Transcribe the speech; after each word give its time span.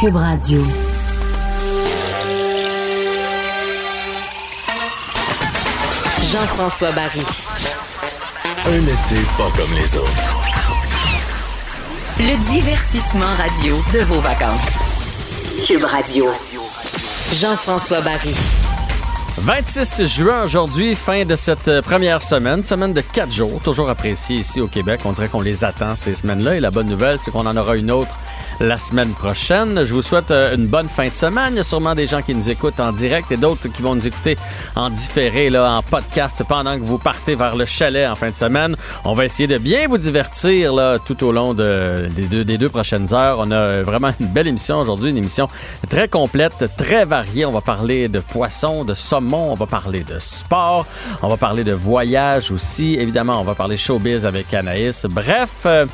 Cube 0.00 0.14
Radio. 0.14 0.62
Jean-François 6.22 6.92
Barry. 6.92 7.22
Un 8.66 8.82
été 8.82 9.26
pas 9.36 9.50
comme 9.56 9.74
les 9.74 9.96
autres. 9.96 10.40
Le 12.20 12.36
divertissement 12.48 13.34
radio 13.36 13.74
de 13.92 13.98
vos 14.04 14.20
vacances. 14.20 14.70
Cube 15.66 15.84
Radio. 15.84 16.26
Jean-François 17.32 18.00
Barry. 18.00 18.36
26 19.38 20.04
juin 20.04 20.44
aujourd'hui, 20.44 20.94
fin 20.94 21.24
de 21.24 21.34
cette 21.34 21.80
première 21.80 22.22
semaine, 22.22 22.62
semaine 22.62 22.92
de 22.92 23.00
quatre 23.00 23.32
jours, 23.32 23.60
toujours 23.64 23.88
appréciée 23.88 24.38
ici 24.38 24.60
au 24.60 24.68
Québec. 24.68 25.00
On 25.04 25.12
dirait 25.12 25.28
qu'on 25.28 25.40
les 25.40 25.64
attend 25.64 25.96
ces 25.96 26.14
semaines-là 26.14 26.56
et 26.56 26.60
la 26.60 26.70
bonne 26.70 26.88
nouvelle, 26.88 27.18
c'est 27.18 27.32
qu'on 27.32 27.46
en 27.46 27.56
aura 27.56 27.76
une 27.76 27.90
autre 27.90 28.16
la 28.60 28.76
semaine 28.78 29.10
prochaine. 29.10 29.84
Je 29.84 29.94
vous 29.94 30.02
souhaite 30.02 30.30
euh, 30.30 30.56
une 30.56 30.66
bonne 30.66 30.88
fin 30.88 31.08
de 31.08 31.14
semaine. 31.14 31.54
Il 31.54 31.56
y 31.56 31.60
a 31.60 31.64
sûrement 31.64 31.94
des 31.94 32.06
gens 32.06 32.22
qui 32.22 32.34
nous 32.34 32.50
écoutent 32.50 32.80
en 32.80 32.92
direct 32.92 33.30
et 33.30 33.36
d'autres 33.36 33.68
qui 33.68 33.82
vont 33.82 33.94
nous 33.94 34.06
écouter 34.06 34.36
en 34.74 34.90
différé, 34.90 35.50
là, 35.50 35.70
en 35.72 35.82
podcast 35.82 36.42
pendant 36.48 36.76
que 36.76 36.82
vous 36.82 36.98
partez 36.98 37.34
vers 37.34 37.56
le 37.56 37.64
chalet 37.64 38.08
en 38.08 38.14
fin 38.14 38.30
de 38.30 38.34
semaine. 38.34 38.76
On 39.04 39.14
va 39.14 39.24
essayer 39.24 39.46
de 39.46 39.58
bien 39.58 39.86
vous 39.88 39.98
divertir 39.98 40.74
là, 40.74 40.98
tout 40.98 41.24
au 41.24 41.32
long 41.32 41.54
de, 41.54 42.08
des, 42.14 42.26
deux, 42.26 42.44
des 42.44 42.58
deux 42.58 42.68
prochaines 42.68 43.14
heures. 43.14 43.38
On 43.40 43.50
a 43.50 43.82
vraiment 43.82 44.12
une 44.20 44.26
belle 44.26 44.48
émission 44.48 44.80
aujourd'hui, 44.80 45.10
une 45.10 45.18
émission 45.18 45.48
très 45.88 46.08
complète, 46.08 46.64
très 46.76 47.04
variée. 47.04 47.46
On 47.46 47.52
va 47.52 47.60
parler 47.60 48.08
de 48.08 48.20
poissons, 48.20 48.84
de 48.84 48.94
saumon, 48.94 49.52
on 49.52 49.54
va 49.54 49.66
parler 49.66 50.04
de 50.04 50.18
sport, 50.18 50.86
on 51.22 51.28
va 51.28 51.36
parler 51.36 51.64
de 51.64 51.72
voyage 51.72 52.50
aussi. 52.50 52.94
Évidemment, 52.94 53.40
on 53.40 53.44
va 53.44 53.54
parler 53.54 53.76
showbiz 53.76 54.26
avec 54.26 54.52
Anaïs. 54.52 55.06
Bref, 55.08 55.62
euh, 55.66 55.86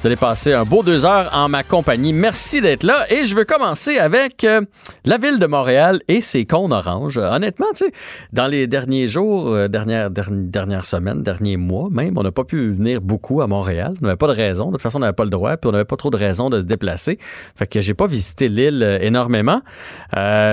vous 0.00 0.06
allez 0.06 0.16
passer 0.16 0.54
un 0.54 0.64
beau 0.64 0.82
deux 0.82 1.04
heures 1.04 1.28
en 1.34 1.50
ma 1.50 1.62
compagnie. 1.62 2.14
Merci 2.14 2.62
d'être 2.62 2.84
là. 2.84 3.04
Et 3.12 3.24
je 3.24 3.36
veux 3.36 3.44
commencer 3.44 3.98
avec 3.98 4.44
euh, 4.44 4.62
la 5.04 5.18
ville 5.18 5.38
de 5.38 5.44
Montréal 5.44 6.00
et 6.08 6.22
ses 6.22 6.46
cônes 6.46 6.72
oranges. 6.72 7.18
Honnêtement, 7.18 7.66
tu 7.76 7.84
sais, 7.84 7.92
dans 8.32 8.46
les 8.46 8.66
derniers 8.66 9.08
jours, 9.08 9.48
euh, 9.48 9.68
dernières, 9.68 10.86
semaines, 10.86 11.22
derniers 11.22 11.58
mois 11.58 11.90
même, 11.90 12.16
on 12.16 12.22
n'a 12.22 12.32
pas 12.32 12.44
pu 12.44 12.70
venir 12.70 13.02
beaucoup 13.02 13.42
à 13.42 13.46
Montréal. 13.46 13.92
On 14.00 14.06
n'avait 14.06 14.16
pas 14.16 14.28
de 14.28 14.32
raison. 14.32 14.68
De 14.68 14.72
toute 14.72 14.82
façon, 14.82 14.96
on 14.96 15.00
n'avait 15.00 15.12
pas 15.12 15.24
le 15.24 15.30
droit, 15.30 15.58
puis 15.58 15.68
on 15.68 15.72
n'avait 15.72 15.84
pas 15.84 15.96
trop 15.96 16.08
de 16.08 16.16
raison 16.16 16.48
de 16.48 16.62
se 16.62 16.66
déplacer. 16.66 17.18
Fait 17.54 17.66
que 17.66 17.82
j'ai 17.82 17.92
pas 17.92 18.06
visité 18.06 18.48
l'île 18.48 18.82
euh, 18.82 18.98
énormément. 19.02 19.60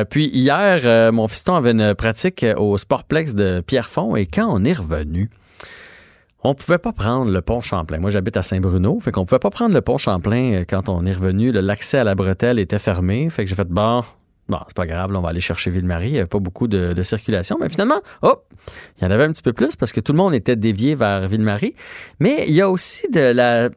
puis 0.10 0.30
hier, 0.34 1.14
mon 1.14 1.30
fiston 1.30 1.56
avait 1.56 1.72
une 1.72 1.96
pratique 1.96 2.46
au 2.58 2.78
Sportplex 2.78 3.34
de 3.34 3.62
Pierrefonds 3.66 4.18
et 4.18 4.26
quand 4.26 4.48
on 4.50 4.66
est 4.66 4.74
revenu, 4.74 5.30
on 6.50 6.56
pouvait 6.56 6.78
pas 6.78 6.94
prendre 6.94 7.32
le 7.32 7.42
pont 7.42 7.62
Champlain. 7.62 8.00
Moi, 8.00 8.10
j'habite 8.10 8.38
à 8.38 8.44
Saint-Bruno, 8.44 9.00
fait 9.02 9.12
qu'on 9.12 9.26
pouvait 9.26 9.40
pas 9.40 9.50
prendre 9.50 9.74
le 9.74 9.82
pont 9.82 9.98
Champlain 9.98 10.54
euh, 10.54 10.66
quand 10.68 10.90
on 10.90 11.06
est 11.06 11.12
revenu. 11.12 11.52
L'accès 11.52 12.00
à 12.00 12.04
la 12.04 12.16
bretelle 12.16 12.60
était 12.60 12.80
fermé, 12.80 13.30
fait 13.30 13.44
que 13.44 13.50
j'ai 13.50 13.56
fait 13.56 13.68
bon. 13.68 14.04
Bon, 14.50 14.60
c'est 14.66 14.78
pas 14.78 14.86
grave, 14.86 15.12
on 15.14 15.20
va 15.20 15.30
aller 15.30 15.42
chercher 15.42 15.72
Ville-Marie. 15.72 16.08
Il 16.08 16.14
n'y 16.14 16.20
avait 16.20 16.28
pas 16.28 16.40
beaucoup 16.40 16.70
de, 16.70 16.94
de, 16.94 17.04
circulation. 17.04 17.58
Mais 17.60 17.68
finalement, 17.68 18.00
hop, 18.22 18.46
il 18.98 19.04
y 19.04 19.08
en 19.08 19.12
avait 19.12 19.26
un 19.26 19.32
petit 19.34 19.44
peu 19.44 19.52
plus 19.52 19.76
parce 19.76 19.92
que 19.92 20.00
tout 20.00 20.14
le 20.14 20.18
monde 20.18 20.34
était 20.34 20.56
dévié 20.56 20.96
vers 20.96 21.28
Ville-Marie. 21.28 21.76
Mais 22.22 22.46
il 22.48 22.56
y 22.56 22.62
a 22.62 22.70
aussi 22.70 23.10
de 23.12 23.34
la, 23.34 23.70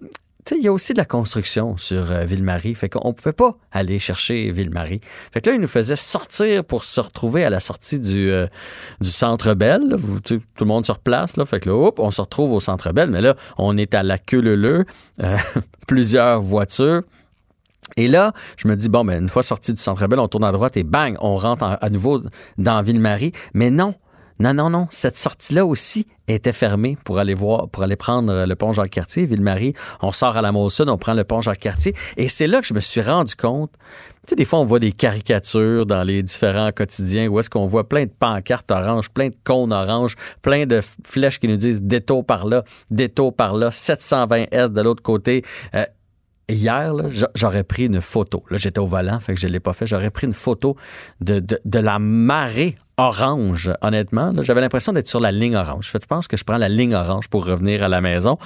il 0.51 0.63
y 0.63 0.69
a 0.69 0.73
aussi 0.73 0.93
de 0.93 0.99
la 0.99 1.05
construction 1.05 1.77
sur 1.77 2.11
euh, 2.11 2.25
Ville-Marie. 2.25 2.75
Fait 2.75 2.89
qu'on 2.89 3.13
pouvait 3.13 3.33
pas 3.33 3.57
aller 3.73 3.99
chercher 3.99 4.51
Ville-Marie. 4.51 5.01
Fait 5.33 5.41
que 5.41 5.51
là, 5.51 5.57
ils 5.57 5.61
nous 5.61 5.69
faisaient 5.69 5.97
sortir 5.97 6.65
pour 6.65 6.85
se 6.85 7.01
retrouver 7.01 7.45
à 7.45 7.51
la 7.51 7.61
sortie 7.61 8.01
du, 8.01 8.31
euh, 8.31 8.47
du 9.01 9.11
Centre 9.11 9.55
Belle. 9.55 9.97
tout 10.25 10.41
le 10.61 10.67
monde 10.67 10.85
sur 10.85 10.99
place. 10.99 11.37
Là. 11.37 11.45
Fait 11.45 11.61
que 11.61 11.69
là, 11.69 11.75
hop, 11.75 11.99
on 11.99 12.11
se 12.11 12.21
retrouve 12.21 12.53
au 12.53 12.61
Centre 12.61 12.93
Belle. 12.93 13.11
Mais 13.11 13.21
là, 13.21 13.35
on 13.59 13.77
est 13.77 13.95
à 13.95 14.03
la 14.03 14.19
queue 14.19 14.41
leu 14.41 14.85
euh, 15.23 15.37
plusieurs 15.87 16.41
voitures. 16.41 17.03
Et 17.97 18.09
là, 18.09 18.33
je 18.57 18.69
me 18.69 18.77
dis, 18.77 18.89
bon, 18.89 19.05
ben, 19.05 19.23
une 19.23 19.29
fois 19.29 19.43
sorti 19.43 19.73
du 19.73 19.81
Centre 19.81 20.07
Belle, 20.07 20.21
on 20.21 20.29
tourne 20.29 20.45
à 20.45 20.53
droite 20.53 20.77
et 20.77 20.85
bang, 20.85 21.17
on 21.21 21.37
rentre 21.37 21.79
à 21.81 21.91
nouveau 21.91 22.23
dans 22.57 22.83
Ville-Marie. 22.83 23.33
Mais 23.53 23.71
non, 23.71 23.95
non, 24.41 24.55
non, 24.55 24.71
non. 24.71 24.87
Cette 24.89 25.19
sortie-là 25.19 25.67
aussi 25.67 26.07
était 26.27 26.55
fermée 26.55 26.97
pour 27.05 27.19
aller 27.19 27.35
voir, 27.35 27.69
pour 27.69 27.83
aller 27.83 27.97
prendre 27.97 28.47
le 28.47 28.57
pont 28.57 28.73
Jacques-Cartier, 28.73 29.27
Ville-Marie. 29.27 29.75
On 30.01 30.11
sort 30.13 30.35
à 30.35 30.41
la 30.41 30.51
Mosson, 30.51 30.87
on 30.89 30.97
prend 30.97 31.13
le 31.13 31.25
pont 31.25 31.43
Jacques-Cartier. 31.43 31.95
Et 32.17 32.31
c'est 32.31 32.47
là 32.47 32.63
que 32.63 32.67
je 32.67 32.73
me 32.73 32.81
suis 32.81 33.03
rendu 33.03 33.37
compte. 33.37 33.71
Tu 34.25 34.31
sais, 34.31 34.37
des 34.37 34.47
fois, 34.47 34.61
on 34.61 34.65
voit 34.65 34.79
des 34.79 34.93
caricatures 34.93 35.85
dans 35.85 36.03
les 36.05 36.23
différents 36.23 36.73
quotidiens 36.73 37.29
où 37.29 37.39
est-ce 37.39 37.51
qu'on 37.51 37.67
voit 37.67 37.87
plein 37.87 38.05
de 38.05 38.11
pancartes 38.19 38.71
oranges, 38.71 39.11
plein 39.11 39.29
de 39.29 39.37
cônes 39.45 39.75
oranges, 39.75 40.17
plein 40.41 40.65
de 40.65 40.81
flèches 41.07 41.39
qui 41.39 41.47
nous 41.47 41.59
disent 41.59 41.83
détour 41.83 42.25
par 42.25 42.47
là, 42.47 42.65
détour 42.91 43.37
par 43.37 43.55
là, 43.55 43.71
720 43.71 44.47
S 44.53 44.71
de 44.73 44.81
l'autre 44.81 45.03
côté. 45.03 45.45
Euh, 45.75 45.85
hier, 46.49 46.95
j'aurais 47.35 47.65
pris 47.65 47.87
une 47.87 48.01
photo. 48.01 48.43
Là, 48.49 48.57
j'étais 48.57 48.81
au 48.81 48.87
volant, 48.87 49.21
fait 49.21 49.35
que 49.35 49.41
je 49.41 49.49
ne 49.49 49.53
l'ai 49.53 49.61
pas 49.61 49.75
fait. 49.75 49.87
J'aurais 49.87 50.11
pris 50.11 50.27
une 50.27 50.33
photo 50.33 50.77
de 51.21 51.79
la 51.79 51.99
marée 51.99 52.77
orange, 53.01 53.73
honnêtement. 53.81 54.33
J'avais 54.41 54.61
l'impression 54.61 54.93
d'être 54.93 55.09
sur 55.09 55.21
la 55.21 55.33
ligne 55.33 55.57
orange. 55.57 55.91
Je 55.93 55.99
pense 56.07 56.29
que 56.29 56.37
je 56.37 56.45
prends 56.45 56.59
la 56.59 56.69
ligne 56.69 56.95
orange 56.95 57.29
pour 57.29 57.47
revenir 57.47 57.83
à 57.83 57.89
la 57.89 58.01
maison. 58.01 58.39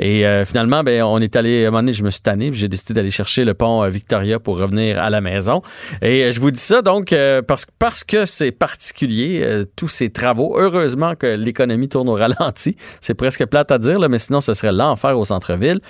Et 0.00 0.26
euh, 0.26 0.44
finalement, 0.44 0.82
ben, 0.82 1.02
on 1.02 1.18
est 1.20 1.36
allé, 1.36 1.64
à 1.64 1.68
un 1.68 1.70
moment 1.70 1.82
donné, 1.82 1.92
je 1.92 2.02
me 2.02 2.10
suis 2.10 2.22
tanné, 2.22 2.50
j'ai 2.52 2.68
décidé 2.68 2.94
d'aller 2.94 3.10
chercher 3.10 3.44
le 3.44 3.54
pont 3.54 3.82
euh, 3.82 3.88
Victoria 3.88 4.38
pour 4.38 4.58
revenir 4.58 4.98
à 4.98 5.10
la 5.10 5.20
maison. 5.20 5.62
Et 6.00 6.24
euh, 6.24 6.32
je 6.32 6.40
vous 6.40 6.50
dis 6.50 6.60
ça 6.60 6.80
donc 6.82 7.14
parce, 7.46 8.04
que 8.04 8.24
c'est 8.26 8.52
particulier, 8.52 9.64
tous 9.76 9.88
ces 9.88 10.10
travaux. 10.10 10.56
Heureusement 10.58 11.14
que 11.14 11.26
l'économie 11.26 11.88
tourne 11.88 12.08
au 12.08 12.14
ralenti. 12.14 12.76
C'est 13.00 13.14
presque 13.14 13.44
plate 13.46 13.70
à 13.70 13.78
dire, 13.78 13.98
mais 14.08 14.18
sinon, 14.18 14.40
ce 14.40 14.54
serait 14.54 14.72
l'enfer 14.72 15.18
au 15.18 15.24
centre-ville. 15.24 15.80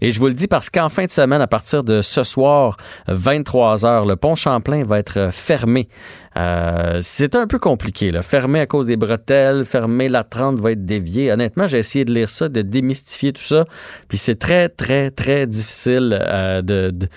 Et 0.00 0.10
je 0.10 0.18
vous 0.18 0.26
le 0.26 0.34
dis 0.34 0.48
parce 0.48 0.70
qu'en 0.70 0.88
fin 0.88 1.04
de 1.04 1.10
semaine, 1.10 1.40
à 1.40 1.46
partir 1.46 1.84
de 1.84 2.02
ce 2.02 2.24
soir, 2.24 2.76
23 3.06 3.76
h 3.76 4.08
le 4.08 4.16
pont 4.16 4.34
Champlain 4.34 4.82
va 4.84 4.98
être 4.98 5.28
fermé 5.32 5.88
euh, 6.38 7.00
c'est 7.02 7.34
un 7.34 7.46
peu 7.46 7.58
compliqué. 7.58 8.10
Là. 8.12 8.22
Fermé 8.22 8.60
à 8.60 8.66
cause 8.66 8.86
des 8.86 8.96
bretelles, 8.96 9.64
fermé, 9.64 10.08
la 10.08 10.22
30 10.22 10.60
va 10.60 10.72
être 10.72 10.84
déviée. 10.84 11.32
Honnêtement, 11.32 11.66
j'ai 11.66 11.78
essayé 11.78 12.04
de 12.04 12.12
lire 12.12 12.30
ça, 12.30 12.48
de 12.48 12.62
démystifier 12.62 13.32
tout 13.32 13.42
ça. 13.42 13.64
Puis 14.08 14.18
c'est 14.18 14.38
très, 14.38 14.68
très, 14.68 15.10
très 15.10 15.46
difficile 15.46 16.18
euh, 16.20 16.62
de 16.62 16.90
de 16.90 17.08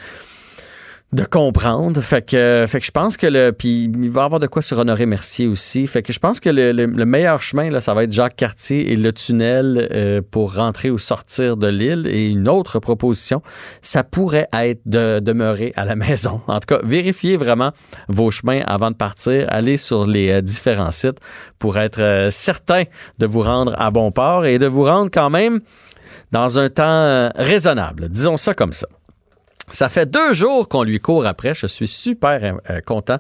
comprendre. 1.20 2.00
Fait 2.00 2.22
que, 2.22 2.66
fait 2.68 2.80
que 2.80 2.86
je 2.86 2.92
pense 2.92 3.18
que 3.18 3.28
le. 3.28 3.52
Puis 3.52 3.92
il 3.94 4.10
va 4.10 4.24
avoir 4.24 4.40
de 4.40 4.48
quoi 4.48 4.62
sur 4.62 4.80
Honoré 4.80 5.06
Mercier 5.06 5.48
aussi. 5.48 5.86
Fait 5.88 6.02
que 6.02 6.14
je 6.14 6.20
pense 6.20 6.40
que 6.40 6.50
le, 6.50 6.72
le, 6.72 7.06
meilleur 7.06 7.42
chemin, 7.42 7.70
là, 7.70 7.82
ça 7.82 7.94
va 7.94 8.04
être 8.04 8.14
Jacques 8.14 8.38
Cartier 8.38 8.92
et 8.92 8.96
le 8.96 9.12
tunnel 9.12 9.90
euh, 9.92 10.22
pour 10.30 10.56
rentrer 10.56 10.90
ou 10.90 10.98
sortir 10.98 11.58
de 11.58 11.68
l'île. 11.68 12.08
Et 12.08 12.30
une 12.30 12.48
autre 12.48 12.80
proposition, 12.80 13.42
ça 13.82 14.04
pourrait 14.04 14.48
être 14.54 14.82
de 14.86 15.20
demeurer 15.20 15.74
à 15.76 15.84
la 15.84 15.96
maison. 15.98 16.42
En 16.48 16.60
tout 16.60 16.76
cas, 16.76 16.80
vérifiez 16.84 17.36
vraiment 17.36 17.72
vos 18.08 18.32
chemins 18.32 18.62
avant 18.66 18.92
de 18.92 18.96
partir. 18.96 19.48
Allez 19.50 19.78
sur 19.78 20.06
les 20.06 20.32
euh, 20.32 20.42
différents 20.42 20.92
sites 20.92 21.20
pour 21.60 21.78
être 21.78 22.02
euh, 22.02 22.30
certain 22.30 22.84
de 23.20 23.26
vous 23.26 23.42
rendre 23.42 23.76
à 23.78 23.92
bon 23.92 24.12
port 24.12 24.46
et 24.46 24.60
de 24.60 24.68
vous 24.68 24.84
rendre 24.84 25.12
quand 25.12 25.30
même 25.30 25.60
dans 26.32 26.58
un 26.58 26.70
temps 26.70 27.30
raisonnable. 27.36 28.08
Disons 28.08 28.38
ça 28.38 28.54
comme 28.54 28.72
ça. 28.72 28.88
Ça 29.70 29.90
fait 29.90 30.10
deux 30.10 30.34
jours 30.34 30.68
qu'on 30.68 30.84
lui 30.84 31.00
court 31.00 31.26
après. 31.26 31.54
Je 31.54 31.68
suis 31.68 31.88
super 31.88 32.58
euh, 32.70 32.80
content 32.86 33.18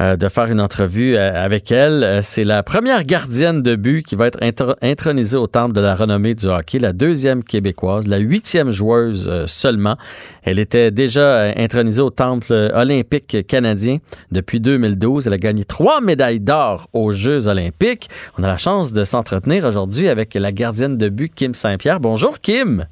euh, 0.00 0.16
de 0.16 0.28
faire 0.28 0.46
une 0.46 0.60
entrevue 0.60 1.16
euh, 1.16 1.44
avec 1.44 1.70
elle. 1.70 2.20
C'est 2.22 2.44
la 2.44 2.62
première 2.62 3.04
gardienne 3.04 3.62
de 3.62 3.76
but 3.76 4.02
qui 4.02 4.16
va 4.16 4.26
être 4.28 4.76
intronisée 4.80 5.36
au 5.36 5.46
temple 5.46 5.74
de 5.74 5.80
la 5.80 5.94
renommée 5.94 6.34
du 6.34 6.46
hockey, 6.46 6.78
la 6.78 6.92
deuxième 6.92 7.44
québécoise, 7.44 8.08
la 8.08 8.18
huitième 8.18 8.70
joueuse 8.70 9.44
seulement. 9.46 9.96
Elle 10.42 10.58
était 10.58 10.90
déjà 10.90 11.52
intronisée 11.56 12.02
au 12.02 12.10
temple 12.10 12.52
olympique 12.74 13.46
canadien 13.46 13.98
depuis 14.32 14.60
2012. 14.60 15.26
Elle 15.26 15.32
a 15.34 15.38
gagné 15.38 15.64
trois 15.64 16.00
médailles 16.00 16.40
d'or 16.40 16.88
aux 16.92 17.12
Jeux 17.12 17.46
olympiques. 17.48 18.08
On 18.38 18.42
a 18.42 18.48
la 18.48 18.58
chance 18.58 18.92
de 18.92 19.04
s'entretenir 19.04 19.64
aujourd'hui 19.64 20.08
avec 20.08 20.34
la 20.34 20.52
gardienne 20.52 20.96
de 20.96 21.08
but 21.08 21.32
Kim 21.34 21.54
Saint-Pierre. 21.54 22.00
Bonjour 22.00 22.40
Kim. 22.40 22.86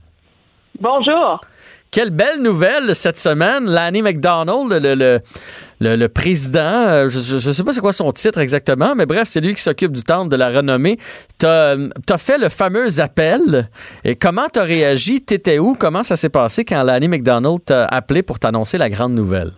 Bonjour. 0.80 1.40
Quelle 1.92 2.08
belle 2.08 2.40
nouvelle 2.40 2.94
cette 2.94 3.18
semaine. 3.18 3.66
Lanny 3.66 4.00
McDonald, 4.00 4.72
le, 4.72 5.20
le, 5.78 6.08
président, 6.08 6.88
euh, 6.88 7.08
je 7.10 7.18
ne 7.34 7.52
sais 7.52 7.62
pas 7.62 7.72
c'est 7.72 7.82
quoi 7.82 7.92
son 7.92 8.10
titre 8.12 8.40
exactement, 8.40 8.94
mais 8.96 9.04
bref, 9.04 9.24
c'est 9.26 9.42
lui 9.42 9.52
qui 9.52 9.60
s'occupe 9.60 9.92
du 9.92 10.02
temple 10.02 10.30
de 10.30 10.36
la 10.36 10.48
renommée. 10.48 10.96
Tu 11.38 11.44
as, 11.44 11.76
fait 12.16 12.38
le 12.38 12.48
fameux 12.48 12.98
appel. 12.98 13.68
Et 14.04 14.16
comment 14.16 14.46
tu 14.50 14.58
as 14.58 14.62
réagi? 14.62 15.22
Tu 15.22 15.34
étais 15.34 15.58
où? 15.58 15.74
Comment 15.78 16.02
ça 16.02 16.16
s'est 16.16 16.30
passé 16.30 16.64
quand 16.64 16.82
Lanny 16.82 17.08
McDonald 17.08 17.62
t'a 17.66 17.84
appelé 17.84 18.22
pour 18.22 18.38
t'annoncer 18.38 18.78
la 18.78 18.88
grande 18.88 19.12
nouvelle? 19.12 19.50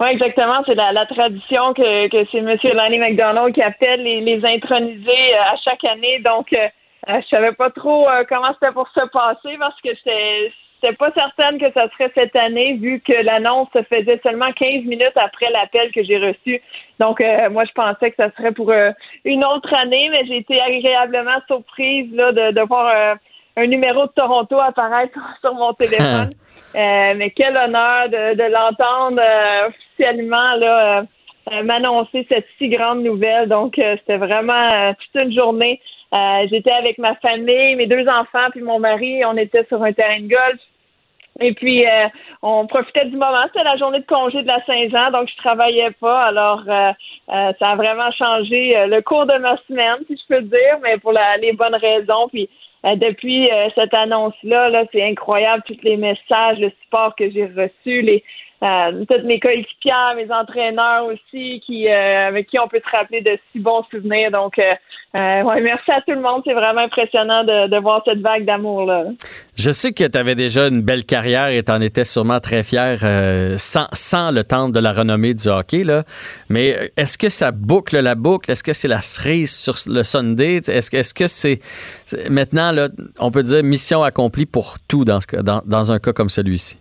Oui, 0.00 0.08
exactement. 0.12 0.62
C'est 0.64 0.74
la, 0.74 1.04
tradition 1.04 1.74
que, 1.74 2.08
c'est 2.32 2.38
M. 2.38 2.56
Lanny 2.72 2.98
McDonald 2.98 3.52
qui 3.52 3.60
appelle 3.60 4.02
les, 4.02 4.22
les 4.22 4.42
intronisés 4.42 5.34
euh, 5.34 5.52
à 5.52 5.56
chaque 5.62 5.84
année. 5.84 6.22
Donc, 6.24 6.50
euh, 6.54 7.20
je 7.20 7.28
savais 7.28 7.52
pas 7.52 7.68
trop 7.68 8.08
comment 8.26 8.54
c'était 8.54 8.72
pour 8.72 8.88
se 8.88 9.06
passer 9.12 9.58
parce 9.58 9.78
que 9.82 9.90
c'était 10.02 10.50
J'étais 10.82 10.96
pas 10.96 11.10
certaine 11.12 11.58
que 11.58 11.70
ça 11.72 11.88
serait 11.90 12.10
cette 12.14 12.34
année, 12.36 12.74
vu 12.74 13.00
que 13.00 13.12
l'annonce 13.12 13.68
se 13.74 13.82
faisait 13.82 14.20
seulement 14.22 14.50
15 14.52 14.84
minutes 14.84 15.16
après 15.16 15.50
l'appel 15.50 15.90
que 15.92 16.02
j'ai 16.02 16.18
reçu. 16.18 16.62
Donc, 16.98 17.20
euh, 17.20 17.50
moi, 17.50 17.64
je 17.64 17.72
pensais 17.72 18.10
que 18.10 18.16
ça 18.16 18.30
serait 18.36 18.52
pour 18.52 18.70
euh, 18.70 18.90
une 19.24 19.44
autre 19.44 19.72
année, 19.74 20.08
mais 20.10 20.24
j'ai 20.26 20.38
été 20.38 20.60
agréablement 20.60 21.38
surprise 21.46 22.10
là, 22.14 22.32
de, 22.32 22.52
de 22.52 22.60
voir 22.62 22.86
euh, 22.86 23.14
un 23.56 23.66
numéro 23.66 24.06
de 24.06 24.12
Toronto 24.12 24.58
apparaître 24.58 25.18
sur 25.40 25.54
mon 25.54 25.72
téléphone. 25.74 26.30
mais 26.74 27.30
quel 27.36 27.56
honneur 27.56 28.08
de, 28.08 28.52
l'entendre 28.52 29.20
officiellement 29.66 30.54
là 30.56 31.04
m'annoncer 31.64 32.24
cette 32.28 32.46
si 32.58 32.68
grande 32.68 33.02
nouvelle. 33.02 33.48
Donc, 33.48 33.74
c'était 33.74 34.18
vraiment 34.18 34.68
toute 34.92 35.22
une 35.24 35.34
journée. 35.34 35.80
J'étais 36.48 36.70
avec 36.70 36.98
ma 36.98 37.16
famille, 37.16 37.74
mes 37.74 37.88
deux 37.88 38.06
enfants, 38.06 38.50
puis 38.52 38.62
mon 38.62 38.78
mari. 38.78 39.24
On 39.24 39.36
était 39.36 39.64
sur 39.64 39.82
un 39.82 39.92
terrain 39.92 40.20
de 40.20 40.28
golf. 40.28 40.60
Et 41.40 41.54
puis, 41.54 41.86
euh, 41.86 42.08
on 42.42 42.66
profitait 42.66 43.06
du 43.06 43.16
moment. 43.16 43.44
C'était 43.46 43.64
la 43.64 43.76
journée 43.78 44.00
de 44.00 44.06
congé 44.06 44.42
de 44.42 44.46
la 44.46 44.62
Saint-Jean, 44.66 45.10
donc 45.10 45.28
je 45.28 45.36
travaillais 45.36 45.90
pas. 45.92 46.24
Alors, 46.26 46.62
euh, 46.68 46.92
euh, 47.30 47.52
ça 47.58 47.70
a 47.70 47.76
vraiment 47.76 48.10
changé 48.12 48.74
le 48.86 49.00
cours 49.00 49.24
de 49.24 49.38
ma 49.38 49.56
semaine, 49.66 49.96
si 50.06 50.16
je 50.16 50.34
peux 50.34 50.42
dire, 50.42 50.78
mais 50.82 50.98
pour 50.98 51.12
les 51.40 51.52
bonnes 51.52 51.76
raisons. 51.76 52.28
Puis, 52.28 52.48
depuis 52.84 53.50
cette 53.74 53.92
annonce-là, 53.92 54.70
-là, 54.70 54.86
c'est 54.92 55.02
incroyable, 55.02 55.62
tous 55.66 55.82
les 55.82 55.96
messages, 55.96 56.58
le 56.58 56.70
support 56.82 57.14
que 57.14 57.30
j'ai 57.30 57.46
reçu, 57.46 58.02
les, 58.02 58.22
euh, 58.62 59.04
toutes 59.08 59.24
mes 59.24 59.40
coéquipiers, 59.40 60.14
mes 60.16 60.30
entraîneurs 60.30 61.06
aussi, 61.06 61.62
qui 61.64 61.88
euh, 61.88 62.28
avec 62.28 62.48
qui 62.48 62.58
on 62.58 62.68
peut 62.68 62.80
se 62.84 62.96
rappeler 62.96 63.22
de 63.22 63.38
si 63.50 63.58
bons 63.58 63.84
souvenirs. 63.90 64.30
Donc, 64.30 64.58
euh, 64.58 64.74
euh 65.14 65.42
ouais, 65.42 65.62
merci 65.62 65.90
à 65.90 66.02
tout 66.02 66.12
le 66.12 66.20
monde. 66.20 66.42
C'est 66.44 66.52
vraiment 66.52 66.82
impressionnant 66.82 67.42
de, 67.44 67.68
de 67.68 67.76
voir 67.78 68.02
cette 68.04 68.20
vague 68.20 68.44
d'amour-là. 68.44 69.04
Je 69.56 69.70
sais 69.70 69.92
que 69.92 70.04
tu 70.04 70.18
avais 70.18 70.34
déjà 70.34 70.68
une 70.68 70.82
belle 70.82 71.04
carrière 71.04 71.48
et 71.48 71.62
tu 71.62 71.72
en 71.72 71.80
étais 71.80 72.04
sûrement 72.04 72.40
très 72.40 72.62
fier 72.62 72.98
sans, 73.58 73.86
sans 73.94 74.30
le 74.30 74.44
temps 74.44 74.68
de 74.68 74.78
la 74.78 74.92
renommée 74.92 75.32
du 75.32 75.48
hockey. 75.48 75.82
Là. 75.82 76.04
Mais 76.50 76.90
est-ce 76.98 77.16
que 77.16 77.30
ça 77.30 77.52
boucle 77.52 77.98
la 77.98 78.14
boucle? 78.14 78.50
Est-ce 78.50 78.62
que 78.62 78.74
c'est 78.74 78.88
la 78.88 79.00
cerise 79.00 79.54
sur 79.54 79.74
le 79.90 80.02
Sunday? 80.02 80.56
Est-ce 80.56 80.90
que 80.90 80.98
est-ce 80.98 81.14
que 81.14 81.26
c'est 81.26 81.60
maintenant, 82.30 82.72
là, 82.72 82.88
on 83.18 83.30
peut 83.30 83.42
dire 83.42 83.62
mission 83.64 84.02
accomplie 84.02 84.46
pour 84.46 84.76
tout 84.86 85.04
dans, 85.04 85.20
ce, 85.20 85.36
dans, 85.36 85.62
dans 85.64 85.92
un 85.92 85.98
cas 85.98 86.12
comme 86.12 86.28
celui-ci? 86.28 86.78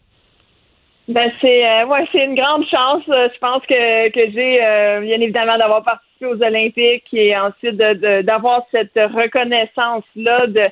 Ben 1.10 1.32
c'est 1.42 1.68
euh, 1.68 2.06
c'est 2.12 2.24
une 2.24 2.36
grande 2.36 2.66
chance. 2.68 3.02
Euh, 3.10 3.30
je 3.34 3.40
pense 3.40 3.66
que, 3.66 4.10
que 4.10 4.32
j'ai 4.32 4.64
euh, 4.64 5.02
bien 5.02 5.20
évidemment 5.20 5.58
d'avoir 5.58 5.84
participé 5.84 6.28
aux 6.28 6.44
Olympiques 6.44 7.12
et 7.14 7.36
ensuite 7.36 7.78
de, 7.78 8.22
d'avoir 8.22 8.62
cette 8.70 8.94
reconnaissance 8.94 10.04
là 10.16 10.46
de 10.46 10.68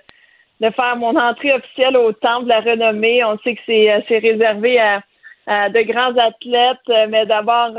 de 0.62 0.70
faire 0.70 0.96
mon 0.96 1.16
entrée 1.16 1.54
officielle 1.54 1.98
au 1.98 2.12
temple 2.12 2.44
de 2.44 2.50
la 2.50 2.60
renommée. 2.60 3.24
On 3.24 3.40
sait 3.40 3.56
que 3.56 3.62
c'est 3.66 4.06
c'est 4.08 4.20
réservé 4.20 4.80
à, 4.80 5.70
de 5.70 5.82
grands 5.82 6.16
athlètes, 6.18 7.10
mais 7.10 7.26
d'abord 7.26 7.72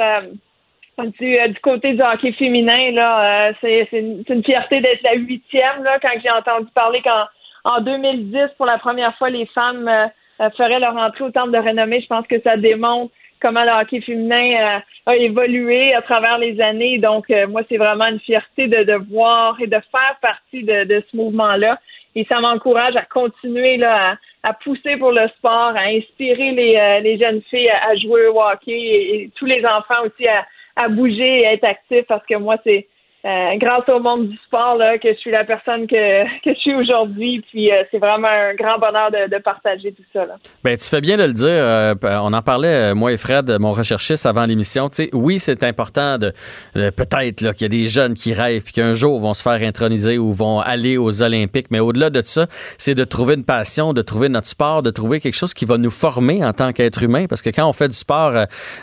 du, 0.99 1.39
du 1.39 1.61
côté 1.61 1.93
du 1.93 2.03
hockey 2.03 2.33
féminin 2.33 2.91
là, 2.91 3.53
c'est 3.61 3.87
c'est 3.93 4.01
une, 4.01 4.25
une, 4.29 4.45
fierté 4.45 4.81
d'être 4.81 5.03
la 5.03 5.15
huitième 5.15 5.85
là 5.85 6.01
quand 6.01 6.19
j'ai 6.21 6.31
entendu 6.31 6.67
parler 6.75 7.03
qu'en 7.03 7.27
en 7.63 7.81
2010 7.81 8.57
pour 8.57 8.67
la 8.67 8.79
première 8.79 9.17
fois 9.17 9.31
les 9.31 9.47
femmes 9.47 9.87
euh, 9.87 10.07
feraient 10.56 10.81
leur 10.81 10.96
entrée 10.96 11.25
au 11.25 11.31
temple 11.31 11.52
de 11.52 11.58
renommée. 11.58 12.00
Je 12.00 12.06
pense 12.06 12.26
que 12.26 12.40
ça 12.40 12.56
démontre 12.56 13.12
comment 13.40 13.64
le 13.64 13.70
hockey 13.70 14.00
féminin 14.00 14.79
euh, 15.06 15.12
a 15.12 15.17
évolué 15.17 15.94
à 15.94 16.02
travers 16.02 16.38
les 16.38 16.61
années. 16.61 16.99
Donc, 16.99 17.31
euh, 17.31 17.46
moi, 17.46 17.62
c'est 17.69 17.76
vraiment 17.76 18.06
une 18.06 18.20
fierté 18.20 18.67
de, 18.69 18.85
de 18.85 18.94
voir 19.11 19.61
et 19.61 19.67
de 19.67 19.79
faire 19.90 20.17
partie 20.20 20.62
de, 20.62 20.85
de 20.85 21.02
ce 21.11 21.17
mouvement-là. 21.17 21.79
Et 22.14 22.25
ça 22.25 22.40
m'encourage 22.40 22.96
à 22.96 23.02
continuer 23.02 23.76
là, 23.76 24.17
à, 24.43 24.52
pousser 24.55 24.96
pour 24.96 25.12
le 25.12 25.29
sport, 25.37 25.73
à 25.76 25.82
inspirer 25.88 26.52
les, 26.52 27.00
les 27.02 27.19
jeunes 27.19 27.43
filles 27.43 27.70
à, 27.70 27.94
jouer 27.96 28.26
au 28.26 28.40
hockey 28.40 28.73
et, 28.73 29.14
et, 29.14 29.31
tous 29.37 29.44
les 29.44 29.64
enfants 29.64 30.02
aussi 30.05 30.26
à, 30.26 30.44
à 30.76 30.88
bouger 30.88 31.40
et 31.40 31.46
à 31.46 31.52
être 31.52 31.64
actifs 31.64 32.06
parce 32.08 32.25
que 32.26 32.37
moi, 32.37 32.56
c'est 32.64 32.87
euh, 33.25 33.56
grâce 33.56 33.88
au 33.88 33.99
monde 33.99 34.29
du 34.29 34.37
sport 34.47 34.76
là, 34.76 34.97
que 34.97 35.09
je 35.12 35.19
suis 35.19 35.32
la 35.32 35.44
personne 35.44 35.88
que, 35.88 36.25
que 36.44 36.55
je 36.55 36.59
suis 36.61 36.75
aujourd'hui. 36.75 37.44
Puis 37.50 37.73
euh, 37.73 37.82
c'est 37.91 37.99
vraiment 37.99 38.29
un 38.29 38.55
grand 38.55 38.79
bonheur 38.79 39.11
de, 39.11 39.29
de, 39.29 39.43
partager 39.43 39.93
tout 39.93 40.05
ça. 40.12 40.25
Là. 40.25 40.37
Ben, 40.62 40.76
tu 40.76 40.88
fais 40.88 41.00
bien 41.00 41.17
de 41.17 41.25
le 41.25 41.32
dire. 41.32 41.49
Euh, 41.49 41.94
on 42.05 42.32
en 42.32 42.43
parlait, 42.43 42.94
moi 42.94 43.12
et 43.12 43.17
Fred, 43.17 43.56
mon 43.59 43.73
recherchiste, 43.73 44.25
avant 44.25 44.47
l'émission. 44.47 44.88
Tu 44.88 45.05
sais, 45.05 45.11
oui, 45.12 45.41
c'est 45.41 45.65
important 45.65 46.17
de, 46.19 46.32
peut-être 46.75 47.53
qu'il 47.55 47.62
y 47.62 47.65
a 47.65 47.69
des 47.69 47.88
jeunes 47.88 48.15
qui 48.15 48.32
rêvent 48.32 48.62
puis 48.62 48.73
qu'un 48.73 48.94
jour 48.94 49.19
vont 49.19 49.35
se 49.35 49.43
faire 49.43 49.67
introniser 49.67 50.17
ou 50.17 50.32
vont 50.32 50.61
aller 50.61 50.97
aux 50.97 51.23
Olympiques. 51.23 51.67
Mais 51.71 51.81
au-delà 51.81 52.11
de 52.11 52.23
ça, 52.23 52.47
c'est 52.79 52.94
de 52.94 53.05
trouver 53.05 53.35
une 53.35 53.44
passion, 53.44 53.94
de 53.94 54.03
trouver 54.03 54.29
notre 54.29 54.47
sport, 54.47 54.85
de 54.85 54.91
trouver 54.91 55.19
quelque 55.19 55.37
chose 55.37 55.55
qui 55.55 55.64
va 55.64 55.76
nous 55.76 55.91
former 55.91 56.44
en 56.44 56.53
tant 56.53 56.73
qu'être 56.73 57.03
humain. 57.03 57.26
Parce 57.29 57.43
que 57.43 57.50
quand 57.50 57.69
on 57.69 57.73
fait 57.73 57.88
du 57.88 57.97
sport 57.97 58.35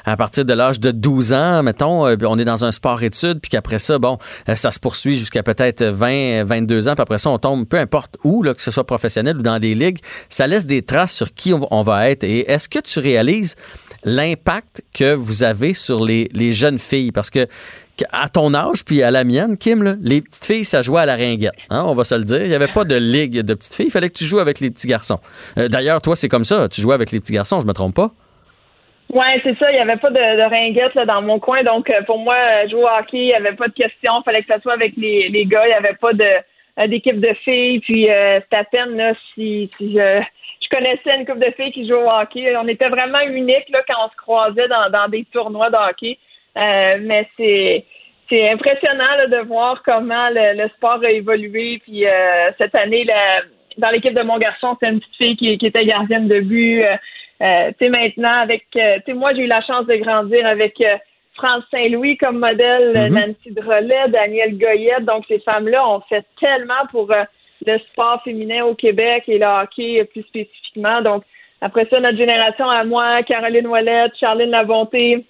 à 0.03 0.17
partir 0.17 0.43
de 0.43 0.53
l'âge 0.53 0.81
de 0.81 0.91
12 0.91 1.31
ans, 1.31 1.63
mettons, 1.63 2.05
on 2.05 2.39
est 2.39 2.45
dans 2.45 2.65
un 2.65 2.73
sport-études, 2.73 3.39
puis 3.39 3.49
qu'après 3.49 3.79
ça, 3.79 3.97
bon, 3.97 4.17
euh, 4.17 4.25
ça 4.56 4.72
se 4.72 4.80
poursuit 4.80 5.18
jusqu'à 5.18 5.44
peut-être 5.44 5.83
20, 5.83 6.44
22 6.44 6.88
ans, 6.88 6.95
puis 6.95 7.01
après 7.01 7.19
ça, 7.19 7.30
on 7.30 7.38
tombe 7.38 7.66
peu 7.66 7.77
importe 7.77 8.18
où, 8.24 8.44
que 8.44 8.62
ce 8.62 8.72
soit 8.72 8.86
professionnel 8.86 9.38
ou 9.38 9.42
dans 9.42 9.60
des 9.60 9.75
ligues. 9.75 10.00
Ça 10.30 10.48
laisse 10.48 10.66
des 10.66 10.81
traces 10.81 11.13
sur 11.13 11.33
qui 11.33 11.54
on 11.54 11.81
va 11.81 12.10
être. 12.10 12.24
Et 12.24 12.50
est-ce 12.50 12.69
que 12.69 12.80
tu 12.80 13.00
réalises 13.00 13.56
l'impact 14.04 14.83
que 14.94 15.13
vous 15.13 15.44
avez 15.44 15.74
sur 15.74 16.04
les, 16.04 16.54
jeunes 16.54 16.80
filles? 16.80 17.12
Parce 17.12 17.30
que 17.30 17.48
à 18.12 18.27
ton 18.27 18.54
âge, 18.54 18.83
puis 18.83 19.01
à 19.04 19.10
la 19.10 19.24
mienne, 19.24 19.57
Kim, 19.57 19.98
les 20.01 20.22
petites 20.22 20.44
filles, 20.44 20.66
ça 20.66 20.81
jouait 20.81 21.01
à 21.01 21.06
la 21.06 21.16
ringuette. 21.16 21.54
Hein, 21.69 21.83
on 21.86 21.94
va 21.94 22.04
se 22.04 22.16
le 22.16 22.25
dire. 22.25 22.42
Il 22.42 22.50
n'y 22.50 22.56
avait 22.56 22.72
pas 22.72 22.83
de 22.83 22.95
ligue 22.95 23.39
de 23.39 23.54
petites 23.54 23.74
filles. 23.74 23.86
Il 23.88 23.92
fallait 23.92 24.10
que 24.10 24.18
tu 24.18 24.25
joues 24.25 24.39
avec 24.39 24.60
les 24.60 24.69
petits 24.69 24.88
garçons. 24.88 25.19
Euh, 25.57 25.69
d'ailleurs, 25.69 26.01
toi, 26.01 26.16
c'est 26.18 26.27
comme 26.27 26.44
ça. 26.44 26.68
Tu 26.68 26.81
joues 26.81 26.92
avec 26.92 27.12
les 27.12 27.22
petits 27.22 27.31
garçons, 27.31 27.62
je 27.62 27.66
me 27.66 27.72
trompe 27.72 27.95
pas? 27.95 28.13
Oui, 29.13 29.25
c'est 29.43 29.57
ça. 29.57 29.71
Il 29.71 29.75
n'y 29.75 29.81
avait 29.81 29.97
pas 29.97 30.09
de, 30.09 30.15
de 30.15 30.49
ringuette 30.49 30.95
là, 30.95 31.05
dans 31.05 31.21
mon 31.21 31.39
coin. 31.39 31.63
Donc, 31.63 31.89
euh, 31.89 32.01
pour 32.03 32.17
moi, 32.19 32.35
euh, 32.35 32.67
jouer 32.69 32.83
au 32.83 32.87
hockey, 32.87 33.17
il 33.17 33.27
n'y 33.27 33.33
avait 33.33 33.55
pas 33.55 33.67
de 33.67 33.73
question. 33.73 34.13
Il 34.19 34.23
fallait 34.23 34.41
que 34.41 34.53
ça 34.53 34.59
soit 34.59 34.73
avec 34.73 34.93
les, 34.97 35.29
les 35.29 35.45
gars. 35.45 35.65
Il 35.65 35.69
n'y 35.69 35.73
avait 35.73 35.95
pas 35.95 36.11
euh, 36.11 36.87
d'équipe 36.87 37.19
de 37.19 37.33
filles. 37.43 37.79
Puis, 37.79 38.09
euh, 38.09 38.39
c'était 38.41 38.57
à 38.57 38.63
peine 38.63 38.97
là, 38.97 39.13
si, 39.33 39.69
si 39.77 39.93
je, 39.93 40.21
je 40.61 40.69
connaissais 40.69 41.15
une 41.17 41.25
couple 41.25 41.45
de 41.45 41.51
filles 41.51 41.71
qui 41.71 41.87
jouaient 41.87 42.03
au 42.03 42.09
hockey. 42.09 42.55
On 42.57 42.67
était 42.67 42.89
vraiment 42.89 43.21
unique 43.21 43.69
là, 43.69 43.81
quand 43.87 44.05
on 44.05 44.09
se 44.09 44.15
croisait 44.17 44.67
dans, 44.67 44.89
dans 44.89 45.07
des 45.07 45.25
tournois 45.31 45.69
de 45.69 45.77
hockey. 45.77 46.17
mais 46.55 47.27
c'est 47.37 47.85
c'est 48.27 48.49
impressionnant 48.49 49.17
là, 49.19 49.27
de 49.27 49.47
voir 49.47 49.83
comment 49.83 50.29
le, 50.29 50.59
le, 50.59 50.67
sport 50.69 50.99
a 51.03 51.11
évolué. 51.11 51.79
Puis 51.85 52.05
cette 52.57 52.73
année, 52.73 53.03
là, 53.03 53.41
dans 53.77 53.91
l'équipe 53.91 54.15
de 54.15 54.23
mon 54.23 54.39
garçon, 54.39 54.75
c'est 54.79 54.89
une 54.89 54.99
petite 54.99 55.15
fille 55.15 55.37
qui, 55.37 55.57
qui 55.59 55.67
était 55.67 55.85
gardienne 55.85 56.27
de 56.27 56.39
but. 56.39 56.83
Euh, 57.41 57.71
tu 57.77 57.85
sais, 57.85 57.89
maintenant, 57.89 58.41
avec, 58.41 58.65
euh, 58.77 58.97
tu 58.97 59.11
sais, 59.11 59.13
moi, 59.13 59.33
j'ai 59.33 59.43
eu 59.43 59.47
la 59.47 59.61
chance 59.61 59.85
de 59.87 59.95
grandir 59.95 60.45
avec 60.45 60.79
euh, 60.81 60.97
France 61.35 61.63
Saint-Louis 61.69 62.17
comme 62.17 62.39
modèle, 62.39 62.93
mm-hmm. 62.93 63.27
Nancy 63.27 63.51
Drolet, 63.51 64.07
Danielle 64.09 64.57
Goyette. 64.57 65.03
Donc, 65.03 65.25
ces 65.27 65.39
femmes-là 65.39 65.87
ont 65.87 66.01
fait 66.07 66.25
tellement 66.39 66.85
pour 66.91 67.11
le 67.65 67.79
sport 67.79 68.21
féminin 68.23 68.63
au 68.63 68.73
Québec 68.73 69.25
et 69.27 69.37
le 69.37 69.45
hockey 69.45 70.03
plus 70.05 70.23
spécifiquement. 70.23 71.01
Donc, 71.01 71.23
après 71.59 71.85
ça, 71.89 71.99
notre 71.99 72.17
génération 72.17 72.69
à 72.69 72.83
moi, 72.85 73.21
Caroline 73.23 73.67
Ouellette, 73.67 74.13
Charline 74.17 74.51
Labonté, 74.51 75.25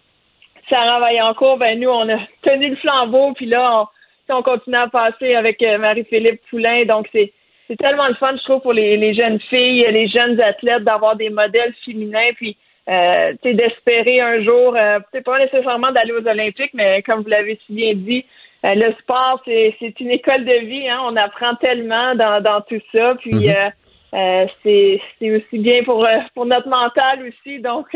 Sarah 0.70 1.00
Vaillancourt, 1.00 1.58
ben 1.58 1.80
nous, 1.80 1.89
on 1.89 2.10
a 2.10 2.18
tenu 2.44 2.70
le 2.70 2.75
flambeau, 2.75 3.34
puis 3.34 3.48
là, 3.48 3.88
on, 4.30 4.36
on 4.36 4.44
continue 4.44 4.75
à 4.75 4.88
passer 4.88 5.34
avec 5.34 5.62
Marie-Philippe 5.62 6.41
Poulain. 6.51 6.86
Donc, 6.86 7.08
c'est 7.12 7.34
c'est 7.67 7.77
tellement 7.77 8.07
le 8.07 8.15
fun, 8.15 8.36
je 8.38 8.43
trouve, 8.43 8.62
pour 8.62 8.74
les, 8.74 8.98
les, 8.98 9.13
jeunes 9.13 9.39
filles, 9.39 9.86
les 9.91 10.07
jeunes 10.07 10.39
athlètes, 10.39 10.84
d'avoir 10.84 11.15
des 11.15 11.29
modèles 11.29 11.74
féminins, 11.84 12.31
puis 12.36 12.57
euh, 12.88 13.34
d'espérer 13.43 14.22
un 14.22 14.43
jour, 14.43 14.75
euh, 14.75 15.00
pas 15.24 15.39
nécessairement 15.39 15.91
d'aller 15.91 16.12
aux 16.13 16.27
Olympiques, 16.27 16.74
mais 16.74 17.01
comme 17.01 17.22
vous 17.22 17.29
l'avez 17.29 17.60
si 17.65 17.74
bien 17.74 17.93
dit, 17.95 18.25
euh, 18.65 18.74
le 18.74 18.93
sport, 18.93 19.41
c'est, 19.45 19.75
c'est 19.79 20.00
une 20.00 20.12
école 20.12 20.45
de 20.45 20.65
vie. 20.65 20.89
Hein, 20.89 21.00
on 21.03 21.15
apprend 21.15 21.55
tellement 21.55 22.15
dans, 22.15 22.41
dans 22.41 22.62
tout 22.62 22.81
ça, 22.91 23.15
puis 23.19 23.34
mhm. 23.34 23.50
euh, 23.50 23.69
euh, 24.13 24.45
c'est, 24.63 25.01
c'est 25.19 25.36
aussi 25.36 25.60
bien 25.60 25.84
pour, 25.84 26.07
pour 26.34 26.45
notre 26.45 26.67
mental 26.67 27.27
aussi. 27.27 27.60
Donc, 27.60 27.88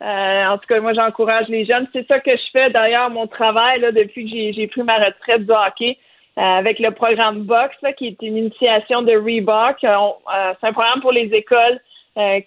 en 0.00 0.58
tout 0.58 0.66
cas, 0.68 0.80
moi, 0.80 0.94
j'encourage 0.94 1.48
les 1.48 1.66
jeunes. 1.66 1.86
C'est 1.92 2.06
ça 2.06 2.20
que 2.20 2.30
je 2.30 2.50
fais 2.52 2.70
d'ailleurs, 2.70 3.10
mon 3.10 3.26
travail 3.26 3.80
là, 3.80 3.92
depuis 3.92 4.24
que 4.24 4.30
j'ai, 4.30 4.52
j'ai 4.52 4.66
pris 4.68 4.82
ma 4.82 4.96
retraite 4.96 5.44
du 5.44 5.52
hockey. 5.52 5.98
Euh, 6.38 6.42
avec 6.42 6.78
le 6.78 6.92
programme 6.92 7.42
Box, 7.42 7.74
qui 7.98 8.06
est 8.06 8.22
une 8.22 8.36
initiation 8.36 9.02
de 9.02 9.12
Reebok. 9.12 9.82
Euh, 9.82 9.88
euh, 10.32 10.54
c'est 10.60 10.68
un 10.68 10.72
programme 10.72 11.00
pour 11.00 11.12
les 11.12 11.28
écoles 11.32 11.80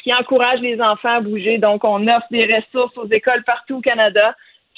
qui 0.03 0.13
encourage 0.13 0.59
les 0.59 0.79
enfants 0.79 1.15
à 1.15 1.21
bouger. 1.21 1.57
Donc, 1.57 1.83
on 1.83 2.07
offre 2.07 2.27
des 2.29 2.45
ressources 2.45 2.95
aux 2.95 3.07
écoles 3.07 3.43
partout 3.43 3.77
au 3.77 3.81
Canada 3.81 4.35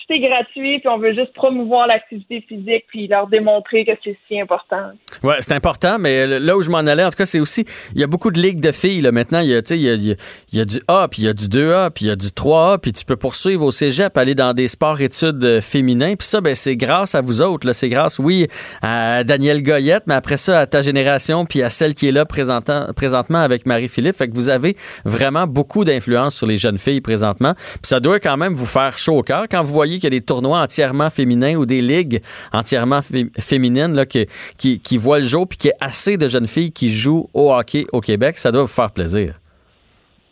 c'est 0.08 0.20
gratuit, 0.20 0.80
puis 0.80 0.88
on 0.88 0.98
veut 0.98 1.14
juste 1.14 1.34
promouvoir 1.34 1.88
l'activité 1.88 2.44
physique, 2.48 2.86
puis 2.88 3.08
leur 3.08 3.28
démontrer 3.28 3.86
que 3.86 3.92
c'est 4.04 4.18
si 4.28 4.40
important. 4.40 4.92
Ouais, 5.24 5.36
c'est 5.40 5.54
important, 5.54 5.98
mais 6.00 6.40
là 6.40 6.58
où 6.58 6.62
je 6.62 6.70
m'en 6.70 6.80
allais, 6.80 7.04
en 7.04 7.10
tout 7.10 7.18
cas, 7.18 7.26
c'est 7.26 7.40
aussi, 7.40 7.66
il 7.94 8.02
y 8.02 8.04
a 8.04 8.08
beaucoup 8.08 8.32
de 8.32 8.40
ligues 8.40 8.62
de 8.62 8.72
filles, 8.72 9.02
là, 9.02 9.12
maintenant, 9.12 9.40
il 9.40 9.50
y 9.50 9.56
a, 9.56 9.62
il 9.72 9.82
y 9.82 9.90
a, 9.90 9.94
il 9.96 10.58
y 10.58 10.62
a 10.62 10.66
du 10.66 10.80
A, 10.88 11.08
puis 11.10 11.24
il 11.24 11.26
y 11.26 11.28
a 11.28 11.34
du 11.34 11.48
2A, 11.48 11.90
puis 11.92 12.06
il 12.06 12.08
y 12.10 12.12
a 12.12 12.16
du 12.16 12.28
3A, 12.28 12.80
puis 12.80 12.94
tu 12.94 13.06
peux 13.06 13.16
poursuivre 13.16 13.66
au 13.66 13.72
cégep, 13.72 14.16
aller 14.18 14.36
dans 14.36 14.54
des 14.54 14.68
sports-études 14.68 15.44
euh, 15.44 15.62
féminins, 15.62 16.16
puis 16.16 16.28
ça, 16.28 16.42
ben, 16.42 16.56
c'est 16.56 16.76
grâce 16.76 17.16
à 17.16 17.22
vous 17.22 17.42
autres, 17.42 17.66
là, 17.66 17.74
c'est 17.74 17.90
grâce, 17.90 18.20
oui, 18.20 18.48
à 18.82 19.24
Daniel 19.24 19.64
Goyette, 19.64 20.04
mais 20.08 20.16
après 20.16 20.38
ça, 20.38 20.60
à 20.60 20.68
ta 20.68 20.82
génération, 20.82 21.46
puis 21.46 21.64
à 21.64 21.70
celle 21.70 21.94
qui 21.94 22.08
est 22.08 22.12
là 22.12 22.26
présentement 22.26 23.40
avec 23.40 23.66
Marie-Philippe, 23.66 24.18
fait 24.18 24.28
que 24.28 24.36
vous 24.36 24.50
avez 24.50 24.76
vraiment 25.04 25.48
beaucoup 25.48 25.84
d'influence 25.84 26.36
sur 26.36 26.48
les 26.48 26.58
jeunes 26.58 26.78
filles 26.78 27.02
présentement, 27.02 27.54
puis 27.56 27.80
ça 27.84 28.00
doit 28.00 28.20
quand 28.20 28.38
même 28.38 28.54
vous 28.54 28.66
faire 28.66 28.98
chaud 28.98 29.18
au 29.18 29.24
cœur. 29.24 29.46
Quand 29.50 29.64
vous 29.64 29.74
voyez 29.74 29.95
qu'il 30.00 30.14
y 30.14 30.16
a 30.16 30.20
des 30.20 30.25
tournois 30.25 30.62
entièrement 30.62 31.10
féminins 31.10 31.56
ou 31.56 31.66
des 31.66 31.82
ligues 31.82 32.22
entièrement 32.54 33.00
féminines 33.40 33.94
là, 33.94 34.06
qui, 34.06 34.28
qui, 34.58 34.98
voient 34.98 35.20
le 35.20 35.25
jour 35.25 35.48
puis 35.48 35.58
qu'il 35.58 35.72
y 35.72 35.74
a 35.74 35.88
assez 35.88 36.18
de 36.18 36.28
jeunes 36.28 36.48
filles 36.48 36.72
qui 36.72 36.90
jouent 36.90 37.30
au 37.34 37.54
hockey 37.54 37.86
au 37.92 38.02
Québec, 38.02 38.38
ça 38.38 38.52
doit 38.52 38.62
vous 38.62 38.68
faire 38.68 38.92
plaisir. 38.92 39.36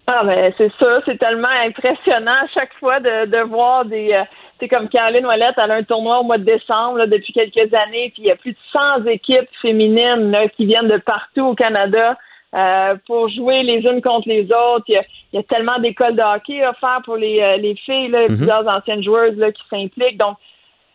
Ah 0.08 0.24
ben 0.25 0.53
c'est 0.58 0.72
ça, 0.79 1.00
c'est 1.05 1.17
tellement 1.17 1.48
impressionnant 1.65 2.43
à 2.43 2.48
chaque 2.53 2.74
fois 2.79 3.00
de, 3.00 3.43
voir 3.43 3.86
des 3.86 4.22
c'est 4.60 4.67
comme 4.67 4.88
Caroline 4.88 5.25
Ouellette, 5.25 5.55
elle 5.58 5.72
a 5.72 5.75
un 5.75 5.84
tournoi 5.84 6.20
au 6.20 6.24
mois 6.24 6.38
de 6.38 6.43
décembre 6.43 7.05
depuis 7.08 7.34
quelques 7.34 7.74
années, 7.74 8.12
puis 8.13 8.24
il 8.24 8.25
y 8.25 8.32
a 8.32 8.36
plus 8.36 8.51
de 8.51 8.58
100 8.72 9.05
équipes 9.08 9.50
féminines 9.62 10.36
qui 10.55 10.65
viennent 10.65 10.88
de 10.88 10.98
partout 10.98 11.48
au 11.48 11.55
Canada 11.55 12.17
euh, 12.53 12.95
pour 13.07 13.29
jouer 13.29 13.63
les 13.63 13.79
unes 13.79 14.01
contre 14.01 14.27
les 14.27 14.43
autres. 14.45 14.86
Il 14.88 15.01
y 15.33 15.38
a, 15.38 15.43
tellement 15.43 15.79
d'écoles 15.79 16.15
de 16.15 16.22
hockey 16.22 16.65
offertes 16.65 17.03
pour 17.05 17.15
les, 17.15 17.41
euh, 17.41 17.57
les 17.57 17.75
filles, 17.75 18.10
là, 18.10 18.27
mhm. 18.27 18.38
plusieurs 18.38 18.67
anciennes 18.67 19.03
joueuses 19.03 19.38
là, 19.38 19.51
qui 19.51 19.63
s'impliquent. 19.69 20.17
Donc, 20.17 20.38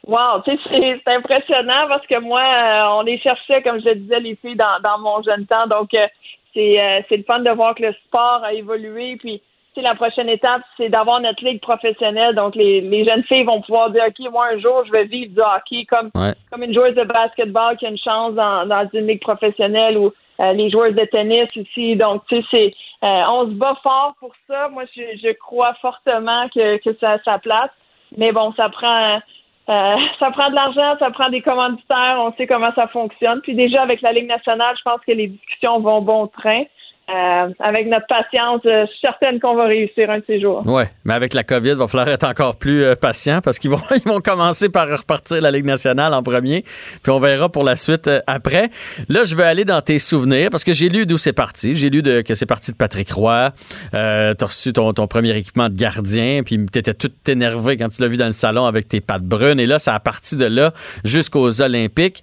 wow, 0.07 0.43
c'est 0.45 1.03
impressionnant 1.07 1.89
parce 1.89 2.07
que 2.07 2.21
moi, 2.21 2.41
euh, 2.41 2.99
on 2.99 3.03
les 3.03 3.19
cherchait, 3.19 3.63
comme 3.63 3.81
je 3.81 3.89
le 3.89 3.95
disais, 3.97 4.21
les 4.21 4.37
filles 4.37 4.57
dans, 4.57 4.81
dans 4.83 4.99
mon 4.99 5.23
jeune 5.23 5.47
temps. 5.47 5.67
Donc, 5.67 5.91
c'est 5.93 7.05
c'est 7.09 7.17
le 7.17 7.25
fun 7.25 7.41
de 7.41 7.51
voir 7.51 7.75
que 7.75 7.83
le 7.83 7.93
sport 8.07 8.43
a 8.45 8.53
évolué. 8.53 9.17
Puis, 9.17 9.43
la 9.83 9.95
prochaine 9.95 10.29
étape, 10.29 10.63
c'est 10.77 10.89
d'avoir 10.89 11.21
notre 11.21 11.45
ligue 11.45 11.61
professionnelle. 11.61 12.35
Donc, 12.35 12.55
les, 12.55 12.81
les, 12.81 13.05
jeunes 13.05 13.23
filles 13.25 13.45
vont 13.45 13.61
pouvoir 13.61 13.91
dire, 13.91 14.05
OK, 14.09 14.31
moi, 14.31 14.49
un 14.53 14.59
jour, 14.59 14.85
je 14.87 14.93
vais 14.93 15.05
vivre 15.05 15.33
du 15.33 15.41
hockey 15.41 15.85
comme, 15.85 16.11
comme 16.51 16.63
une 16.63 16.75
joueuse 16.75 16.95
de 16.95 17.05
basketball 17.05 17.77
qui 17.77 17.87
a 17.87 17.91
une 17.91 17.99
chance 17.99 18.35
dans, 18.35 18.67
dans 18.67 18.89
une 18.93 19.07
ligue 19.07 19.21
professionnelle 19.21 19.97
ou 19.97 20.13
euh, 20.41 20.53
les 20.53 20.71
joueurs 20.71 20.93
de 20.93 21.05
tennis 21.05 21.49
aussi. 21.57 21.97
Donc, 21.97 22.23
tu 22.29 22.37
sais, 22.37 22.47
c'est, 22.51 22.75
euh, 23.05 23.23
on 23.29 23.47
se 23.47 23.55
bat 23.55 23.77
fort 23.83 24.15
pour 24.21 24.33
ça. 24.47 24.69
Moi, 24.69 24.85
je, 24.97 25.03
je 25.23 25.33
crois 25.33 25.75
fortement 25.75 26.49
que, 26.49 26.77
que 26.79 26.97
ça 26.99 27.13
a 27.13 27.19
sa 27.25 27.39
place. 27.39 27.71
Mais 28.17 28.33
bon, 28.33 28.53
ça 28.57 28.69
prend, 28.69 29.21
euh, 29.69 29.97
ça 30.19 30.31
prend 30.31 30.51
de 30.51 30.55
l'argent, 30.55 30.97
ça 30.99 31.11
prend 31.11 31.29
des 31.29 31.43
commanditaires, 31.43 32.17
on 32.21 32.33
sait 32.35 32.47
comment 32.47 32.73
ça 32.75 32.87
fonctionne. 32.89 33.41
Puis 33.43 33.55
déjà, 33.55 33.83
avec 33.83 34.01
la 34.01 34.13
Ligue 34.13 34.29
nationale, 34.29 34.75
je 34.79 34.83
pense 34.83 35.01
que 35.07 35.13
les 35.13 35.29
discussions 35.29 35.81
vont 35.81 36.01
bon 36.01 36.27
train. 36.27 36.65
Euh, 37.09 37.49
avec 37.61 37.87
notre 37.87 38.07
patience, 38.07 38.61
euh, 38.67 38.85
je 38.85 38.91
suis 38.91 39.01
certaine 39.01 39.41
qu'on 39.41 39.55
va 39.55 39.65
réussir 39.65 40.11
un 40.11 40.19
de 40.19 40.25
ces 40.27 40.41
jours. 40.43 40.63
Oui, 40.67 40.83
mais 41.07 41.15
avec 41.15 41.33
la 41.33 41.43
COVID, 41.43 41.71
il 41.71 41.77
va 41.77 41.87
falloir 41.87 42.09
être 42.09 42.25
encore 42.25 42.59
plus 42.59 42.85
euh, 42.85 42.97
patient 42.97 43.41
parce 43.41 43.59
qu'ils 43.59 43.71
vont, 43.71 43.81
ils 43.97 44.07
vont 44.07 44.21
commencer 44.21 44.69
par 44.69 44.87
repartir 44.87 45.41
la 45.41 45.51
Ligue 45.51 45.65
nationale 45.65 46.13
en 46.13 46.23
premier, 46.23 46.65
puis 47.03 47.11
on 47.11 47.19
verra 47.19 47.49
pour 47.49 47.65
la 47.65 47.77
suite 47.77 48.11
après. 48.27 48.69
Là, 49.09 49.25
je 49.25 49.35
vais 49.35 49.45
aller 49.45 49.65
dans 49.65 49.81
tes 49.81 49.99
souvenirs 49.99 50.51
parce 50.51 50.65
que 50.65 50.75
j'ai 50.75 50.91
lu 50.91 51.07
d'où 51.07 51.17
c'est 51.17 51.33
parti. 51.33 51.75
J'ai 51.75 51.89
lu 51.89 52.03
que 52.03 52.35
c'est 52.35 52.47
parti 52.47 52.73
de 52.73 52.77
Patrick 52.77 53.11
Roy. 53.11 53.53
Euh, 53.95 54.35
tu 54.35 54.45
as 54.45 54.47
reçu 54.47 54.75
ton, 54.75 54.93
ton, 54.93 55.07
premier 55.07 55.35
équipement 55.35 55.71
de 55.71 55.77
gardien, 55.77 56.43
puis 56.45 56.59
tu 56.71 56.79
étais 56.79 56.93
tout 56.93 57.11
énervé 57.27 57.79
quand 57.79 57.89
tu 57.89 58.03
l'as 58.03 58.09
vu 58.09 58.19
dans 58.19 58.27
le 58.27 58.33
salon 58.33 58.67
avec 58.67 58.87
tes 58.87 59.01
pattes 59.01 59.25
brunes. 59.25 59.61
Et 59.61 59.67
là, 59.67 59.79
ça 59.79 59.95
a 59.95 60.01
parti 60.01 60.37
de 60.37 60.45
là 60.45 60.75
jusqu'aux 61.05 61.63
Olympiques. 61.63 62.23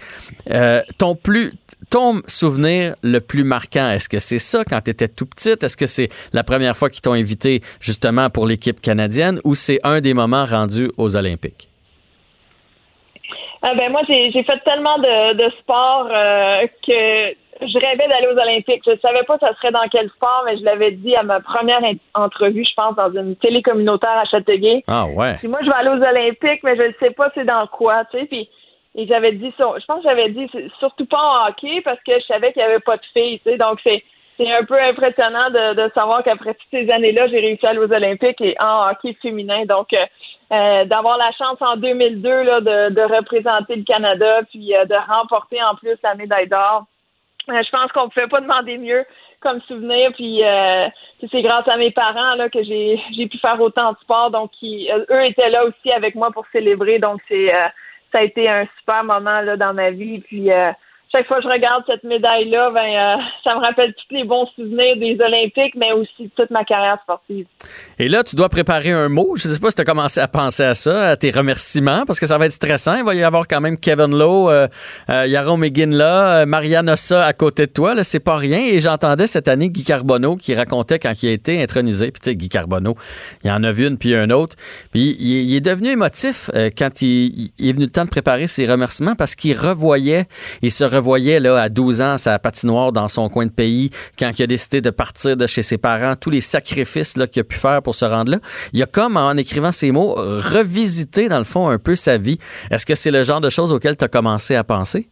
ton 1.00 1.16
plus 1.16 1.54
ton 1.90 2.22
souvenir 2.28 2.96
le 3.04 3.20
plus 3.20 3.44
marquant, 3.44 3.90
est-ce 3.92 4.10
que 4.10 4.20
c'est 4.20 4.40
ça 4.40 4.64
tu 4.82 4.92
étais 4.92 5.08
tout 5.08 5.26
petite? 5.26 5.64
Est-ce 5.64 5.78
que 5.78 5.86
c'est 5.86 6.10
la 6.34 6.44
première 6.44 6.76
fois 6.76 6.90
qu'ils 6.90 7.02
t'ont 7.02 7.14
invité 7.14 7.62
justement 7.80 8.30
pour 8.30 8.46
l'équipe 8.46 8.82
canadienne 8.82 9.40
ou 9.44 9.56
c'est 9.56 9.80
un 9.84 10.02
des 10.02 10.14
moments 10.14 10.46
rendus 10.46 10.90
aux 10.98 11.16
Olympiques? 11.16 11.70
Ah 13.62 13.74
ben 13.74 13.92
moi, 13.92 14.02
j'ai 14.08 14.32
fait 14.32 14.60
tellement 14.64 15.00
de, 15.00 15.34
de 15.34 15.50
sport 15.62 16.08
euh, 16.12 16.68
que 16.86 17.36
je 17.62 17.80
rêvais 17.80 18.08
d'aller 18.08 18.28
aux 18.28 18.38
Olympiques. 18.38 18.84
Je 18.86 18.92
ne 18.92 18.98
savais 18.98 19.24
pas 19.24 19.38
ça 19.40 19.56
serait 19.56 19.72
dans 19.72 19.88
quel 19.92 20.08
sport, 20.10 20.44
mais 20.46 20.58
je 20.58 20.64
l'avais 20.64 20.92
dit 20.92 21.16
à 21.16 21.24
ma 21.24 21.40
première 21.40 21.82
entrevue, 22.14 22.64
je 22.64 22.74
pense, 22.76 22.96
dans 22.96 23.12
une 23.12 23.36
télé 23.38 23.62
communautaire 23.64 24.18
à 24.18 24.26
Châteauguay. 24.26 24.84
Ah 24.88 25.08
ouais. 25.08 25.36
Puis 25.40 25.48
moi, 25.48 25.60
je 25.64 25.68
vais 25.68 25.76
aller 25.76 25.90
aux 25.90 26.04
Olympiques, 26.04 26.64
mais 26.64 26.76
je 26.76 26.84
ne 26.84 26.94
sais 27.00 27.12
pas 27.12 27.32
c'est 27.34 27.46
dans 27.46 27.66
quoi, 27.68 28.04
tu 28.12 28.20
sais. 28.20 28.26
Puis 28.26 28.50
et 28.98 29.08
j'avais 29.08 29.34
dit 29.34 29.54
ça. 29.58 29.74
Je 29.78 29.86
pense 29.86 30.04
que 30.04 30.10
j'avais 30.10 30.30
dit 30.30 30.50
surtout 30.80 31.06
pas 31.06 31.20
en 31.20 31.50
hockey 31.50 31.82
parce 31.84 32.00
que 32.08 32.14
je 32.18 32.26
savais 32.26 32.54
qu'il 32.54 32.62
n'y 32.62 32.70
avait 32.70 32.80
pas 32.80 32.96
de 32.96 33.06
filles. 33.14 33.40
Tu 33.40 33.52
sais, 33.52 33.58
donc 33.58 33.80
c'est 33.84 34.04
c'est 34.38 34.52
un 34.52 34.64
peu 34.64 34.80
impressionnant 34.82 35.50
de, 35.50 35.74
de 35.76 35.92
savoir 35.94 36.24
qu'après 36.24 36.54
toutes 36.54 36.70
ces 36.72 36.90
années-là, 36.92 37.28
j'ai 37.28 37.40
réussi 37.40 37.66
à 37.66 37.70
aller 37.70 37.80
aux 37.80 37.92
Olympiques 37.92 38.42
et 38.42 38.56
en 38.60 38.90
hockey 38.90 39.16
féminin. 39.22 39.66
Donc 39.66 39.94
euh, 39.94 40.06
euh 40.52 40.86
d'avoir 40.86 41.18
la 41.18 41.32
chance 41.32 41.62
en 41.62 41.78
2002 41.78 42.30
là, 42.44 42.62
de, 42.62 42.94
de 42.94 43.02
représenter 43.02 43.76
le 43.76 43.84
Canada 43.84 44.42
puis 44.50 44.76
euh, 44.76 44.86
de 44.86 44.96
remporter 44.96 45.62
en 45.64 45.76
plus 45.76 45.98
la 46.04 46.16
médaille 46.16 46.50
d'or. 46.50 46.86
Euh, 47.50 47.62
je 47.64 47.70
pense 47.70 47.92
qu'on 47.92 48.06
ne 48.06 48.10
pouvait 48.10 48.28
pas 48.28 48.42
demander 48.42 48.78
mieux 48.78 49.06
comme 49.40 49.62
souvenir. 49.62 50.12
Puis 50.14 50.42
c'est 51.32 51.42
grâce 51.42 51.68
à 51.68 51.78
mes 51.78 51.92
parents 51.92 52.36
là 52.36 52.50
que 52.50 52.64
j'ai 52.64 53.00
j'ai 53.16 53.28
pu 53.28 53.38
faire 53.38 53.60
autant 53.62 53.94
de 53.94 53.98
sport. 54.00 54.32
Donc 54.32 54.52
qui, 54.52 54.90
eux 54.92 55.26
étaient 55.26 55.50
là 55.50 55.66
aussi 55.66 55.92
avec 55.92 56.16
moi 56.16 56.32
pour 56.32 56.46
célébrer. 56.52 57.00
Donc 57.00 57.22
c'est 57.28 57.52
ça 58.16 58.20
a 58.20 58.24
été 58.24 58.48
un 58.48 58.66
super 58.80 59.04
moment 59.04 59.42
là, 59.42 59.58
dans 59.58 59.74
ma 59.74 59.92
vie. 59.92 60.20
Puis 60.20 60.52
euh, 60.52 60.72
chaque 61.16 61.28
fois 61.28 61.38
que 61.38 61.44
je 61.44 61.48
regarde 61.48 61.84
cette 61.88 62.04
médaille-là, 62.04 62.72
ben, 62.72 62.82
euh, 62.82 63.24
ça 63.44 63.56
me 63.56 63.62
rappelle 63.62 63.94
tous 63.94 64.14
les 64.14 64.26
bons 64.26 64.48
souvenirs 64.56 64.98
des 64.98 65.18
Olympiques, 65.24 65.76
mais 65.78 65.94
aussi 65.94 66.30
toute 66.36 66.50
ma 66.52 66.66
carrière 66.66 66.98
sportive. 67.04 67.46
Et 68.00 68.10
là, 68.10 68.24
tu 68.24 68.36
dois 68.36 68.50
préparer 68.50 68.92
un 68.92 69.08
mot. 69.08 69.36
Je 69.38 69.48
ne 69.48 69.54
sais 69.54 69.60
pas 69.60 69.70
si 69.70 69.76
tu 69.78 69.82
as 69.82 69.86
commencé 69.86 70.20
à 70.20 70.28
penser 70.28 70.64
à 70.64 70.74
ça, 70.74 71.12
à 71.12 71.16
tes 71.16 71.32
remerciements, 71.32 72.04
parce 72.06 72.20
que 72.20 72.26
ça 72.26 72.38
va 72.38 72.48
être 72.48 72.52
stressant. 72.52 72.98
Il 72.98 73.06
va 73.06 73.16
y 73.16 73.24
avoir 73.24 73.48
quand 73.48 73.62
même 73.62 73.78
Kevin 73.78 74.18
Lowe, 74.18 74.50
euh, 74.50 74.68
euh 75.10 75.26
Yaron 75.26 75.58
là, 75.58 76.42
euh, 76.42 76.46
Marianne 76.46 76.90
Ossa 76.90 77.26
à 77.26 77.32
côté 77.32 77.68
de 77.68 77.72
toi. 77.72 78.04
C'est 78.04 78.20
pas 78.20 78.36
rien. 78.36 78.60
Et 78.60 78.80
j'entendais 78.80 79.28
cette 79.28 79.48
année 79.48 79.70
Guy 79.70 79.86
Carbonneau 79.86 80.36
qui 80.36 80.54
racontait 80.54 81.00
quand 81.00 81.14
il 81.24 81.30
a 81.30 81.32
été 81.32 81.62
intronisé. 81.64 82.12
Puis 82.12 82.20
tu 82.22 82.30
sais, 82.32 82.36
Guy 82.36 82.50
Carbonneau, 82.50 82.96
il 83.46 83.52
en 83.52 83.64
a 83.64 83.72
vu 83.72 83.88
une 83.88 83.98
puis 83.98 84.16
un 84.16 84.30
autre. 84.32 84.58
Puis 84.92 85.16
il, 85.18 85.56
est 85.56 85.62
devenu 85.62 85.90
émotif 85.90 86.50
quand 86.78 87.02
il, 87.02 87.52
il, 87.58 87.70
est 87.70 87.74
venu 87.74 87.86
le 87.86 87.92
temps 87.92 88.06
de 88.06 88.10
préparer 88.10 88.48
ses 88.48 88.66
remerciements 88.70 89.16
parce 89.16 89.36
qu'il 89.36 89.58
revoyait, 89.58 90.26
il 90.62 90.72
se 90.72 90.84
revoyait 90.84 91.05
voyait 91.06 91.40
là, 91.40 91.62
à 91.62 91.70
12 91.70 92.02
ans 92.02 92.18
sa 92.18 92.40
patinoire 92.40 92.92
dans 92.92 93.08
son 93.08 93.30
coin 93.30 93.46
de 93.46 93.52
pays, 93.52 93.92
quand 94.18 94.32
il 94.38 94.44
a 94.44 94.48
décidé 94.48 94.82
de 94.82 94.90
partir 94.90 95.38
de 95.38 95.46
chez 95.48 95.62
ses 95.62 95.78
parents, 95.78 96.16
tous 96.20 96.32
les 96.32 96.42
sacrifices 96.42 97.14
qu'il 97.32 97.42
a 97.42 97.44
pu 97.44 97.56
faire 97.56 97.82
pour 97.82 97.96
se 97.96 98.06
rendre 98.06 98.32
là. 98.32 98.38
Il 98.74 98.82
a 98.82 98.88
comme, 98.88 99.16
en 99.18 99.38
écrivant 99.38 99.72
ces 99.72 99.92
mots, 99.92 100.16
revisité, 100.16 101.30
dans 101.30 101.38
le 101.38 101.44
fond, 101.44 101.70
un 101.70 101.78
peu 101.78 101.96
sa 101.96 102.18
vie. 102.18 102.40
Est-ce 102.72 102.86
que 102.86 102.96
c'est 102.96 103.12
le 103.12 103.24
genre 103.24 103.42
de 103.42 103.50
choses 103.50 103.72
auxquelles 103.72 103.98
tu 103.98 104.06
as 104.06 104.10
commencé 104.10 104.56
à 104.56 104.64
penser? 104.64 105.08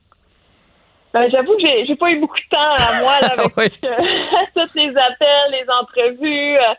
Ben, 1.14 1.30
j'avoue 1.30 1.56
que 1.58 1.62
j'ai, 1.62 1.96
pas 1.96 2.10
eu 2.10 2.20
beaucoup 2.20 2.40
de 2.40 2.50
temps 2.50 2.74
à 2.76 3.02
moi 3.02 3.14
avec 3.58 3.80
tous 4.56 4.76
les 4.76 4.90
appels, 4.90 5.52
les 5.52 5.66
entrevues. 5.70 6.58
Euh, 6.58 6.74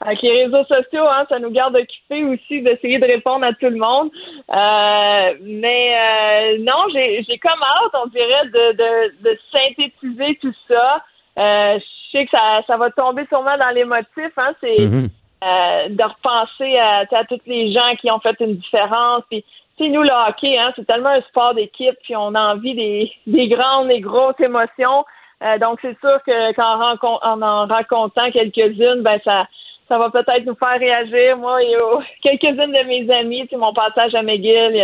avec 0.00 0.22
les 0.22 0.44
réseaux 0.44 0.64
sociaux, 0.64 1.06
hein, 1.06 1.26
ça 1.28 1.38
nous 1.38 1.50
garde 1.50 1.76
occupés 1.76 2.24
aussi 2.24 2.62
d'essayer 2.62 2.98
de 2.98 3.06
répondre 3.06 3.44
à 3.44 3.52
tout 3.52 3.68
le 3.68 3.76
monde. 3.76 4.10
Euh, 4.48 5.34
mais 5.42 5.94
euh, 5.94 6.58
non, 6.60 6.84
j'ai, 6.92 7.22
j'ai 7.28 7.38
comme 7.38 7.62
hâte, 7.62 7.92
on 8.02 8.06
dirait, 8.08 8.46
de, 8.46 8.72
de, 8.72 9.22
de 9.22 9.38
synthétiser 9.52 10.38
tout 10.40 10.54
ça. 10.68 11.02
Euh, 11.40 11.78
je 11.78 12.18
sais 12.18 12.24
que 12.24 12.30
ça, 12.30 12.62
ça 12.66 12.76
va 12.78 12.90
tomber 12.90 13.26
sûrement 13.28 13.58
dans 13.58 13.74
les 13.74 13.84
motifs. 13.84 14.36
Hein, 14.38 14.54
c'est 14.60 14.80
euh, 14.80 15.88
de 15.90 16.02
repenser 16.02 16.78
à, 16.78 17.00
à 17.00 17.24
tous 17.24 17.40
les 17.46 17.72
gens 17.72 17.94
qui 18.00 18.10
ont 18.10 18.20
fait 18.20 18.36
une 18.40 18.56
différence. 18.56 19.22
Puis, 19.28 19.44
nous, 19.80 20.02
le 20.02 20.28
hockey, 20.28 20.58
hein, 20.58 20.72
c'est 20.76 20.86
tellement 20.86 21.10
un 21.10 21.22
sport 21.22 21.54
d'équipe, 21.54 21.96
puis 22.02 22.14
on 22.16 22.34
a 22.34 22.54
envie 22.54 22.74
des, 22.74 23.12
des 23.26 23.48
grandes 23.48 23.90
et 23.90 24.00
grosses 24.00 24.40
émotions. 24.40 25.04
Euh, 25.42 25.56
donc, 25.58 25.78
c'est 25.80 25.98
sûr 26.00 26.18
que 26.26 26.52
quand 26.52 26.98
en, 27.22 27.42
en 27.42 27.66
racontant 27.66 28.30
quelques-unes, 28.30 29.02
ben 29.02 29.18
ça 29.24 29.46
ça 29.90 29.98
va 29.98 30.08
peut-être 30.08 30.46
nous 30.46 30.54
faire 30.54 30.78
réagir. 30.78 31.36
Moi 31.36 31.62
et 31.62 31.76
quelques-unes 32.22 32.72
de 32.72 32.86
mes 32.86 33.12
amis, 33.12 33.46
c'est 33.50 33.56
mon 33.56 33.74
passage 33.74 34.14
à 34.14 34.22
McGill, 34.22 34.70
il 34.72 34.76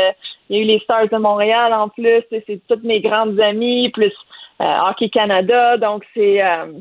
y, 0.50 0.58
a, 0.58 0.60
eu 0.60 0.64
les 0.64 0.80
Stars 0.80 1.08
de 1.08 1.16
Montréal 1.16 1.72
en 1.72 1.88
plus, 1.88 2.24
c'est 2.30 2.60
toutes 2.68 2.82
mes 2.82 3.00
grandes 3.00 3.40
amies, 3.40 3.88
plus 3.90 4.12
euh, 4.60 4.78
Hockey 4.88 5.08
Canada, 5.08 5.76
donc 5.76 6.04
c'est 6.12 6.42
euh, 6.42 6.72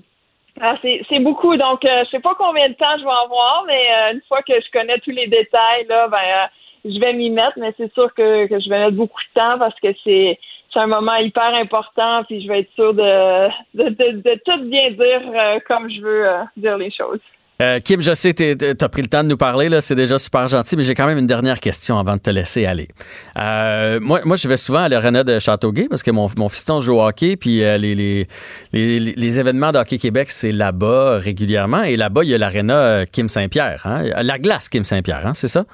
ah, 0.59 0.75
c'est 0.81 1.19
beaucoup. 1.19 1.55
Donc 1.55 1.85
euh, 1.85 2.03
je 2.05 2.09
sais 2.11 2.19
pas 2.19 2.33
combien 2.35 2.67
de 2.69 2.73
temps 2.73 2.97
je 2.97 3.03
vais 3.03 3.23
avoir, 3.25 3.63
mais 3.67 4.13
une 4.13 4.21
fois 4.27 4.41
que 4.41 4.53
je 4.53 4.71
connais 4.71 4.97
tous 4.99 5.11
les 5.11 5.27
détails, 5.27 5.85
là, 5.87 6.07
ben 6.07 6.49
je 6.83 6.99
vais 6.99 7.13
m'y 7.13 7.29
mettre, 7.29 7.57
mais 7.57 7.73
c'est 7.77 7.93
sûr 7.93 8.11
que, 8.13 8.47
je 8.49 8.69
vais 8.69 8.79
mettre 8.79 8.95
beaucoup 8.95 9.21
de 9.21 9.39
temps 9.39 9.59
parce 9.59 9.79
que 9.79 9.89
c'est 10.03 10.39
c'est 10.73 10.79
un 10.79 10.87
moment 10.87 11.15
hyper 11.15 11.53
important, 11.55 12.23
puis 12.23 12.41
je 12.41 12.47
vais 12.47 12.61
être 12.61 12.73
sûre 12.73 12.93
de, 12.93 13.47
de 13.75 14.41
tout 14.43 14.63
bien 14.63 14.91
dire 14.91 15.61
comme 15.67 15.89
je 15.91 16.01
veux 16.01 16.27
dire 16.57 16.77
les 16.77 16.91
choses. 16.91 17.21
Euh, 17.61 17.79
Kim, 17.79 18.01
je 18.01 18.13
sais 18.13 18.33
tu 18.33 18.43
as 18.43 18.89
pris 18.89 19.01
le 19.01 19.07
temps 19.07 19.23
de 19.23 19.29
nous 19.29 19.37
parler, 19.37 19.69
là, 19.69 19.79
c'est 19.79 19.95
déjà 19.95 20.19
super 20.19 20.47
gentil, 20.49 20.75
mais 20.75 20.83
j'ai 20.83 20.93
quand 20.93 21.05
même 21.05 21.17
une 21.17 21.27
dernière 21.27 21.61
question 21.61 21.97
avant 21.97 22.17
de 22.17 22.21
te 22.21 22.29
laisser 22.29 22.65
aller. 22.65 22.89
Euh, 23.37 23.99
moi, 24.01 24.21
moi, 24.25 24.35
je 24.35 24.47
vais 24.49 24.57
souvent 24.57 24.79
à 24.79 24.89
l'aréna 24.89 25.23
de 25.23 25.39
Châteauguay 25.39 25.87
parce 25.89 26.03
que 26.03 26.11
mon, 26.11 26.29
mon 26.37 26.49
fiston 26.49 26.81
joue 26.81 26.95
au 26.95 27.07
hockey, 27.07 27.37
puis 27.37 27.63
euh, 27.63 27.77
les, 27.77 27.95
les, 27.95 28.27
les, 28.73 28.99
les, 28.99 29.39
événements 29.39 29.71
de 29.71 29.77
Hockey 29.77 29.97
Québec, 29.97 30.31
c'est 30.31 30.51
là-bas 30.51 31.17
régulièrement. 31.17 31.83
Et 31.83 31.95
là-bas, 31.95 32.23
il 32.23 32.29
y 32.29 32.35
a 32.35 32.37
l'aréna 32.37 33.05
Kim 33.05 33.29
Saint-Pierre, 33.29 33.81
hein? 33.85 34.03
la 34.21 34.37
glace 34.37 34.67
Kim 34.67 34.83
Saint-Pierre, 34.83 35.25
hein, 35.25 35.33
c'est 35.33 35.47
ça? 35.47 35.65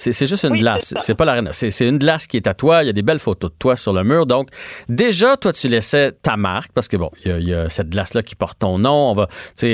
C'est 0.00 0.26
juste 0.26 0.44
une 0.44 0.56
glace. 0.56 0.94
C'est 0.98 1.14
pas 1.14 1.26
l'arène. 1.26 1.50
C'est 1.52 1.86
une 1.86 1.98
glace 1.98 2.26
qui 2.26 2.38
est 2.38 2.46
à 2.46 2.54
toi. 2.54 2.82
Il 2.82 2.86
y 2.86 2.88
a 2.88 2.94
des 2.94 3.02
belles 3.02 3.18
photos 3.18 3.50
de 3.50 3.56
toi 3.58 3.76
sur 3.76 3.92
le 3.92 4.02
mur. 4.02 4.24
Donc, 4.24 4.48
déjà, 4.88 5.36
toi, 5.36 5.52
tu 5.52 5.68
laissais 5.68 6.12
ta 6.12 6.38
marque 6.38 6.72
parce 6.72 6.88
que 6.88 6.96
bon, 6.96 7.10
il 7.26 7.46
y 7.46 7.52
a, 7.52 7.68
cette 7.68 7.90
glace-là 7.90 8.22
qui 8.22 8.34
porte 8.34 8.58
ton 8.58 8.78
nom. 8.78 9.10
On 9.10 9.12
va, 9.12 9.28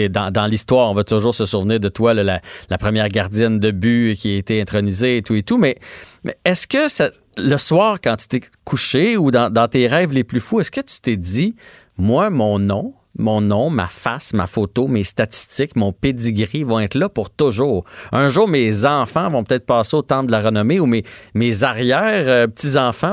dans, 0.09 0.33
dans 0.33 0.47
l'histoire, 0.47 0.91
on 0.91 0.95
va 0.95 1.05
toujours 1.05 1.35
se 1.35 1.45
souvenir 1.45 1.79
de 1.79 1.89
toi, 1.89 2.13
la, 2.13 2.41
la, 2.69 2.79
première 2.79 3.09
gardienne 3.09 3.61
de 3.61 3.71
but 3.71 4.17
qui 4.17 4.35
a 4.35 4.39
été 4.39 4.61
intronisée 4.61 5.19
et 5.19 5.23
tout 5.23 5.37
et 5.37 5.45
tout. 5.45 5.59
Mais, 5.59 5.77
mais 6.25 6.37
est-ce 6.45 6.67
que 6.67 6.89
ça, 6.89 7.11
le 7.37 7.57
soir, 7.57 7.99
quand 8.03 8.17
tu 8.17 8.27
t'es 8.27 8.41
couché 8.65 9.17
ou 9.17 9.31
dans, 9.31 9.49
dans 9.49 9.69
tes 9.69 9.87
rêves 9.87 10.13
les 10.13 10.25
plus 10.25 10.41
fous, 10.41 10.59
est-ce 10.59 10.73
que 10.73 10.81
tu 10.81 11.01
t'es 11.01 11.17
dit, 11.17 11.55
moi, 11.99 12.31
mon 12.31 12.59
nom, 12.59 12.95
mon 13.19 13.41
nom, 13.41 13.71
ma 13.71 13.87
face, 13.87 14.33
ma 14.35 14.47
photo, 14.47 14.87
mes 14.89 15.05
statistiques, 15.05 15.77
mon 15.77 15.93
pedigree 15.93 16.63
vont 16.63 16.81
être 16.81 16.95
là 16.95 17.09
pour 17.09 17.31
toujours. 17.31 17.85
Un 18.13 18.29
jour, 18.29 18.49
mes 18.49 18.85
enfants 18.85 19.29
vont 19.29 19.45
peut-être 19.45 19.67
passer 19.67 19.97
au 19.97 20.03
temple 20.03 20.27
de 20.27 20.33
la 20.33 20.41
renommée 20.41 20.81
ou 20.81 20.87
mes, 20.87 21.03
mes 21.35 21.65
arrière 21.65 22.29
euh, 22.29 22.47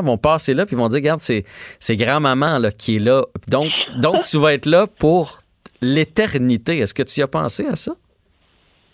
vont 0.04 0.18
passer 0.18 0.54
là 0.54 0.66
puis 0.66 0.76
vont 0.76 0.88
dire, 0.88 0.98
regarde, 0.98 1.20
c'est, 1.20 1.46
grand-maman 1.96 2.60
là, 2.60 2.72
qui 2.72 2.98
est 2.98 3.00
là. 3.00 3.24
Donc, 3.50 3.72
donc, 4.02 4.24
tu 4.24 4.38
vas 4.38 4.54
être 4.54 4.66
là 4.66 4.88
pour 4.88 5.40
l'éternité. 5.82 6.80
Est-ce 6.80 6.94
que 6.94 7.04
tu 7.04 7.20
y 7.20 7.24
as 7.24 7.28
pensé 7.28 7.66
à 7.68 7.76
ça? 7.76 7.94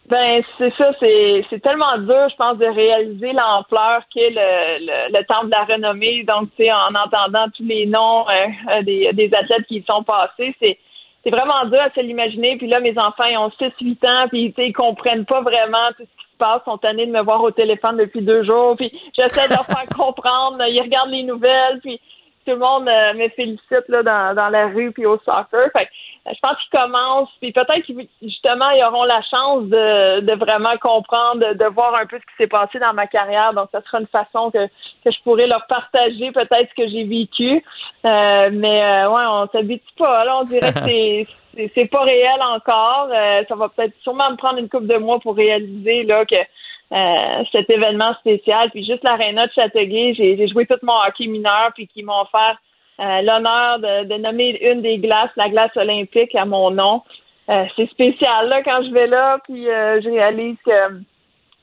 Ben, 0.09 0.41
c'est 0.57 0.73
ça, 0.75 0.91
c'est, 0.99 1.45
c'est 1.51 1.61
tellement 1.61 1.95
dur, 1.99 2.27
je 2.31 2.35
pense, 2.35 2.57
de 2.57 2.65
réaliser 2.65 3.31
l'ampleur 3.31 4.01
qu'est 4.11 4.31
le, 4.31 4.79
le, 4.79 5.19
le 5.19 5.25
temple 5.25 5.45
de 5.45 5.51
la 5.51 5.65
renommée. 5.65 6.23
Donc, 6.23 6.49
tu 6.57 6.63
sais, 6.63 6.71
en 6.71 6.95
entendant 6.95 7.45
tous 7.55 7.63
les 7.63 7.85
noms 7.85 8.25
euh, 8.27 8.81
des, 8.81 9.11
des 9.13 9.31
athlètes 9.35 9.67
qui 9.67 9.77
y 9.77 9.83
sont 9.83 10.03
passés, 10.03 10.55
c'est, 10.59 10.79
c'est 11.23 11.31
vraiment 11.31 11.65
dur 11.65 11.79
à 11.81 11.89
se 11.91 11.99
l'imaginer. 11.99 12.57
Puis 12.57 12.67
là, 12.67 12.79
mes 12.79 12.97
enfants, 12.97 13.25
ils 13.25 13.37
ont 13.37 13.49
6-8 13.49 14.07
ans, 14.07 14.27
puis 14.29 14.53
ils 14.57 14.73
comprennent 14.73 15.25
pas 15.25 15.41
vraiment 15.41 15.89
tout 15.97 16.03
ce 16.03 16.23
qui 16.23 16.31
se 16.31 16.37
passe. 16.37 16.61
Ils 16.65 16.71
sont 16.71 16.77
tannés 16.77 17.05
de 17.05 17.11
me 17.11 17.21
voir 17.21 17.43
au 17.43 17.51
téléphone 17.51 17.97
depuis 17.97 18.21
deux 18.21 18.43
jours. 18.43 18.75
Puis 18.77 18.91
j'essaie 19.15 19.47
de 19.49 19.53
leur 19.53 19.65
faire 19.65 19.87
comprendre. 19.97 20.63
Ils 20.67 20.81
regardent 20.81 21.11
les 21.11 21.23
nouvelles, 21.23 21.79
puis 21.81 21.99
tout 22.45 22.51
le 22.51 22.57
monde 22.57 22.87
euh, 22.87 23.13
me 23.13 23.27
félicite 23.29 23.87
là, 23.89 24.03
dans, 24.03 24.35
dans 24.35 24.49
la 24.49 24.67
rue 24.67 24.91
puis 24.91 25.05
au 25.05 25.17
soccer. 25.19 25.69
Fait 25.73 25.89
je 26.33 26.39
pense 26.41 26.57
qu'ils 26.57 26.79
commencent, 26.79 27.31
puis 27.41 27.51
peut-être 27.51 27.81
qu'ils 27.83 28.07
justement 28.21 28.69
ils 28.71 28.83
auront 28.83 29.03
la 29.03 29.21
chance 29.23 29.63
de, 29.63 30.21
de 30.21 30.33
vraiment 30.33 30.77
comprendre, 30.77 31.53
de, 31.53 31.65
voir 31.65 31.95
un 31.95 32.05
peu 32.05 32.17
ce 32.17 32.25
qui 32.25 32.35
s'est 32.37 32.47
passé 32.47 32.79
dans 32.79 32.93
ma 32.93 33.07
carrière. 33.07 33.53
Donc, 33.53 33.69
ça 33.71 33.81
sera 33.81 33.99
une 33.99 34.07
façon 34.07 34.51
que, 34.51 34.67
que 34.67 35.11
je 35.11 35.21
pourrais 35.23 35.47
leur 35.47 35.65
partager 35.67 36.31
peut-être 36.31 36.69
ce 36.69 36.83
que 36.83 36.89
j'ai 36.89 37.03
vécu. 37.03 37.63
Euh, 38.05 38.49
mais 38.51 38.83
euh, 38.83 39.09
ouais, 39.09 39.23
on 39.27 39.47
s'habitue 39.47 39.93
pas. 39.97 40.25
Là, 40.25 40.39
on 40.39 40.43
dirait 40.43 40.73
que 40.73 40.79
c'est 40.85 41.27
c'est 41.75 41.89
pas 41.89 42.03
réel 42.03 42.41
encore. 42.41 43.09
Euh, 43.11 43.43
ça 43.47 43.55
va 43.55 43.69
peut-être 43.69 43.93
sûrement 44.01 44.31
me 44.31 44.37
prendre 44.37 44.59
une 44.59 44.69
couple 44.69 44.87
de 44.87 44.97
mois 44.97 45.19
pour 45.19 45.35
réaliser 45.35 46.03
là 46.03 46.25
que 46.25 46.35
euh, 46.35 47.43
cet 47.51 47.69
événement 47.69 48.13
spécial. 48.15 48.69
Puis 48.71 48.85
juste 48.85 49.03
l'aréna 49.03 49.47
de 49.47 49.51
Châteauguay, 49.53 50.13
j'ai 50.15 50.47
joué 50.47 50.65
tout 50.65 50.77
mon 50.83 50.99
hockey 51.07 51.27
mineur, 51.27 51.71
puis 51.75 51.87
qui 51.87 52.03
m'ont 52.03 52.21
offert 52.21 52.57
euh, 52.99 53.21
l'honneur 53.21 53.79
de, 53.79 54.17
nommer 54.17 54.57
une 54.61 54.81
des 54.81 54.97
glaces, 54.97 55.31
la 55.35 55.49
glace 55.49 55.75
olympique, 55.75 56.35
à 56.35 56.45
mon 56.45 56.71
nom. 56.71 57.01
Euh, 57.49 57.65
c'est 57.75 57.89
spécial 57.89 58.47
là 58.49 58.61
quand 58.63 58.83
je 58.83 58.91
vais 58.91 59.07
là, 59.07 59.39
puis 59.43 59.67
euh, 59.69 59.99
je 60.01 60.09
réalise 60.09 60.57
que 60.65 61.01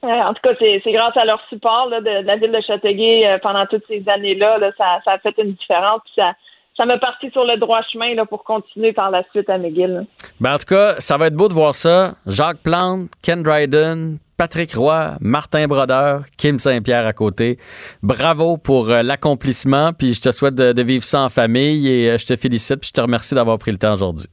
en 0.02 0.35
tout 0.35 0.43
cas, 0.43 0.55
c'est 0.61 0.93
grâce 0.93 1.16
à 1.16 1.25
leur 1.25 1.40
support 1.49 1.88
de, 1.90 2.25
la 2.25 2.37
ville 2.37 2.52
de 2.52 2.61
Châteauguay 2.61 3.38
pendant 3.43 3.66
toutes 3.66 3.83
ces 3.88 4.05
années-là. 4.07 4.59
ça, 4.78 5.00
ça, 5.05 5.12
a 5.12 5.19
fait 5.19 5.35
une 5.38 5.55
différence. 5.55 6.00
Puis 6.05 6.12
ça, 6.14 6.33
ça 6.76 6.85
m'a 6.85 6.99
parti 6.99 7.28
sur 7.31 7.45
le 7.45 7.57
droit 7.57 7.81
chemin 7.93 8.14
là, 8.14 8.25
pour 8.25 8.45
continuer 8.45 8.93
par 8.93 9.11
la 9.11 9.25
suite 9.31 9.50
à 9.50 9.59
McGill. 9.59 10.07
Ben 10.38 10.55
en 10.55 10.59
tout 10.59 10.66
cas, 10.66 10.95
ça 10.99 11.16
va 11.16 11.26
être 11.26 11.35
beau 11.35 11.49
de 11.49 11.55
voir 11.55 11.75
ça. 11.75 12.12
Jacques 12.26 12.62
Plante, 12.62 13.09
Ken 13.23 13.43
Dryden, 13.43 14.19
Patrick 14.37 14.75
Roy, 14.75 15.16
Martin 15.21 15.66
Brodeur, 15.66 16.25
Kim 16.37 16.59
Saint-Pierre 16.59 17.07
à 17.07 17.12
côté. 17.12 17.57
Bravo 18.02 18.59
pour 18.59 18.90
euh, 18.90 19.02
l'accomplissement, 19.02 19.93
puis 19.93 20.12
je 20.12 20.21
te 20.21 20.31
souhaite 20.31 20.55
de, 20.55 20.83
vivre 20.83 21.05
ça 21.05 21.23
en 21.23 21.28
famille 21.28 21.88
et 21.88 22.11
euh, 22.11 22.19
je 22.19 22.26
te 22.26 22.37
félicite, 22.37 22.81
puis 22.81 22.88
je 22.88 22.93
te 22.93 23.00
remercie 23.00 23.35
d'avoir 23.35 23.59
pris 23.59 23.73
le 23.73 23.78
temps 23.78 23.95
aujourd'hui. 23.95 24.28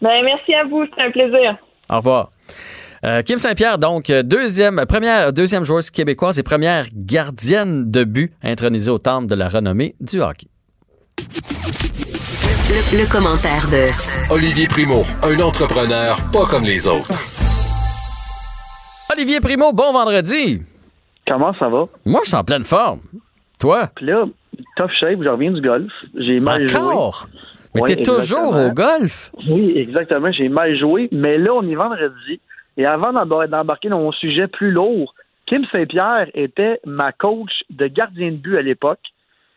Ben, 0.00 0.22
merci 0.24 0.54
à 0.54 0.64
vous, 0.64 0.84
c'était 0.86 1.02
un 1.02 1.10
plaisir. 1.10 1.56
Au 1.90 1.96
revoir. 1.96 2.30
Euh, 3.04 3.20
Kim 3.20 3.38
Saint-Pierre, 3.38 3.78
donc, 3.78 4.10
deuxième, 4.10 4.84
première, 4.88 5.34
deuxième 5.34 5.64
joueuse 5.64 5.90
québécoise 5.90 6.38
et 6.38 6.42
première 6.42 6.86
gardienne 6.94 7.90
de 7.90 8.04
but 8.04 8.32
intronisée 8.42 8.90
au 8.90 8.98
temple 8.98 9.26
de 9.26 9.34
la 9.34 9.48
renommée 9.48 9.94
du 10.00 10.22
hockey. 10.22 10.46
Le, 11.18 13.02
le 13.02 13.12
commentaire 13.12 13.68
de 13.70 14.34
Olivier 14.34 14.66
Primo, 14.66 15.02
un 15.22 15.38
entrepreneur 15.40 16.16
pas 16.32 16.46
comme 16.46 16.64
les 16.64 16.88
autres. 16.88 17.33
Olivier 19.12 19.40
Primo, 19.40 19.72
bon 19.72 19.92
vendredi. 19.92 20.62
Comment 21.26 21.54
ça 21.54 21.68
va? 21.68 21.86
Moi, 22.06 22.20
je 22.24 22.28
suis 22.28 22.36
en 22.36 22.44
pleine 22.44 22.64
forme. 22.64 23.00
Toi? 23.60 23.88
Puis 23.96 24.06
là, 24.06 24.24
tough 24.76 24.90
shape, 24.98 25.22
je 25.22 25.28
reviens 25.28 25.52
du 25.52 25.60
golf. 25.60 25.92
J'ai 26.16 26.40
mal 26.40 26.66
Encore? 26.70 27.26
Mais 27.74 27.82
t'es 27.82 28.02
toujours 28.02 28.56
au 28.56 28.70
golf? 28.70 29.30
Oui, 29.48 29.72
exactement. 29.76 30.32
J'ai 30.32 30.48
mal 30.48 30.76
joué. 30.78 31.08
Mais 31.12 31.38
là, 31.38 31.52
on 31.54 31.68
est 31.68 31.74
vendredi. 31.74 32.40
Et 32.76 32.86
avant 32.86 33.12
d'embarquer 33.12 33.88
dans 33.88 34.00
mon 34.00 34.12
sujet 34.12 34.48
plus 34.48 34.70
lourd, 34.70 35.14
Kim 35.46 35.64
Saint-Pierre 35.70 36.28
était 36.34 36.80
ma 36.86 37.12
coach 37.12 37.52
de 37.70 37.86
gardien 37.86 38.32
de 38.32 38.36
but 38.36 38.56
à 38.56 38.62
l'époque 38.62 39.00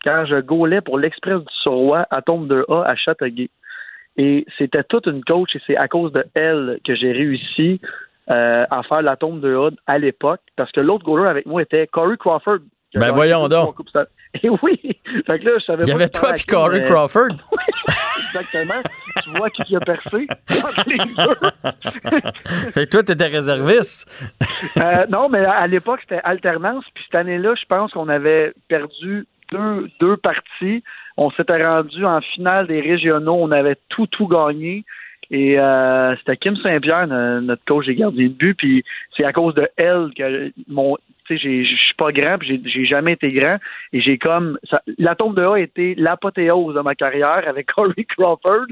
quand 0.03 0.25
je 0.25 0.39
gaulais 0.41 0.81
pour 0.81 0.99
l'Express 0.99 1.39
du 1.39 1.53
Surroi 1.61 2.05
à 2.11 2.21
Tombe 2.21 2.51
2A 2.51 2.83
à 2.85 2.95
Châteauguay. 2.95 3.49
Et 4.17 4.45
c'était 4.57 4.83
toute 4.83 5.05
une 5.05 5.23
coach 5.23 5.55
et 5.55 5.61
c'est 5.65 5.77
à 5.77 5.87
cause 5.87 6.11
de 6.11 6.25
elle 6.33 6.79
que 6.85 6.95
j'ai 6.95 7.11
réussi 7.11 7.79
euh, 8.29 8.65
à 8.69 8.83
faire 8.83 9.01
la 9.01 9.15
tombe 9.15 9.39
de 9.39 9.55
Hood 9.55 9.75
à 9.87 9.97
l'époque, 9.97 10.41
parce 10.55 10.71
que 10.71 10.81
l'autre 10.81 11.05
goaler 11.05 11.29
avec 11.29 11.45
moi 11.45 11.61
était 11.61 11.87
Corey 11.87 12.17
Crawford. 12.17 12.59
Ben 12.95 13.11
voyons 13.11 13.47
donc. 13.47 13.75
Et 14.43 14.49
oui, 14.63 14.79
fait 15.25 15.39
que 15.39 15.45
là, 15.45 15.51
je 15.59 15.63
savais 15.63 15.83
Il 15.83 15.89
y 15.89 15.91
avait 15.91 16.09
toi 16.09 16.33
et 16.35 16.43
Corey 16.43 16.83
Crawford. 16.83 17.29
exactement. 18.27 18.81
tu 19.23 19.29
vois 19.31 19.49
qui 19.49 19.75
a 19.75 19.79
percé 19.79 20.27
fait 22.73 22.85
que 22.85 22.89
toi, 22.89 23.03
t'étais 23.03 23.27
réserviste. 23.27 24.09
euh, 24.77 25.05
non, 25.09 25.29
mais 25.29 25.45
à 25.45 25.67
l'époque, 25.67 25.99
c'était 26.01 26.21
alternance. 26.23 26.85
Puis 26.93 27.03
cette 27.05 27.15
année-là, 27.15 27.55
je 27.59 27.65
pense 27.65 27.91
qu'on 27.93 28.09
avait 28.09 28.53
perdu 28.67 29.25
deux, 29.51 29.89
deux 29.99 30.17
parties. 30.17 30.83
On 31.17 31.31
s'était 31.31 31.65
rendu 31.65 32.05
en 32.05 32.21
finale 32.21 32.67
des 32.67 32.81
régionaux. 32.81 33.37
On 33.39 33.51
avait 33.51 33.77
tout, 33.89 34.07
tout 34.07 34.27
gagné. 34.27 34.85
Et 35.29 35.59
euh, 35.59 36.15
c'était 36.17 36.37
Kim 36.37 36.55
Saint-Pierre, 36.57 37.07
notre 37.07 37.63
coach 37.65 37.85
des 37.85 37.95
gardiens 37.95 38.27
de 38.27 38.33
but, 38.33 38.55
puis 38.57 38.83
c'est 39.15 39.25
à 39.25 39.33
cause 39.33 39.53
de 39.55 39.67
elle 39.77 40.09
que 40.15 40.51
mon 40.67 40.97
tu 41.27 41.37
sais, 41.37 41.63
je 41.65 41.75
suis 41.75 41.93
pas 41.95 42.11
grand, 42.11 42.37
puis 42.37 42.61
j'ai 42.65 42.85
jamais 42.85 43.13
été 43.13 43.31
grand, 43.31 43.57
et 43.91 43.99
j'ai 43.99 44.17
comme 44.17 44.57
ça, 44.69 44.81
la 44.97 45.15
tombe 45.15 45.35
de 45.35 45.41
A 45.41 45.55
a 45.55 45.59
été 45.59 45.93
l'apothéose 45.95 46.75
de 46.75 46.81
ma 46.81 46.95
carrière 46.95 47.43
avec 47.47 47.67
Corey 47.75 48.05
Crawford, 48.05 48.67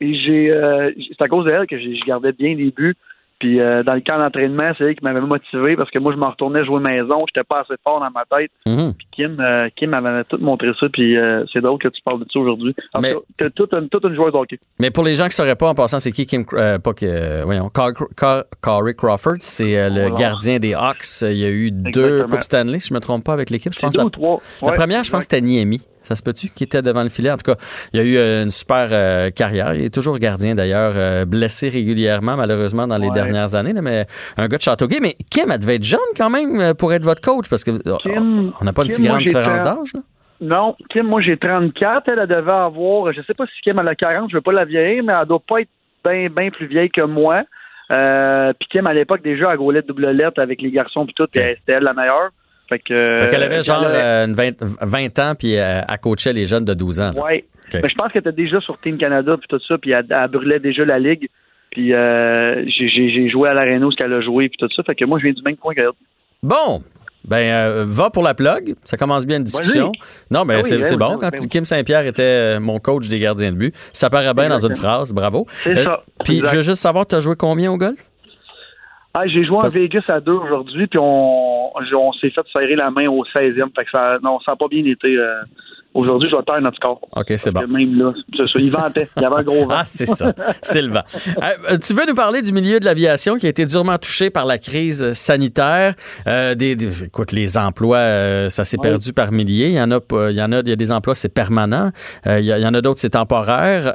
et 0.00 0.14
j'ai 0.14 0.50
euh, 0.52 0.92
c'est 0.96 1.22
à 1.22 1.28
cause 1.28 1.46
de 1.46 1.50
elle 1.50 1.66
que 1.66 1.78
je 1.78 2.04
gardais 2.06 2.32
bien 2.32 2.54
les 2.54 2.70
buts. 2.70 2.96
Puis 3.38 3.60
euh, 3.60 3.82
dans 3.82 3.94
le 3.94 4.00
camp 4.00 4.18
d'entraînement, 4.18 4.72
c'est 4.78 4.84
elle 4.84 4.94
qui 4.94 5.04
m'avait 5.04 5.20
motivé 5.20 5.76
parce 5.76 5.90
que 5.90 5.98
moi, 5.98 6.12
je 6.12 6.18
m'en 6.18 6.30
retournais 6.30 6.64
jouer 6.64 6.80
maison. 6.80 7.24
J'étais 7.28 7.44
pas 7.44 7.60
assez 7.60 7.74
fort 7.84 8.00
dans 8.00 8.10
ma 8.10 8.24
tête. 8.24 8.50
Mhm. 8.66 8.94
Puis 8.94 9.08
Kim, 9.12 9.40
euh, 9.40 9.68
Kim 9.76 9.90
m'avait 9.90 10.24
tout 10.24 10.38
montré 10.38 10.68
ça. 10.78 10.86
Puis 10.92 11.16
euh, 11.16 11.44
c'est 11.52 11.60
drôle 11.60 11.78
que 11.78 11.88
tu 11.88 12.00
parles 12.02 12.20
de 12.20 12.26
ça 12.32 12.38
aujourd'hui. 12.38 12.74
Mais 13.00 13.14
t'es 13.38 13.50
toute 13.50 13.74
une, 13.74 13.88
toute 13.88 14.04
une 14.04 14.14
joueuse 14.14 14.32
de 14.32 14.38
hockey. 14.38 14.58
Mais 14.78 14.90
pour 14.90 15.04
les 15.04 15.14
gens 15.14 15.24
qui 15.24 15.30
ne 15.30 15.34
sauraient 15.34 15.56
pas, 15.56 15.68
en 15.68 15.74
passant, 15.74 16.00
c'est 16.00 16.12
qui 16.12 16.26
Kim... 16.26 16.44
pas 16.46 16.94
que... 16.94 17.42
voyons, 17.44 17.70
Corey 17.70 18.94
Crawford, 18.94 19.36
c'est 19.40 19.90
le 19.90 20.16
gardien 20.16 20.58
des 20.58 20.74
Hawks. 20.74 21.22
Il 21.22 21.38
y 21.38 21.44
a 21.44 21.50
eu 21.50 21.70
deux 21.70 22.24
Coupes 22.24 22.42
Stanley, 22.42 22.78
si 22.78 22.88
je 22.88 22.94
me 22.94 23.00
trompe 23.00 23.24
pas, 23.24 23.32
avec 23.32 23.50
l'équipe. 23.50 23.72
Je 23.72 23.80
pense 23.80 23.94
deux 23.94 24.02
ou 24.02 24.10
trois. 24.10 24.40
La 24.62 24.72
première, 24.72 25.04
je 25.04 25.10
pense 25.10 25.26
que 25.26 25.34
c'était 25.34 25.40
Niemi. 25.40 25.82
Ça 26.06 26.14
se 26.14 26.22
peut-tu 26.22 26.50
qui 26.50 26.62
était 26.62 26.82
devant 26.82 27.02
le 27.02 27.08
filet? 27.08 27.32
En 27.32 27.36
tout 27.36 27.52
cas, 27.52 27.58
il 27.92 28.00
y 28.00 28.00
a 28.00 28.06
eu 28.06 28.16
euh, 28.16 28.44
une 28.44 28.52
super 28.52 28.90
euh, 28.92 29.30
carrière. 29.30 29.74
Il 29.74 29.86
est 29.86 29.92
toujours 29.92 30.20
gardien 30.20 30.54
d'ailleurs, 30.54 30.92
euh, 30.94 31.24
blessé 31.24 31.68
régulièrement 31.68 32.36
malheureusement 32.36 32.86
dans 32.86 32.96
les 32.96 33.10
dernières 33.10 33.56
années, 33.56 33.72
mais 33.82 34.06
un 34.36 34.46
gars 34.46 34.56
de 34.56 34.62
Châteauguay. 34.62 34.98
Mais 35.02 35.16
Kim, 35.28 35.50
elle 35.50 35.58
devait 35.58 35.74
être 35.74 35.82
jeune 35.82 35.98
quand 36.16 36.30
même 36.30 36.74
pour 36.74 36.92
être 36.92 37.02
votre 37.02 37.20
coach 37.20 37.48
parce 37.50 37.64
que 37.64 37.72
on 37.84 38.64
n'a 38.64 38.72
pas 38.72 38.82
une 38.82 38.88
si 38.88 39.02
grande 39.02 39.24
différence 39.24 39.64
d'âge. 39.64 39.94
Non, 40.40 40.76
Kim, 40.90 41.08
moi 41.08 41.20
j'ai 41.22 41.36
34. 41.36 42.08
Elle, 42.08 42.28
devait 42.28 42.52
avoir, 42.52 43.12
je 43.12 43.20
sais 43.22 43.34
pas 43.34 43.46
si 43.46 43.60
Kim 43.64 43.80
a 43.80 43.82
la 43.82 43.96
40, 43.96 44.30
je 44.30 44.36
veux 44.36 44.42
pas 44.42 44.52
la 44.52 44.64
vieillir, 44.64 45.02
mais 45.02 45.12
elle 45.12 45.26
doit 45.26 45.42
pas 45.44 45.62
être 45.62 45.70
bien 46.04 46.50
plus 46.50 46.66
vieille 46.66 46.90
que 46.90 47.00
moi. 47.00 47.42
puis 47.88 48.68
Kim, 48.70 48.86
à 48.86 48.94
l'époque, 48.94 49.22
déjà, 49.24 49.50
elle 49.50 49.58
gaulait 49.58 49.82
double 49.82 50.08
lettre 50.10 50.40
avec 50.40 50.62
les 50.62 50.70
garçons, 50.70 51.04
puis 51.04 51.14
tout, 51.14 51.26
c'était 51.32 51.58
elle 51.66 51.82
la 51.82 51.94
meilleure. 51.94 52.30
Fait 52.68 52.78
que. 52.78 53.30
qu'elle 53.30 53.42
avait 53.42 53.62
genre 53.62 53.82
20, 53.82 53.88
euh, 53.90 55.08
ans, 55.18 55.34
puis 55.38 55.56
euh, 55.56 55.80
elle, 55.88 55.98
coachait 55.98 56.32
les 56.32 56.46
jeunes 56.46 56.64
de 56.64 56.74
12 56.74 57.00
ans. 57.00 57.12
Oui. 57.16 57.44
Mais 57.72 57.88
je 57.88 57.94
pense 57.94 58.12
qu'elle 58.12 58.20
était 58.20 58.32
déjà 58.32 58.60
sur 58.60 58.78
Team 58.80 58.96
Canada, 58.96 59.36
puis 59.38 59.48
tout 59.48 59.60
ça, 59.66 59.76
puis 59.78 59.90
elle, 59.90 60.06
brûlait 60.30 60.60
déjà 60.60 60.84
la 60.84 60.98
ligue. 60.98 61.28
Puis 61.70 61.92
euh, 61.92 62.64
j'ai 62.66 63.28
joué 63.28 63.48
à 63.48 63.54
l'Arena 63.54 63.86
où 63.86 63.90
qu'elle 63.90 64.12
a 64.12 64.20
joué, 64.20 64.48
puis 64.48 64.56
tout 64.58 64.68
ça. 64.74 64.82
Fait 64.82 64.94
que 64.94 65.04
moi, 65.04 65.18
je 65.18 65.24
viens 65.24 65.32
du 65.32 65.42
même 65.42 65.56
point 65.56 65.74
qu'elle. 65.74 65.88
Bon. 66.42 66.82
Ben, 67.24 67.84
va 67.84 68.08
pour 68.10 68.22
la 68.22 68.34
plug. 68.34 68.76
Ça 68.84 68.96
commence 68.96 69.26
bien 69.26 69.38
une 69.38 69.42
discussion. 69.42 69.90
Non, 70.30 70.44
mais 70.44 70.62
ben, 70.62 70.80
ah 70.80 70.84
c'est 70.84 70.96
bon. 70.96 71.18
Quand 71.18 71.30
Kim 71.50 71.64
Saint-Pierre 71.64 72.06
était 72.06 72.60
mon 72.60 72.78
coach 72.78 73.08
des 73.08 73.18
gardiens 73.18 73.50
de 73.50 73.56
but, 73.56 73.74
ça 73.92 74.10
paraît 74.10 74.32
bien 74.32 74.48
dans 74.48 74.64
une 74.64 74.74
phrase. 74.76 75.12
Bravo. 75.12 75.44
C'est 75.48 75.74
ça. 75.74 76.04
Puis, 76.24 76.38
je 76.38 76.56
veux 76.56 76.62
juste 76.62 76.80
savoir, 76.80 77.04
tu 77.04 77.16
as 77.16 77.20
joué 77.20 77.34
combien 77.34 77.72
au 77.72 77.76
golf? 77.76 77.98
Ah, 79.18 79.26
j'ai 79.26 79.44
joué 79.44 79.56
en 79.56 79.68
Vegas 79.68 80.04
à 80.08 80.20
deux 80.20 80.34
aujourd'hui, 80.34 80.86
puis 80.88 80.98
on, 80.98 81.72
on 81.74 82.12
s'est 82.12 82.28
fait 82.28 82.46
serrer 82.52 82.76
la 82.76 82.90
main 82.90 83.08
au 83.08 83.24
16e. 83.24 83.74
Fait 83.74 83.86
que 83.86 83.90
ça, 83.90 84.18
non, 84.22 84.40
ça 84.40 84.52
n'a 84.52 84.56
pas 84.56 84.68
bien 84.68 84.84
été. 84.84 85.16
Euh, 85.16 85.40
Aujourd'hui, 85.96 86.28
je 86.30 86.36
vais 86.36 86.42
taire 86.42 86.60
notre 86.60 86.76
score. 86.76 87.00
OK, 87.16 87.32
c'est 87.38 87.50
bon. 87.50 87.66
Même 87.66 87.98
là, 87.98 88.12
il 88.56 88.70
ventait. 88.70 89.08
Il 89.16 89.22
y 89.22 89.24
avait 89.24 89.36
un 89.36 89.42
gros 89.42 89.66
vent. 89.66 89.76
Ah, 89.78 89.84
c'est 89.86 90.04
ça. 90.04 90.34
C'est 90.60 90.82
le 90.82 90.92
vent. 90.92 91.02
Euh, 91.42 91.78
tu 91.78 91.94
veux 91.94 92.04
nous 92.06 92.14
parler 92.14 92.42
du 92.42 92.52
milieu 92.52 92.78
de 92.80 92.84
l'aviation 92.84 93.36
qui 93.36 93.46
a 93.46 93.48
été 93.48 93.64
durement 93.64 93.96
touché 93.96 94.28
par 94.28 94.44
la 94.44 94.58
crise 94.58 95.12
sanitaire? 95.12 95.94
Euh, 96.26 96.54
des, 96.54 97.04
écoute, 97.04 97.32
les 97.32 97.56
emplois, 97.56 97.96
euh, 97.96 98.48
ça 98.50 98.64
s'est 98.64 98.76
perdu 98.76 99.14
par 99.14 99.32
milliers. 99.32 99.68
Il 99.68 99.74
y 99.74 99.80
en 99.80 99.90
a, 99.90 100.00
il 100.30 100.36
y 100.36 100.42
en 100.42 100.52
a, 100.52 100.60
il 100.60 100.68
y 100.68 100.72
a 100.72 100.76
des 100.76 100.92
emplois, 100.92 101.14
c'est 101.14 101.32
permanent. 101.32 101.90
il, 102.26 102.44
y 102.44 102.66
en 102.66 102.74
a 102.74 102.80
d'autres, 102.82 103.00
c'est 103.00 103.10
temporaire. 103.10 103.94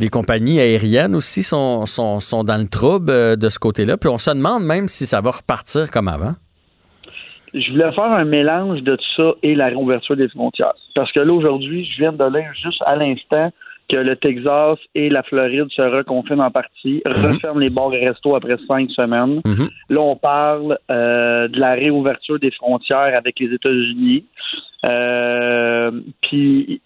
les 0.00 0.08
compagnies 0.10 0.60
aériennes 0.60 1.14
aussi 1.14 1.42
sont, 1.42 1.86
sont, 1.86 2.20
sont 2.20 2.44
dans 2.44 2.58
le 2.58 2.68
trouble 2.68 3.38
de 3.38 3.48
ce 3.48 3.58
côté-là. 3.58 3.96
Puis 3.96 4.10
on 4.10 4.18
se 4.18 4.30
demande 4.30 4.64
même 4.64 4.88
si 4.88 5.06
ça 5.06 5.22
va 5.22 5.30
repartir 5.30 5.90
comme 5.90 6.08
avant 6.08 6.34
je 7.54 7.70
voulais 7.70 7.92
faire 7.92 8.04
un 8.04 8.24
mélange 8.24 8.82
de 8.82 8.96
tout 8.96 9.04
ça 9.16 9.32
et 9.42 9.54
la 9.54 9.66
réouverture 9.66 10.16
des 10.16 10.28
frontières. 10.28 10.74
Parce 10.94 11.12
que 11.12 11.20
là, 11.20 11.32
aujourd'hui, 11.32 11.84
je 11.84 11.98
viens 11.98 12.12
de 12.12 12.24
lire 12.24 12.52
juste 12.60 12.82
à 12.84 12.96
l'instant 12.96 13.50
que 13.88 13.96
le 13.96 14.16
Texas 14.16 14.78
et 14.94 15.10
la 15.10 15.22
Floride 15.22 15.68
se 15.70 15.82
reconfinent 15.82 16.40
en 16.40 16.50
partie, 16.50 17.02
mhm. 17.06 17.26
referment 17.26 17.60
les 17.60 17.70
bars 17.70 17.92
et 17.92 18.08
restos 18.08 18.34
après 18.34 18.56
cinq 18.66 18.90
semaines. 18.90 19.40
Mhm. 19.44 19.68
Là, 19.90 20.00
on 20.00 20.16
parle 20.16 20.78
euh, 20.90 21.48
de 21.48 21.60
la 21.60 21.74
réouverture 21.74 22.38
des 22.38 22.50
frontières 22.50 23.14
avec 23.16 23.38
les 23.38 23.52
États-Unis. 23.52 24.24
Euh, 24.86 25.90
puis, 26.22 26.80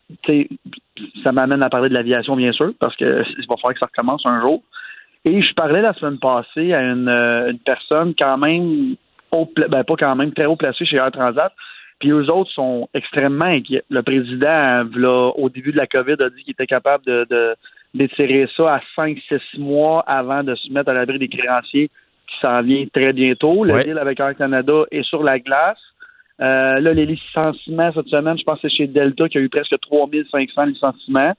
ça 1.22 1.32
m'amène 1.32 1.62
à 1.62 1.70
parler 1.70 1.88
de 1.88 1.94
l'aviation, 1.94 2.36
bien 2.36 2.52
sûr, 2.52 2.72
parce 2.80 2.96
que 2.96 3.04
va 3.04 3.56
falloir 3.56 3.74
que 3.74 3.80
ça 3.80 3.86
recommence 3.86 4.22
un 4.26 4.40
jour. 4.40 4.62
Et 5.24 5.40
je 5.40 5.54
parlais 5.54 5.82
la 5.82 5.94
semaine 5.94 6.18
passée 6.18 6.72
à 6.72 6.82
une, 6.82 7.08
euh, 7.08 7.50
une 7.50 7.58
personne 7.58 8.14
quand 8.18 8.38
même 8.38 8.96
ben, 9.32 9.84
pas 9.84 9.96
quand 9.98 10.16
même, 10.16 10.32
très 10.32 10.46
haut 10.46 10.56
placé 10.56 10.84
chez 10.84 10.96
Air 10.96 11.10
Transat. 11.10 11.52
Puis 11.98 12.10
eux 12.10 12.30
autres 12.30 12.50
sont 12.52 12.88
extrêmement 12.94 13.46
inquiets. 13.46 13.82
Le 13.90 14.02
président, 14.02 14.84
au 15.36 15.48
début 15.48 15.72
de 15.72 15.76
la 15.76 15.86
COVID, 15.86 16.16
a 16.20 16.30
dit 16.30 16.44
qu'il 16.44 16.52
était 16.52 16.66
capable 16.66 17.04
de, 17.04 17.56
d'étirer 17.94 18.48
ça 18.56 18.74
à 18.74 18.80
5-6 18.96 19.58
mois 19.58 20.04
avant 20.06 20.44
de 20.44 20.54
se 20.54 20.72
mettre 20.72 20.90
à 20.90 20.94
l'abri 20.94 21.18
des 21.18 21.28
créanciers 21.28 21.90
qui 22.28 22.40
s'en 22.40 22.62
vient 22.62 22.86
très 22.92 23.12
bientôt. 23.12 23.64
Le 23.64 23.82
deal 23.82 23.98
avec 23.98 24.20
Air 24.20 24.36
Canada 24.36 24.84
est 24.90 25.02
sur 25.02 25.22
la 25.24 25.38
glace. 25.38 25.78
Euh, 26.40 26.78
là, 26.78 26.92
les 26.92 27.06
licenciements 27.06 27.90
cette 27.92 28.06
semaine, 28.06 28.38
je 28.38 28.44
pense 28.44 28.60
que 28.60 28.68
c'est 28.68 28.76
chez 28.76 28.86
Delta 28.86 29.28
qui 29.28 29.38
a 29.38 29.40
eu 29.40 29.48
presque 29.48 29.74
3500 29.80 30.66
licenciements. 30.66 31.32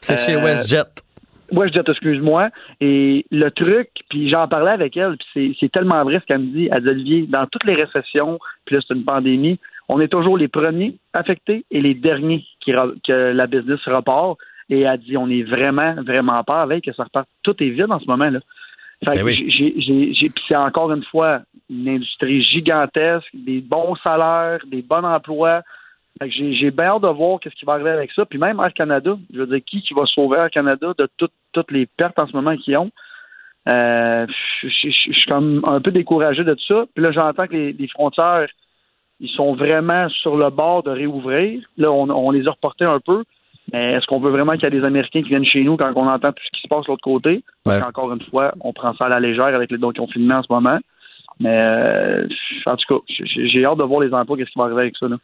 C'est 0.00 0.16
chez 0.16 0.34
euh, 0.34 0.40
WestJet. 0.40 1.05
Ouais, 1.52 1.68
je 1.68 1.72
dis, 1.72 1.90
excuse-moi. 1.90 2.50
Et 2.80 3.24
le 3.30 3.50
truc, 3.50 3.88
puis 4.10 4.28
j'en 4.28 4.48
parlais 4.48 4.72
avec 4.72 4.96
elle, 4.96 5.16
puis 5.32 5.56
c'est 5.60 5.72
tellement 5.72 6.02
vrai 6.04 6.20
ce 6.20 6.26
qu'elle 6.26 6.40
me 6.40 6.52
dit. 6.52 6.68
Elle 6.70 6.82
dit, 6.82 6.88
Olivier, 6.88 7.26
dans 7.28 7.46
toutes 7.46 7.64
les 7.64 7.74
récessions, 7.74 8.38
puis 8.64 8.76
là, 8.76 8.82
c'est 8.86 8.94
une 8.94 9.04
pandémie, 9.04 9.58
on 9.88 10.00
est 10.00 10.08
toujours 10.08 10.36
les 10.36 10.48
premiers 10.48 10.96
affectés 11.12 11.64
et 11.70 11.80
les 11.80 11.94
derniers 11.94 12.44
qui, 12.60 12.72
que 12.72 13.32
la 13.32 13.46
business 13.46 13.80
repart. 13.86 14.38
Et 14.68 14.80
elle 14.80 14.98
dit, 14.98 15.16
on 15.16 15.30
est 15.30 15.44
vraiment, 15.44 15.94
vraiment 16.02 16.42
pas 16.42 16.62
avec 16.62 16.84
que 16.84 16.92
ça 16.92 17.04
reparte. 17.04 17.28
Tout 17.44 17.54
est 17.62 17.70
vide 17.70 17.90
en 17.90 18.00
ce 18.00 18.06
moment-là. 18.06 18.40
Fait 19.04 19.22
ben 19.22 19.28
j'ai, 19.28 20.32
c'est 20.48 20.56
encore 20.56 20.90
une 20.90 21.04
fois 21.04 21.42
une 21.68 21.88
industrie 21.88 22.42
gigantesque, 22.42 23.28
des 23.34 23.60
bons 23.60 23.94
salaires, 23.96 24.60
des 24.66 24.82
bons 24.82 25.04
emplois, 25.04 25.62
j'ai 26.24 26.70
bien 26.70 26.86
hâte 26.86 27.02
de 27.02 27.08
voir 27.08 27.38
ce 27.42 27.50
qui 27.50 27.64
va 27.64 27.74
arriver 27.74 27.90
avec 27.90 28.10
ça. 28.12 28.24
Puis 28.24 28.38
même 28.38 28.60
Air 28.60 28.72
Canada, 28.72 29.16
je 29.32 29.40
veux 29.40 29.46
dire, 29.46 29.60
qui, 29.66 29.82
qui 29.82 29.94
va 29.94 30.06
sauver 30.06 30.38
Air 30.38 30.50
Canada 30.50 30.92
de 30.96 31.08
toutes 31.16 31.70
les 31.70 31.86
pertes 31.86 32.18
en 32.18 32.26
ce 32.26 32.32
moment 32.32 32.56
qu'ils 32.56 32.76
ont? 32.76 32.90
Euh, 33.68 34.26
je, 34.62 34.68
suis 34.68 35.26
comme 35.26 35.60
un 35.66 35.80
peu 35.80 35.90
découragé 35.90 36.44
de 36.44 36.54
tout 36.54 36.64
ça. 36.66 36.84
Puis 36.94 37.02
là, 37.02 37.10
j'entends 37.10 37.46
que 37.46 37.56
les, 37.56 37.88
frontières, 37.88 38.46
ils 39.20 39.28
sont 39.30 39.54
vraiment 39.54 40.08
sur 40.08 40.36
le 40.36 40.50
bord 40.50 40.82
de 40.84 40.90
réouvrir. 40.90 41.62
Là, 41.76 41.90
on, 41.90 42.30
les 42.30 42.46
a 42.46 42.52
reportés 42.52 42.84
un 42.84 43.00
peu. 43.00 43.24
Mais 43.72 43.94
est-ce 43.94 44.06
qu'on 44.06 44.20
veut 44.20 44.30
vraiment 44.30 44.52
qu'il 44.52 44.62
y 44.62 44.66
ait 44.66 44.70
des 44.70 44.84
Américains 44.84 45.22
qui 45.22 45.28
viennent 45.28 45.44
chez 45.44 45.64
nous 45.64 45.76
quand 45.76 45.92
on 45.96 46.06
entend 46.06 46.32
tout 46.32 46.42
ce 46.44 46.56
qui 46.56 46.62
se 46.62 46.68
passe 46.68 46.84
de 46.84 46.92
l'autre 46.92 47.02
côté? 47.02 47.42
Parce 47.64 47.80
qu'encore 47.80 48.12
une 48.12 48.22
fois, 48.22 48.54
on 48.60 48.72
prend 48.72 48.94
ça 48.94 49.06
à 49.06 49.08
la 49.08 49.18
légère 49.18 49.46
avec 49.46 49.72
les 49.72 49.78
dons 49.78 49.92
confinement 49.92 50.36
en 50.36 50.42
ce 50.44 50.52
moment. 50.52 50.78
Mais 51.40 51.58
euh, 51.58 52.28
en 52.66 52.76
tout 52.76 52.94
cas, 52.94 53.04
j'ai 53.08 53.64
hâte 53.64 53.78
de 53.78 53.82
voir 53.82 54.00
les 54.00 54.14
emplois, 54.14 54.36
qu'est-ce 54.36 54.50
qui 54.50 54.58
va 54.58 54.66
arriver 54.66 54.82
avec 54.82 54.96
ça. 54.96 55.08
Là. 55.08 55.16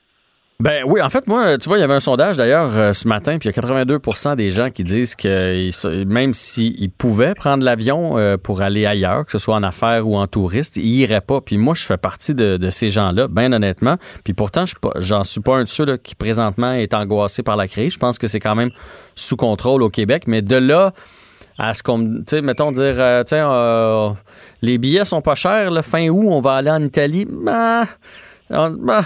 Ben 0.61 0.85
oui, 0.87 1.03
en 1.03 1.11
fait, 1.11 1.27
moi, 1.27 1.59
tu 1.59 1.69
vois, 1.69 1.79
il 1.79 1.81
y 1.81 1.85
avait 1.85 1.95
un 1.95 2.01
sondage 2.01 2.37
d'ailleurs 2.37 2.71
euh, 2.77 2.93
ce 2.93 3.09
matin, 3.09 3.39
puis 3.39 3.49
il 3.49 3.57
y 3.57 3.59
a 3.59 3.63
82% 3.63 4.37
des 4.37 4.53
gens 4.53 4.71
qui 4.71 4.85
disent 4.85 5.17
que 5.17 6.05
même 6.05 6.33
s'ils 6.35 6.91
pouvaient 6.91 7.35
prendre 7.35 7.65
l'avion 7.65 8.17
euh, 8.17 8.37
pour 8.37 8.63
aller 8.63 8.87
ailleurs, 8.87 9.27
que 9.27 9.33
ce 9.33 9.39
soit 9.39 9.57
en 9.57 9.65
affaires 9.65 10.07
ou 10.07 10.17
en 10.17 10.29
touriste, 10.29 10.77
ils 10.77 11.01
iraient 11.01 11.21
pas. 11.21 11.41
Puis 11.41 11.59
moi, 11.59 11.75
je 11.75 11.83
fais 11.83 11.97
partie 11.97 12.35
de, 12.37 12.71
ces 12.71 12.91
gens-là, 12.91 13.27
bien 13.27 13.53
honnêtement. 13.53 13.97
Puis 14.23 14.35
pourtant, 14.35 14.65
j'en 14.99 15.25
suis 15.25 15.41
pas 15.41 15.57
un 15.57 15.65
de 15.65 15.69
ceux 15.69 15.97
qui 15.97 16.15
présentement 16.15 16.73
est 16.75 16.95
angoissé 16.95 17.43
par 17.43 17.57
la 17.57 17.67
crise. 17.67 17.95
Je 17.95 17.99
pense 17.99 18.19
que 18.19 18.29
c'est 18.29 18.41
quand 18.41 18.55
même 18.55 18.71
sous 19.17 19.37
contrôle 19.37 19.83
au 19.83 19.91
Québec. 19.91 20.25
Mais 20.29 20.43
de 20.43 20.57
là 20.57 20.93
à 21.59 21.75
ce 21.75 21.83
qu'on, 21.83 21.99
tu 22.05 22.23
sais, 22.29 22.41
mettons 22.41 22.71
dire, 22.71 22.95
euh, 22.99 23.25
tiens, 23.25 24.15
les 24.63 24.79
billets 24.79 25.05
sont 25.05 25.23
pas 25.23 25.35
chers, 25.35 25.73
le 25.73 25.83
fin 25.83 26.09
août, 26.09 26.27
on 26.29 26.41
va 26.41 26.53
aller 26.53 26.71
en 26.71 26.83
Italie. 26.83 27.27
Ben, 27.29 27.85
bah, 28.51 29.03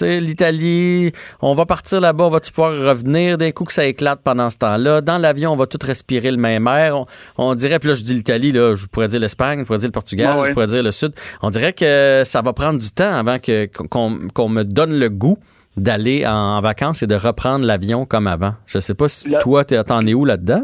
L'Italie, 0.00 1.12
on 1.40 1.54
va 1.54 1.66
partir 1.66 2.00
là-bas, 2.00 2.24
on 2.24 2.30
va-tu 2.30 2.50
pouvoir 2.50 2.72
revenir 2.72 3.38
d'un 3.38 3.50
coup 3.50 3.64
que 3.64 3.72
ça 3.72 3.86
éclate 3.86 4.20
pendant 4.22 4.50
ce 4.50 4.58
temps-là? 4.58 5.00
Dans 5.00 5.18
l'avion, 5.18 5.52
on 5.52 5.56
va 5.56 5.66
tout 5.66 5.78
respirer 5.82 6.30
le 6.30 6.36
même 6.36 6.66
air. 6.66 7.04
On, 7.38 7.54
dirait, 7.54 7.78
puis 7.78 7.88
là, 7.88 7.94
je 7.94 8.02
dis 8.02 8.14
l'Italie, 8.14 8.52
là, 8.52 8.74
je 8.74 8.86
pourrais 8.86 9.08
dire 9.08 9.20
l'Espagne, 9.20 9.60
je 9.60 9.64
pourrais 9.64 9.78
dire 9.78 9.88
le 9.88 9.92
Portugal, 9.92 10.38
je 10.44 10.52
pourrais 10.52 10.66
dire 10.66 10.82
le 10.82 10.90
Sud. 10.90 11.12
On 11.42 11.50
dirait 11.50 11.72
que 11.72 12.22
ça 12.24 12.42
va 12.42 12.52
prendre 12.52 12.78
du 12.78 12.90
temps 12.90 13.14
avant 13.14 13.38
que, 13.38 13.66
qu'on, 13.66 14.48
me 14.48 14.62
donne 14.62 14.98
le 14.98 15.08
goût 15.08 15.38
d'aller 15.76 16.26
en, 16.26 16.60
vacances 16.60 17.02
et 17.02 17.06
de 17.06 17.14
reprendre 17.14 17.64
l'avion 17.64 18.06
comme 18.06 18.26
avant. 18.26 18.52
Je 18.66 18.78
sais 18.78 18.94
pas 18.94 19.08
si 19.08 19.28
toi, 19.40 19.64
t'en 19.64 20.06
es 20.06 20.14
où 20.14 20.24
là-dedans? 20.24 20.62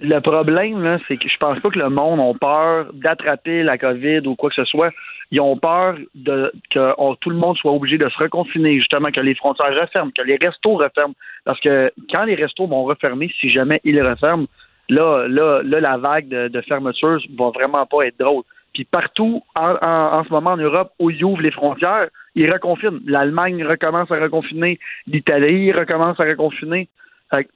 Le 0.00 0.20
problème, 0.20 0.98
c'est 1.08 1.16
que 1.16 1.28
je 1.28 1.36
pense 1.38 1.58
pas 1.58 1.70
que 1.70 1.78
le 1.78 1.90
monde 1.90 2.20
a 2.20 2.38
peur 2.38 2.92
d'attraper 2.94 3.64
la 3.64 3.78
COVID 3.78 4.20
ou 4.26 4.36
quoi 4.36 4.50
que 4.50 4.54
ce 4.54 4.64
soit. 4.64 4.90
Ils 5.30 5.40
ont 5.40 5.56
peur 5.56 5.96
de 6.14 6.50
que 6.70 7.14
tout 7.20 7.30
le 7.30 7.36
monde 7.36 7.56
soit 7.58 7.72
obligé 7.72 7.98
de 7.98 8.08
se 8.08 8.18
reconfiner, 8.18 8.78
justement, 8.78 9.10
que 9.10 9.20
les 9.20 9.34
frontières 9.34 9.74
referment, 9.78 10.10
que 10.10 10.22
les 10.22 10.36
restos 10.36 10.76
referment. 10.76 11.14
Parce 11.44 11.60
que 11.60 11.92
quand 12.10 12.24
les 12.24 12.34
restos 12.34 12.66
vont 12.66 12.84
refermer, 12.84 13.30
si 13.38 13.50
jamais 13.50 13.80
ils 13.84 14.00
referment, 14.00 14.46
là, 14.88 15.26
là, 15.28 15.60
là, 15.62 15.80
la 15.80 15.96
vague 15.98 16.28
de, 16.28 16.48
de 16.48 16.60
fermeture 16.62 17.20
va 17.38 17.50
vraiment 17.50 17.84
pas 17.84 18.06
être 18.06 18.18
drôle. 18.18 18.42
Puis 18.72 18.84
partout 18.84 19.42
en, 19.54 19.74
en, 19.80 20.24
ce 20.24 20.30
moment 20.30 20.50
en 20.50 20.56
Europe 20.56 20.92
où 20.98 21.10
ils 21.10 21.24
ouvrent 21.24 21.42
les 21.42 21.50
frontières, 21.50 22.08
ils 22.34 22.50
reconfinent. 22.50 23.00
L'Allemagne 23.06 23.64
recommence 23.64 24.10
à 24.10 24.20
reconfiner, 24.20 24.78
l'Italie 25.06 25.72
recommence 25.72 26.18
à 26.20 26.24
reconfiner. 26.24 26.88
Fait 27.30 27.46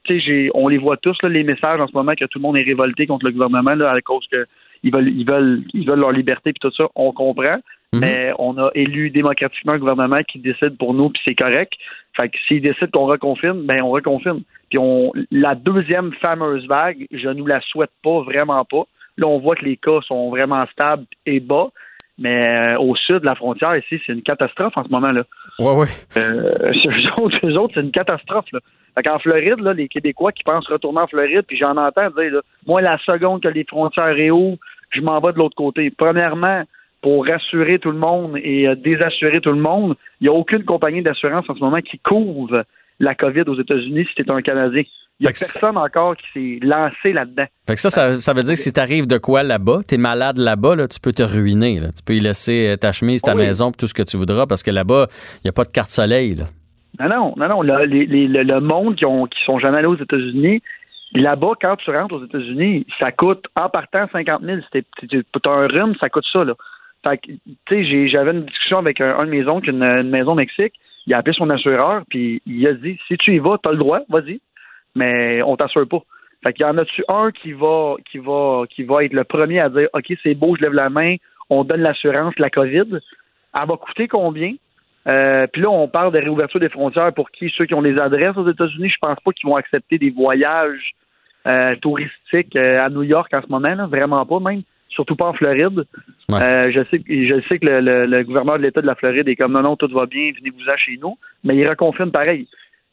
on 0.53 0.69
les 0.69 0.79
voit 0.79 0.99
tous, 0.99 1.17
les 1.23 1.45
messages 1.45 1.81
en 1.81 1.87
ce 1.87 1.95
moment 1.95 2.13
que 2.15 2.27
tout 2.27 2.39
le 2.39 2.43
monde 2.43 2.59
est 2.59 2.63
révolté 2.63 3.07
contre 3.07 3.25
le 3.25 3.33
gouvernement 3.33 3.75
là, 3.75 3.91
à 3.91 4.01
cause 4.03 4.27
que 4.31 4.47
ils 4.83 4.93
veulent, 4.93 5.09
ils 5.09 5.27
veulent, 5.27 5.63
ils 5.75 5.87
veulent 5.87 6.01
leur 6.01 6.13
liberté 6.13 6.51
et 6.51 6.55
tout 6.55 6.73
ça. 6.73 6.85
On 6.95 7.13
comprend. 7.13 7.59
Mhm. 7.93 8.01
Mais 8.01 8.33
on 8.39 8.57
a 8.59 8.71
élu 8.75 9.11
démocratiquement 9.11 9.73
un 9.73 9.79
gouvernement 9.79 10.23
qui 10.23 10.39
décide 10.39 10.79
pour 10.79 10.95
nous, 10.95 11.11
puis 11.11 11.21
c'est 11.25 11.35
correct. 11.35 11.75
Fait 12.17 12.29
que 12.29 12.39
s'ils 12.47 12.63
décident 12.63 12.91
qu'on 12.93 13.07
reconfine, 13.07 13.65
ben 13.65 13.83
on 13.83 13.91
reconfine. 13.91 14.43
Puis 14.71 14.79
on, 14.79 15.13
la 15.31 15.55
deuxième 15.55 16.13
fameuse 16.15 16.67
vague, 16.67 17.07
je 17.13 17.29
nous 17.29 17.47
la 17.47 17.61
souhaite 17.61 17.91
pas, 18.03 18.23
vraiment 18.23 18.65
pas. 18.65 18.85
Là, 19.19 19.27
on 19.27 19.39
voit 19.39 19.57
que 19.57 19.65
les 19.65 19.77
cas 19.77 20.01
sont 20.07 20.31
vraiment 20.31 20.65
stables 20.73 21.05
et 21.27 21.41
bas. 21.41 21.69
Mais 22.19 22.75
euh, 22.75 22.79
au 22.79 22.95
sud 22.95 23.21
de 23.21 23.25
la 23.25 23.35
frontière, 23.35 23.77
ici, 23.77 24.01
c'est 24.07 24.13
une 24.13 24.23
catastrophe 24.23 24.77
en 24.77 24.85
ce 24.85 24.91
moment-là. 24.91 25.25
Oui, 25.59 25.73
oui. 25.77 25.87
Euh, 26.17 26.73
eux 27.45 27.59
autres, 27.59 27.75
c'est 27.75 27.81
une 27.81 27.91
catastrophe. 27.91 28.47
Là. 28.53 28.61
Fait 28.95 29.03
qu'en 29.03 29.19
Floride, 29.19 29.61
là, 29.61 29.73
les 29.73 29.89
Québécois 29.89 30.33
qui 30.33 30.45
pensent 30.45 30.69
retourner 30.69 31.01
en 31.01 31.07
Floride, 31.07 31.45
puis 31.47 31.57
j'en 31.57 31.77
entends 31.77 32.11
dire, 32.11 32.41
moi, 32.67 32.83
la 32.83 32.99
seconde 32.99 33.43
que 33.43 33.49
les 33.49 33.65
frontières 33.65 34.15
réouvrent, 34.15 34.59
je 34.93 35.01
m'en 35.01 35.21
vais 35.21 35.33
de 35.33 35.39
l'autre 35.39 35.57
côté. 35.57 35.91
Premièrement, 35.91 36.63
pour 37.03 37.27
rassurer 37.27 37.79
tout 37.79 37.91
le 37.91 37.99
monde 37.99 38.39
et 38.43 38.69
euh, 38.69 38.75
désassurer 38.77 39.41
tout 39.41 39.53
le 39.53 39.61
monde, 39.61 39.97
il 40.21 40.25
n'y 40.25 40.29
a 40.29 40.33
aucune 40.33 40.65
compagnie 40.65 41.03
d'assurance 41.03 41.45
en 41.49 41.55
ce 41.55 41.61
moment 41.61 41.81
qui 41.81 41.99
couvre 41.99 42.65
la 43.01 43.15
COVID 43.15 43.43
aux 43.49 43.61
États-Unis 43.61 44.07
si 44.09 44.15
tu 44.15 44.23
es 44.23 44.31
un 44.31 44.43
Canadien. 44.43 44.83
Il 45.21 45.25
n'y 45.25 45.29
a 45.29 45.31
personne 45.31 45.77
encore 45.77 46.17
qui 46.17 46.27
s'est 46.33 46.67
lancé 46.67 47.13
là-dedans. 47.13 47.45
Fait 47.67 47.75
que 47.75 47.81
ça, 47.81 47.91
ça, 47.91 48.33
veut 48.33 48.43
dire 48.43 48.55
que 48.55 48.59
si 48.59 48.73
tu 48.73 48.81
arrives 48.81 49.07
de 49.07 49.19
quoi 49.19 49.43
là-bas, 49.43 49.81
tu 49.87 49.95
es 49.95 49.99
malade 49.99 50.39
là-bas, 50.39 50.75
là, 50.75 50.89
tu 50.89 50.99
peux 50.99 51.13
te 51.13 51.23
ruiner. 51.23 51.81
Tu 51.97 52.03
peux 52.05 52.15
y 52.15 52.21
laisser 52.21 52.71
euh, 52.71 52.77
ta 52.77 52.93
chemise, 52.93 53.23
ta 53.23 53.35
maison, 53.35 53.71
tout 53.71 53.87
ce 53.87 53.95
que 53.95 54.03
tu 54.03 54.17
voudras, 54.17 54.47
parce 54.47 54.63
que 54.63 54.71
là-bas, 54.71 55.07
il 55.37 55.41
n'y 55.45 55.49
a 55.51 55.53
pas 55.53 55.65
de 55.65 55.71
carte 55.71 55.91
soleil. 55.91 56.35
Là. 56.35 56.45
Non, 56.99 57.09
non, 57.09 57.35
non, 57.37 57.49
non. 57.49 57.63
Le, 57.63 58.61
monde 58.61 58.97
qui, 58.97 59.05
ont, 59.05 59.27
qui 59.27 59.39
sont 59.45 59.59
jamais 59.59 59.79
allés 59.79 59.87
aux 59.87 59.97
États-Unis, 59.97 60.61
là-bas, 61.15 61.53
quand 61.61 61.77
tu 61.77 61.91
rentres 61.91 62.17
aux 62.17 62.25
États-Unis, 62.25 62.87
ça 62.99 63.13
coûte, 63.13 63.45
en 63.57 63.69
partant, 63.69 64.09
50 64.11 64.43
000. 64.43 64.59
T'as 65.43 65.51
un 65.51 65.67
rhume, 65.67 65.95
ça 66.01 66.09
coûte 66.09 66.27
ça, 66.33 66.45
là. 66.45 66.55
Fait 67.05 67.19
que, 67.19 67.33
tu 67.33 67.57
sais, 67.69 68.09
j'avais 68.09 68.31
une 68.31 68.45
discussion 68.45 68.79
avec 68.79 69.01
un, 69.01 69.25
de 69.25 69.31
mes 69.31 69.47
oncles, 69.49 69.71
une, 69.71 69.83
une 69.83 70.11
maison 70.11 70.33
au 70.33 70.37
Mexique. 70.37 70.75
Il 71.07 71.15
a 71.15 71.19
appelé 71.19 71.35
son 71.35 71.51
assureur, 71.51 72.03
puis 72.09 72.41
il 72.47 72.65
a 72.67 72.75
dit 72.75 72.99
si 73.09 73.17
tu 73.19 73.35
y 73.35 73.39
vas, 73.39 73.59
t'as 73.61 73.73
le 73.73 73.79
droit, 73.79 74.01
vas-y, 74.09 74.41
mais 74.95 75.43
on 75.43 75.57
t'assure 75.57 75.89
pas. 75.89 76.01
Fait 76.45 76.53
qu'il 76.53 76.65
y 76.65 76.69
en 76.69 76.79
a-tu 76.79 77.03
un 77.09 77.33
qui 77.33 77.53
va, 77.53 77.97
qui 78.11 78.19
va, 78.19 78.65
qui 78.71 78.85
va 78.85 79.05
être 79.05 79.13
le 79.13 79.25
premier 79.25 79.59
à 79.59 79.69
dire 79.69 79.89
OK, 79.95 80.13
c'est 80.23 80.35
beau, 80.35 80.55
je 80.57 80.63
lève 80.63 80.73
la 80.73 80.91
main, 80.91 81.17
on 81.51 81.65
donne 81.65 81.81
l'assurance, 81.81 82.39
la 82.39 82.51
COVID. 82.51 82.99
Elle 83.55 83.69
va 83.69 83.77
coûter 83.77 84.07
combien? 84.07 84.55
Euh, 85.09 85.47
puis 85.53 85.63
là, 85.63 85.71
on 85.71 85.89
parle 85.89 86.13
de 86.13 86.19
réouverture 86.19 86.61
des 86.61 86.69
frontières 86.69 87.13
pour 87.13 87.31
qui? 87.31 87.53
Ceux 87.57 87.67
qui 87.67 87.75
ont 87.75 87.83
des 87.83 87.99
adresses 87.99 88.37
aux 88.37 88.49
États-Unis. 88.49 88.89
Je 88.89 88.99
pense 89.01 89.19
pas 89.25 89.33
qu'ils 89.33 89.49
vont 89.49 89.57
accepter 89.57 89.99
des 89.99 90.11
voyages 90.11 90.93
euh, 91.47 91.77
touristiques 91.77 92.57
euh, 92.57 92.85
à 92.85 92.89
New 92.91 93.03
York 93.03 93.33
en 93.35 93.43
ce 93.43 93.49
moment, 93.49 93.75
là, 93.75 93.87
vraiment 93.87 94.25
pas 94.27 94.41
même. 94.41 94.63
Surtout 94.89 95.17
pas 95.17 95.29
en 95.29 95.33
Floride. 95.33 95.85
Ouais. 96.29 96.71
je 96.71 96.85
sais, 96.91 97.03
je 97.09 97.41
sais 97.49 97.59
que 97.59 97.65
le, 97.67 97.81
le- 97.81 98.05
le 98.07 98.25
gouverneur 98.25 98.59
de 98.59 98.63
l'État 98.63 98.83
de 98.83 98.87
la 98.87 98.95
Floride 98.95 99.27
est 99.27 99.37
comme 99.37 99.53
non, 99.53 99.63
non, 99.63 99.75
tout 99.77 99.89
va 99.89 100.05
bien, 100.07 100.31
venez-vous-en 100.39 100.77
chez 100.77 100.99
nous. 101.01 101.17
Mais 101.45 101.57
il 101.57 101.67
reconfine 101.67 102.11
pareil. 102.11 102.47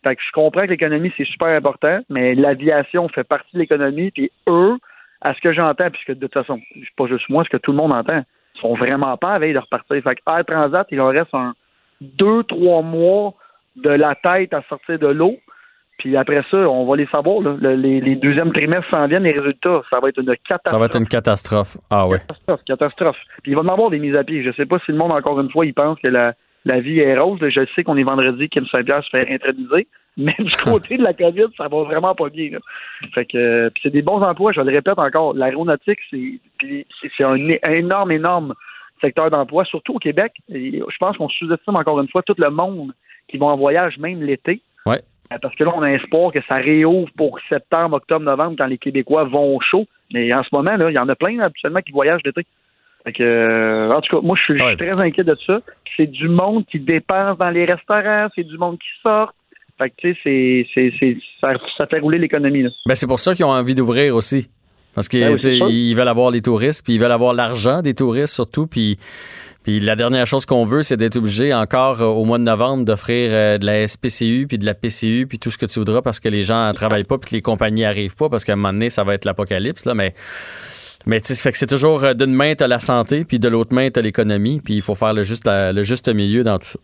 Fait 0.04 0.16
que 0.16 0.22
je 0.26 0.32
comprends 0.32 0.62
que 0.64 0.70
l'économie, 0.70 1.12
c'est 1.18 1.26
super 1.26 1.50
important, 1.50 2.00
mais 2.10 2.36
l'aviation 2.36 3.10
fait 3.10 3.26
partie 3.26 3.50
de 3.54 3.60
l'économie, 3.60 4.12
puis 4.12 4.32
eux, 4.48 4.78
à 5.20 5.34
ce 5.34 5.42
que 5.42 5.52
j'entends, 5.52 5.90
puisque 5.92 6.12
de 6.18 6.26
toute 6.28 6.34
façon, 6.34 6.62
c'est 6.74 6.96
pas 6.96 7.08
juste 7.08 7.28
moi, 7.28 7.44
ce 7.44 7.50
que 7.50 7.58
tout 7.58 7.72
le 7.72 7.78
monde 7.78 7.92
entend, 7.92 8.24
ils 8.56 8.62
sont 8.62 8.76
vraiment 8.76 9.18
pas 9.18 9.34
à 9.34 9.40
veille 9.40 9.52
de 9.54 9.60
repartir. 9.60 10.02
Fait 10.02 10.16
que 10.16 10.22
Air 10.26 10.46
Transat, 10.46 10.88
il 10.92 10.98
leur 11.00 11.10
reste 11.10 11.34
un 11.34 11.54
deux, 12.00 12.44
trois 12.44 12.82
mois 12.82 13.34
de 13.76 13.90
la 13.90 14.16
tête 14.16 14.54
à 14.54 14.62
sortir 14.70 15.00
de 15.00 15.08
l'eau. 15.08 15.36
Puis 16.00 16.18
après 16.18 16.42
ça, 16.50 16.58
on 16.58 16.86
va 16.86 16.96
les 16.96 17.06
savoir. 17.08 17.42
là. 17.42 17.56
Le- 17.62 17.76
les, 17.76 18.02
les 18.02 18.16
deuxièmes 18.16 18.52
trimestres 18.52 18.90
s'en 18.90 19.06
viennent, 19.08 19.24
les 19.24 19.34
résultats, 19.34 19.82
ça 19.90 20.00
va 20.00 20.10
être 20.10 20.20
une 20.20 20.26
catastrophe. 20.38 20.72
Ça 20.72 20.78
va 20.80 20.86
être 20.86 20.98
une 20.98 21.08
catastrophe. 21.08 21.78
Ah 21.92 22.08
ouais. 22.08 22.18
Catastrophe, 22.20 22.62
catastrophe. 22.66 23.18
Puis 23.44 23.52
il 23.52 23.56
va 23.56 23.62
y 23.64 23.70
avoir 23.70 23.90
des 23.92 24.00
mises 24.00 24.16
à 24.16 24.24
pied. 24.24 24.42
Je 24.44 24.52
sais 24.54 24.66
pas 24.66 24.80
si 24.86 24.92
le 24.92 24.98
monde, 24.98 25.12
encore 25.12 25.40
une 25.40 25.52
fois, 25.52 25.66
il 25.66 25.74
pense 25.74 26.00
que 26.00 26.08
la, 26.08 26.34
la 26.66 26.80
vie 26.80 27.00
est 27.00 27.18
rose. 27.18 27.40
Je 27.42 27.66
sais 27.76 27.84
qu'on 27.84 27.98
est 27.98 28.04
vendredi, 28.04 28.50
Kim 28.50 28.66
Saint-Pierre 28.68 29.04
se 29.04 29.10
fait 29.10 29.30
introniser. 29.32 29.88
Mais 30.18 30.36
du 30.40 30.56
côté 30.58 30.98
de 30.98 31.04
la 31.04 31.14
COVID, 31.14 31.46
ça 31.56 31.68
va 31.70 31.84
vraiment 31.84 32.14
pas 32.16 32.30
bien. 32.30 32.50
Là. 32.52 32.58
Fait 33.14 33.26
que 33.26 33.38
euh, 33.38 33.70
c'est 33.82 33.92
des 33.92 34.02
bons 34.02 34.22
emplois, 34.22 34.52
je 34.52 34.60
le 34.60 34.72
répète 34.72 34.98
encore. 35.00 35.34
L'aéronautique, 35.34 36.00
c'est 36.10 36.40
c'est 37.18 37.24
un 37.24 37.36
énorme, 37.64 38.12
énorme 38.12 38.54
secteur 39.00 39.30
d'emploi, 39.30 39.64
surtout 39.66 39.94
au 39.96 40.00
Québec. 40.00 40.34
Et 40.50 40.80
je 40.86 40.98
pense 41.00 41.16
qu'on 41.16 41.30
sous-estime 41.30 41.76
encore 41.76 42.00
une 42.02 42.10
fois 42.10 42.22
tout 42.24 42.36
le 42.38 42.50
monde 42.50 42.92
qui 43.30 43.38
va 43.38 43.46
en 43.48 43.56
voyage, 43.58 43.98
même 43.98 44.22
l'été. 44.22 44.62
Ouais. 44.86 45.00
Euh, 45.32 45.38
Parce 45.42 45.56
que 45.56 45.64
là, 45.64 45.72
on 45.76 45.82
a 45.82 45.92
espoir 45.92 46.32
que 46.32 46.40
ça 46.48 46.56
réouvre 46.56 47.10
pour 47.16 47.40
septembre, 47.50 47.96
octobre, 47.98 48.26
novembre, 48.26 48.56
quand 48.58 48.66
les 48.68 48.78
Québécois 48.78 49.26
vont 49.26 49.56
au 49.56 49.62
chaud. 49.62 49.86
Mais 50.14 50.34
en 50.34 50.44
ce 50.44 50.50
moment, 50.52 50.76
là, 50.76 50.90
il 50.90 50.94
y 50.96 51.00
en 51.00 51.08
a 51.10 51.16
plein 51.16 51.40
habituellement 51.40 51.82
qui 51.82 51.92
voyagent 51.92 52.22
l'été. 52.26 52.46
Fait 53.04 53.14
que, 53.14 53.24
euh, 53.24 53.92
en 53.96 54.02
tout 54.02 54.16
cas, 54.20 54.26
moi, 54.26 54.36
je 54.38 54.44
suis 54.54 54.62
Ouais. 54.62 54.76
très 54.76 54.92
inquiet 54.92 55.24
de 55.24 55.38
ça. 55.46 55.60
C'est 55.96 56.08
du 56.08 56.28
monde 56.28 56.66
qui 56.66 56.80
dépense 56.80 57.38
dans 57.38 57.50
les 57.50 57.66
restaurants, 57.66 58.28
c'est 58.36 58.44
du 58.44 58.58
monde 58.58 58.78
qui 58.80 58.88
sort. 59.04 59.34
Fait 59.78 59.90
que, 59.92 59.96
tu 59.98 60.14
sais, 60.14 60.20
c'est, 60.24 60.68
c'est, 60.74 60.94
c'est, 61.00 61.18
ça, 61.40 61.54
ça 61.78 61.88
fait 61.88 62.00
rouler 62.00 62.18
l'économie. 62.18 62.64
Ben, 62.86 62.96
c'est 62.96 63.08
pour 63.08 63.20
ça 63.20 63.34
qu'ils 63.34 63.46
ont 63.46 63.50
envie 63.52 63.76
d'ouvrir 63.76 64.16
aussi. 64.16 64.50
Parce 65.00 65.08
qu'ils 65.08 65.22
Ben 65.22 65.96
veulent 65.96 66.08
avoir 66.10 66.30
les 66.30 66.42
touristes, 66.42 66.84
puis 66.84 66.96
ils 66.96 67.00
veulent 67.00 67.14
avoir 67.14 67.34
l'argent 67.34 67.82
des 67.82 67.94
touristes 67.94 68.34
surtout. 68.34 68.68
Puis, 68.68 69.00
puis 69.64 69.80
la 69.80 69.96
dernière 69.96 70.28
chose 70.28 70.46
qu'on 70.46 70.66
veut, 70.66 70.82
c'est 70.82 70.98
d'être 70.98 71.16
obligé 71.16 71.54
encore 71.54 72.02
euh, 72.02 72.08
au 72.08 72.26
mois 72.26 72.38
de 72.38 72.44
novembre 72.44 72.84
d'offrir 72.84 73.30
euh, 73.32 73.58
de 73.58 73.66
la 73.66 73.88
SPCU, 73.88 74.46
puis 74.46 74.58
de 74.58 74.66
la 74.66 74.74
PCU, 74.74 75.26
puis 75.26 75.40
tout 75.40 75.52
ce 75.52 75.58
que 75.58 75.66
tu 75.66 75.80
voudras 75.80 76.02
parce 76.02 76.20
que 76.20 76.28
les 76.28 76.42
gens 76.42 76.68
ne 76.68 76.74
travaillent 76.74 77.06
pas, 77.06 77.18
puis 77.18 77.30
que 77.30 77.36
les 77.36 77.42
compagnies 77.42 77.86
arrivent 77.86 78.18
pas, 78.18 78.28
parce 78.28 78.44
qu'à 78.44 78.52
un 78.52 78.56
moment 78.58 78.74
donné, 78.74 78.90
ça 78.90 79.06
va 79.06 79.14
être 79.14 79.24
l'apocalypse. 79.24 79.86
Là, 79.86 79.94
mais 79.94 80.16
mais 81.06 81.22
tu 81.22 81.34
fait 81.34 81.54
que 81.54 81.58
c'est 81.58 81.66
toujours 81.66 82.04
euh, 82.04 82.14
d'une 82.14 82.34
main, 82.34 82.56
tu 82.56 82.68
la 82.68 82.82
santé, 82.82 83.24
puis 83.24 83.40
de 83.40 83.48
l'autre 83.48 83.74
main, 83.74 83.90
tu 83.90 84.02
l'économie, 84.02 84.60
puis 84.60 84.74
il 84.74 84.82
faut 84.82 84.96
faire 84.96 85.14
le 85.14 85.24
juste, 85.24 85.48
le 85.48 85.84
juste 85.84 86.14
milieu 86.14 86.44
dans 86.44 86.60
tout 86.60 86.68
ça. 86.68 86.80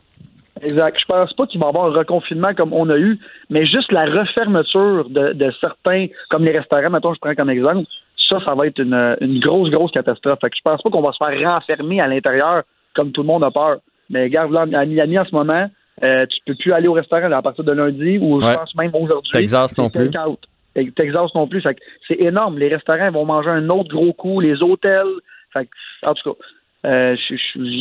Exact. 0.62 0.98
Je 0.98 1.06
pense 1.06 1.34
pas 1.34 1.48
qu'il 1.48 1.60
va 1.60 1.66
y 1.66 1.70
avoir 1.70 1.88
un 1.88 1.98
reconfinement 1.98 2.54
comme 2.54 2.72
on 2.72 2.90
a 2.90 2.98
eu, 2.98 3.20
mais 3.50 3.66
juste 3.66 3.92
la 3.92 4.06
refermeture 4.06 5.10
de, 5.10 5.34
de 5.34 5.52
certains, 5.60 6.08
comme 6.30 6.46
les 6.46 6.58
restaurants, 6.58 6.90
maintenant 6.90 7.14
je 7.14 7.20
prends 7.20 7.36
comme 7.36 7.50
exemple, 7.50 7.88
ça, 8.30 8.40
ça 8.44 8.56
va 8.56 8.68
être 8.68 8.80
une, 8.80 9.16
une 9.22 9.40
grosse, 9.40 9.70
grosse 9.70 9.92
catastrophe. 9.92 10.40
Fait 10.42 10.50
que 10.50 10.56
je 10.58 10.62
pense 10.64 10.82
pas 10.82 10.90
qu'on 10.90 11.02
va 11.02 11.12
se 11.12 11.18
faire 11.24 11.54
renfermer 11.54 12.02
à 12.02 12.08
l'intérieur 12.08 12.64
comme 12.96 13.12
tout 13.12 13.22
le 13.22 13.28
monde 13.28 13.44
a 13.44 13.52
peur. 13.52 13.78
Mais 14.10 14.24
regarde, 14.24 14.52
là, 14.52 14.62
à 14.62 14.86
Miami 14.86 15.20
en 15.20 15.26
ce 15.26 15.34
moment, 15.36 15.68
euh, 16.04 16.26
tu 16.28 16.40
peux 16.46 16.56
plus 16.56 16.74
aller 16.74 16.88
au 16.88 16.94
restaurant 16.94 17.28
là, 17.28 17.38
à 17.38 17.42
partir 17.42 17.64
de 17.64 17.72
lundi 17.72 18.18
ou 18.20 18.40
Ouais. 18.42 18.52
je 18.52 18.58
pense 18.58 18.76
même 18.76 18.92
aujourd'hui. 18.94 19.32
Texas 19.32 19.78
non 19.78 19.90
plus. 19.90 20.12
Texas 20.96 21.34
non 21.36 21.48
plus. 21.48 21.64
C'est 22.08 22.20
énorme. 22.20 22.58
Les 22.60 22.68
restaurants 22.68 23.12
vont 23.12 23.26
manger 23.26 23.50
un 23.50 23.70
autre 23.70 23.90
gros 23.90 24.14
coup, 24.14 24.40
les 24.42 24.62
hôtels. 24.62 25.06
Fait 25.54 25.66
que, 25.66 26.08
en 26.10 26.14
tout 26.14 26.34
cas, 26.34 26.46
euh, 26.86 27.16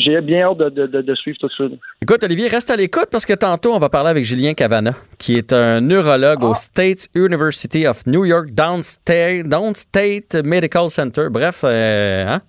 j'ai 0.03 0.21
bien 0.23 0.49
hâte 0.49 0.59
de, 0.59 0.69
de- 0.71 0.87
de- 0.87 1.03
de 1.03 1.15
suivre 1.15 1.37
tout 1.41 1.49
ça. 1.57 1.65
Écoute, 2.03 2.23
Olivier, 2.25 2.49
reste 2.49 2.71
à 2.71 2.77
l'écoute 2.77 3.09
parce 3.11 3.27
que 3.27 3.35
tantôt, 3.35 3.75
on 3.75 3.79
va 3.79 3.89
parler 3.89 4.11
avec 4.11 4.25
Julien 4.25 4.55
Cavana, 4.55 4.95
qui 5.19 5.37
est 5.37 5.53
un 5.53 5.81
neurologue 5.81 6.43
au 6.43 6.55
State 6.55 7.09
University 7.15 7.87
of 7.87 8.07
New 8.07 8.25
York 8.25 8.51
Downstate, 8.53 9.47
Downstate 9.47 10.35
Medical 10.45 10.89
Center. 10.91 11.27
Bref, 11.31 11.61
euh, 11.65 12.27
hein? 12.29 12.41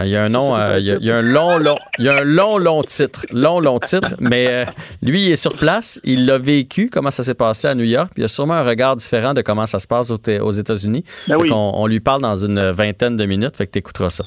il 0.00 0.08
y 0.08 0.16
a 0.16 0.22
un 0.24 0.28
nom, 0.28 0.56
euh, 0.56 0.78
il, 0.78 0.86
y 0.86 0.90
a, 0.92 0.96
il 0.96 1.04
y 1.04 1.10
a 1.10 1.16
un 1.16 1.22
long, 1.22 1.58
long, 1.58 1.76
il 1.98 2.04
y 2.04 2.08
a 2.08 2.16
un 2.18 2.24
long, 2.24 2.58
long 2.58 2.82
titre, 2.82 3.26
long, 3.30 3.60
long 3.60 3.78
titre, 3.80 4.14
mais 4.20 4.46
euh, 4.48 4.64
lui, 5.02 5.26
il 5.26 5.32
est 5.32 5.36
sur 5.36 5.56
place, 5.58 6.00
il 6.04 6.26
l'a 6.26 6.38
vécu, 6.38 6.90
comment 6.90 7.10
ça 7.10 7.22
s'est 7.22 7.34
passé 7.34 7.68
à 7.68 7.74
New 7.74 7.84
York, 7.84 8.10
puis 8.14 8.22
il 8.22 8.24
a 8.24 8.28
sûrement 8.28 8.54
un 8.54 8.64
regard 8.64 8.96
différent 8.96 9.34
de 9.34 9.42
comment 9.42 9.66
ça 9.66 9.78
se 9.78 9.86
passe 9.86 10.10
aux, 10.10 10.18
aux 10.40 10.50
États-Unis. 10.52 11.04
Ben 11.28 11.36
oui. 11.38 11.48
on 11.52 11.86
lui 11.86 12.00
parle 12.00 12.22
dans 12.22 12.34
une 12.36 12.70
vingtaine 12.70 13.16
de 13.16 13.24
minutes, 13.24 13.56
fait 13.56 13.66
que 13.66 13.72
t'écouteras 13.72 14.10
ça. 14.10 14.24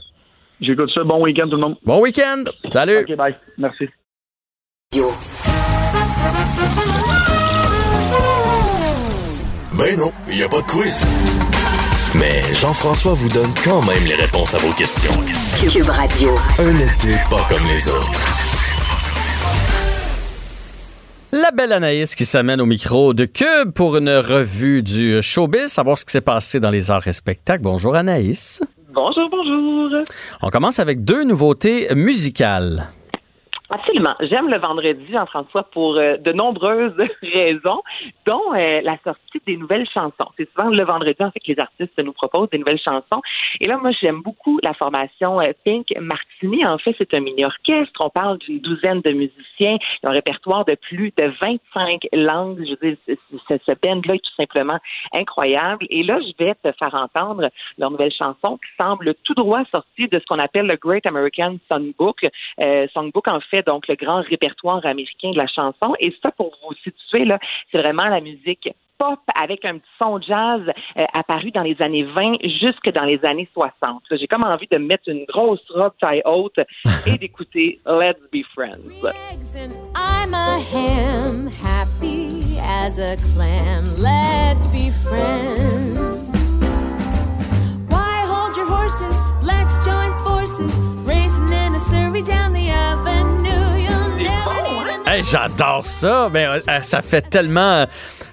J'écoute 0.62 0.92
ça. 0.94 1.04
Bon 1.04 1.22
week-end 1.24 1.48
tout 1.50 1.56
le 1.56 1.62
monde. 1.62 1.78
Bon 1.84 2.02
week-end! 2.02 2.44
Salut! 2.72 3.00
OK, 3.00 3.16
bye. 3.16 3.36
Merci. 3.58 3.86
Ben 9.78 9.96
non, 9.96 10.12
il 10.28 10.36
n'y 10.36 10.44
a 10.44 10.50
pas 10.50 10.62
de 10.62 10.68
quiz. 10.68 11.06
Mais 12.16 12.42
Jean-François 12.54 13.14
vous 13.14 13.30
donne 13.30 13.54
quand 13.64 13.86
même 13.86 14.04
les 14.06 14.16
réponses 14.16 14.56
à 14.56 14.58
vos 14.58 14.74
questions. 14.74 15.12
Cube 15.60 15.90
Radio. 15.90 16.30
Un 16.60 16.76
été 16.76 17.16
pas 17.30 17.46
comme 17.48 17.64
les 17.68 17.88
autres. 17.88 18.28
La 21.32 21.52
belle 21.52 21.74
Anaïs 21.74 22.16
qui 22.16 22.26
s'amène 22.26 22.62
au 22.62 22.66
micro 22.66 23.14
de 23.14 23.26
Cube 23.26 23.72
pour 23.76 23.98
une 23.98 24.10
revue 24.10 24.82
du 24.82 25.22
showbiz, 25.22 25.68
savoir 25.68 25.98
ce 25.98 26.06
qui 26.06 26.12
s'est 26.12 26.22
passé 26.22 26.60
dans 26.60 26.72
les 26.72 26.90
arts 26.90 27.08
et 27.08 27.14
spectacles. 27.14 27.62
Bonjour 27.62 27.96
Anaïs. 27.96 28.62
Bonjour, 28.98 29.30
bonjour. 29.30 30.02
On 30.42 30.50
commence 30.50 30.80
avec 30.80 31.04
deux 31.04 31.24
nouveautés 31.24 31.88
musicales. 31.94 32.90
Absolument. 33.70 34.16
J'aime 34.22 34.50
le 34.50 34.58
vendredi, 34.60 35.06
Jean-François, 35.12 35.64
pour 35.64 35.98
euh, 35.98 36.16
de 36.16 36.32
nombreuses 36.32 36.96
raisons, 37.22 37.82
dont 38.26 38.54
euh, 38.54 38.80
la 38.82 38.98
sortie 39.04 39.42
des 39.46 39.58
nouvelles 39.58 39.88
chansons. 39.94 40.30
C'est 40.38 40.50
souvent 40.52 40.70
le 40.70 40.84
vendredi, 40.86 41.18
en 41.20 41.32
fait, 41.32 41.42
que 41.42 41.52
les 41.52 41.60
artistes 41.60 41.98
nous 41.98 42.14
proposent 42.14 42.50
des 42.50 42.60
nouvelles 42.60 42.80
chansons. 42.80 43.22
Et 43.60 43.68
là, 43.68 43.78
moi, 43.78 43.92
j'aime 43.92 44.22
beaucoup 44.22 44.58
la 44.64 44.74
formation 44.74 45.42
euh, 45.42 45.52
Pink 45.66 45.88
Martini. 46.00 46.66
En 46.66 46.78
fait, 46.78 46.96
c'est 46.98 47.14
un 47.14 47.20
mini-orchestre. 47.20 48.00
On 48.00 48.10
parle 48.10 48.38
d'une 48.38 48.60
douzaine 48.60 49.02
de 49.02 49.12
musiciens. 49.12 49.78
Ils 50.02 50.08
ont 50.08 50.12
un 50.12 50.14
répertoire 50.14 50.64
de 50.64 50.76
plus 50.76 51.12
de 51.18 51.34
25 51.42 52.08
langues. 52.14 52.64
Je 52.66 52.76
veux 52.82 52.96
dire, 52.96 53.18
ce, 53.50 53.58
ce, 53.66 53.72
band-là 53.82 54.16
est 54.16 54.24
tout 54.24 54.36
simplement 54.38 54.80
incroyable. 55.14 55.86
Et 55.90 56.04
là, 56.04 56.20
je 56.22 56.44
vais 56.44 56.56
te 56.56 56.72
faire 56.72 56.94
entendre 56.94 57.50
leur 57.78 57.92
nouvelle 57.92 58.14
chanson 58.14 58.58
qui 58.58 58.70
semble 58.82 59.14
tout 59.26 59.34
droit 59.34 59.64
sortie 59.72 60.08
de 60.08 60.20
ce 60.20 60.26
qu'on 60.26 60.40
appelle 60.40 60.68
le 60.68 60.78
Great 60.78 61.06
American 61.06 61.58
Songbook. 61.70 62.26
Euh, 62.62 62.88
Songbook, 62.94 63.28
en 63.28 63.42
fait, 63.42 63.57
donc 63.64 63.88
le 63.88 63.96
grand 63.96 64.22
répertoire 64.22 64.86
américain 64.86 65.32
de 65.32 65.38
la 65.38 65.48
chanson. 65.48 65.96
Et 66.00 66.14
ça, 66.22 66.32
pour 66.32 66.52
vous 66.64 66.76
situer, 66.84 67.26
là, 67.26 67.40
c'est 67.72 67.78
vraiment 67.78 68.08
la 68.08 68.22
musique 68.22 68.70
pop 68.98 69.20
avec 69.36 69.64
un 69.66 69.78
petit 69.78 69.90
son 70.00 70.20
jazz 70.20 70.62
euh, 70.98 71.06
apparu 71.14 71.52
dans 71.52 71.62
les 71.62 71.80
années 71.82 72.04
20 72.04 72.38
jusque 72.60 72.92
dans 72.92 73.04
les 73.04 73.24
années 73.24 73.48
60. 73.54 74.04
Là, 74.10 74.18
J'ai 74.18 74.28
comme 74.28 74.44
envie 74.44 74.68
de 74.70 74.78
mettre 74.78 75.08
une 75.08 75.26
grosse 75.26 75.64
robe 75.70 75.94
taille 76.00 76.22
haute 76.26 76.60
et 77.06 77.18
d'écouter 77.20 77.80
Let's 77.86 78.22
Be 78.32 78.44
Friends. 78.54 78.92
I'm 79.96 80.34
a 80.34 80.60
ham, 80.60 81.48
happy 81.48 82.58
as 82.60 82.98
a 83.00 83.16
clam. 83.34 83.86
Let's 83.98 84.68
be 84.68 84.90
friends. 84.90 85.98
Why 87.90 88.26
hold 88.26 88.58
your 88.58 88.68
horses? 88.68 89.16
Let's 89.44 89.76
join 89.86 90.12
forces. 90.24 91.07
Hey, 95.10 95.24
j'adore 95.24 95.86
ça. 95.86 96.28
Mais 96.34 96.46
euh, 96.46 96.60
ça 96.82 97.02
fait 97.02 97.22
tellement 97.22 97.62
euh, 97.62 97.86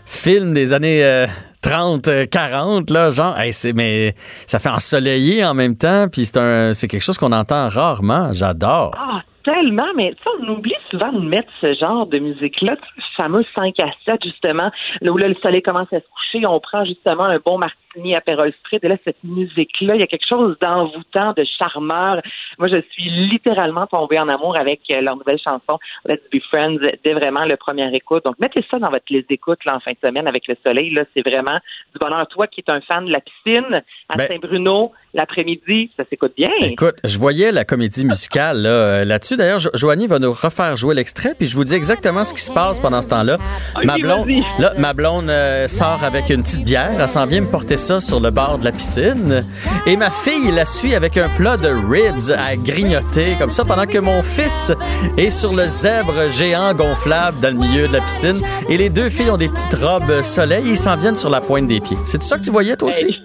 film 0.05 0.53
des 0.53 0.75
années 0.75 1.05
euh, 1.05 1.27
30, 1.63 2.09
euh, 2.09 2.27
40 2.27 2.91
là, 2.91 3.11
genre 3.11 3.39
hey, 3.39 3.53
c'est 3.53 3.73
mais 3.73 4.17
ça 4.47 4.59
fait 4.59 4.71
ensoleillé 4.71 5.45
en 5.45 5.55
même 5.55 5.77
temps 5.77 6.09
puis 6.11 6.25
c'est 6.27 6.37
un 6.37 6.75
c'est 6.75 6.89
quelque 6.89 7.01
chose 7.03 7.17
qu'on 7.17 7.31
entend 7.31 7.69
rarement. 7.69 8.33
J'adore. 8.33 8.93
Ah, 8.99 9.21
tellement, 9.45 9.87
mais 9.97 10.11
sais, 10.11 10.31
on 10.43 10.49
oublie 10.53 10.75
souvent 10.95 11.13
de 11.13 11.21
mettre 11.21 11.49
ce 11.61 11.75
genre 11.75 12.07
de 12.07 12.19
musique-là, 12.21 12.77
ce 12.97 13.15
fameux 13.17 13.45
5 13.55 13.81
à 13.81 13.91
7, 14.05 14.23
justement, 14.23 14.71
là 15.01 15.11
où 15.11 15.17
là, 15.17 15.27
le 15.27 15.35
soleil 15.43 15.61
commence 15.63 15.93
à 15.93 15.99
se 15.99 16.05
coucher, 16.15 16.47
on 16.47 16.61
prend 16.61 16.85
justement 16.85 17.25
un 17.25 17.39
bon 17.45 17.59
martini 17.59 18.15
apérol 18.15 18.53
spritz. 18.61 18.83
Et 18.85 18.89
là, 18.89 18.97
cette 19.05 19.23
musique-là, 19.25 19.95
il 19.97 20.01
y 20.01 20.05
a 20.05 20.07
quelque 20.07 20.27
chose 20.29 20.57
d'envoûtant, 20.61 21.33
de 21.37 21.45
charmeur. 21.59 22.21
Moi, 22.59 22.69
je 22.69 22.81
suis 22.91 23.11
littéralement 23.11 23.87
tombée 23.89 24.19
en 24.21 24.29
amour 24.29 24.57
avec 24.57 24.81
euh, 24.93 25.01
leur 25.01 25.17
nouvelle 25.17 25.39
chanson 25.39 25.79
Let's 26.07 26.21
Be 26.33 26.39
Friends 26.49 26.77
dès 27.05 27.13
vraiment 27.15 27.45
le 27.45 27.57
premier 27.57 27.93
écoute. 27.95 28.25
Donc, 28.25 28.39
mettez 28.39 28.65
ça 28.71 28.79
dans 28.79 28.91
votre 28.91 29.05
liste 29.11 29.29
d'écoute 29.29 29.65
là, 29.65 29.75
en 29.77 29.81
fin 29.81 29.93
de 29.93 29.99
semaine 30.03 30.29
avec 30.29 30.47
le 30.47 30.57
soleil. 30.63 30.91
Là, 30.91 31.05
c'est 31.15 31.29
vraiment 31.29 31.59
du 31.93 31.99
bonheur. 31.99 32.27
Toi 32.29 32.47
qui 32.47 32.61
es 32.67 32.71
un 32.71 32.81
fan 32.83 33.07
de 33.07 33.11
la 33.13 33.21
piscine 33.21 33.83
à 34.09 34.17
Ben- 34.17 34.29
Saint-Bruno, 34.29 34.93
l'après-midi, 35.15 35.91
ça 35.97 36.05
s'écoute 36.11 36.33
bien. 36.37 36.51
Écoute, 36.61 36.97
je 37.05 37.19
voyais 37.19 37.51
la 37.53 37.65
comédie 37.65 38.05
musicale 38.05 38.63
là, 38.63 38.69
euh, 38.69 39.05
là-dessus. 39.05 39.37
D'ailleurs, 39.37 39.61
Jo- 39.61 39.71
Joanie 39.75 40.07
va 40.07 40.19
nous 40.19 40.33
refaire 40.33 40.77
jouer 40.77 40.84
l'extrait, 40.93 41.35
puis 41.39 41.47
je 41.47 41.57
vous 41.57 41.65
dis 41.65 41.75
exactement 41.75 42.25
ce 42.25 42.35
qui 42.35 42.43
se 42.43 42.53
passe 42.53 42.79
pendant 42.79 43.01
ce 43.03 43.09
temps-là. 43.09 43.39
ma 43.85 43.97
blonde, 43.97 44.29
là, 44.59 44.73
ma 44.79 44.93
blonde 44.93 45.31
euh, 45.31 45.69
sort 45.69 46.03
avec 46.05 46.31
une 46.31 46.43
petite 46.43 46.65
bière. 46.65 46.93
Elle 46.99 47.09
s'en 47.09 47.27
vient 47.27 47.41
me 47.41 47.47
porter 47.47 47.77
ça 47.77 48.01
sur 48.01 48.21
le 48.21 48.31
bord 48.31 48.59
de 48.59 48.65
la 48.65 48.73
piscine. 48.73 49.45
Et 49.87 49.97
ma 49.97 50.11
fille 50.11 50.51
la 50.51 50.65
suit 50.65 50.95
avec 50.95 51.17
un 51.17 51.29
plat 51.29 51.57
de 51.57 51.69
ribs 51.69 52.37
à 52.37 52.57
grignoter, 52.57 53.37
comme 53.39 53.51
ça, 53.51 53.65
pendant 53.65 53.87
que 53.87 53.99
mon 53.99 54.23
fils 54.23 54.73
est 55.17 55.31
sur 55.31 55.55
le 55.55 55.67
zèbre 55.67 56.29
géant 56.31 56.75
gonflable 56.75 57.41
dans 57.41 57.51
le 57.51 57.67
milieu 57.67 57.89
de 57.89 57.93
la 57.93 58.01
piscine. 58.01 58.41
Et 58.69 58.77
les 58.77 58.89
deux 58.89 59.09
filles 59.09 59.31
ont 59.31 59.37
des 59.37 59.49
petites 59.49 59.75
robes 59.75 60.23
soleil 60.23 60.69
et 60.69 60.71
ils 60.71 60.77
s'en 60.77 60.97
viennent 60.97 61.17
sur 61.17 61.31
la 61.31 61.41
pointe 61.41 61.67
des 61.67 61.81
pieds. 61.81 61.99
C'est 62.05 62.19
tout 62.19 62.27
ça 62.27 62.39
que 62.39 62.45
tu 62.45 62.51
voyais, 62.51 62.77
toi 62.77 62.89
aussi? 62.89 63.05
Hey. 63.05 63.25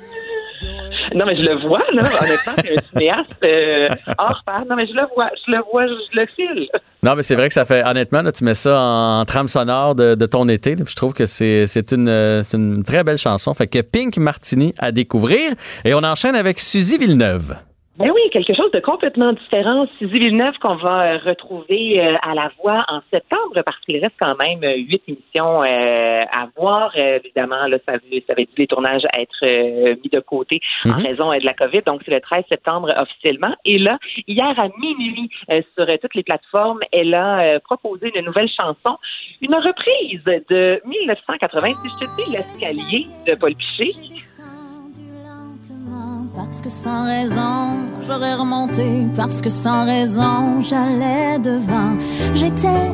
Non, 1.16 1.26
mais 1.26 1.36
je 1.36 1.42
le 1.42 1.56
vois, 1.68 1.84
là, 1.94 2.02
honnêtement, 2.22 2.54
c'est 2.58 2.78
un 2.78 2.82
cinéaste 2.92 3.44
euh, 3.44 3.90
hors 4.18 4.42
pair. 4.46 4.64
Non, 4.70 4.76
mais 4.76 4.88
je 4.88 4.94
le 4.94 5.04
vois, 5.16 5.30
je 5.46 5.52
le 5.52 5.60
vois, 5.72 5.88
je 5.88 6.20
le 6.20 6.26
file. 6.36 6.68
Non, 7.04 7.16
mais 7.16 7.24
c'est 7.24 7.36
vrai 7.36 7.48
que 7.48 7.54
ça 7.54 7.66
fait, 7.66 7.84
honnêtement, 7.84 8.22
là, 8.22 8.32
tu 8.32 8.44
mets 8.44 8.54
ça 8.54 8.80
en, 8.80 9.26
trame 9.26 9.48
sonore 9.48 9.96
de, 9.96 10.26
ton 10.26 10.48
été. 10.48 10.76
je 10.78 10.96
trouve 10.96 11.14
que 11.14 11.26
c'est 11.26 11.92
une, 11.92 12.10
euh, 12.10 12.42
une 12.54 12.84
très 12.84 13.04
belle 13.04 13.18
chanson. 13.18 13.54
Fait 13.54 13.68
que 13.68 13.80
Pink 13.82 14.18
Martini 14.18 14.74
à 14.78 14.92
découvrir. 14.92 15.52
Et 15.86 15.94
on 15.94 16.04
enchaîne 16.04 16.36
avec 16.36 16.60
Suzy 16.60 16.98
Villeneuve. 16.98 17.56
Ben 18.00 18.12
oui, 18.12 18.22
quelque 18.32 18.54
chose 18.54 18.72
de 18.72 18.80
complètement 18.80 19.34
différent. 19.34 19.86
Suzy 19.98 20.20
Villeneuve 20.20 20.58
qu'on 20.60 20.76
va 20.76 21.16
euh, 21.16 21.18
retrouver 21.18 22.00
euh, 22.00 22.16
à 22.22 22.34
la 22.34 22.50
voix 22.58 22.86
en 22.88 23.02
septembre 23.12 23.62
parce 23.66 23.78
qu'il 23.82 23.98
reste 24.02 24.16
quand 24.18 24.38
même 24.38 24.64
euh, 24.64 24.78
huit 24.78 25.02
émissions 25.10 25.64
à 25.64 26.48
voir. 26.56 26.96
Évidemment, 26.96 27.68
là, 27.68 27.78
ça, 27.86 27.96
ça 27.96 28.34
avait 28.34 28.46
dû 28.46 28.52
les 28.56 28.68
tournages 28.68 29.04
être 29.18 29.44
euh, 29.44 29.96
mis 30.02 30.10
de 30.10 30.22
côté 30.22 30.62
en 30.86 30.92
Mhm. 31.00 31.06
raison 31.08 31.38
de 31.38 31.44
la 31.46 31.54
COVID. 31.54 31.82
Donc, 31.86 32.02
c'est 32.06 32.12
le 32.12 32.22
13 32.22 32.46
septembre 32.48 32.94
officiellement. 32.96 33.54
Et 33.66 33.78
là, 33.78 33.98
hier 34.28 34.58
à 34.58 34.70
minuit, 34.80 35.30
sur 35.50 35.86
toutes 36.02 36.16
les 36.16 36.24
plateformes, 36.24 36.80
elle 36.94 37.14
a 37.14 37.60
proposé 37.60 38.12
une 38.16 38.26
nouvelle 38.26 38.50
chanson, 38.50 38.98
une 39.42 39.56
reprise 39.56 40.24
de 40.24 40.82
1980. 40.86 41.68
Si 41.84 41.90
je 41.90 42.06
te 42.06 42.24
dis 42.24 42.32
l'escalier 42.32 43.08
de 43.28 43.36
Paul 43.36 43.56
Piché, 43.56 43.92
Parce 46.40 46.62
que 46.62 46.70
sans 46.70 47.04
raison, 47.06 47.90
j'aurais 48.08 48.34
remonté. 48.36 49.08
Parce 49.16 49.42
que 49.42 49.50
sans 49.50 49.86
raison, 49.86 50.62
j'allais 50.62 51.38
devant. 51.40 51.98
J'étais 52.34 52.94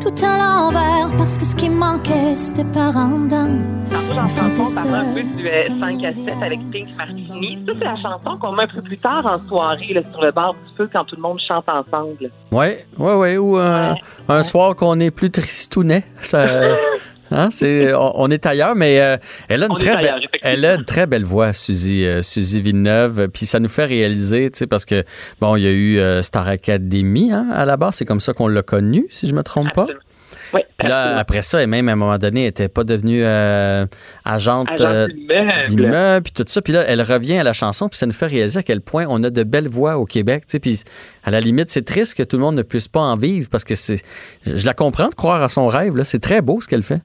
tout 0.00 0.14
à 0.24 0.36
l'envers. 0.36 1.16
Parce 1.16 1.38
que 1.38 1.44
ce 1.46 1.56
qui 1.56 1.70
me 1.70 1.76
manquait, 1.76 2.36
c'était 2.36 2.64
par 2.72 2.94
en 2.96 3.20
dedans. 3.20 3.48
Tantôt, 3.90 4.20
On 4.22 4.28
sentait 4.28 4.64
j'entends 4.64 4.74
parler 4.74 4.98
un 4.98 5.14
peu 5.14 5.20
seul, 5.22 5.36
du 5.36 5.48
euh, 5.48 5.64
comme 5.66 5.80
5 5.80 6.04
à 6.04 6.10
une 6.10 6.24
7 6.24 6.34
avec 6.42 6.70
Pink 6.70 6.88
Martini. 6.96 7.58
Ça, 7.66 7.72
c'est 7.78 7.84
la 7.84 7.96
chanson 7.96 8.38
qu'on 8.38 8.52
met 8.52 8.62
un 8.64 8.74
peu 8.74 8.82
plus 8.82 8.98
tard 8.98 9.26
en 9.26 9.48
soirée, 9.48 9.92
là, 9.94 10.02
sur 10.12 10.20
le 10.22 10.30
bord 10.32 10.54
du 10.54 10.76
feu, 10.76 10.90
quand 10.92 11.04
tout 11.06 11.16
le 11.16 11.22
monde 11.22 11.40
chante 11.48 11.64
ensemble. 11.68 12.30
Ouais, 12.52 12.84
ouais, 12.98 13.14
ouais. 13.14 13.38
Ou 13.38 13.56
un, 13.56 13.92
Ouais. 13.92 14.00
un 14.28 14.42
soir 14.42 14.76
qu'on 14.76 15.00
est 15.00 15.10
plus 15.10 15.30
tristounet. 15.30 16.04
Ça, 16.20 16.46
hein, 17.30 17.48
c'est, 17.50 17.94
on, 17.94 18.12
on 18.22 18.30
est 18.30 18.44
ailleurs, 18.46 18.74
mais 18.74 19.00
euh, 19.00 19.16
elle 19.48 19.62
a 19.62 19.66
une 19.66 19.72
On 19.72 19.76
très 19.76 19.96
ailleurs, 19.96 20.20
elle 20.42 20.64
a 20.64 20.74
une 20.74 20.84
très 20.84 21.06
belle 21.06 21.24
voix, 21.24 21.52
Suzy, 21.52 22.04
euh, 22.04 22.22
Suzy 22.22 22.60
Villeneuve. 22.60 23.28
Puis 23.28 23.46
ça 23.46 23.60
nous 23.60 23.68
fait 23.68 23.84
réaliser, 23.84 24.50
tu 24.50 24.58
sais, 24.58 24.66
parce 24.66 24.84
que 24.84 25.04
bon, 25.40 25.56
il 25.56 25.62
y 25.62 25.66
a 25.66 25.70
eu 25.70 25.98
euh, 25.98 26.22
Star 26.22 26.48
Academy 26.48 27.32
hein, 27.32 27.48
à 27.52 27.64
la 27.64 27.76
base, 27.76 27.96
c'est 27.96 28.04
comme 28.04 28.20
ça 28.20 28.32
qu'on 28.32 28.48
l'a 28.48 28.62
connue, 28.62 29.06
si 29.10 29.26
je 29.26 29.34
me 29.34 29.42
trompe 29.42 29.72
pas. 29.72 29.86
Oui, 30.52 30.62
Puis 30.76 30.88
là, 30.88 31.18
après 31.18 31.42
ça, 31.42 31.62
et 31.62 31.66
même 31.66 31.88
à 31.88 31.92
un 31.92 31.96
moment 31.96 32.18
donné, 32.18 32.40
elle 32.40 32.46
n'était 32.46 32.68
pas 32.68 32.84
devenue 32.84 33.22
euh, 33.22 33.86
agente 34.24 34.68
Agent 34.70 34.84
euh, 34.84 35.06
d'immeuble, 35.66 36.24
puis 36.24 36.32
tout 36.32 36.44
ça. 36.46 36.60
Puis 36.60 36.72
là, 36.72 36.84
elle 36.86 37.02
revient 37.02 37.38
à 37.38 37.44
la 37.44 37.52
chanson, 37.52 37.88
puis 37.88 37.98
ça 37.98 38.06
nous 38.06 38.12
fait 38.12 38.26
réaliser 38.26 38.58
à 38.58 38.62
quel 38.62 38.80
point 38.80 39.06
on 39.08 39.22
a 39.22 39.30
de 39.30 39.42
belles 39.44 39.68
voix 39.68 39.98
au 39.98 40.06
Québec. 40.06 40.46
Tu 40.46 40.52
sais, 40.52 40.58
puis 40.58 40.82
à 41.24 41.30
la 41.30 41.40
limite, 41.40 41.70
c'est 41.70 41.84
triste 41.84 42.16
que 42.16 42.22
tout 42.22 42.36
le 42.36 42.42
monde 42.42 42.56
ne 42.56 42.62
puisse 42.62 42.88
pas 42.88 43.00
en 43.00 43.16
vivre 43.16 43.48
parce 43.50 43.64
que 43.64 43.74
c'est, 43.74 44.02
je 44.44 44.66
la 44.66 44.74
comprends 44.74 45.08
de 45.08 45.14
croire 45.14 45.42
à 45.42 45.48
son 45.48 45.66
rêve. 45.68 45.96
Là, 45.96 46.04
c'est 46.04 46.20
très 46.20 46.40
beau 46.40 46.60
ce 46.60 46.66
qu'elle 46.66 46.82
fait. 46.82 47.02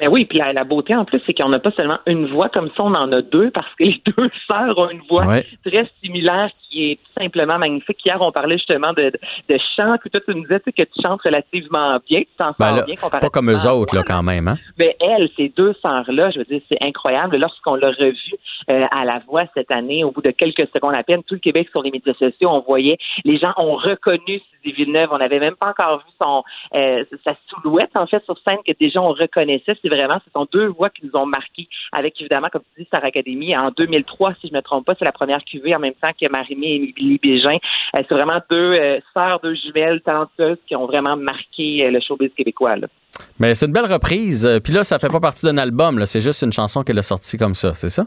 Mais 0.00 0.06
oui, 0.08 0.24
puis 0.24 0.38
la, 0.38 0.52
la 0.52 0.64
beauté 0.64 0.94
en 0.96 1.04
plus, 1.04 1.20
c'est 1.26 1.34
qu'on 1.34 1.50
n'a 1.50 1.58
pas 1.58 1.70
seulement 1.72 1.98
une 2.06 2.26
voix 2.26 2.48
comme 2.48 2.68
ça, 2.76 2.82
on 2.82 2.94
en 2.94 3.12
a 3.12 3.20
deux 3.22 3.50
parce 3.50 3.68
que 3.78 3.84
les 3.84 4.00
deux 4.16 4.30
sœurs 4.46 4.76
ont 4.78 4.88
une 4.90 5.02
voix 5.08 5.26
Ouais. 5.26 5.44
très 5.64 5.88
similaire 6.02 6.50
qui 6.68 6.92
est 6.92 6.96
tout 6.96 7.22
simplement 7.22 7.58
magnifique. 7.58 7.98
Hier, 8.04 8.16
on 8.20 8.32
parlait 8.32 8.56
justement 8.56 8.92
de, 8.94 9.10
de, 9.10 9.18
de 9.50 9.58
chant, 9.76 9.96
puis 10.00 10.10
toi, 10.10 10.20
tu 10.26 10.34
nous 10.34 10.42
disais 10.42 10.60
tu 10.60 10.64
sais, 10.66 10.72
que 10.72 10.90
tu 10.90 11.02
chantes 11.02 11.20
relativement 11.22 11.98
bien, 12.08 12.20
tu 12.20 12.28
t'en 12.38 12.52
Ben 12.58 12.76
sors 12.76 12.84
bien 12.86 12.94
pas 13.20 13.28
comme 13.30 13.50
eux 13.50 13.68
autres 13.68 13.94
là 13.94 14.02
quand 14.06 14.22
même. 14.22 14.48
Hein? 14.48 14.56
Mais 14.78 14.96
elle, 15.00 15.28
ces 15.36 15.50
deux 15.50 15.74
sœurs-là, 15.82 16.30
je 16.30 16.38
veux 16.38 16.44
dire, 16.44 16.60
c'est 16.68 16.82
incroyable. 16.82 17.36
Lorsqu'on 17.36 17.74
l'a 17.74 17.88
revue 17.90 18.34
euh, 18.70 18.86
à 18.90 19.04
la 19.04 19.18
voix 19.28 19.44
cette 19.54 19.70
année, 19.70 20.02
au 20.04 20.10
bout 20.10 20.22
de 20.22 20.30
quelques 20.30 20.66
secondes 20.72 20.94
à 20.94 21.02
peine, 21.02 21.22
tout 21.24 21.34
le 21.34 21.40
Québec 21.40 21.68
sur 21.70 21.82
les 21.82 21.90
médias 21.90 22.14
sociaux, 22.14 22.48
on 22.50 22.60
voyait, 22.60 22.96
les 23.24 23.36
gens 23.36 23.52
ont 23.56 23.76
reconnu 23.76 24.40
Suzy 24.62 24.72
Villeneuve. 24.74 25.08
On 25.12 25.18
n'avait 25.18 25.40
même 25.40 25.56
pas 25.56 25.68
encore 25.68 25.98
vu 25.98 26.12
son 26.20 26.42
euh, 26.74 27.04
sa 27.24 27.34
silhouette, 27.48 27.90
en 27.94 28.06
fait, 28.06 28.24
sur 28.24 28.38
scène, 28.38 28.58
que 28.66 28.72
déjà 28.78 29.00
on 29.02 29.12
reconnaissait. 29.12 29.74
C'est 29.82 29.88
vraiment, 29.88 30.18
ce 30.24 30.30
sont 30.32 30.46
deux 30.52 30.66
voix 30.66 30.90
qui 30.90 31.04
nous 31.04 31.18
ont 31.18 31.26
marqués, 31.26 31.68
avec 31.92 32.20
évidemment, 32.20 32.48
comme 32.52 32.62
tu 32.74 32.82
dis, 32.82 32.86
Star 32.86 33.04
Academy. 33.04 33.56
En 33.56 33.70
2003, 33.70 34.34
si 34.40 34.48
je 34.48 34.54
me 34.54 34.60
trompe 34.60 34.86
pas, 34.86 34.94
c'est 34.98 35.04
la 35.04 35.12
première 35.12 35.44
cuvée 35.44 35.74
en 35.74 35.80
même 35.80 35.94
temps 35.94 36.10
que 36.18 36.28
Marimé 36.30 36.66
et 36.66 36.76
Émilie 36.76 37.18
Bégin. 37.22 37.58
Euh, 37.96 38.02
c'est 38.08 38.14
vraiment 38.14 38.40
deux 38.48 38.56
euh, 38.74 39.00
sœurs, 39.12 39.40
deux 39.42 39.54
jumelles 39.54 40.00
talentueuses 40.02 40.58
qui 40.66 40.76
ont 40.76 40.86
vraiment 40.86 41.16
marqué 41.16 41.84
euh, 41.84 41.90
le 41.90 42.00
showbiz 42.00 42.30
québécois. 42.36 42.76
Là. 42.76 42.86
Mais 43.38 43.54
c'est 43.54 43.66
une 43.66 43.72
belle 43.72 43.92
reprise. 43.92 44.48
Puis 44.64 44.72
là, 44.72 44.84
ça 44.84 44.98
fait 44.98 45.08
pas 45.08 45.20
partie 45.20 45.46
d'un 45.46 45.58
album. 45.58 46.04
C'est 46.06 46.20
juste 46.20 46.42
une 46.42 46.52
chanson 46.52 46.82
qu'elle 46.82 46.98
a 46.98 47.02
sortie 47.02 47.36
comme 47.36 47.54
ça. 47.54 47.74
C'est 47.74 47.88
ça? 47.88 48.06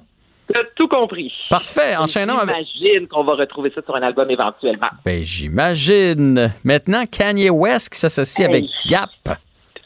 Tu 0.52 0.58
as 0.58 0.64
tout 0.76 0.88
compris. 0.88 1.34
Parfait. 1.50 1.96
Enchaînons 1.98 2.38
avec. 2.38 2.56
J'imagine 2.76 3.08
qu'on 3.08 3.24
va 3.24 3.34
retrouver 3.34 3.72
ça 3.74 3.82
sur 3.84 3.96
un 3.96 4.02
album 4.02 4.30
éventuellement. 4.30 4.90
Ben, 5.04 5.24
j'imagine. 5.24 6.54
Maintenant, 6.64 7.06
Kanye 7.06 7.50
West 7.50 7.90
qui 7.90 8.00
s'associe 8.00 8.48
avec. 8.48 8.66
Gap. 8.88 9.10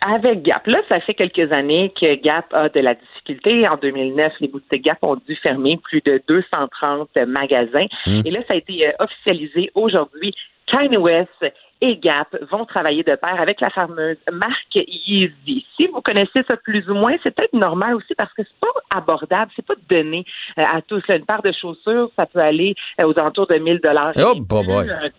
Avec 0.02 0.44
Gap, 0.44 0.66
là, 0.66 0.80
ça 0.88 1.00
fait 1.02 1.14
quelques 1.14 1.52
années 1.52 1.92
que 2.00 2.16
Gap 2.16 2.54
a 2.54 2.70
de 2.70 2.80
la 2.80 2.96
difficulté. 2.96 3.68
En 3.68 3.76
2009, 3.76 4.34
les 4.40 4.48
boutiques 4.48 4.84
Gap 4.84 5.00
ont 5.02 5.18
dû 5.28 5.36
fermer 5.36 5.78
plus 5.78 6.02
de 6.02 6.22
230 6.28 7.10
magasins. 7.28 7.88
Mm. 8.08 8.22
Et 8.26 8.32
là, 8.32 8.40
ça 8.48 8.54
a 8.54 8.58
été 8.58 8.88
euh, 8.88 8.92
officialisé 9.00 9.72
aujourd'hui. 9.76 10.34
Kanye 10.68 10.98
West 10.98 11.46
et 11.82 11.98
Gap 11.98 12.36
vont 12.52 12.66
travailler 12.66 13.04
de 13.04 13.16
pair 13.16 13.40
avec 13.40 13.62
la 13.62 13.70
fameuse 13.70 14.18
marque 14.32 14.76
Yeezy. 14.76 15.66
Si 15.76 15.88
vous 15.88 16.02
connaissez 16.02 16.44
ça 16.48 16.58
plus 16.58 16.90
ou 16.90 16.94
moins, 16.94 17.16
c'est 17.24 17.34
peut-être 17.34 17.54
normal 17.54 17.96
aussi 17.96 18.14
parce 18.16 18.34
que 18.34 18.44
c'est 18.44 18.60
pas 18.60 18.98
abordable, 18.98 19.52
c'est 19.56 19.66
pas 19.66 19.76
donné 19.90 20.26
euh, 20.58 20.64
à 20.64 20.82
tous. 20.82 21.02
Là, 21.08 21.16
une 21.16 21.26
paire 21.26 21.42
de 21.42 21.52
chaussures, 21.52 22.10
ça 22.16 22.26
peut 22.26 22.40
aller 22.40 22.76
euh, 23.00 23.06
aux 23.06 23.18
alentours 23.18 23.48
de 23.48 23.56
1000 23.56 23.80
dollars. 23.80 24.12
Oh, 24.18 24.36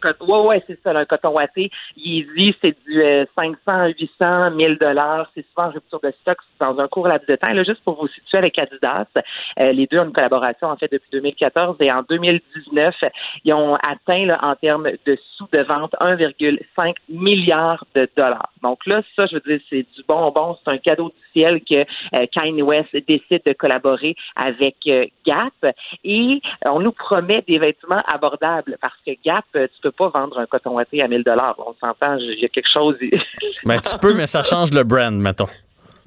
coton, 0.00 0.26
ouais, 0.26 0.46
ouais, 0.48 0.64
c'est 0.66 0.78
ça, 0.82 0.90
un 0.90 1.04
coton 1.04 1.30
watté. 1.30 1.70
Yeezy, 1.96 2.54
c'est 2.60 2.76
du 2.84 3.02
euh, 3.02 3.24
500, 3.36 3.92
800, 3.98 4.50
1000 4.50 4.78
dollars. 4.78 5.30
C'est 5.34 5.46
souvent 5.48 5.68
en 5.68 5.70
rupture 5.70 6.00
de 6.00 6.12
stock 6.20 6.38
dans 6.58 6.78
un 6.78 6.88
court 6.88 7.08
laps 7.08 7.26
de 7.26 7.36
temps. 7.36 7.52
Là, 7.52 7.62
juste 7.62 7.82
pour 7.84 8.00
vous 8.00 8.08
situer 8.08 8.38
avec 8.38 8.58
Adidas, 8.58 9.06
euh, 9.58 9.72
les 9.72 9.86
deux 9.86 9.98
ont 9.98 10.04
une 10.04 10.12
collaboration 10.12 10.68
en 10.68 10.76
fait 10.76 10.90
depuis 10.92 11.08
2014 11.12 11.76
et 11.80 11.90
en 11.90 12.02
2019, 12.02 12.94
ils 13.44 13.54
ont 13.54 13.76
atteint 13.76 14.26
là, 14.26 14.38
en 14.42 14.54
termes 14.56 14.88
de 15.06 15.18
sous 15.36 15.48
de 15.52 15.62
vente 15.62 15.94
1,5 16.00 16.49
milliard 17.08 17.84
de 17.94 18.08
dollars. 18.16 18.52
Donc 18.62 18.86
là, 18.86 19.02
ça, 19.16 19.26
je 19.26 19.34
veux 19.34 19.42
dire, 19.46 19.60
c'est 19.68 19.86
du 19.96 20.02
bonbon, 20.06 20.56
c'est 20.62 20.70
un 20.70 20.78
cadeau 20.78 21.08
du 21.08 21.32
ciel 21.32 21.60
que 21.62 21.84
euh, 22.14 22.26
Kanye 22.32 22.62
West 22.62 22.90
décide 23.06 23.42
de 23.44 23.52
collaborer 23.52 24.14
avec 24.36 24.76
euh, 24.86 25.06
Gap 25.26 25.52
et 26.04 26.40
euh, 26.66 26.70
on 26.70 26.80
nous 26.80 26.92
promet 26.92 27.42
des 27.46 27.58
vêtements 27.58 28.02
abordables 28.06 28.76
parce 28.80 28.96
que 29.06 29.12
Gap, 29.24 29.44
euh, 29.56 29.66
tu 29.74 29.80
peux 29.82 29.92
pas 29.92 30.08
vendre 30.08 30.38
un 30.38 30.46
coton 30.46 30.72
watté 30.72 31.02
à 31.02 31.08
1000 31.08 31.24
dollars. 31.24 31.56
On 31.58 31.74
s'entend, 31.80 32.16
il 32.16 32.40
y 32.40 32.44
a 32.44 32.48
quelque 32.48 32.70
chose. 32.72 32.96
Ben, 33.64 33.78
tu 33.80 33.98
peux, 33.98 34.14
mais 34.14 34.26
ça 34.26 34.42
change 34.42 34.72
le 34.72 34.84
brand, 34.84 35.14
mettons. 35.14 35.48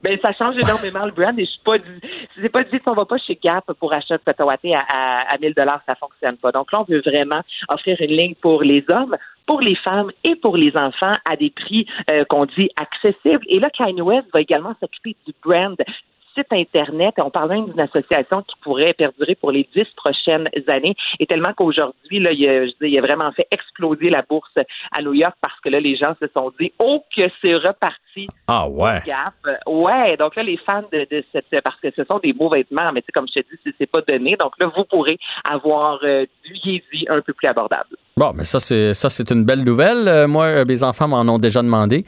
Ben, 0.03 0.19
ça 0.21 0.33
change 0.33 0.57
énormément 0.57 1.05
le 1.05 1.11
brand 1.11 1.37
et 1.39 1.45
je 1.45 1.49
suis 1.49 1.61
pas 1.63 1.77
dit, 1.77 2.01
c'est 2.41 2.49
pas 2.49 2.63
dit 2.63 2.79
qu'on 2.81 2.93
va 2.93 3.05
pas 3.05 3.17
chez 3.17 3.39
Gap 3.41 3.71
pour 3.79 3.93
acheter 3.93 4.15
watté 4.39 4.75
à, 4.75 4.81
à, 4.81 5.33
à 5.33 5.37
1000 5.37 5.53
dollars, 5.53 5.81
ça 5.85 5.95
fonctionne 5.95 6.35
pas. 6.37 6.51
Donc 6.51 6.71
là, 6.73 6.81
on 6.81 6.83
veut 6.83 7.01
vraiment 7.01 7.41
offrir 7.69 7.95
une 8.01 8.11
ligne 8.11 8.35
pour 8.35 8.63
les 8.63 8.83
hommes, 8.89 9.15
pour 9.45 9.61
les 9.61 9.75
femmes 9.75 10.11
et 10.25 10.35
pour 10.35 10.57
les 10.57 10.75
enfants 10.75 11.15
à 11.23 11.37
des 11.37 11.51
prix 11.51 11.87
euh, 12.09 12.25
qu'on 12.25 12.45
dit 12.45 12.69
accessibles. 12.75 13.43
Et 13.47 13.59
là, 13.59 13.69
Kanye 13.69 14.01
West 14.01 14.27
va 14.33 14.41
également 14.41 14.75
s'occuper 14.81 15.15
du 15.25 15.33
brand 15.43 15.77
site 16.35 16.51
Internet. 16.51 17.15
On 17.17 17.29
parle 17.29 17.49
même 17.49 17.65
d'une 17.65 17.79
association 17.79 18.41
qui 18.43 18.55
pourrait 18.61 18.93
perdurer 18.93 19.35
pour 19.35 19.51
les 19.51 19.67
dix 19.75 19.87
prochaines 19.95 20.49
années. 20.67 20.95
Et 21.19 21.25
tellement 21.25 21.53
qu'aujourd'hui, 21.53 22.19
là, 22.19 22.31
il 22.31 22.47
a, 22.47 22.65
je 22.65 22.71
dis, 22.81 22.91
il 22.91 22.97
a 22.97 23.01
vraiment 23.01 23.31
fait 23.31 23.47
exploser 23.51 24.09
la 24.09 24.21
bourse 24.21 24.57
à 24.91 25.01
New 25.01 25.13
York 25.13 25.35
parce 25.41 25.59
que 25.61 25.69
là, 25.69 25.79
les 25.79 25.95
gens 25.95 26.15
se 26.19 26.27
sont 26.33 26.51
dit, 26.59 26.71
oh, 26.79 27.03
que 27.15 27.23
c'est 27.41 27.55
reparti. 27.55 28.27
Ah 28.47 28.67
ouais. 28.67 28.99
Gap. 29.05 29.33
Ouais. 29.67 30.17
Donc 30.17 30.35
là, 30.35 30.43
les 30.43 30.57
fans 30.57 30.83
de, 30.91 31.07
de 31.09 31.23
cette, 31.31 31.61
parce 31.63 31.79
que 31.79 31.91
ce 31.95 32.03
sont 32.03 32.19
des 32.19 32.33
beaux 32.33 32.49
vêtements, 32.49 32.91
mais 32.91 33.01
tu 33.01 33.07
sais, 33.07 33.11
comme 33.11 33.27
je 33.27 33.41
te 33.41 33.47
dis, 33.65 33.75
c'est 33.77 33.89
pas 33.89 34.01
donné. 34.01 34.35
Donc 34.35 34.53
là, 34.59 34.71
vous 34.75 34.85
pourrez 34.85 35.17
avoir 35.43 35.99
euh, 36.03 36.25
du 36.45 36.53
Yeezy 36.63 37.05
un 37.09 37.21
peu 37.21 37.33
plus 37.33 37.47
abordable. 37.47 37.95
Bon, 38.15 38.31
mais 38.35 38.43
ça, 38.43 38.59
c'est 38.59 38.93
ça, 38.93 39.09
c'est 39.09 39.31
une 39.31 39.43
belle 39.43 39.63
nouvelle. 39.63 40.07
Euh, 40.07 40.27
moi, 40.27 40.45
euh, 40.45 40.65
mes 40.65 40.83
enfants 40.83 41.07
m'en 41.07 41.21
ont 41.21 41.39
déjà 41.39 41.63
demandé 41.63 42.03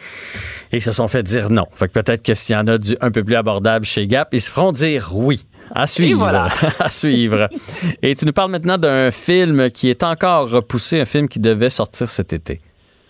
et 0.72 0.80
se 0.80 0.92
sont 0.92 1.08
fait 1.08 1.24
dire 1.24 1.50
non. 1.50 1.66
Fait 1.74 1.88
que 1.88 1.94
peut-être 1.94 2.22
que 2.22 2.36
s'il 2.36 2.56
y 2.56 2.60
en 2.60 2.68
a 2.68 2.78
du 2.78 2.96
un 3.02 3.10
peu 3.10 3.24
plus 3.24 3.36
abordable 3.36 3.86
chez 3.86 4.06
Gap, 4.06 4.30
ils 4.32 4.42
se 4.42 4.52
feront 4.52 4.72
dire 4.72 5.10
oui. 5.14 5.46
À 5.74 5.88
suivre. 5.88 6.28
à 6.80 6.92
suivre. 6.92 7.50
Et 8.04 8.14
tu 8.14 8.26
nous 8.28 8.34
parles 8.34 8.52
maintenant 8.52 8.78
d'un 8.78 9.10
film 9.10 9.72
qui 9.72 9.90
est 9.90 10.04
encore 10.04 10.52
repoussé, 10.52 11.02
un 11.02 11.06
film 11.06 11.28
qui 11.28 11.40
devait 11.40 11.72
sortir 11.72 12.08
cet 12.08 12.34
été. 12.34 12.62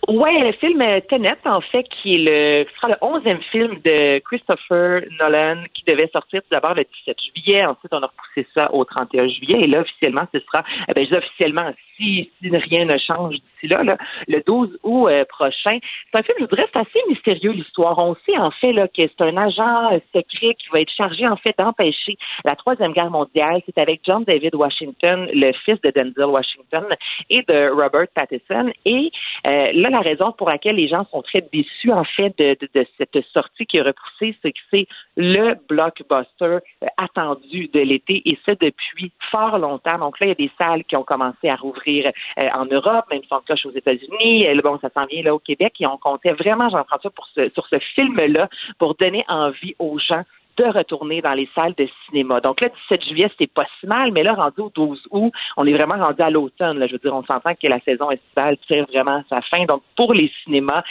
Oui, 0.08 0.38
le 0.40 0.52
film 0.52 0.82
Tenet, 1.08 1.36
en 1.44 1.60
fait, 1.60 1.84
qui 1.88 2.14
est 2.14 2.18
le, 2.18 2.66
ce 2.70 2.76
sera 2.76 2.88
le 2.88 2.96
onzième 3.00 3.40
film 3.50 3.80
de 3.84 4.20
Christopher 4.20 5.02
Nolan 5.18 5.64
qui 5.74 5.82
devait 5.84 6.08
sortir 6.12 6.42
tout 6.42 6.48
d'abord 6.50 6.74
le 6.74 6.84
17 6.84 7.16
juillet. 7.34 7.66
Ensuite, 7.66 7.92
on 7.92 8.02
a 8.02 8.06
repoussé 8.06 8.46
ça 8.54 8.72
au 8.72 8.84
31 8.84 9.26
juillet. 9.28 9.62
Et 9.62 9.66
là, 9.66 9.80
officiellement, 9.80 10.26
ce 10.32 10.38
sera, 10.40 10.62
eh 10.88 10.94
bien, 10.94 11.18
officiellement, 11.18 11.72
si, 11.96 12.30
si 12.40 12.50
rien 12.50 12.84
ne 12.84 12.98
change 12.98 13.34
d'ici 13.34 13.68
là, 13.68 13.82
là, 13.82 13.96
le 14.28 14.42
12 14.46 14.78
août 14.82 15.08
euh, 15.08 15.24
prochain. 15.24 15.78
C'est 16.12 16.18
un 16.18 16.22
film, 16.22 16.36
je 16.40 16.44
dirais, 16.46 16.66
c'est 16.72 16.80
assez 16.80 17.00
mystérieux 17.08 17.52
l'histoire. 17.52 17.98
On 17.98 18.14
sait 18.26 18.36
en 18.38 18.50
fait 18.50 18.72
là, 18.72 18.86
que 18.88 19.02
c'est 19.08 19.20
un 19.22 19.36
agent 19.36 20.00
secret 20.14 20.54
qui 20.54 20.68
va 20.72 20.80
être 20.80 20.92
chargé 20.92 21.26
en 21.26 21.36
fait 21.36 21.54
d'empêcher 21.58 22.16
la 22.44 22.54
Troisième 22.56 22.92
Guerre 22.92 23.10
mondiale. 23.10 23.60
C'est 23.66 23.78
avec 23.78 24.00
John 24.04 24.24
David 24.24 24.54
Washington, 24.54 25.28
le 25.32 25.52
fils 25.64 25.80
de 25.82 25.90
Denzel 25.90 26.26
Washington 26.26 26.84
et 27.30 27.42
de 27.42 27.70
Robert 27.70 28.08
Pattinson. 28.14 28.70
Et 28.84 29.10
euh, 29.46 29.72
là, 29.72 29.90
la 29.96 30.02
raison 30.02 30.32
pour 30.32 30.48
laquelle 30.48 30.76
les 30.76 30.88
gens 30.88 31.06
sont 31.10 31.22
très 31.22 31.40
déçus 31.52 31.92
en 31.92 32.04
fait 32.04 32.36
de, 32.38 32.86
cette 32.98 33.18
sortie 33.32 33.66
qui 33.66 33.78
est 33.78 33.82
repoussée, 33.82 34.36
c'est 34.42 34.52
que 34.52 34.58
c'est 34.70 34.86
le 35.16 35.54
blockbuster 35.68 36.58
attendu 36.96 37.68
de 37.68 37.80
l'été 37.80 38.22
et 38.26 38.38
ce 38.44 38.52
depuis 38.52 39.12
fort 39.30 39.58
longtemps. 39.58 39.98
Donc 39.98 40.20
là, 40.20 40.26
il 40.26 40.28
y 40.30 40.32
a 40.32 40.34
des 40.34 40.50
salles 40.58 40.84
qui 40.84 40.96
ont 40.96 41.02
commencé 41.02 41.48
à 41.48 41.56
rouvrir 41.56 42.12
euh, 42.38 42.48
en 42.54 42.66
Europe, 42.66 43.06
même 43.10 43.22
son 43.28 43.40
cloche 43.40 43.64
aux 43.64 43.72
États-Unis. 43.72 44.46
Euh, 44.48 44.60
bon, 44.62 44.78
ça 44.80 44.90
s'en 44.94 45.06
vient 45.06 45.22
là 45.22 45.34
au 45.34 45.38
Québec 45.38 45.74
et 45.80 45.86
on 45.86 45.96
comptait 45.96 46.32
vraiment, 46.32 46.68
Jean-François, 46.68 47.10
pour 47.10 47.26
ce, 47.34 47.48
sur 47.50 47.66
ce 47.68 47.78
film-là 47.94 48.48
pour 48.78 48.94
donner 48.96 49.24
envie 49.28 49.74
aux 49.78 49.98
gens 49.98 50.24
de 50.56 50.64
retourner 50.64 51.22
dans 51.22 51.34
les 51.34 51.48
salles 51.54 51.74
de 51.76 51.88
cinéma. 52.06 52.40
Donc 52.40 52.60
là, 52.60 52.68
17 52.90 53.04
juillet, 53.04 53.28
c'était 53.30 53.46
pas 53.46 53.66
si 53.80 53.86
mal, 53.86 54.12
mais 54.12 54.22
là, 54.22 54.34
rendu 54.34 54.60
au 54.60 54.70
12 54.74 55.08
août, 55.10 55.32
on 55.56 55.66
est 55.66 55.72
vraiment 55.72 55.96
rendu 55.96 56.22
à 56.22 56.30
l'automne. 56.30 56.84
Je 56.86 56.92
veux 56.92 56.98
dire, 56.98 57.14
on 57.14 57.24
s'entend 57.24 57.54
que 57.54 57.66
la 57.66 57.80
saison 57.80 58.10
estivale 58.10 58.56
tire 58.66 58.86
vraiment 58.86 59.18
à 59.18 59.22
sa 59.28 59.42
fin. 59.42 59.64
Donc, 59.64 59.82
pour 59.96 60.14
les 60.14 60.30
cinémas, 60.44 60.82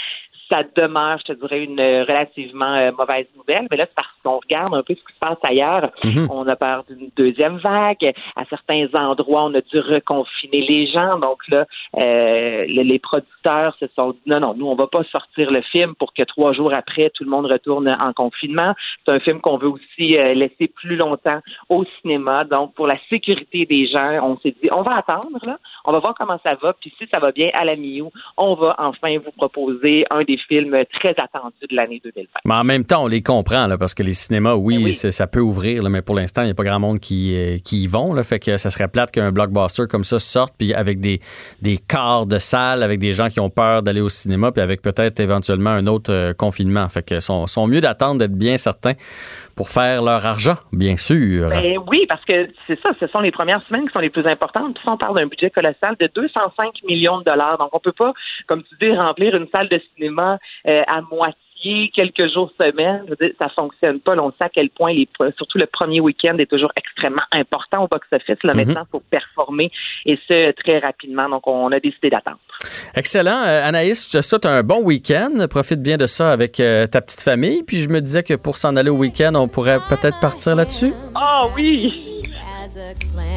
ça 0.50 0.62
demeure, 0.76 1.18
je 1.20 1.34
te 1.34 1.40
dirais, 1.40 1.64
une 1.64 1.80
relativement 1.80 2.76
euh, 2.76 2.92
mauvaise 2.92 3.26
nouvelle. 3.36 3.68
Mais 3.72 3.78
là, 3.78 3.86
c'est 3.88 3.96
parce 3.96 4.10
qu'on 4.24 4.40
regarde 4.40 4.74
un 4.74 4.84
peu 4.84 4.94
ce 4.94 5.00
qui 5.00 5.14
se 5.14 5.20
passe 5.20 5.38
ailleurs. 5.44 5.92
Mhm. 6.04 6.28
On 6.30 6.48
a 6.48 6.56
peur 6.56 6.84
d'une 6.88 7.10
deuxième 7.16 7.58
vague. 7.58 8.14
À 8.36 8.46
certains 8.46 8.88
endroits, 8.94 9.46
on 9.46 9.54
a 9.54 9.62
dû 9.62 9.80
reconfiner 9.80 10.62
les 10.62 10.88
gens. 10.88 11.20
Donc 11.20 11.48
là, 11.48 11.66
euh, 11.98 12.66
les, 12.68 13.00
producteurs 13.00 13.76
se 13.80 13.88
sont 13.96 14.12
dit 14.12 14.22
non, 14.26 14.40
non, 14.40 14.54
nous, 14.56 14.68
on 14.68 14.76
va 14.76 14.88
pas 14.88 15.04
sortir 15.06 15.52
le 15.52 15.62
film 15.62 15.96
pour 15.96 16.14
que 16.14 16.24
trois 16.24 16.54
jours 16.54 16.74
après, 16.74 17.10
tout 17.12 17.24
le 17.24 17.30
monde 17.30 17.46
retourne 17.46 17.88
en 17.88 18.14
confinement. 18.14 18.74
C'est 19.06 19.12
un 19.12 19.20
film 19.20 19.42
qu'on 19.42 19.58
veut 19.58 19.70
aussi 19.70 20.18
euh, 20.18 20.34
laisser 20.34 20.68
plus 20.68 20.96
longtemps 20.96 21.40
au 21.70 21.84
cinéma. 22.02 22.44
Donc, 22.44 22.74
pour 22.74 22.88
la 22.88 22.98
sécurité 23.10 23.66
des 23.66 23.88
gens, 23.88 24.20
on 24.24 24.38
s'est 24.40 24.56
dit, 24.62 24.70
on 24.72 24.82
va 24.82 24.98
attendre, 24.98 25.40
là. 25.44 25.58
On 25.86 25.92
va 25.92 26.00
voir 26.00 26.16
comment 26.18 26.40
ça 26.44 26.56
va. 26.56 26.74
Puis 26.74 26.94
si 26.98 27.08
ça 27.14 27.20
va 27.20 27.32
bien 27.32 27.50
à 27.54 27.64
la 27.64 27.76
mi 27.76 27.96
on 28.38 28.56
va 28.56 28.76
enfin 28.78 29.18
vous 29.18 29.32
proposer 29.32 30.06
un 30.10 30.24
des 30.24 30.35
films 30.38 30.76
très 30.94 31.16
attendus 31.18 31.68
de 31.70 31.76
l'année 31.76 32.02
2020. 32.04 32.28
Mais 32.46 32.54
en 32.54 32.64
même 32.64 32.86
temps, 32.86 33.04
on 33.04 33.08
les 33.08 33.22
comprend, 33.22 33.68
là, 33.68 33.78
parce 33.78 33.94
que 33.94 34.04
les 34.04 34.14
cinémas, 34.14 34.56
oui, 34.56 34.84
ben 34.84 34.92
ça 34.92 35.28
peut 35.28 35.40
ouvrir, 35.40 35.84
là, 35.84 35.90
mais 35.90 36.02
pour 36.02 36.16
l'instant, 36.16 36.42
il 36.42 36.46
n'y 36.46 36.52
a 36.52 36.56
pas 36.56 36.64
grand 36.64 36.80
monde 36.80 37.00
qui, 37.00 37.36
euh, 37.36 37.58
qui 37.64 37.84
y 37.84 37.88
vont. 37.88 38.14
Là, 38.14 38.24
fait 38.24 38.40
que 38.40 38.58
ça 38.58 38.70
serait 38.70 38.88
plate 38.88 39.12
qu'un 39.12 39.32
blockbuster 39.32 39.84
comme 39.90 40.04
ça 40.04 40.20
sorte, 40.20 40.54
puis 40.58 40.74
avec 40.74 41.00
des, 41.00 41.20
des 41.62 41.78
quarts 41.78 42.26
de 42.26 42.40
salle, 42.40 42.84
avec 42.84 43.00
des 43.00 43.14
gens 43.14 43.30
qui 43.30 43.40
ont 43.40 43.50
peur 43.50 43.84
d'aller 43.84 44.02
au 44.02 44.10
cinéma, 44.10 44.52
puis 44.52 44.62
avec 44.62 44.82
peut-être 44.82 45.20
éventuellement 45.20 45.72
un 45.72 45.88
autre 45.88 46.12
euh, 46.14 46.34
confinement. 46.34 46.88
Fait 46.90 47.04
que 47.04 47.20
sont, 47.20 47.48
sont 47.48 47.68
mieux 47.68 47.82
d'attendre 47.82 48.20
d'être 48.20 48.38
bien 48.38 48.58
certains 48.58 48.94
pour 49.56 49.70
faire 49.70 50.04
leur 50.04 50.26
argent, 50.26 50.56
bien 50.74 50.98
sûr. 50.98 51.50
Ben 51.50 51.78
oui, 51.88 52.06
parce 52.08 52.24
que 52.26 52.50
c'est 52.68 52.80
ça, 52.82 52.90
ce 53.00 53.08
sont 53.08 53.22
les 53.22 53.32
premières 53.32 53.64
semaines 53.68 53.88
qui 53.88 53.94
sont 53.94 54.00
les 54.00 54.10
plus 54.10 54.28
importantes. 54.28 54.76
Puis 54.76 54.84
on 54.88 54.98
parle 54.98 55.16
d'un 55.16 55.28
budget 55.28 55.50
colossal 55.50 55.96
de 56.00 56.10
205 56.14 56.84
millions 56.88 57.20
de 57.20 57.24
dollars. 57.24 57.58
Donc, 57.58 57.70
on 57.72 57.80
peut 57.80 57.94
pas, 57.94 58.14
comme 58.48 58.64
tu 58.64 58.76
dis, 58.82 58.92
remplir 58.96 59.34
une 59.36 59.48
salle 59.48 59.70
de 59.70 59.82
cinéma 59.96 60.25
euh, 60.68 60.82
à 60.88 61.02
moitié 61.02 61.40
quelques 61.96 62.32
jours, 62.32 62.52
semaines, 62.60 63.04
je 63.06 63.10
veux 63.12 63.28
dire, 63.28 63.36
ça 63.40 63.50
fonctionne 63.50 64.00
pas. 64.00 64.16
on 64.18 64.30
sait 64.32 64.44
à 64.44 64.50
quel 64.50 64.70
point, 64.70 64.94
les, 64.94 65.08
surtout 65.38 65.58
le 65.58 65.66
premier 65.66 66.00
week-end 66.00 66.36
est 66.38 66.46
toujours 66.46 66.72
extrêmement 66.76 67.24
important 67.32 67.84
au 67.84 67.88
box-office. 67.88 68.38
Là, 68.44 68.54
mhm. 68.54 68.66
maintenant, 68.66 68.84
il 68.88 68.92
faut 68.92 69.04
performer 69.10 69.72
et 70.06 70.20
ce, 70.28 70.52
très 70.52 70.80
rapidement. 70.80 71.30
Donc, 71.30 71.48
on 71.48 71.72
a 71.72 71.80
décidé 71.80 72.10
d'attendre. 72.10 72.38
Excellent. 72.94 73.44
Euh, 73.46 73.68
Anaïs, 73.68 74.08
je 74.08 74.18
te 74.18 74.22
souhaite 74.22 74.46
un 74.46 74.64
bon 74.64 74.84
week-end. 74.84 75.48
Profite 75.50 75.82
bien 75.82 75.98
de 75.98 76.06
ça 76.06 76.32
avec 76.32 76.60
euh, 76.60 76.88
ta 76.88 77.02
petite 77.02 77.22
famille. 77.22 77.64
Puis 77.64 77.80
je 77.80 77.90
me 77.90 78.00
disais 78.00 78.24
que 78.24 78.36
pour 78.36 78.58
s'en 78.58 78.76
aller 78.76 78.90
au 78.90 78.98
week-end, 78.98 79.34
on 79.36 79.48
pourrait 79.48 79.80
peut-être 79.90 80.20
partir 80.20 80.56
là-dessus. 80.56 80.94
Ah 81.16 81.48
oui! 81.56 82.22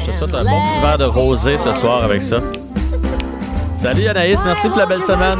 Je 0.01 0.07
te 0.07 0.11
souhaite 0.11 0.35
un 0.35 0.43
bon 0.43 0.67
petit 0.67 0.81
verre 0.81 0.97
de 0.97 1.05
rosé 1.05 1.57
ce 1.57 1.71
soir 1.71 2.03
avec 2.03 2.21
ça. 2.21 2.39
Salut 3.77 4.07
Anaïs, 4.07 4.43
merci 4.43 4.67
pour 4.67 4.77
la 4.77 4.85
belle 4.85 5.01
semaine. 5.01 5.39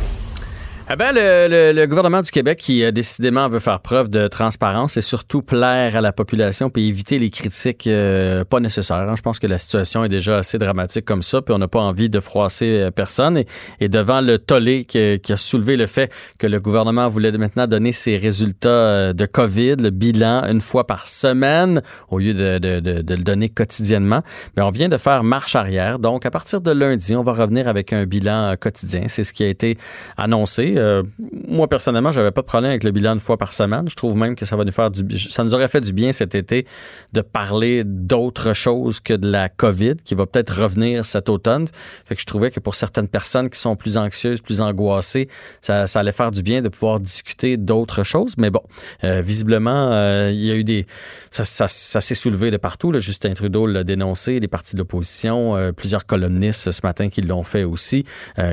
Eh 0.89 0.95
ben, 0.97 1.13
le, 1.13 1.71
le, 1.73 1.85
gouvernement 1.85 2.21
du 2.21 2.31
Québec 2.31 2.57
qui 2.57 2.83
euh, 2.83 2.91
décidément 2.91 3.47
veut 3.47 3.59
faire 3.59 3.79
preuve 3.79 4.09
de 4.09 4.27
transparence 4.27 4.97
et 4.97 5.01
surtout 5.01 5.41
plaire 5.41 5.95
à 5.95 6.01
la 6.01 6.11
population 6.11 6.69
puis 6.69 6.87
éviter 6.87 7.17
les 7.19 7.29
critiques 7.29 7.87
euh, 7.87 8.43
pas 8.43 8.59
nécessaires. 8.59 8.97
Hein. 8.97 9.15
Je 9.15 9.21
pense 9.21 9.39
que 9.39 9.47
la 9.47 9.57
situation 9.57 10.03
est 10.03 10.09
déjà 10.09 10.39
assez 10.39 10.57
dramatique 10.57 11.05
comme 11.05 11.21
ça, 11.21 11.41
puis 11.41 11.53
on 11.53 11.59
n'a 11.59 11.67
pas 11.67 11.79
envie 11.79 12.09
de 12.09 12.19
froisser 12.19 12.81
euh, 12.81 12.91
personne. 12.91 13.37
Et, 13.37 13.45
et 13.79 13.89
devant 13.89 14.21
le 14.21 14.37
tollé 14.39 14.83
qui, 14.83 15.19
qui, 15.19 15.31
a 15.31 15.37
soulevé 15.37 15.77
le 15.77 15.85
fait 15.85 16.11
que 16.39 16.47
le 16.47 16.59
gouvernement 16.59 17.07
voulait 17.07 17.31
maintenant 17.31 17.67
donner 17.67 17.93
ses 17.93 18.17
résultats 18.17 19.13
de 19.13 19.25
COVID, 19.25 19.75
le 19.77 19.91
bilan 19.91 20.43
une 20.49 20.61
fois 20.61 20.87
par 20.87 21.07
semaine 21.07 21.83
au 22.09 22.19
lieu 22.19 22.33
de, 22.33 22.57
de, 22.57 22.79
de, 22.79 23.01
de 23.01 23.15
le 23.15 23.23
donner 23.23 23.49
quotidiennement, 23.49 24.23
mais 24.57 24.63
on 24.63 24.71
vient 24.71 24.89
de 24.89 24.97
faire 24.97 25.23
marche 25.23 25.55
arrière. 25.55 25.99
Donc, 25.99 26.25
à 26.25 26.31
partir 26.31 26.59
de 26.59 26.71
lundi, 26.71 27.15
on 27.15 27.23
va 27.23 27.33
revenir 27.33 27.67
avec 27.67 27.93
un 27.93 28.05
bilan 28.05 28.55
quotidien. 28.59 29.03
C'est 29.07 29.23
ce 29.23 29.31
qui 29.31 29.43
a 29.43 29.47
été 29.47 29.77
annoncé. 30.17 30.80
Euh, 30.81 31.03
moi, 31.47 31.67
personnellement, 31.67 32.11
j'avais 32.11 32.31
pas 32.31 32.41
de 32.41 32.47
problème 32.47 32.71
avec 32.71 32.83
le 32.83 32.91
bilan 32.91 33.13
une 33.13 33.19
fois 33.19 33.37
par 33.37 33.53
semaine. 33.53 33.87
Je 33.87 33.95
trouve 33.95 34.15
même 34.15 34.35
que 34.35 34.45
ça 34.45 34.55
va 34.55 34.63
nous 34.63 34.71
faire 34.71 34.89
du 34.89 35.19
ça 35.19 35.43
nous 35.43 35.53
aurait 35.53 35.67
fait 35.67 35.81
du 35.81 35.93
bien 35.93 36.11
cet 36.11 36.35
été 36.35 36.65
de 37.13 37.21
parler 37.21 37.83
d'autre 37.85 38.53
chose 38.53 38.99
que 38.99 39.13
de 39.13 39.29
la 39.29 39.49
COVID 39.49 39.95
qui 40.03 40.15
va 40.15 40.25
peut-être 40.25 40.61
revenir 40.61 41.05
cet 41.05 41.29
automne. 41.29 41.67
Fait 42.05 42.15
que 42.15 42.21
je 42.21 42.25
trouvais 42.25 42.51
que 42.51 42.59
pour 42.59 42.75
certaines 42.75 43.07
personnes 43.07 43.49
qui 43.49 43.59
sont 43.59 43.75
plus 43.75 43.97
anxieuses, 43.97 44.41
plus 44.41 44.61
angoissées, 44.61 45.27
ça, 45.61 45.85
allait 45.95 46.11
faire 46.11 46.31
du 46.31 46.41
bien 46.41 46.61
de 46.61 46.69
pouvoir 46.69 46.99
discuter 46.99 47.57
d'autres 47.57 48.03
choses. 48.03 48.33
Mais 48.37 48.49
bon, 48.49 48.63
euh, 49.03 49.21
visiblement, 49.21 49.91
euh, 49.91 50.31
il 50.31 50.43
y 50.43 50.51
a 50.51 50.55
eu 50.55 50.63
des 50.63 50.85
ça, 51.29 51.67
s'est 51.67 52.15
soulevé 52.15 52.51
de 52.51 52.57
partout. 52.57 52.91
Justin 52.99 53.33
Trudeau 53.33 53.65
l'a 53.65 53.83
dénoncé, 53.83 54.39
les 54.39 54.47
partis 54.47 54.75
de 54.75 54.79
l'opposition, 54.79 55.71
plusieurs 55.75 56.05
columnistes 56.05 56.71
ce 56.71 56.81
matin 56.83 57.09
qui 57.09 57.21
l'ont 57.21 57.43
fait 57.43 57.63
aussi, 57.63 58.03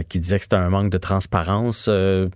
qui 0.09 0.21
disaient 0.21 0.39
que 0.39 0.45
c'était 0.45 0.57
un 0.57 0.71
manque 0.71 0.91
de 0.91 0.99
transparence. 0.99 1.89
Euh, 2.09 2.29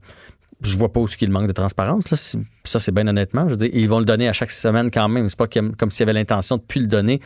je 0.62 0.76
vois 0.76 0.92
pas 0.92 1.00
où 1.00 1.06
qu'il 1.06 1.30
manque 1.30 1.48
de 1.48 1.52
transparence. 1.52 2.10
Là. 2.10 2.16
Ça, 2.64 2.78
c'est 2.78 2.92
bien 2.92 3.06
honnêtement. 3.08 3.48
Je 3.48 3.56
ils 3.72 3.88
vont 3.88 3.98
le 3.98 4.04
donner 4.04 4.28
à 4.28 4.32
chaque 4.32 4.52
semaine 4.52 4.90
quand 4.90 5.08
même. 5.08 5.28
C'est 5.28 5.38
pas 5.38 5.48
comme, 5.48 5.90
s'il 5.90 6.00
y 6.00 6.02
avait 6.04 6.12
l'intention 6.12 6.56
de 6.56 6.62
plus 6.62 6.80
le 6.80 6.86
donner 6.86 7.20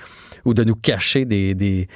ou 0.44 0.54
de 0.54 0.64
nous 0.64 0.74
cacher 0.74 1.24
des, 1.24 1.88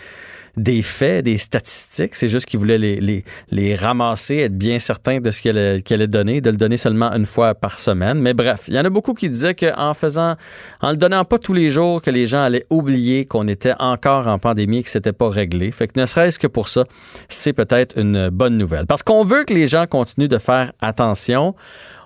des 0.57 0.83
faits, 0.83 1.25
des 1.25 1.39
statistiques. 1.39 2.15
C'est 2.15 2.29
juste 2.29 2.47
qu'il 2.47 2.59
voulait 2.59 2.79
les, 2.79 3.25
les, 3.51 3.75
ramasser, 3.75 4.39
être 4.39 4.57
bien 4.57 4.79
certain 4.79 5.21
de 5.21 5.31
ce 5.31 5.41
qu'elle 5.41 5.59
allait, 5.59 6.07
donner, 6.07 6.41
de 6.41 6.51
le 6.51 6.57
donner 6.57 6.77
seulement 6.77 7.13
une 7.13 7.27
fois 7.27 7.55
par 7.55 7.79
semaine. 7.79 8.19
Mais 8.21 8.35
bref, 8.35 8.65
il 8.69 8.75
y 8.75 8.79
en 8.79 8.85
a 8.85 8.91
beaucoup 8.91 9.15
qui 9.15 9.29
disaient 9.29 9.55
qu'en 9.55 9.95
faisant, 9.95 10.37
en 10.81 10.91
le 10.91 10.97
donnant 10.97 11.25
pas 11.25 11.39
tous 11.39 11.53
les 11.53 11.71
jours, 11.71 12.03
que 12.03 12.11
les 12.11 12.27
gens 12.27 12.43
allaient 12.43 12.67
oublier 12.71 13.25
qu'on 13.25 13.49
était 13.49 13.75
encore 13.79 14.27
en 14.27 14.39
pandémie 14.39 14.79
et 14.79 14.83
que 14.83 14.91
c'était 14.91 15.13
pas 15.13 15.29
réglé. 15.29 15.71
Fait 15.71 15.89
que 15.89 15.99
ne 15.99 16.07
serait-ce 16.07 16.39
que 16.39 16.47
pour 16.47 16.69
ça, 16.69 16.85
c'est 17.29 17.53
peut-être 17.53 17.99
une 17.99 18.29
bonne 18.31 18.57
nouvelle. 18.57 18.87
Parce 18.87 19.03
qu'on 19.03 19.25
veut 19.25 19.45
que 19.45 19.55
les 19.55 19.67
gens 19.67 19.87
continuent 19.87 20.29
de 20.29 20.39
faire 20.39 20.73
attention. 20.81 21.55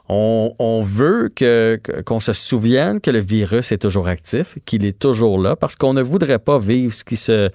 On, 0.06 0.82
veut 0.84 1.30
que, 1.34 1.80
qu'on 2.04 2.20
se 2.20 2.34
souvienne 2.34 3.00
que 3.00 3.10
le 3.10 3.20
virus 3.20 3.72
est 3.72 3.78
toujours 3.78 4.08
actif, 4.08 4.58
qu'il 4.66 4.84
est 4.84 4.98
toujours 4.98 5.38
là, 5.38 5.56
parce 5.56 5.76
qu'on 5.76 5.94
ne 5.94 6.02
voudrait 6.02 6.38
pas 6.38 6.58
vivre 6.58 6.92
ce 6.92 7.04
qui 7.04 7.16
se, 7.16 7.50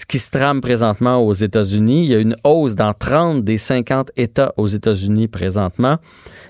ce 0.00 0.06
qui 0.06 0.18
se 0.18 0.30
trame 0.30 0.62
présentement 0.62 1.18
aux 1.18 1.34
États-Unis. 1.34 2.04
Il 2.04 2.10
y 2.10 2.14
a 2.14 2.18
une 2.18 2.34
hausse 2.42 2.74
dans 2.74 2.94
30 2.94 3.44
des 3.44 3.58
50 3.58 4.12
États 4.16 4.54
aux 4.56 4.66
États-Unis 4.66 5.28
présentement. 5.28 5.98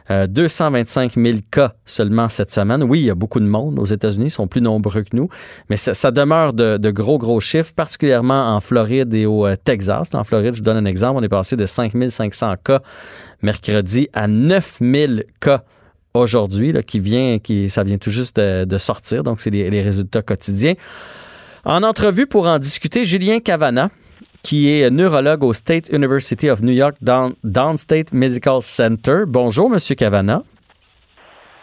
225 0.09 1.17
euh, 1.17 1.25
000 1.25 1.39
cas 1.51 1.75
seulement 1.85 2.29
cette 2.29 2.53
semaine. 2.53 2.85
Oui, 2.85 3.01
il 3.01 3.07
y 3.07 3.11
a 3.11 3.17
beaucoup 3.17 3.41
de 3.41 3.47
monde 3.47 3.81
aux 3.81 3.85
États-Unis, 3.85 4.27
ils 4.27 4.31
sont 4.31 4.47
plus 4.47 4.61
nombreux 4.61 5.03
que 5.03 5.17
nous, 5.17 5.29
mais 5.69 5.77
ça, 5.77 6.11
demeure 6.13 6.53
de, 6.53 6.91
gros, 6.91 7.19
gros 7.19 7.41
chiffres, 7.41 7.73
particulièrement 7.75 8.55
en 8.55 8.61
Floride 8.61 9.13
et 9.15 9.27
au 9.27 9.47
euh, 9.47 9.57
Texas. 9.57 10.11
En 10.15 10.23
Floride, 10.23 10.55
je 10.55 10.59
vous 10.59 10.65
donne 10.65 10.77
un 10.77 10.85
exemple, 10.85 11.19
on 11.19 11.23
est 11.23 11.29
passé 11.29 11.57
de 11.57 11.67
5 11.67 11.93
500 12.09 12.55
cas 12.65 12.81
mercredi 13.43 14.09
à 14.13 14.29
9 14.29 14.79
000 14.81 15.13
cas 15.41 15.65
aujourd'hui, 16.15 16.73
qui 16.85 17.01
vient, 17.01 17.39
qui, 17.41 17.69
ça 17.69 17.83
vient 17.83 17.99
tout 17.99 18.11
juste 18.11 18.39
de, 18.39 18.79
sortir, 18.79 19.25
donc 19.25 19.41
c'est 19.41 19.51
les 19.51 19.83
résultats 19.83 20.23
quotidiens. 20.23 20.75
En 21.65 21.83
entrevue 21.83 22.27
pour 22.27 22.47
en 22.47 22.59
discuter, 22.59 23.05
Julien 23.05 23.39
Cavana, 23.39 23.91
qui 24.43 24.71
est 24.71 24.91
neurologue 24.91 25.45
au 25.45 25.53
State 25.53 25.91
University 25.93 26.49
of 26.49 26.63
New 26.63 26.73
York 26.73 26.97
Downstate 27.03 28.13
Medical 28.13 28.63
Center. 28.63 29.25
Bonjour, 29.27 29.69
Monsieur 29.69 29.95
Cavana. 29.95 30.43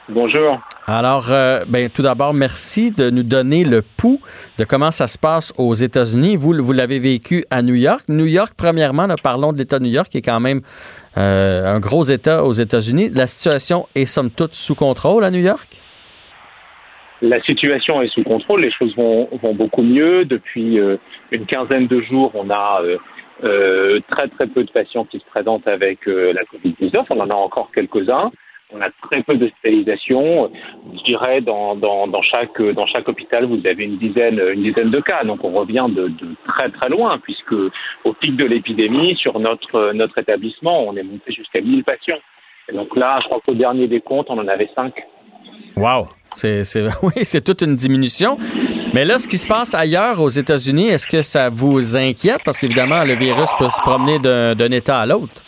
Bonjour. 0.09 0.61
Alors, 0.85 1.31
euh, 1.31 1.65
ben, 1.67 1.89
tout 1.89 2.03
d'abord, 2.03 2.33
merci 2.33 2.91
de 2.91 3.09
nous 3.09 3.23
donner 3.23 3.63
le 3.63 3.81
pouls 3.81 4.21
de 4.57 4.63
comment 4.63 4.91
ça 4.91 5.07
se 5.07 5.17
passe 5.17 5.51
aux 5.57 5.73
États-Unis. 5.73 6.37
Vous, 6.37 6.53
vous 6.53 6.73
l'avez 6.73 6.99
vécu 6.99 7.43
à 7.49 7.63
New 7.63 7.73
York. 7.73 8.03
New 8.07 8.25
York, 8.25 8.53
premièrement, 8.55 9.07
parlons 9.21 9.51
de 9.51 9.57
l'État 9.57 9.79
de 9.79 9.83
New 9.83 9.91
York, 9.91 10.09
qui 10.09 10.19
est 10.19 10.21
quand 10.21 10.39
même 10.39 10.61
euh, 11.17 11.75
un 11.75 11.79
gros 11.79 12.03
État 12.03 12.45
aux 12.45 12.53
États-Unis. 12.53 13.09
La 13.09 13.27
situation 13.27 13.87
est 13.95 14.05
somme 14.05 14.29
toute 14.29 14.53
sous 14.53 14.75
contrôle 14.75 15.25
à 15.25 15.31
New 15.31 15.41
York? 15.41 15.81
La 17.21 17.41
situation 17.41 18.01
est 18.01 18.09
sous 18.09 18.23
contrôle, 18.23 18.61
les 18.61 18.71
choses 18.71 18.95
vont, 18.95 19.27
vont 19.41 19.55
beaucoup 19.55 19.81
mieux. 19.81 20.25
Depuis 20.25 20.79
euh, 20.79 20.97
une 21.31 21.47
quinzaine 21.47 21.87
de 21.87 22.01
jours, 22.01 22.31
on 22.35 22.49
a 22.51 22.81
euh, 22.83 22.97
euh, 23.43 23.99
très 24.11 24.27
très 24.27 24.45
peu 24.45 24.63
de 24.63 24.71
patients 24.71 25.05
qui 25.05 25.19
se 25.19 25.25
présentent 25.25 25.67
avec 25.67 26.05
la 26.05 26.43
Covid-19. 26.43 27.05
On 27.09 27.19
en 27.19 27.29
a 27.29 27.33
encore 27.33 27.71
quelques-uns. 27.73 28.31
On 28.71 28.81
a 28.81 28.89
très 29.09 29.23
peu 29.23 29.35
d'hospitalisation. 29.35 30.51
Je 30.93 31.03
dirais 31.05 31.41
dans, 31.41 31.75
dans, 31.75 32.05
dans, 32.05 32.21
chaque, 32.21 32.61
dans 32.61 32.85
chaque 32.85 33.07
hôpital, 33.07 33.45
vous 33.45 33.65
avez 33.65 33.85
une 33.85 33.97
dizaine, 33.97 34.39
une 34.53 34.63
dizaine 34.63 34.91
de 34.91 34.99
cas. 34.99 35.23
Donc 35.23 35.43
on 35.43 35.51
revient 35.51 35.87
de, 35.89 36.09
de 36.09 36.35
très 36.47 36.69
très 36.69 36.89
loin, 36.89 37.17
puisque 37.17 37.55
au 38.03 38.13
pic 38.13 38.35
de 38.35 38.45
l'épidémie, 38.45 39.15
sur 39.15 39.39
notre, 39.39 39.93
notre 39.93 40.17
établissement, 40.19 40.85
on 40.85 40.95
est 40.97 41.03
monté 41.03 41.31
jusqu'à 41.31 41.61
1000 41.61 41.83
patients. 41.83 42.19
Et 42.69 42.75
donc 42.75 42.95
là, 42.95 43.19
je 43.21 43.25
crois 43.27 43.39
qu'au 43.39 43.53
dernier 43.55 43.87
des 43.87 44.01
comptes, 44.01 44.29
on 44.29 44.37
en 44.37 44.47
avait 44.47 44.69
5. 44.75 44.93
Wow! 45.75 46.07
C'est, 46.31 46.61
oui, 47.03 47.23
c'est 47.23 47.43
toute 47.43 47.61
une 47.61 47.75
diminution. 47.75 48.37
Mais 48.93 49.05
là, 49.05 49.17
ce 49.19 49.27
qui 49.27 49.37
se 49.37 49.47
passe 49.47 49.73
ailleurs 49.73 50.21
aux 50.21 50.29
États-Unis, 50.29 50.87
est-ce 50.87 51.07
que 51.07 51.21
ça 51.21 51.49
vous 51.49 51.95
inquiète? 51.97 52.41
Parce 52.45 52.59
qu'évidemment, 52.59 53.03
le 53.03 53.15
virus 53.15 53.49
peut 53.57 53.69
se 53.69 53.81
promener 53.81 54.19
d'un, 54.19 54.71
État 54.71 54.99
à 54.99 55.05
l'autre. 55.05 55.43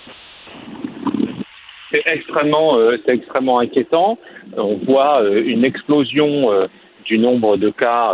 C'est 1.92 2.04
extrêmement, 2.06 2.78
euh, 2.78 2.98
c'est 3.06 3.16
extrêmement 3.16 3.60
inquiétant. 3.60 4.18
On 4.56 4.78
voit 4.86 5.22
euh, 5.24 5.44
une 5.44 5.66
explosion 5.66 6.52
euh, 6.52 6.68
du 7.06 7.18
nombre 7.18 7.58
de 7.58 7.70
cas 7.72 8.14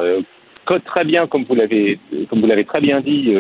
très 0.86 1.04
bien, 1.04 1.28
comme 1.28 1.44
vous 1.44 1.56
l'avez, 1.56 2.00
comme 2.30 2.42
vous 2.42 2.48
l'avez 2.48 2.66
très 2.66 2.82
bien 2.82 3.02
dit, 3.02 3.36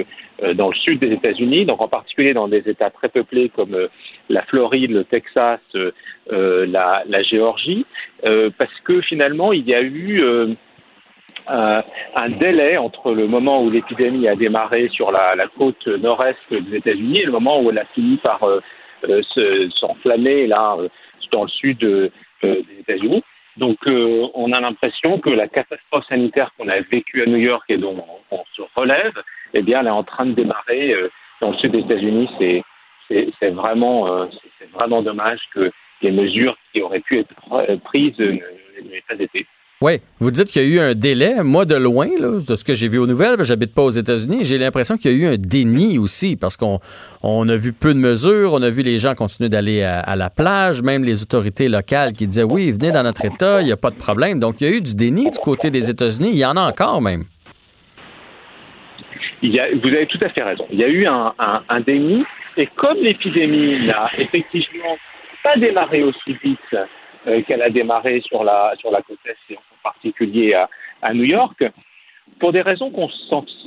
dans 0.55 0.69
le 0.69 0.75
sud 0.75 0.99
des 0.99 1.11
États-Unis, 1.11 1.65
donc 1.65 1.81
en 1.81 1.87
particulier 1.87 2.33
dans 2.33 2.47
des 2.47 2.69
États 2.69 2.89
très 2.89 3.09
peuplés 3.09 3.49
comme 3.49 3.87
la 4.29 4.41
Floride, 4.43 4.91
le 4.91 5.03
Texas, 5.03 5.59
la, 6.29 7.03
la, 7.07 7.23
Géorgie, 7.23 7.85
parce 8.21 8.79
que 8.83 9.01
finalement 9.01 9.53
il 9.53 9.65
y 9.67 9.73
a 9.73 9.81
eu 9.81 10.21
un 11.47 12.29
délai 12.39 12.77
entre 12.77 13.13
le 13.13 13.27
moment 13.27 13.63
où 13.63 13.69
l'épidémie 13.69 14.27
a 14.27 14.35
démarré 14.35 14.89
sur 14.89 15.11
la, 15.11 15.35
la 15.35 15.47
côte 15.47 15.87
nord-est 15.87 16.37
des 16.51 16.77
États-Unis 16.77 17.21
et 17.21 17.25
le 17.25 17.31
moment 17.31 17.61
où 17.61 17.69
elle 17.69 17.79
a 17.79 17.85
fini 17.85 18.17
par 18.17 18.41
s'enflammer 19.79 20.47
là 20.47 20.75
dans 21.31 21.43
le 21.43 21.49
sud 21.49 21.79
des 22.43 22.79
États-Unis. 22.81 23.23
Donc, 23.57 23.77
euh, 23.87 24.27
on 24.33 24.51
a 24.51 24.59
l'impression 24.59 25.19
que 25.19 25.29
la 25.29 25.47
catastrophe 25.47 26.05
sanitaire 26.07 26.51
qu'on 26.57 26.67
a 26.67 26.81
vécue 26.81 27.23
à 27.23 27.25
New 27.25 27.37
York 27.37 27.63
et 27.69 27.77
dont 27.77 28.05
on, 28.31 28.43
se 28.53 28.61
relève, 28.75 29.13
eh 29.53 29.61
bien, 29.61 29.79
elle 29.79 29.87
est 29.87 29.91
en 29.91 30.03
train 30.03 30.25
de 30.25 30.33
démarrer 30.33 30.93
euh, 30.93 31.09
dans 31.41 31.51
le 31.51 31.57
sud 31.57 31.71
des 31.71 31.79
États-Unis. 31.79 32.29
C'est, 32.37 32.63
c'est, 33.39 33.51
vraiment, 33.51 34.07
euh, 34.07 34.25
c'est 34.59 34.69
vraiment 34.71 35.01
dommage 35.01 35.39
que 35.53 35.71
les 36.01 36.11
mesures 36.11 36.57
qui 36.73 36.81
auraient 36.81 36.99
pu 36.99 37.19
être 37.19 37.75
prises 37.83 38.17
n'aient 38.19 39.03
pas 39.07 39.15
été. 39.15 39.45
Oui, 39.81 39.99
vous 40.21 40.31
dites 40.31 40.45
qu'il 40.45 40.63
y 40.63 40.65
a 40.65 40.67
eu 40.69 40.79
un 40.79 40.93
délai. 40.93 41.43
Moi, 41.43 41.65
de 41.65 41.75
loin, 41.75 42.07
de 42.07 42.55
ce 42.55 42.63
que 42.63 42.73
j'ai 42.73 42.87
vu 42.87 42.97
aux 42.97 43.07
nouvelles, 43.07 43.43
j'habite 43.43 43.75
pas 43.75 43.81
aux 43.81 43.89
États-Unis, 43.89 44.45
j'ai 44.45 44.57
l'impression 44.57 44.95
qu'il 44.95 45.11
y 45.11 45.13
a 45.13 45.17
eu 45.17 45.33
un 45.33 45.35
déni 45.37 45.97
aussi, 45.97 46.37
parce 46.37 46.55
qu'on 46.55 46.79
on 47.23 47.49
a 47.49 47.57
vu 47.57 47.73
peu 47.73 47.93
de 47.93 47.99
mesures, 47.99 48.53
on 48.53 48.61
a 48.61 48.69
vu 48.69 48.83
les 48.83 48.99
gens 48.99 49.15
continuer 49.15 49.49
d'aller 49.49 49.83
à, 49.83 50.15
la 50.15 50.29
plage, 50.29 50.81
même 50.81 51.03
les 51.03 51.23
autorités 51.23 51.67
locales 51.67 52.13
qui 52.13 52.25
disaient 52.25 52.43
oui, 52.43 52.71
venez 52.71 52.93
dans 52.93 53.03
notre 53.03 53.25
État, 53.25 53.59
il 53.59 53.65
n'y 53.65 53.73
a 53.73 53.77
pas 53.77 53.91
de 53.91 53.97
problème. 53.97 54.39
Donc, 54.39 54.61
il 54.61 54.67
y 54.67 54.71
a 54.71 54.77
eu 54.77 54.81
du 54.81 54.95
déni 54.95 55.29
du 55.29 55.39
côté 55.39 55.69
des 55.71 55.89
États-Unis. 55.89 56.29
Il 56.31 56.39
y 56.39 56.45
en 56.45 56.55
a 56.55 56.61
encore 56.61 57.01
même. 57.01 57.25
Vous 59.43 59.87
avez 59.89 60.07
tout 60.07 60.19
à 60.21 60.29
fait 60.29 60.41
raison. 60.41 60.65
Il 60.71 60.79
y 60.79 60.85
a 60.85 60.87
eu 60.87 61.05
un, 61.05 61.33
un 61.37 61.79
déni, 61.81 62.23
et 62.55 62.69
comme 62.77 62.97
l'épidémie 63.01 63.85
n'a 63.87 64.09
effectivement 64.17 64.97
pas 65.43 65.57
démarré 65.57 66.01
aussi 66.01 66.37
vite 66.41 66.77
qu'elle 67.47 67.61
a 67.61 67.69
démarré 67.69 68.21
sur 68.21 68.43
la, 68.43 68.73
sur 68.77 68.91
la 68.91 69.01
côte 69.01 69.19
est, 69.25 69.53
et 69.53 69.57
en 69.57 69.83
particulier 69.83 70.53
à, 70.53 70.69
à 71.01 71.13
New 71.13 71.23
York, 71.23 71.63
pour 72.39 72.51
des 72.51 72.61
raisons 72.61 72.91
qu'on 72.91 73.09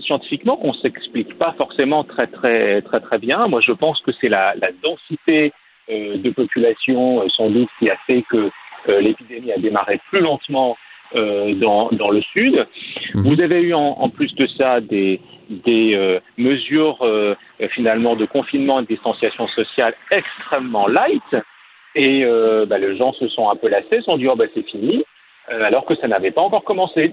scientifiquement 0.03 0.57
qu'on 0.57 0.75
s'explique 0.75 1.39
pas 1.39 1.55
forcément 1.57 2.05
très 2.05 2.27
très 2.27 2.83
très 2.83 3.01
très 3.01 3.19
bien. 3.19 3.49
Moi, 3.49 3.61
je 3.61 3.73
pense 3.73 4.01
que 4.03 4.13
c'est 4.21 4.29
la, 4.29 4.55
la, 4.57 4.71
densité 4.83 5.53
euh, 5.91 6.17
de 6.19 6.31
population 6.31 7.23
euh, 7.23 7.29
sans 7.29 7.51
doute 7.51 7.69
qui 7.79 7.89
a 7.89 7.97
fait 8.07 8.23
que 8.29 8.51
euh, 8.89 9.01
l'épidémie 9.01 9.53
a 9.53 9.59
démarré 9.59 10.01
plus 10.11 10.21
lentement 10.21 10.77
euh, 11.15 11.55
dans, 11.55 11.89
dans 11.93 12.11
le 12.11 12.21
sud. 12.21 12.67
Mhm. 13.15 13.23
Vous 13.23 13.41
avez 13.41 13.63
eu 13.63 13.75
en, 13.75 13.97
en, 13.99 14.09
plus 14.11 14.35
de 14.35 14.47
ça 14.47 14.81
des, 14.81 15.21
des 15.49 16.21
mesures 16.37 16.99
finalement 17.71 18.17
de 18.17 18.27
confinement 18.27 18.81
et 18.81 18.83
de 18.83 18.89
distanciation 18.89 19.49
sociale 19.49 19.95
extrêmement 20.11 20.87
light 20.87 21.37
et 21.95 22.25
euh, 22.25 22.67
bah, 22.67 22.79
les 22.79 22.97
gens 22.97 23.13
se 23.13 23.29
sont 23.29 23.49
un 23.49 23.57
peu 23.57 23.69
lassés, 23.69 23.99
se 23.99 24.03
sont 24.03 24.19
dit 24.19 24.29
oh, 24.29 24.37
bah, 24.37 24.45
c'est 24.55 24.67
fini, 24.69 25.05
euh, 25.51 25.63
alors 25.63 25.85
que 25.85 25.95
ça 25.97 26.09
n'avait 26.09 26.31
pas 26.31 26.43
encore 26.43 26.65
commencé. 26.65 27.13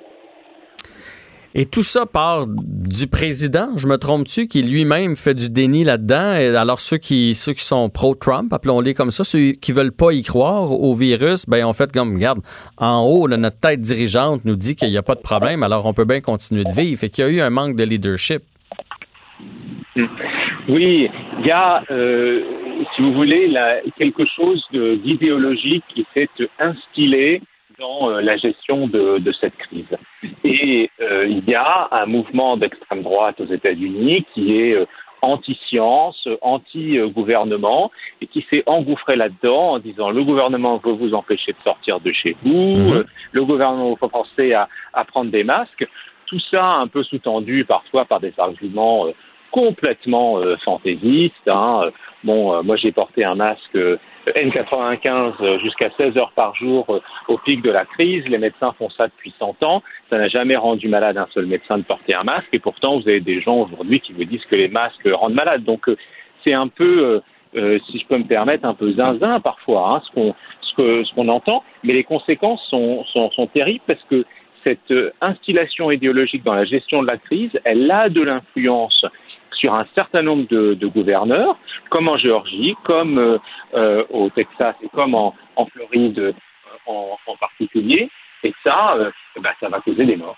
Et 1.58 1.66
tout 1.66 1.84
ça 1.84 2.06
part 2.06 2.48
du 2.48 3.08
président, 3.08 3.78
je 3.78 3.88
me 3.88 3.98
trompe-tu, 3.98 4.48
qui 4.48 4.62
lui-même 4.62 5.16
fait 5.16 5.34
du 5.34 5.50
déni 5.50 5.86
là-dedans? 5.86 6.34
alors 6.60 6.82
ceux 6.82 6.98
qui 6.98 7.34
ceux 7.34 7.54
qui 7.54 7.64
sont 7.64 7.90
pro-Trump, 7.90 8.52
appelons-les 8.52 8.94
comme 8.94 9.10
ça, 9.10 9.24
ceux 9.24 9.54
qui 9.54 9.72
veulent 9.72 9.96
pas 9.96 10.12
y 10.12 10.22
croire 10.22 10.70
au 10.74 10.94
virus, 10.96 11.48
ben 11.48 11.64
on 11.66 11.72
fait 11.72 11.90
comme 11.94 12.16
regarde, 12.16 12.40
en 12.78 13.06
haut, 13.06 13.30
notre 13.30 13.58
tête 13.58 13.80
dirigeante 13.80 14.42
nous 14.44 14.58
dit 14.58 14.76
qu'il 14.76 14.90
n'y 14.90 14.98
a 14.98 15.02
pas 15.02 15.16
de 15.16 15.22
problème, 15.22 15.64
alors 15.64 15.86
on 15.86 15.94
peut 15.94 16.04
bien 16.04 16.20
continuer 16.20 16.66
de 16.66 16.72
vivre. 16.72 17.00
Fait 17.00 17.08
qu'il 17.08 17.24
y 17.24 17.28
a 17.28 17.32
eu 17.32 17.40
un 17.40 17.50
manque 17.50 17.78
de 17.78 17.86
leadership. 17.86 18.42
Oui, 20.68 21.10
il 21.40 21.46
y 21.46 21.52
a 21.52 21.84
euh, 21.90 22.42
si 22.96 23.02
vous 23.02 23.14
voulez, 23.14 23.54
quelque 23.98 24.26
chose 24.26 24.66
d'idéologique 24.72 25.84
qui 25.94 26.06
s'est 26.14 26.30
instillé 26.60 27.42
dans 27.80 28.10
euh, 28.10 28.22
la 28.22 28.38
gestion 28.38 28.88
de, 28.88 29.32
cette 29.40 29.58
crise. 29.58 29.98
Et 30.44 30.90
euh, 31.02 31.28
il 31.28 31.48
y 31.50 31.56
a 31.56 31.88
un 31.92 32.06
mouvement 32.06 32.58
d'extrême 32.58 33.04
droite 33.04 33.40
aux 33.42 33.52
États-Unis 33.54 34.26
qui 34.34 34.58
est 34.58 34.74
euh, 34.74 34.86
anti-science, 35.22 36.28
anti-gouvernement, 36.42 37.92
et 38.22 38.28
qui 38.28 38.46
s'est 38.50 38.64
engouffré 38.68 39.16
là-dedans 39.16 39.74
en 39.74 39.80
disant 39.80 40.12
le 40.12 40.24
gouvernement 40.24 40.78
veut 40.78 40.94
vous 40.94 41.14
empêcher 41.14 41.52
de 41.54 41.62
sortir 41.64 42.00
de 42.00 42.12
chez 42.12 42.36
vous, 42.44 42.78
mhm. 42.78 43.06
le 43.32 43.46
gouvernement 43.46 43.98
veut 44.00 44.08
penser 44.08 44.54
à, 44.54 44.70
à, 44.94 45.04
prendre 45.04 45.32
des 45.32 45.44
masques. 45.44 45.88
Tout 46.28 46.40
ça 46.52 46.64
un 46.76 46.88
peu 46.88 47.04
sous-tendu 47.04 47.66
parfois 47.66 48.06
par 48.06 48.20
des 48.20 48.34
arguments 48.38 49.08
complètement 49.56 50.42
fantaisiste. 50.66 51.48
Hein. 51.48 51.90
Bon, 52.26 52.62
moi 52.62 52.76
j'ai 52.76 52.92
porté 52.92 53.24
un 53.24 53.36
masque 53.36 53.78
N95 54.28 55.62
jusqu'à 55.62 55.90
16 55.96 56.18
heures 56.18 56.34
par 56.36 56.54
jour 56.56 57.00
au 57.30 57.38
pic 57.38 57.62
de 57.62 57.72
la 57.72 57.86
crise. 57.86 58.28
Les 58.28 58.38
médecins 58.38 58.74
font 58.78 58.90
ça 58.90 59.08
depuis 59.08 59.34
100 59.40 59.64
ans. 59.64 59.82
Ça 60.10 60.18
n'a 60.18 60.28
jamais 60.28 60.58
rendu 60.58 60.90
malade 60.90 61.18
un 61.18 61.28
seul 61.34 61.46
médecin 61.46 61.78
de 61.78 61.84
porter 61.84 62.14
un 62.16 62.26
masque. 62.26 62.50
Et 62.52 62.60
pourtant, 62.60 63.00
vous 63.00 63.08
avez 63.08 63.22
des 63.22 63.40
gens 63.40 63.62
aujourd'hui 63.62 64.02
qui 64.02 64.12
vous 64.12 64.26
disent 64.26 64.44
que 64.52 64.58
les 64.58 64.68
masques 64.68 65.08
rendent 65.10 65.36
malade. 65.36 65.64
Donc, 65.64 65.90
c'est 66.44 66.54
un 66.54 66.68
peu, 66.68 67.22
si 67.54 68.00
je 68.00 68.06
peux 68.08 68.18
me 68.18 68.28
permettre, 68.28 68.66
un 68.66 68.74
peu 68.74 68.92
zinzin 68.92 69.40
parfois, 69.40 69.96
hein, 69.96 70.02
ce 70.06 70.12
qu'on 70.14 70.36
ce 70.78 71.16
qu'on 71.16 71.30
entend. 71.30 71.64
Mais 71.84 71.94
les 71.94 72.04
conséquences 72.04 72.62
sont, 72.70 73.06
sont, 73.06 73.32
sont 73.32 73.48
terribles 73.48 73.86
parce 73.88 74.04
que 74.10 74.26
cette 74.66 74.92
euh, 74.92 75.12
instillation 75.22 75.92
idéologique 75.92 76.44
dans 76.44 76.56
la 76.56 76.66
gestion 76.66 77.02
de 77.02 77.08
la 77.08 77.18
crise, 77.18 77.52
elle 77.64 77.90
a 77.90 78.10
de 78.10 78.22
l'influence 78.22 79.06
sur 79.56 79.74
un 79.74 79.86
certain 79.96 80.22
nombre 80.22 80.48
de, 80.50 80.74
de, 80.74 80.88
gouverneurs, 80.88 81.58
comme 81.90 82.08
en 82.08 82.18
Géorgie, 82.18 82.76
comme 82.84 83.18
euh, 83.18 83.38
euh 83.74 84.04
au 84.10 84.30
Texas 84.30 84.76
et 84.82 84.90
comme 84.90 85.16
en, 85.16 85.34
Floride 85.72 86.20
euh, 86.20 86.34
en, 86.86 87.18
en, 87.26 87.36
particulier. 87.38 88.10
Et 88.44 88.54
ça, 88.64 88.88
ben, 89.42 89.52
ça 89.60 89.70
va 89.70 89.80
causer 89.82 90.06
des 90.06 90.18
morts. 90.18 90.38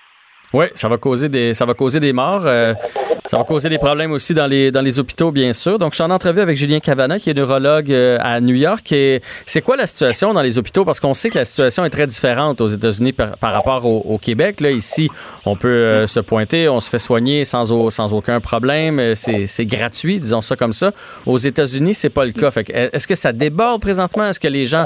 Oui, 0.53 0.65
ça 0.75 0.87
va 0.87 0.97
causer 0.97 1.27
des 1.27 1.53
ça 1.53 1.65
va 1.65 1.73
causer 1.73 1.99
des 1.99 2.13
morts. 2.13 2.43
Euh, 2.45 2.73
ça 3.25 3.37
va 3.37 3.43
causer 3.43 3.67
des 3.67 3.77
problèmes 3.77 4.13
aussi 4.13 4.33
dans 4.33 4.47
les 4.47 4.71
dans 4.71 4.81
les 4.81 4.97
hôpitaux, 4.97 5.31
bien 5.31 5.51
sûr. 5.51 5.77
Donc, 5.77 5.91
je 5.91 5.95
suis 5.95 6.03
en 6.03 6.09
entrevue 6.09 6.39
avec 6.39 6.55
Julien 6.55 6.79
Cavana, 6.79 7.19
qui 7.19 7.29
est 7.29 7.33
neurologue 7.33 7.91
euh, 7.91 8.17
à 8.21 8.39
New 8.39 8.55
York. 8.55 8.89
Et 8.93 9.21
c'est 9.45 9.61
quoi 9.61 9.75
la 9.75 9.85
situation 9.85 10.33
dans 10.33 10.41
les 10.41 10.57
hôpitaux? 10.57 10.85
Parce 10.85 11.01
qu'on 11.01 11.13
sait 11.13 11.29
que 11.29 11.39
la 11.39 11.43
situation 11.43 11.83
est 11.83 11.89
très 11.89 12.07
différente 12.07 12.61
aux 12.61 12.67
États-Unis 12.67 13.11
par, 13.11 13.35
rapport 13.41 13.85
au, 13.85 14.17
Québec. 14.17 14.61
Là, 14.61 14.71
ici, 14.71 15.09
on 15.45 15.57
peut 15.57 15.67
euh, 15.67 16.07
se 16.07 16.21
pointer, 16.21 16.69
on 16.69 16.79
se 16.79 16.89
fait 16.89 16.97
soigner 16.97 17.43
sans 17.43 17.89
sans 17.89 18.13
aucun 18.13 18.39
problème. 18.39 19.15
C'est 19.15 19.65
gratuit, 19.65 20.19
disons 20.19 20.41
ça 20.41 20.55
comme 20.55 20.73
ça. 20.73 20.93
Aux 21.25 21.37
États-Unis, 21.37 21.93
c'est 21.93 22.09
pas 22.09 22.23
le 22.23 22.31
cas. 22.31 22.51
est-ce 22.69 23.05
que 23.05 23.15
ça 23.15 23.33
déborde 23.33 23.81
présentement? 23.81 24.29
Est-ce 24.29 24.39
que 24.39 24.47
les 24.47 24.65
gens 24.65 24.85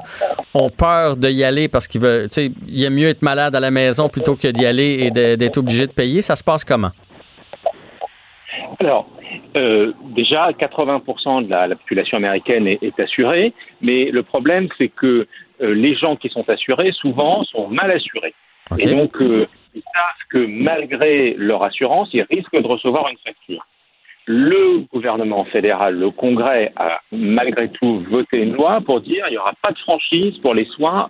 ont 0.56 0.72
peur 0.72 1.18
d'y 1.18 1.44
aller 1.44 1.68
parce 1.68 1.88
qu'ils 1.88 2.02
veulent, 2.02 2.30
tu 2.30 2.42
sais, 2.42 2.52
il 2.68 2.84
est 2.84 2.90
mieux 2.90 3.10
être 3.10 3.22
malade 3.22 3.56
à 3.56 3.60
la 3.60 3.70
maison 3.70 4.10
plutôt 4.10 4.36
que 4.36 4.48
d'y 4.48 4.66
aller 4.66 4.98
et 5.02 5.12
d'être 5.12 5.51
obligé 5.58 5.88
de 5.88 5.92
payer. 5.92 6.22
Ça 6.22 6.36
se 6.36 6.44
passe 6.44 6.64
comment? 6.64 6.92
Alors, 8.80 9.08
euh, 9.56 9.94
déjà, 10.16 10.52
80% 10.52 11.46
de 11.46 11.50
la, 11.50 11.76
population 11.76 12.18
américaine 12.18 12.68
est, 12.68 13.00
assurée, 13.00 13.54
mais 13.82 14.06
le 14.06 14.24
problème, 14.24 14.68
c'est 14.78 14.88
que 14.90 15.28
euh, 15.62 15.74
les 15.74 15.96
gens 15.96 16.16
qui 16.16 16.30
sont 16.30 16.50
assurés, 16.50 16.92
souvent, 16.94 17.44
sont 17.44 17.68
mal 17.68 17.92
assurés. 17.92 18.34
Et 18.80 18.88
donc, 18.88 19.22
euh, 19.22 19.48
ils 19.76 19.84
savent 19.94 20.28
que 20.30 20.46
malgré 20.48 21.34
leur 21.38 21.64
assurance, 21.64 22.10
ils 22.14 22.24
risquent 22.24 22.60
de 22.62 22.68
recevoir 22.68 23.08
une 23.10 23.18
facture. 23.18 23.66
Le 24.28 24.80
gouvernement 24.94 25.46
fédéral, 25.46 25.98
le 25.98 26.12
Congrès, 26.12 26.72
a 26.76 27.02
malgré 27.12 27.70
tout 27.70 28.06
voté 28.10 28.38
une 28.38 28.54
loi 28.54 28.82
pour 28.82 29.02
dire 29.02 29.26
qu'il 29.26 29.34
n'y 29.34 29.38
aura 29.38 29.54
pas 29.62 29.72
de 29.72 29.80
franchise 29.80 30.38
pour 30.40 30.54
les 30.54 30.66
soins 30.66 31.10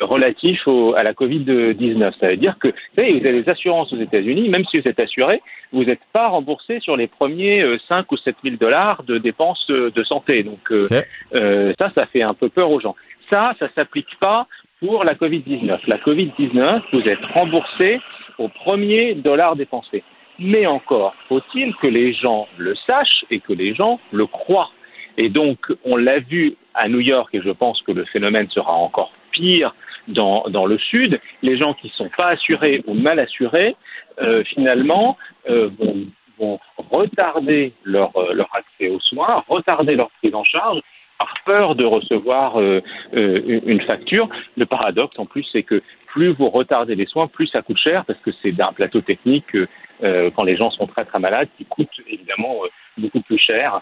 relatif 0.00 0.66
à 0.96 1.02
la 1.02 1.12
Covid-19. 1.12 2.12
Ça 2.18 2.28
veut 2.28 2.36
dire 2.36 2.56
que, 2.60 2.68
vous 2.68 2.74
savez, 2.96 3.18
vous 3.18 3.26
avez 3.26 3.42
des 3.42 3.48
assurances 3.48 3.92
aux 3.92 3.98
États-Unis, 3.98 4.48
même 4.48 4.64
si 4.66 4.78
vous 4.78 4.88
êtes 4.88 5.00
assuré, 5.00 5.40
vous 5.72 5.84
n'êtes 5.84 6.00
pas 6.12 6.28
remboursé 6.28 6.80
sur 6.80 6.96
les 6.96 7.06
premiers 7.06 7.64
5 7.88 7.98
euh, 7.98 8.04
ou 8.10 8.16
7 8.16 8.36
000 8.42 8.56
dollars 8.56 9.02
de 9.04 9.18
dépenses 9.18 9.66
euh, 9.70 9.90
de 9.90 10.04
santé. 10.04 10.42
Donc, 10.42 10.70
euh, 10.70 11.72
ça, 11.78 11.90
ça 11.94 12.06
fait 12.06 12.22
un 12.22 12.34
peu 12.34 12.48
peur 12.48 12.70
aux 12.70 12.80
gens. 12.80 12.94
Ça, 13.30 13.54
ça 13.58 13.68
s'applique 13.74 14.18
pas 14.20 14.46
pour 14.80 15.04
la 15.04 15.14
Covid-19. 15.14 15.80
La 15.86 15.98
Covid-19, 15.98 16.82
vous 16.92 17.08
êtes 17.08 17.24
remboursé 17.34 18.00
au 18.38 18.48
premier 18.48 19.14
dollar 19.14 19.56
dépensé. 19.56 20.04
Mais 20.38 20.66
encore, 20.66 21.14
faut-il 21.28 21.74
que 21.76 21.86
les 21.86 22.12
gens 22.12 22.46
le 22.58 22.74
sachent 22.74 23.24
et 23.30 23.40
que 23.40 23.52
les 23.52 23.74
gens 23.74 24.00
le 24.12 24.26
croient. 24.26 24.70
Et 25.16 25.28
donc, 25.28 25.58
on 25.84 25.96
l'a 25.96 26.18
vu 26.18 26.56
à 26.74 26.88
New 26.88 27.00
York, 27.00 27.30
et 27.32 27.40
je 27.40 27.50
pense 27.50 27.80
que 27.82 27.92
le 27.92 28.04
phénomène 28.04 28.48
sera 28.50 28.72
encore 28.72 29.12
pire 29.32 29.74
dans, 30.08 30.44
dans 30.48 30.66
le 30.66 30.78
Sud, 30.78 31.20
les 31.42 31.56
gens 31.56 31.74
qui 31.74 31.88
ne 31.88 31.92
sont 31.92 32.10
pas 32.16 32.28
assurés 32.28 32.82
ou 32.86 32.94
mal 32.94 33.18
assurés, 33.18 33.76
euh, 34.20 34.44
finalement, 34.44 35.16
euh, 35.48 35.70
vont, 35.78 36.06
vont, 36.38 36.60
retarder 36.76 37.72
leur, 37.82 38.14
euh, 38.16 38.34
leur 38.34 38.48
accès 38.54 38.88
aux 38.88 39.00
soins, 39.00 39.42
retarder 39.48 39.96
leur 39.96 40.10
prise 40.20 40.34
en 40.34 40.44
charge 40.44 40.80
par 41.18 41.34
peur 41.44 41.74
de 41.74 41.84
recevoir 41.84 42.60
euh, 42.60 42.82
euh, 43.14 43.60
une 43.66 43.80
facture. 43.80 44.28
Le 44.56 44.66
paradoxe, 44.66 45.18
en 45.18 45.26
plus, 45.26 45.46
c'est 45.52 45.62
que 45.62 45.82
plus 46.06 46.32
vous 46.32 46.48
retardez 46.48 46.94
les 46.94 47.06
soins, 47.06 47.26
plus 47.26 47.46
ça 47.46 47.62
coûte 47.62 47.78
cher 47.78 48.04
parce 48.04 48.18
que 48.20 48.30
c'est 48.42 48.58
un 48.60 48.72
plateau 48.72 49.00
technique 49.00 49.54
euh, 49.54 49.66
quand 50.00 50.44
les 50.44 50.56
gens 50.56 50.70
sont 50.70 50.86
très 50.86 51.04
très 51.04 51.18
malades 51.18 51.48
qui 51.56 51.64
coûte 51.64 51.90
évidemment 52.06 52.60
beaucoup 52.98 53.20
plus 53.22 53.38
cher. 53.38 53.80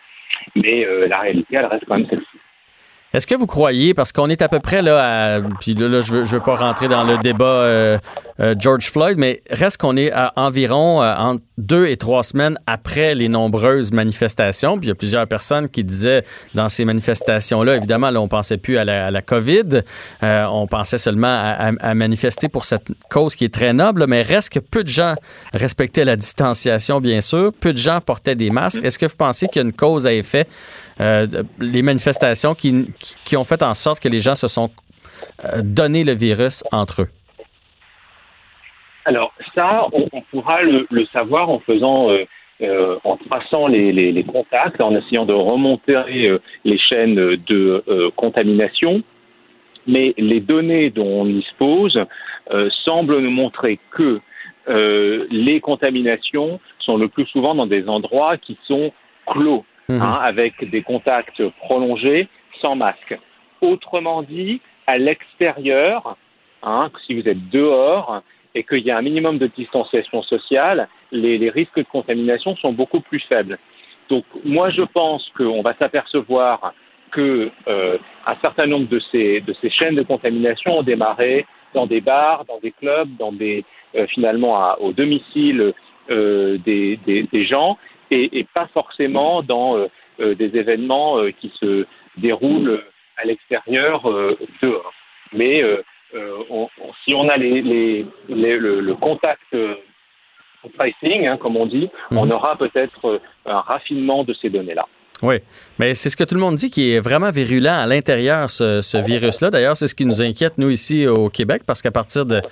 Mais 0.55 0.87
la 1.07 1.21
réalité, 1.21 1.57
elle 1.57 1.67
reste 1.67 1.85
quand 1.87 1.97
même 1.97 2.09
celle-ci. 2.09 2.39
Est-ce 3.15 3.29
que 3.29 3.37
vous 3.37 3.47
croyez, 3.47 3.95
parce 3.95 4.11
qu'on 4.11 4.29
est 4.29 4.43
à 4.43 4.49
peu 4.49 4.59
près 4.59 4.83
là, 4.83 5.37
à, 5.37 5.41
puis 5.61 5.75
là, 5.75 6.01
je 6.01 6.13
veux, 6.13 6.23
veux 6.25 6.41
pas 6.41 6.57
rentrer 6.57 6.89
dans 6.89 7.05
le 7.05 7.17
débat 7.19 7.45
euh, 7.45 7.97
euh, 8.41 8.57
George 8.59 8.91
Floyd, 8.91 9.17
mais 9.19 9.41
reste 9.51 9.77
qu'on 9.77 9.97
est 9.97 10.11
à 10.11 10.33
environ 10.35 11.01
euh, 11.01 11.15
entre 11.15 11.41
deux 11.57 11.87
et 11.87 11.97
trois 11.97 12.25
semaines 12.25 12.59
après 12.67 13.15
les 13.15 13.29
nombreuses 13.29 13.93
manifestations. 13.93 14.79
Puis 14.79 14.87
il 14.87 14.89
y 14.89 14.91
a 14.91 14.97
plusieurs 14.97 15.29
personnes 15.29 15.69
qui 15.69 15.85
disaient 15.85 16.25
dans 16.57 16.69
ces 16.69 16.85
manifestations-là, 16.85 17.77
évidemment, 17.77 18.11
là, 18.11 18.21
on 18.21 18.27
pensait 18.27 18.59
plus 18.59 18.79
à 18.79 18.85
la, 18.85 19.07
à 19.07 19.11
la 19.13 19.23
COVID, 19.23 19.83
on 20.21 20.67
pensait 20.67 20.99
seulement 20.99 21.29
à, 21.29 21.71
à, 21.79 21.95
manifester 21.95 22.49
pour 22.49 22.65
cette 22.65 22.89
cause 23.11 23.37
qui 23.37 23.45
est 23.45 23.55
très 23.55 23.73
noble, 23.73 24.07
mais 24.09 24.23
reste 24.23 24.53
que 24.53 24.59
peu 24.59 24.83
de 24.83 24.89
gens 24.89 25.15
respectaient 25.53 26.05
la 26.05 26.17
distanciation, 26.17 27.01
bien 27.01 27.21
sûr, 27.21 27.53
peu 27.61 27.73
de 27.73 27.79
gens 27.79 28.01
portaient 28.01 28.35
des 28.35 28.51
masques. 28.51 28.81
Est-ce 28.83 28.99
que 28.99 29.07
vous 29.07 29.17
pensez 29.17 29.47
qu'il 29.47 29.63
y 29.63 29.65
a 29.65 29.69
une 29.69 29.73
cause 29.73 30.05
à 30.05 30.13
effet 30.13 30.49
euh, 31.01 31.27
les 31.59 31.83
manifestations 31.83 32.55
qui, 32.55 32.87
qui, 33.25 33.37
ont 33.37 33.45
fait 33.45 33.63
en 33.63 33.75
sorte 33.75 34.01
que 34.01 34.09
les 34.09 34.21
gens 34.21 34.35
se 34.35 34.47
sont 34.47 34.71
euh, 35.45 35.61
donné 35.63 36.05
le 36.05 36.13
virus 36.13 36.63
entre 36.71 37.03
eux? 37.03 37.09
Alors 39.05 39.33
ça, 39.55 39.87
on, 39.93 40.23
pourra 40.31 40.63
le, 40.63 40.87
savoir 41.13 41.51
en 41.51 41.59
faisant, 41.61 42.11
euh, 42.11 42.97
en 43.05 43.17
traçant 43.17 43.67
les, 43.67 43.93
les, 43.93 44.25
contacts, 44.25 44.81
en 44.81 44.95
essayant 44.95 45.27
de 45.27 45.35
remonter 45.35 46.41
les 46.65 46.79
chaînes 46.79 47.15
de 47.15 48.11
contamination. 48.17 49.03
Mais 49.87 50.15
les 50.17 50.41
données 50.41 50.89
dont 50.89 51.21
on 51.21 51.25
dispose 51.27 52.01
semblent 52.85 53.19
nous 53.19 53.31
montrer 53.31 53.79
que 53.91 54.21
les 54.67 55.61
contaminations 55.61 56.59
sont 56.79 56.97
le 56.97 57.09
plus 57.09 57.27
souvent 57.27 57.55
dans 57.55 57.67
des 57.67 57.87
endroits 57.87 58.39
qui 58.39 58.57
sont 58.67 58.91
clos. 59.27 59.67
Hein, 59.91 59.97
mhm. 59.97 60.19
avec 60.23 60.71
des 60.71 60.83
contacts 60.83 61.47
prolongés 61.59 62.29
sans 62.63 62.75
masque. 62.75 63.19
Autrement 63.61 64.23
dit, 64.23 64.63
à 64.87 64.97
l'extérieur, 64.97 66.17
hein, 66.63 66.91
si 67.07 67.13
vous 67.15 67.29
êtes 67.29 67.51
dehors 67.51 68.23
et 68.55 68.65
qu'il 68.65 68.79
y 68.79 68.91
a 68.91 68.97
un 68.97 69.03
minimum 69.03 69.37
de 69.37 69.47
distanciation 69.47 70.23
sociale, 70.23 70.89
les, 71.13 71.51
risques 71.51 71.77
de 71.77 71.83
contamination 71.83 72.57
sont 72.57 72.73
beaucoup 72.73 73.01
plus 73.01 73.21
faibles. 73.21 73.59
Donc 74.09 74.25
moi 74.43 74.71
je 74.71 74.83
pense 74.83 75.29
qu'on 75.37 75.61
va 75.61 75.75
s'apercevoir 75.75 76.73
que 77.11 77.51
euh, 77.69 77.99
certain 78.41 78.67
nombre 78.67 78.89
de 78.89 79.01
ces, 79.13 79.43
de 79.43 79.55
ces 79.61 79.69
chaînes 79.69 79.97
de 79.97 80.03
contamination 80.03 80.79
ont 80.79 80.83
démarré 80.83 81.45
dans 81.75 81.87
des 81.87 82.01
bars, 82.01 82.45
dans 82.47 82.59
des 82.59 82.71
clubs, 82.73 83.09
dans 83.19 83.33
des 83.33 83.65
euh, 83.97 84.07
finalement 84.07 84.75
au 84.81 84.93
domicile 84.93 85.75
euh, 86.11 86.59
des, 86.59 86.99
des, 87.07 87.47
gens 87.47 87.79
et, 88.15 88.47
pas 88.55 88.69
forcément 88.73 89.43
dans 89.43 89.77
euh, 89.77 89.87
euh, 90.21 90.35
des 90.35 90.57
événements 90.57 91.19
euh, 91.19 91.31
qui 91.31 91.53
se 91.61 91.87
déroulent 92.17 92.83
à 93.17 93.25
l'extérieur 93.25 94.03
dehors. 94.63 94.93
Mais 95.33 95.63
si 97.05 97.15
on 97.15 97.29
a 97.29 97.37
les, 97.37 97.63
les, 97.63 98.07
le, 98.29 98.95
contact 98.95 99.57
pricing, 100.79 101.27
hein, 101.27 101.37
comme 101.37 101.57
on 101.57 101.67
dit, 101.67 101.89
mhm. 102.11 102.19
on 102.19 102.31
aura 102.31 102.57
peut-être 102.57 103.21
un 103.47 103.61
raffinement 103.61 104.25
de 104.25 104.35
ces 104.35 104.49
données-là. 104.49 104.87
Oui, 105.23 105.37
mais 105.79 105.95
c'est 105.95 106.11
ce 106.11 106.17
que 106.17 106.25
tout 106.25 106.35
le 106.35 106.41
monde 106.41 106.57
dit 106.57 106.71
qui 106.71 106.93
est 106.93 107.01
vraiment 107.01 107.31
virulent 107.31 107.69
à 107.69 107.87
l'intérieur, 107.87 108.51
ce, 108.51 108.81
ce 108.81 108.99
virus-là. 108.99 109.51
D'ailleurs, 109.51 109.77
c'est 109.77 109.87
ce 109.87 109.95
qui 109.95 110.07
nous 110.07 110.23
inquiète, 110.23 110.59
nous, 110.59 110.71
ici 110.71 111.07
au 111.07 111.31
Québec, 111.31 111.63
parce 111.67 111.83
qu'à 111.83 111.93
partir 111.93 112.27
de 112.27 112.43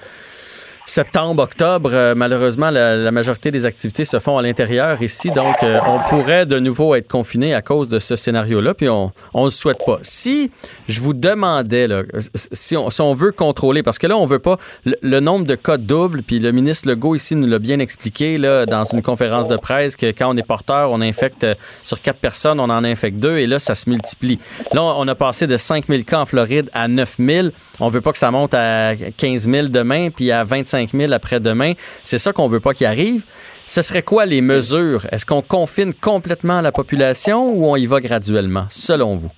septembre, 0.87 1.43
octobre, 1.43 1.91
euh, 1.93 2.14
malheureusement, 2.14 2.70
la, 2.70 3.11
majorité 3.12 3.51
des 3.51 3.66
activités 3.66 4.05
se 4.05 4.18
font 4.18 4.39
à 4.39 4.43
l'intérieur 4.43 5.01
ici. 5.03 5.30
Donc, 5.30 5.62
euh, 5.62 5.78
on 5.87 6.01
pourrait 6.09 6.47
de 6.47 6.59
nouveau 6.59 6.95
être 6.95 7.09
confiné 7.09 7.55
à 7.55 7.62
cause 7.62 7.89
de 7.89 7.99
ce 7.99 8.16
scénario-là, 8.16 8.74
puis 8.74 8.89
on 8.89 9.12
ne 9.35 9.45
le 9.45 9.51
souhaite 9.51 9.78
pas. 9.87 9.99
Si 10.03 10.51
je 10.89 11.01
vous 11.01 11.14
demandais, 11.14 11.87
là, 11.87 12.03
si, 12.35 12.76
on, 12.76 12.91
si 12.91 13.01
on 13.01 13.14
veut 13.14 13.33
contrôler, 13.33 13.83
parce 13.83 13.99
que 13.99 14.07
là, 14.07 14.16
on 14.16 14.26
veut 14.26 14.39
pas 14.39 14.57
le, 14.85 15.20
nombre 15.20 15.47
de 15.47 15.55
cas 15.55 15.76
doubles, 15.76 16.22
puis 16.22 16.39
le 16.39 16.51
ministre 16.53 16.89
Legault 16.89 17.14
ici 17.14 17.37
nous 17.37 17.47
l'a 17.47 17.59
bien 17.59 17.78
expliqué 17.78 18.39
là, 18.39 18.66
dans 18.66 18.85
une 18.85 19.03
conférence 19.03 19.49
de 19.49 19.57
presse 19.57 19.95
que 19.95 20.07
quand 20.07 20.35
on 20.35 20.37
est 20.37 20.47
porteur, 20.47 20.91
on 20.91 21.01
infecte 21.01 21.45
euh, 21.45 21.55
sur 21.85 22.01
quatre 22.01 22.18
personnes, 22.18 22.59
on 22.59 22.70
en 22.70 22.83
infecte 22.85 23.18
deux, 23.18 23.39
et 23.39 23.47
là, 23.47 23.59
ça 23.59 23.74
se 23.74 23.89
multiplie. 23.89 24.39
Là, 24.72 24.83
on 24.83 25.07
a 25.07 25.14
passé 25.14 25.47
de 25.47 25.57
5 25.57 25.87
000 25.89 26.03
cas 26.03 26.20
en 26.20 26.26
Floride 26.26 26.70
à 26.72 26.89
9 26.89 27.16
000. 27.18 27.49
On 27.78 27.89
veut 27.89 28.01
pas 28.01 28.12
que 28.12 28.18
ça 28.18 28.30
monte 28.30 28.55
à 28.55 28.95
15 29.16 29.49
000 29.49 29.68
demain, 29.68 30.11
puis 30.11 30.33
à 30.33 30.43
25 30.43 30.72
25 30.73 30.99
000 30.99 31.12
après-demain. 31.12 31.73
C'est 32.03 32.18
ça 32.18 32.33
qu'on 32.33 32.49
veut 32.49 32.61
pas 32.61 32.75
qu'il 32.75 32.87
arrive. 32.87 33.25
Ce 33.66 33.83
serait 33.83 34.03
quoi 34.03 34.27
les 34.27 34.41
mesures? 34.41 35.07
Est-ce 35.12 35.25
qu'on 35.25 35.43
confine 35.43 35.93
complètement 35.95 36.61
la 36.61 36.73
population 36.73 37.53
ou 37.53 37.66
on 37.66 37.77
y 37.77 37.87
va 37.87 38.01
graduellement, 38.01 38.66
selon 38.68 39.16
vous? 39.16 39.31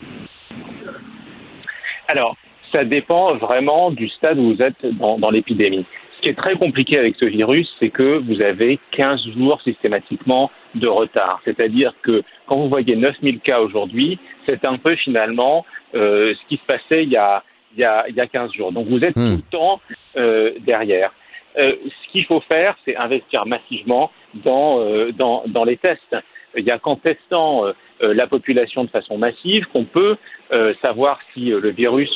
Alors, 2.08 2.36
ça 2.72 2.84
dépend 2.84 3.36
vraiment 3.36 3.90
du 3.90 4.08
stade 4.08 4.38
où 4.38 4.54
vous 4.54 4.62
êtes 4.62 4.84
dans, 4.98 5.30
l'épidémie. 5.30 5.84
Ce 6.16 6.22
qui 6.22 6.28
est 6.30 6.38
très 6.38 6.54
compliqué 6.54 6.98
avec 6.98 7.16
ce 7.16 7.26
virus, 7.26 7.68
c'est 7.78 7.90
que 7.90 8.18
vous 8.18 8.40
avez 8.40 8.78
15 8.92 9.20
jours 9.36 9.60
systématiquement 9.62 10.50
de 10.74 10.86
retard. 10.86 11.40
C'est-à-dire 11.44 11.94
que 12.02 12.22
quand 12.46 12.56
vous 12.56 12.68
voyez 12.68 12.96
9000 12.96 13.40
cas 13.40 13.60
aujourd'hui, 13.60 14.18
c'est 14.46 14.64
un 14.64 14.78
peu 14.78 14.96
finalement 14.96 15.64
euh, 15.94 16.34
ce 16.34 16.48
qui 16.48 16.56
se 16.56 16.66
passait 16.66 17.04
il 17.04 17.10
y, 17.10 17.16
a, 17.16 17.42
il, 17.76 17.80
y 17.80 17.84
a, 17.84 18.06
il 18.08 18.14
y 18.14 18.20
a 18.20 18.26
15 18.26 18.52
jours. 18.52 18.72
Donc 18.72 18.88
vous 18.88 19.04
êtes 19.04 19.16
hmm. 19.16 19.36
tout 19.36 19.36
le 19.36 19.50
temps 19.50 19.80
euh, 20.16 20.52
derrière. 20.60 21.12
Euh, 21.56 21.68
ce 21.68 22.12
qu'il 22.12 22.24
faut 22.24 22.40
faire, 22.40 22.76
c'est 22.84 22.96
investir 22.96 23.46
massivement 23.46 24.10
dans, 24.34 24.80
euh, 24.80 25.12
dans, 25.12 25.44
dans 25.46 25.64
les 25.64 25.76
tests. 25.76 26.16
Il 26.56 26.64
n'y 26.64 26.70
a 26.70 26.78
qu'en 26.78 26.96
testant 26.96 27.66
euh, 27.66 27.72
euh, 28.02 28.14
la 28.14 28.26
population 28.26 28.84
de 28.84 28.90
façon 28.90 29.18
massive 29.18 29.66
qu'on 29.72 29.84
peut 29.84 30.16
euh, 30.52 30.74
savoir 30.82 31.20
si 31.32 31.46
le 31.46 31.70
virus 31.70 32.10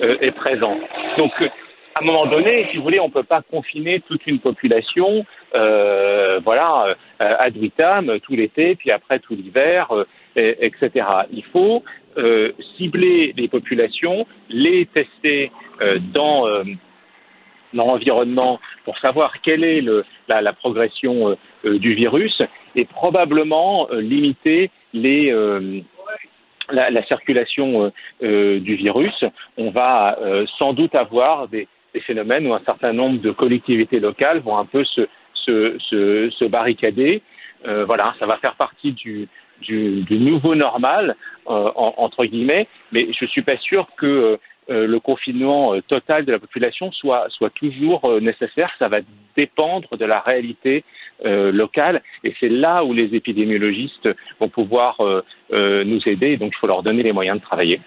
est 0.00 0.32
présent. 0.32 0.78
Donc, 1.16 1.32
à 1.94 2.02
un 2.02 2.04
moment 2.04 2.26
donné, 2.26 2.66
si 2.70 2.78
vous 2.78 2.82
voulez, 2.82 3.00
on 3.00 3.08
ne 3.08 3.12
peut 3.12 3.22
pas 3.22 3.42
confiner 3.42 4.00
toute 4.00 4.26
une 4.26 4.40
population, 4.40 5.26
voilà, 5.52 6.96
ad 7.18 7.56
vitam 7.56 8.18
tout 8.20 8.32
l'été, 8.34 8.74
puis 8.74 8.90
après 8.90 9.18
tout 9.18 9.34
l'hiver, 9.34 9.92
etc. 10.34 10.90
Il 11.30 11.44
faut 11.52 11.84
cibler 12.76 13.34
les 13.36 13.48
populations, 13.48 14.26
les 14.48 14.86
tester 14.86 15.52
dans 16.14 16.46
l'environnement 17.74 18.60
pour 18.84 18.98
savoir 18.98 19.40
quelle 19.42 19.64
est 19.64 19.84
la, 20.28 20.52
progression 20.52 21.36
du 21.64 21.94
virus 21.94 22.42
et 22.74 22.84
probablement 22.84 23.88
euh, 23.90 24.00
limiter 24.00 24.70
euh, 24.94 25.80
la, 26.70 26.90
la, 26.90 27.04
circulation 27.04 27.92
euh, 28.22 28.60
du 28.60 28.74
virus. 28.76 29.24
On 29.56 29.70
va 29.70 30.18
sans 30.58 30.72
doute 30.72 30.94
avoir 30.94 31.48
des, 31.48 31.68
phénomènes 32.06 32.46
où 32.46 32.54
un 32.54 32.62
certain 32.64 32.94
nombre 32.94 33.20
de 33.20 33.30
collectivités 33.32 34.00
locales 34.00 34.38
vont 34.38 34.56
un 34.56 34.64
peu 34.64 34.82
se, 34.82 35.06
se, 35.34 36.44
barricader. 36.46 37.20
voilà, 37.64 38.14
ça 38.18 38.24
va 38.24 38.38
faire 38.38 38.54
partie 38.54 38.92
du, 38.92 39.28
nouveau 40.08 40.54
normal, 40.54 41.16
en, 41.44 41.94
entre 41.98 42.24
guillemets, 42.24 42.66
mais 42.92 43.08
je 43.12 43.26
suis 43.26 43.42
pas 43.42 43.58
sûr 43.58 43.86
que 43.98 44.06
euh, 44.06 44.36
le 44.68 44.98
confinement 45.00 45.74
euh, 45.74 45.82
total 45.82 46.24
de 46.24 46.32
la 46.32 46.38
population 46.38 46.92
soit, 46.92 47.26
soit 47.30 47.50
toujours 47.50 48.04
euh, 48.04 48.20
nécessaire. 48.20 48.70
Ça 48.78 48.88
va 48.88 48.98
dépendre 49.36 49.96
de 49.96 50.04
la 50.04 50.20
réalité 50.20 50.84
locale 51.24 52.02
et 52.24 52.34
c'est 52.40 52.48
là 52.48 52.82
où 52.84 52.92
les 52.92 53.14
épidémiologistes 53.14 54.08
vont 54.40 54.48
pouvoir 54.48 54.96
nous 55.52 56.08
aider. 56.08 56.36
Donc, 56.36 56.52
il 56.52 56.58
faut 56.58 56.66
leur 56.66 56.82
donner 56.82 57.04
les 57.04 57.12
moyens 57.12 57.38
de 57.38 57.44
travailler. 57.44 57.80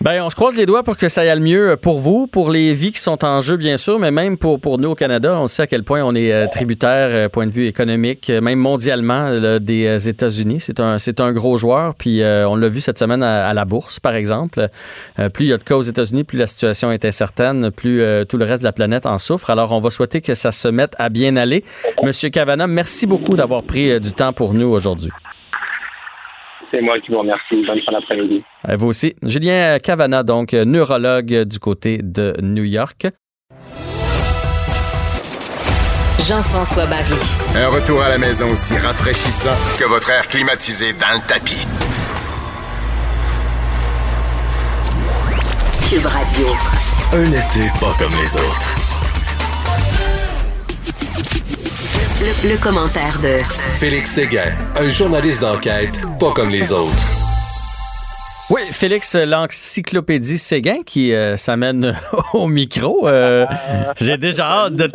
Ben, 0.00 0.22
on 0.22 0.30
se 0.30 0.36
croise 0.36 0.56
les 0.56 0.64
doigts 0.64 0.84
pour 0.84 0.96
que 0.96 1.08
ça 1.08 1.22
aille 1.22 1.40
mieux 1.40 1.76
pour 1.76 1.98
vous, 1.98 2.28
pour 2.28 2.50
les 2.50 2.72
vies 2.72 2.92
qui 2.92 3.00
sont 3.00 3.24
en 3.24 3.40
jeu, 3.40 3.56
bien 3.56 3.76
sûr, 3.76 3.98
mais 3.98 4.12
même 4.12 4.38
pour, 4.38 4.60
pour 4.60 4.78
nous 4.78 4.90
au 4.90 4.94
Canada. 4.94 5.36
On 5.40 5.48
sait 5.48 5.62
à 5.62 5.66
quel 5.66 5.82
point 5.82 6.04
on 6.04 6.14
est 6.14 6.32
euh, 6.32 6.46
tributaire, 6.46 7.08
euh, 7.10 7.28
point 7.28 7.48
de 7.48 7.50
vue 7.52 7.66
économique, 7.66 8.30
euh, 8.30 8.40
même 8.40 8.60
mondialement, 8.60 9.58
des 9.58 10.08
États-Unis. 10.08 10.60
C'est 10.60 10.78
un, 10.78 10.98
c'est 11.00 11.18
un 11.18 11.32
gros 11.32 11.56
joueur. 11.56 11.96
Puis 11.96 12.22
on 12.22 12.54
l'a 12.54 12.68
vu 12.68 12.80
cette 12.80 12.98
semaine 12.98 13.24
à, 13.24 13.52
la 13.52 13.64
bourse, 13.64 13.98
par 13.98 14.14
exemple. 14.14 14.68
plus 15.34 15.46
il 15.46 15.48
y 15.48 15.52
a 15.52 15.58
de 15.58 15.64
cas 15.64 15.74
aux 15.74 15.82
États-Unis, 15.82 16.22
plus 16.22 16.38
la 16.38 16.46
situation 16.46 16.92
est 16.92 17.04
incertaine, 17.04 17.72
plus 17.72 18.02
tout 18.28 18.36
le 18.36 18.44
reste 18.44 18.62
de 18.62 18.68
la 18.68 18.72
planète 18.72 19.04
en 19.04 19.18
souffre. 19.18 19.50
Alors, 19.50 19.72
on 19.72 19.80
va 19.80 19.90
souhaiter 19.90 20.20
que 20.20 20.34
ça 20.34 20.52
se 20.52 20.68
mette 20.68 20.94
à 20.98 21.08
bien 21.08 21.36
aller. 21.36 21.64
Monsieur 22.04 22.28
Cavana, 22.28 22.68
merci 22.68 23.06
beaucoup 23.06 23.34
d'avoir 23.34 23.64
pris 23.64 23.98
du 24.00 24.12
temps 24.12 24.32
pour 24.32 24.54
nous 24.54 24.68
aujourd'hui. 24.68 25.10
C'est 26.70 26.80
moi 26.82 26.98
qui 27.00 27.10
vous 27.10 27.18
remercie. 27.18 27.62
Bonne 27.66 27.80
fin 27.80 27.92
d'après-midi. 27.92 28.42
Vous 28.76 28.88
aussi. 28.88 29.14
Julien 29.22 29.78
Cavana, 29.78 30.22
donc 30.22 30.52
neurologue 30.52 31.44
du 31.44 31.58
côté 31.58 32.00
de 32.02 32.34
New 32.42 32.64
York. 32.64 33.06
Jean-François 36.28 36.84
Barry. 36.86 37.14
Un 37.56 37.68
retour 37.68 38.02
à 38.02 38.10
la 38.10 38.18
maison 38.18 38.50
aussi 38.52 38.76
rafraîchissant 38.76 39.56
que 39.78 39.84
votre 39.84 40.10
air 40.10 40.28
climatisé 40.28 40.92
dans 40.92 41.14
le 41.14 41.26
tapis. 41.26 41.66
Cube 45.88 46.04
Radio. 46.04 46.48
Un 47.14 47.28
été 47.30 47.70
pas 47.80 47.94
comme 47.98 48.12
les 48.20 48.36
autres. 48.36 48.74
Le, 52.20 52.60
commentaire 52.60 53.20
de 53.20 53.36
Félix 53.78 54.14
Séguin, 54.14 54.52
un 54.74 54.88
journaliste 54.88 55.40
d'enquête 55.40 56.00
pas 56.18 56.32
comme 56.32 56.50
les 56.50 56.72
autres. 56.72 56.92
Oui, 58.50 58.62
Félix, 58.72 59.14
l'encyclopédie 59.14 60.36
Séguin 60.36 60.82
qui 60.84 61.14
euh, 61.14 61.36
s'amène 61.36 61.96
au 62.34 62.48
micro. 62.48 63.06
Euh, 63.06 63.46
j'ai 64.00 64.18
déjà 64.18 64.46
hâte 64.46 64.74
de, 64.74 64.90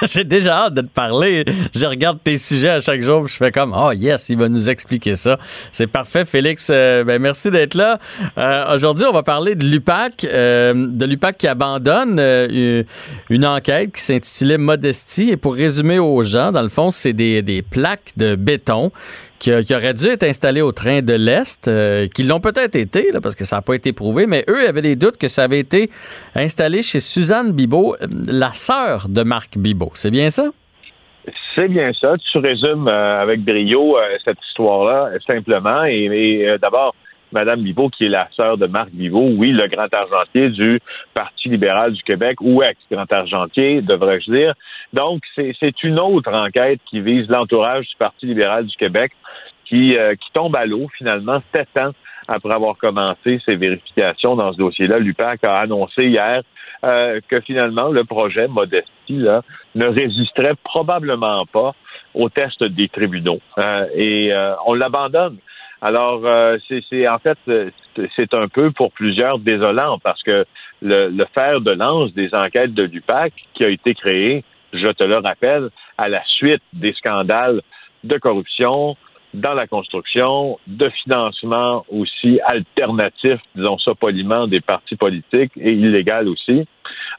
j'ai 0.06 0.24
déjà 0.24 0.64
hâte 0.64 0.74
de 0.74 0.82
te 0.82 0.88
parler. 0.88 1.44
Je 1.74 1.86
regarde 1.86 2.18
tes 2.22 2.36
sujets 2.36 2.70
à 2.70 2.80
chaque 2.80 3.02
jour, 3.02 3.26
je 3.26 3.34
fais 3.34 3.52
comme 3.52 3.74
oh 3.76 3.92
yes, 3.92 4.28
il 4.28 4.38
va 4.38 4.48
nous 4.48 4.70
expliquer 4.70 5.14
ça. 5.14 5.38
C'est 5.72 5.86
parfait, 5.86 6.24
Félix. 6.24 6.68
Euh, 6.70 7.04
ben 7.04 7.20
merci 7.20 7.50
d'être 7.50 7.74
là. 7.74 7.98
Aujourd'hui, 8.74 9.06
on 9.06 9.12
va 9.12 9.22
parler 9.22 9.54
de 9.54 9.66
l'UPAC, 9.66 10.22
de 10.22 11.04
l'UPAC 11.04 11.38
qui 11.38 11.48
abandonne 11.48 12.18
une 13.30 13.46
enquête 13.46 13.92
qui 13.92 14.02
s'intitulait 14.02 14.58
Modestie. 14.58 15.30
Et 15.30 15.36
pour 15.36 15.54
résumer 15.54 15.98
aux 15.98 16.22
gens, 16.22 16.52
dans 16.52 16.62
le 16.62 16.68
fond, 16.68 16.90
c'est 16.90 17.12
des, 17.12 17.42
des 17.42 17.62
plaques 17.62 18.12
de 18.16 18.34
béton 18.34 18.92
qui, 19.40 19.74
auraient 19.74 19.94
dû 19.94 20.06
être 20.06 20.22
installés 20.22 20.60
au 20.60 20.70
train 20.70 21.00
de 21.00 21.14
l'Est, 21.14 21.66
euh, 21.66 22.06
qui 22.14 22.22
l'ont 22.22 22.40
peut-être 22.40 22.76
été, 22.76 23.08
parce 23.22 23.34
que 23.34 23.44
ça 23.44 23.56
n'a 23.56 23.62
pas 23.62 23.74
été 23.74 23.92
prouvé, 23.92 24.26
mais 24.26 24.44
eux 24.48 24.68
avaient 24.68 24.82
des 24.82 24.96
doutes 24.96 25.16
que 25.16 25.28
ça 25.28 25.44
avait 25.44 25.58
été 25.58 25.88
installé 26.34 26.82
chez 26.82 27.00
Suzanne 27.00 27.52
Bibot, 27.52 27.96
euh, 28.00 28.06
la 28.28 28.50
sœur 28.50 29.08
de 29.08 29.22
Marc 29.22 29.56
Bibot. 29.56 29.90
C'est 29.94 30.10
bien 30.10 30.30
ça? 30.30 30.50
C'est 31.54 31.68
bien 31.68 31.90
ça. 31.98 32.12
Tu 32.30 32.38
résumes 32.38 32.86
euh, 32.86 33.22
avec 33.22 33.40
brio 33.40 33.96
cette 34.24 34.38
histoire-là, 34.50 35.10
simplement. 35.26 35.84
Et, 35.84 36.56
d'abord, 36.60 36.94
Madame 37.32 37.62
Bibot, 37.62 37.88
qui 37.88 38.06
est 38.06 38.08
la 38.08 38.28
sœur 38.36 38.58
de 38.58 38.66
Marc 38.66 38.90
Bibot, 38.90 39.30
oui, 39.36 39.52
le 39.52 39.68
grand 39.68 39.92
argentier 39.92 40.50
du 40.50 40.80
Parti 41.14 41.48
libéral 41.48 41.92
du 41.92 42.02
Québec, 42.02 42.38
ou 42.40 42.62
ex-grand 42.62 43.10
argentier, 43.10 43.80
devrais-je 43.80 44.30
dire. 44.30 44.54
Donc, 44.92 45.22
c'est 45.36 45.82
une 45.82 45.98
autre 45.98 46.32
enquête 46.32 46.80
qui 46.86 47.00
vise 47.00 47.28
l'entourage 47.28 47.86
du 47.86 47.96
Parti 47.98 48.26
libéral 48.26 48.66
du 48.66 48.76
Québec 48.76 49.12
qui, 49.70 49.96
euh, 49.96 50.14
qui 50.16 50.30
tombe 50.32 50.56
à 50.56 50.66
l'eau 50.66 50.88
finalement 50.98 51.40
sept 51.54 51.68
ans 51.76 51.92
après 52.26 52.52
avoir 52.52 52.76
commencé 52.76 53.40
ses 53.44 53.56
vérifications 53.56 54.36
dans 54.36 54.52
ce 54.52 54.58
dossier-là. 54.58 54.98
L'UPAC 54.98 55.44
a 55.44 55.60
annoncé 55.60 56.06
hier 56.06 56.42
euh, 56.84 57.20
que 57.28 57.40
finalement 57.40 57.88
le 57.88 58.04
projet 58.04 58.48
Modestie 58.48 59.16
là, 59.16 59.42
ne 59.76 59.86
résisterait 59.86 60.54
probablement 60.64 61.46
pas 61.46 61.74
au 62.14 62.28
test 62.28 62.62
des 62.64 62.88
tribunaux 62.88 63.40
euh, 63.58 63.86
et 63.94 64.32
on 64.66 64.74
l'abandonne. 64.74 65.38
Alors 65.82 66.20
c'est 66.68 67.08
en 67.08 67.18
fait 67.18 67.38
c'est 68.16 68.34
un 68.34 68.48
peu 68.48 68.70
pour 68.70 68.92
plusieurs 68.92 69.38
désolant 69.38 69.98
parce 69.98 70.22
que 70.22 70.44
le, 70.82 71.08
le 71.08 71.26
fer 71.34 71.62
de 71.62 71.70
lance 71.70 72.12
des 72.12 72.34
enquêtes 72.34 72.74
de 72.74 72.82
l'UPAC 72.82 73.32
qui 73.54 73.64
a 73.64 73.68
été 73.68 73.94
créé, 73.94 74.44
je 74.74 74.88
te 74.88 75.04
le 75.04 75.18
rappelle, 75.18 75.70
à 75.96 76.08
la 76.08 76.22
suite 76.24 76.62
des 76.74 76.92
scandales 76.92 77.62
de 78.04 78.18
corruption, 78.18 78.96
dans 79.34 79.54
la 79.54 79.66
construction, 79.66 80.58
de 80.66 80.88
financement 81.02 81.84
aussi 81.88 82.40
alternatif, 82.44 83.38
disons 83.54 83.78
ça 83.78 83.94
poliment, 83.94 84.46
des 84.46 84.60
partis 84.60 84.96
politiques 84.96 85.52
et 85.56 85.72
illégal 85.72 86.28
aussi. 86.28 86.66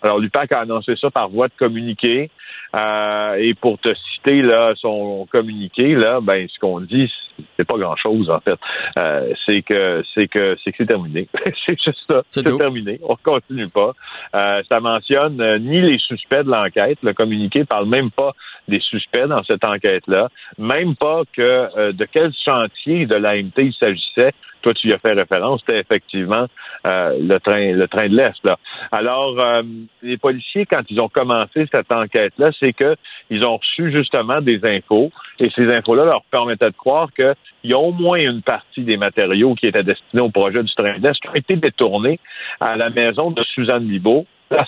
Alors, 0.02 0.20
l'UPAC 0.20 0.52
a 0.52 0.60
annoncé 0.62 0.96
ça 0.96 1.10
par 1.12 1.30
voie 1.30 1.48
de 1.48 1.54
communiqué. 1.58 2.30
Euh, 2.74 3.36
et 3.36 3.54
pour 3.54 3.78
te 3.80 3.94
citer 3.94 4.42
là 4.42 4.74
son 4.78 5.28
communiqué, 5.30 5.94
là, 5.94 6.22
ben 6.22 6.48
ce 6.48 6.58
qu'on 6.58 6.80
dit, 6.80 7.12
c'est 7.58 7.68
pas 7.68 7.78
grand 7.78 7.96
chose 7.98 8.30
en 8.30 8.40
fait. 8.40 8.58
Euh, 8.98 9.34
c'est 9.46 9.62
que 9.62 10.04
c'est 10.14 10.28
que 10.28 10.56
c'est 10.64 10.72
que 10.72 10.78
c'est 10.78 10.86
terminé. 10.86 11.28
c'est 11.66 11.82
juste 11.82 12.00
ça. 12.08 12.22
C'est 12.30 12.44
terminé. 12.44 13.00
On 13.04 13.18
continue 13.18 13.68
pas. 13.68 13.94
Euh, 14.36 14.62
ça 14.70 14.80
mentionne 14.80 15.42
euh, 15.42 15.60
ni 15.60 15.82
les 15.82 15.98
suspects 16.00 16.44
de 16.44 16.50
l'enquête. 16.50 16.98
Le 17.04 17.14
communiqué 17.14 17.66
parle 17.66 17.88
même 17.88 18.10
pas 18.10 18.32
des 18.68 18.80
suspects 18.80 19.28
dans 19.28 19.44
cette 19.44 19.64
enquête-là, 19.64 20.30
même 20.58 20.96
pas 20.96 21.22
que 21.34 21.42
euh, 21.42 21.92
de 21.92 22.06
quel 22.06 22.32
chantier 22.46 23.06
de 23.06 23.16
l'AMT 23.16 23.54
il 23.58 23.74
s'agissait. 23.74 24.32
Toi, 24.62 24.76
tu 24.76 24.90
y 24.90 24.94
as 24.94 25.00
fait 25.00 25.14
référence, 25.14 25.62
c'était 25.62 25.80
effectivement 25.80 26.46
euh, 26.86 27.18
le 27.20 27.40
train, 27.40 27.72
le 27.72 27.88
train 27.88 28.08
de 28.08 28.16
l'Est. 28.16 28.48
Alors, 28.92 29.40
euh, 29.40 29.64
les 30.04 30.18
policiers, 30.18 30.68
quand 30.68 30.84
ils 30.90 31.02
ont 31.02 31.10
commencé 31.10 31.66
cette 31.72 31.92
enquête-là, 31.92 32.52
c'est 32.60 32.74
qu'ils 32.74 33.44
ont 33.44 33.58
reçu 33.58 33.92
justement 33.92 34.40
des 34.40 34.64
infos, 34.64 35.12
et 35.40 35.50
ces 35.50 35.68
infos-là 35.74 36.06
leur 36.06 36.24
permettaient 36.26 36.70
de 36.70 36.76
croire 36.76 37.12
qu'il 37.14 37.34
y 37.64 37.74
a 37.74 37.80
au 37.80 37.92
moins 37.92 38.20
une 38.20 38.44
partie 38.44 38.84
des 38.84 38.98
matériaux 38.98 39.56
qui 39.56 39.66
étaient 39.66 39.84
destinés 39.84 40.22
au 40.22 40.30
projet 40.30 40.62
du 40.62 40.74
train 40.76 41.00
de 41.00 41.08
l'Est 41.08 41.20
qui 41.20 41.30
ont 41.30 41.36
été 41.36 41.56
détournés 41.56 42.20
à 42.60 42.76
la 42.76 42.92
maison 42.92 43.32
de 43.32 43.44
Suzanne 43.44 43.88
Libault, 43.88 44.28
la 44.52 44.66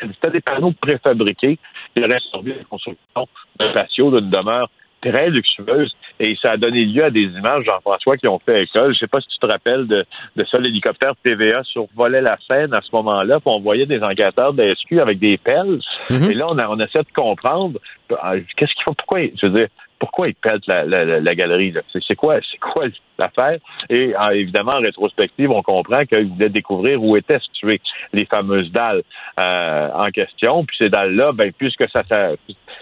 C'était 0.00 0.30
des 0.30 0.40
panneaux 0.40 0.72
préfabriqués 0.72 1.58
qui 1.94 2.04
auraient 2.04 2.18
servi 2.30 2.52
à 2.52 2.56
la 2.56 2.64
construction 2.64 3.28
d'un 3.58 3.72
patio 3.72 4.10
d'une 4.10 4.30
demeure 4.30 4.70
très 5.02 5.28
luxueuse 5.30 5.94
et 6.20 6.36
ça 6.40 6.52
a 6.52 6.56
donné 6.56 6.84
lieu 6.84 7.04
à 7.04 7.10
des 7.10 7.24
images, 7.24 7.64
Jean-François, 7.64 8.16
qui 8.16 8.28
ont 8.28 8.38
fait 8.38 8.62
école. 8.62 8.94
Je 8.94 9.00
sais 9.00 9.08
pas 9.08 9.20
si 9.20 9.28
tu 9.28 9.38
te 9.38 9.46
rappelles 9.46 9.86
de, 9.88 10.04
de 10.36 10.44
ça, 10.44 10.58
l'hélicoptère 10.58 11.14
TVA 11.22 11.62
survolait 11.64 12.20
la 12.20 12.38
scène 12.46 12.72
à 12.72 12.80
ce 12.80 12.88
moment-là, 12.92 13.40
puis 13.40 13.50
on 13.50 13.60
voyait 13.60 13.86
des 13.86 14.02
enquêteurs 14.02 14.52
de 14.52 14.74
SQ 14.74 15.00
avec 15.00 15.18
des 15.18 15.36
pelles. 15.38 15.80
Mhm. 16.08 16.30
Et 16.30 16.34
là, 16.34 16.46
on, 16.48 16.58
a, 16.58 16.68
on 16.68 16.78
essaie 16.78 17.00
de 17.00 17.12
comprendre 17.14 17.80
euh, 18.12 18.40
qu'est-ce 18.56 18.72
qu'il 18.74 18.84
faut, 18.84 18.94
pourquoi, 18.94 19.20
je 19.20 19.46
veux 19.46 19.58
dire, 19.58 19.68
pourquoi 20.02 20.26
ils 20.26 20.34
pètent 20.34 20.66
la, 20.66 20.84
la, 20.84 21.20
la, 21.20 21.34
galerie? 21.36 21.72
C'est 21.92 22.16
quoi, 22.16 22.40
quoi 22.60 22.86
l'affaire? 23.20 23.58
Et 23.88 24.16
en- 24.16 24.30
évidemment, 24.30 24.72
en 24.74 24.80
rétrospective, 24.80 25.48
on 25.48 25.62
comprend 25.62 26.04
qu'ils 26.06 26.26
voulaient 26.26 26.48
découvrir 26.48 27.00
où 27.00 27.16
étaient 27.16 27.38
situées 27.38 27.80
les 28.12 28.24
fameuses 28.24 28.72
dalles 28.72 29.02
euh, 29.38 29.88
en 29.94 30.10
question. 30.10 30.64
Puis 30.64 30.76
ces 30.76 30.90
dalles-là, 30.90 31.30
ben, 31.30 31.52
puisque 31.56 31.88
ça, 31.88 32.02
ça 32.08 32.32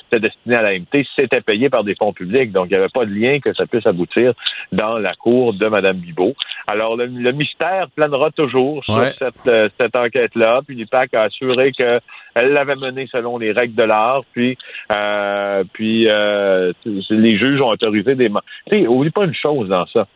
c'était 0.04 0.20
destiné 0.20 0.56
à 0.56 0.62
l'AMT, 0.62 1.04
c'était 1.14 1.42
payé 1.42 1.68
par 1.68 1.84
des 1.84 1.94
fonds 1.94 2.14
publics. 2.14 2.52
Donc, 2.52 2.68
il 2.70 2.70
n'y 2.70 2.76
avait 2.76 2.88
pas 2.88 3.04
de 3.04 3.12
lien 3.12 3.38
que 3.38 3.52
ça 3.52 3.66
puisse 3.66 3.86
aboutir 3.86 4.32
dans 4.72 4.96
la 4.96 5.14
cour 5.14 5.52
de 5.52 5.66
Mme 5.66 5.98
Bibot. 5.98 6.34
Alors, 6.66 6.96
le, 6.96 7.06
le 7.06 7.32
mystère 7.32 7.88
planera 7.94 8.30
toujours 8.30 8.84
sur 8.84 8.94
Ouais. 8.94 9.12
cette, 9.18 9.46
euh, 9.46 9.68
cette 9.78 9.96
enquête-là. 9.96 10.60
Puis 10.66 10.76
l'IPAC 10.76 11.14
a 11.14 11.22
assuré 11.22 11.72
qu'elle 11.72 12.00
l'avait 12.34 12.76
menée 12.76 13.06
selon 13.10 13.38
les 13.38 13.52
règles 13.52 13.74
de 13.74 13.82
l'art. 13.82 14.22
Puis, 14.32 14.56
euh, 14.92 15.64
puis 15.72 16.08
euh, 16.08 16.72
les 17.10 17.38
juges 17.38 17.60
ont 17.60 17.68
autorisé 17.70 18.14
des... 18.14 18.28
Tu 18.28 18.34
sais, 18.80 18.86
oublie 18.86 19.10
pas 19.10 19.24
une 19.24 19.34
chose 19.34 19.68
dans 19.68 19.86
ça. 19.86 20.06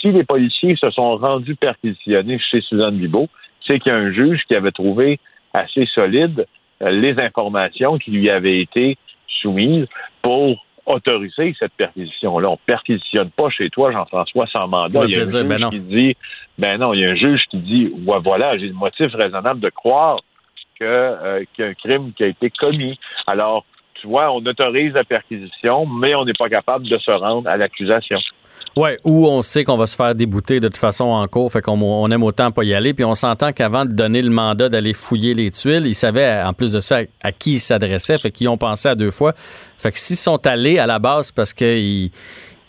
Si 0.00 0.10
les 0.12 0.24
policiers 0.24 0.76
se 0.76 0.90
sont 0.90 1.16
rendus 1.16 1.56
perquisitionnés 1.56 2.38
chez 2.38 2.60
Suzanne 2.62 2.96
Bibot, 2.96 3.28
c'est 3.66 3.78
qu'il 3.78 3.92
y 3.92 3.94
a 3.94 3.98
un 3.98 4.12
juge 4.12 4.44
qui 4.46 4.54
avait 4.54 4.72
trouvé 4.72 5.18
assez 5.52 5.84
solide 5.86 6.46
euh, 6.82 6.90
les 6.90 7.18
informations 7.20 7.98
qui 7.98 8.10
lui 8.12 8.30
avaient 8.30 8.60
été 8.60 8.96
soumises 9.42 9.86
pour 10.22 10.64
autoriser 10.94 11.54
cette 11.58 11.72
perquisition-là. 11.72 12.50
On 12.50 12.56
perquisitionne 12.56 13.30
pas 13.30 13.50
chez 13.50 13.70
toi, 13.70 13.92
Jean-François, 13.92 14.46
sans 14.46 14.68
mandat. 14.68 15.04
Il 15.04 15.12
y 15.12 15.16
a 15.16 15.22
un 15.22 15.24
juge 15.24 15.44
ben 15.44 15.58
non. 15.58 15.70
qui 15.70 15.80
dit, 15.80 16.16
ben 16.58 16.78
non, 16.78 16.94
il 16.94 17.00
y 17.00 17.04
a 17.04 17.10
un 17.10 17.14
juge 17.14 17.42
qui 17.50 17.58
dit, 17.58 17.92
ouais, 18.06 18.18
voilà, 18.22 18.58
j'ai 18.58 18.68
le 18.68 18.74
motif 18.74 19.12
raisonnable 19.14 19.60
de 19.60 19.70
croire 19.70 20.18
que, 20.78 20.84
euh, 20.84 21.44
qu'il 21.54 21.64
y 21.64 21.68
a 21.68 21.70
un 21.70 21.74
crime 21.74 22.12
qui 22.12 22.24
a 22.24 22.26
été 22.28 22.50
commis. 22.50 22.98
Alors, 23.26 23.64
tu 24.00 24.06
vois, 24.06 24.30
on 24.32 24.38
autorise 24.44 24.92
la 24.94 25.04
perquisition, 25.04 25.86
mais 25.86 26.14
on 26.14 26.24
n'est 26.24 26.32
pas 26.38 26.48
capable 26.48 26.88
de 26.88 26.98
se 26.98 27.10
rendre 27.10 27.48
à 27.48 27.56
l'accusation. 27.56 28.18
Ouais, 28.76 28.98
ou 29.04 29.26
on 29.26 29.40
sait 29.42 29.64
qu'on 29.64 29.76
va 29.78 29.86
se 29.86 29.96
faire 29.96 30.14
débouter 30.14 30.60
de 30.60 30.68
toute 30.68 30.76
façon 30.76 31.04
en 31.06 31.26
cours, 31.26 31.50
fait 31.50 31.62
qu'on 31.62 31.80
on 31.80 32.10
aime 32.10 32.22
autant 32.22 32.50
pas 32.52 32.62
y 32.62 32.74
aller. 32.74 32.92
Puis 32.94 33.04
on 33.04 33.14
s'entend 33.14 33.52
qu'avant 33.52 33.84
de 33.84 33.92
donner 33.92 34.20
le 34.22 34.30
mandat 34.30 34.68
d'aller 34.68 34.92
fouiller 34.92 35.34
les 35.34 35.50
tuiles, 35.50 35.86
ils 35.86 35.94
savaient 35.94 36.42
en 36.44 36.52
plus 36.52 36.72
de 36.72 36.80
ça 36.80 36.98
à, 36.98 37.28
à 37.28 37.32
qui 37.32 37.54
ils 37.54 37.58
s'adressaient, 37.60 38.18
fait 38.18 38.30
qu'ils 38.30 38.48
ont 38.48 38.58
pensé 38.58 38.88
à 38.88 38.94
deux 38.94 39.10
fois. 39.10 39.32
Fait 39.78 39.90
que 39.90 39.98
s'ils 39.98 40.16
sont 40.16 40.46
allés 40.46 40.78
à 40.78 40.86
la 40.86 40.98
base 40.98 41.32
parce 41.32 41.52
qu'ils 41.54 42.10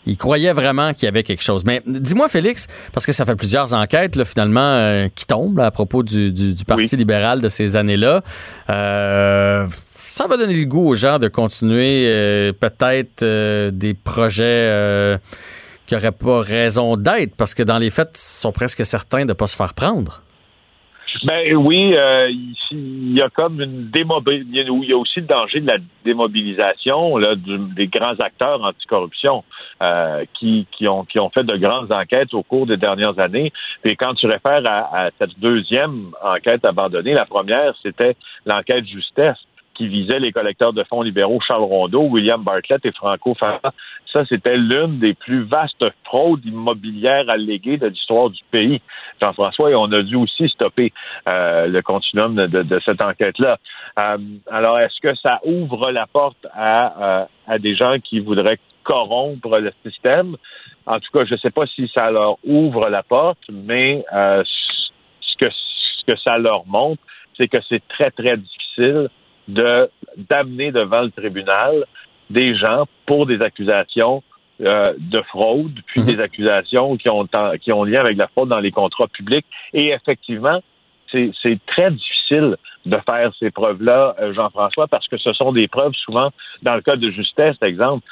ils 0.04 0.16
croyaient 0.16 0.52
vraiment 0.54 0.94
qu'il 0.94 1.04
y 1.04 1.08
avait 1.08 1.22
quelque 1.22 1.42
chose. 1.44 1.64
Mais 1.64 1.80
dis-moi, 1.86 2.28
Félix, 2.28 2.66
parce 2.92 3.06
que 3.06 3.12
ça 3.12 3.24
fait 3.24 3.36
plusieurs 3.36 3.72
enquêtes 3.74 4.16
là, 4.16 4.24
finalement 4.24 4.60
euh, 4.60 5.08
qui 5.14 5.26
tombent 5.26 5.58
là, 5.58 5.66
à 5.66 5.70
propos 5.70 6.02
du, 6.02 6.32
du- 6.32 6.54
du 6.54 6.64
Parti 6.64 6.88
Oui. 6.94 6.98
libéral 6.98 7.40
de 7.40 7.48
ces 7.48 7.76
années-là. 7.76 8.22
Euh, 8.70 9.66
ça 10.12 10.26
va 10.26 10.36
donner 10.36 10.52
le 10.52 10.66
goût 10.66 10.90
aux 10.90 10.94
gens 10.94 11.18
de 11.18 11.26
continuer 11.26 12.04
euh, 12.06 12.52
peut-être 12.52 13.22
euh, 13.22 13.70
des 13.70 13.94
projets 13.94 14.44
euh, 14.44 15.16
qui 15.86 15.94
n'auraient 15.94 16.12
pas 16.12 16.40
raison 16.40 16.98
d'être, 16.98 17.34
parce 17.34 17.54
que 17.54 17.62
dans 17.62 17.78
les 17.78 17.88
faits, 17.88 18.10
ils 18.16 18.40
sont 18.40 18.52
presque 18.52 18.84
certains 18.84 19.22
de 19.22 19.30
ne 19.30 19.32
pas 19.32 19.46
se 19.46 19.56
faire 19.56 19.72
prendre. 19.72 20.20
Ben 21.24 21.56
oui, 21.56 21.94
il 22.70 23.14
y 23.14 23.22
a 23.22 23.30
comme 23.30 23.60
une 23.60 23.88
démobilisation, 23.90 24.82
il 24.82 24.90
y 24.90 24.92
a 24.92 24.96
aussi 24.98 25.20
le 25.20 25.26
danger 25.26 25.60
de 25.60 25.66
la 25.66 25.76
démobilisation 26.04 27.16
là, 27.16 27.34
des 27.36 27.86
grands 27.86 28.18
acteurs 28.18 28.62
anticorruption 28.62 29.44
qui, 30.34 30.66
qui, 30.72 30.88
ont, 30.88 31.04
qui 31.04 31.18
ont 31.20 31.28
fait 31.30 31.44
de 31.44 31.56
grandes 31.56 31.92
enquêtes 31.92 32.32
au 32.32 32.42
cours 32.42 32.66
des 32.66 32.78
dernières 32.78 33.18
années. 33.18 33.52
Et 33.84 33.94
quand 33.96 34.14
tu 34.14 34.26
réfères 34.26 34.62
à, 34.64 35.04
à 35.04 35.10
cette 35.18 35.38
deuxième 35.38 36.12
enquête 36.22 36.64
abandonnée, 36.64 37.12
la 37.12 37.26
première, 37.26 37.74
c'était 37.82 38.16
l'enquête 38.46 38.86
Justesse 38.86 39.38
qui 39.74 39.88
visait 39.88 40.18
les 40.20 40.32
collecteurs 40.32 40.72
de 40.72 40.84
fonds 40.84 41.02
libéraux 41.02 41.40
Charles 41.40 41.62
Rondeau, 41.62 42.02
William 42.02 42.42
Bartlett 42.42 42.84
et 42.84 42.92
Franco 42.92 43.34
Farah. 43.34 43.72
Ça, 44.12 44.24
c'était 44.26 44.56
l'une 44.58 44.98
des 44.98 45.14
plus 45.14 45.42
vastes 45.44 45.84
fraudes 46.04 46.44
immobilières 46.44 47.28
alléguées 47.30 47.78
de 47.78 47.86
l'histoire 47.86 48.28
du 48.30 48.42
pays. 48.50 48.82
Jean-François, 49.20 49.70
on 49.78 49.90
a 49.92 50.02
dû 50.02 50.16
aussi 50.16 50.48
stopper 50.50 50.92
euh, 51.28 51.66
le 51.68 51.80
continuum 51.82 52.34
de, 52.34 52.46
de- 52.46 52.62
de 52.62 52.80
cette 52.84 53.00
enquête-là. 53.00 53.56
Euh, 53.98 54.18
alors, 54.50 54.78
est-ce 54.78 55.00
que 55.00 55.14
ça 55.16 55.40
ouvre 55.44 55.90
la 55.90 56.06
porte 56.06 56.46
à, 56.52 57.20
euh, 57.22 57.24
à 57.46 57.58
des 57.58 57.74
gens 57.74 57.96
qui 58.04 58.20
voudraient 58.20 58.58
corrompre 58.84 59.58
le 59.58 59.72
système? 59.84 60.36
En 60.84 60.98
tout 60.98 61.10
cas, 61.12 61.24
je 61.24 61.34
ne 61.34 61.38
sais 61.38 61.50
pas 61.50 61.66
si 61.66 61.88
ça 61.94 62.10
leur 62.10 62.36
ouvre 62.44 62.90
la 62.90 63.02
porte, 63.02 63.38
mais 63.50 64.04
euh, 64.12 64.42
ce, 65.20 65.36
que, 65.38 65.48
ce 65.50 66.04
que 66.06 66.16
ça 66.18 66.36
leur 66.36 66.66
montre, 66.66 67.00
c'est 67.38 67.48
que 67.48 67.58
c'est 67.68 67.82
très, 67.88 68.10
très 68.10 68.36
difficile 68.36 69.08
de 69.48 69.90
d'amener 70.16 70.72
devant 70.72 71.02
le 71.02 71.10
tribunal 71.10 71.84
des 72.30 72.54
gens 72.54 72.86
pour 73.06 73.26
des 73.26 73.40
accusations 73.42 74.22
euh, 74.60 74.84
de 74.98 75.20
fraude, 75.22 75.80
puis 75.86 76.02
Mhm. 76.02 76.06
des 76.06 76.20
accusations 76.20 76.96
qui 76.96 77.08
ont 77.08 77.26
qui 77.60 77.72
ont 77.72 77.84
lien 77.84 78.00
avec 78.00 78.16
la 78.16 78.28
fraude 78.28 78.48
dans 78.48 78.60
les 78.60 78.70
contrats 78.70 79.08
publics. 79.08 79.46
Et 79.72 79.88
effectivement, 79.88 80.60
c'est 81.10 81.30
c'est 81.42 81.58
très 81.66 81.90
difficile 81.90 82.56
de 82.86 82.98
faire 83.06 83.32
ces 83.38 83.50
preuves-là, 83.50 84.16
euh, 84.20 84.34
Jean-François, 84.34 84.88
parce 84.88 85.06
que 85.08 85.16
ce 85.16 85.32
sont 85.32 85.52
des 85.52 85.68
preuves 85.68 85.94
souvent, 85.94 86.30
dans 86.62 86.74
le 86.74 86.80
cas 86.80 86.96
de 86.96 87.10
justesse, 87.10 87.56
par 87.56 87.68
exemple, 87.68 88.04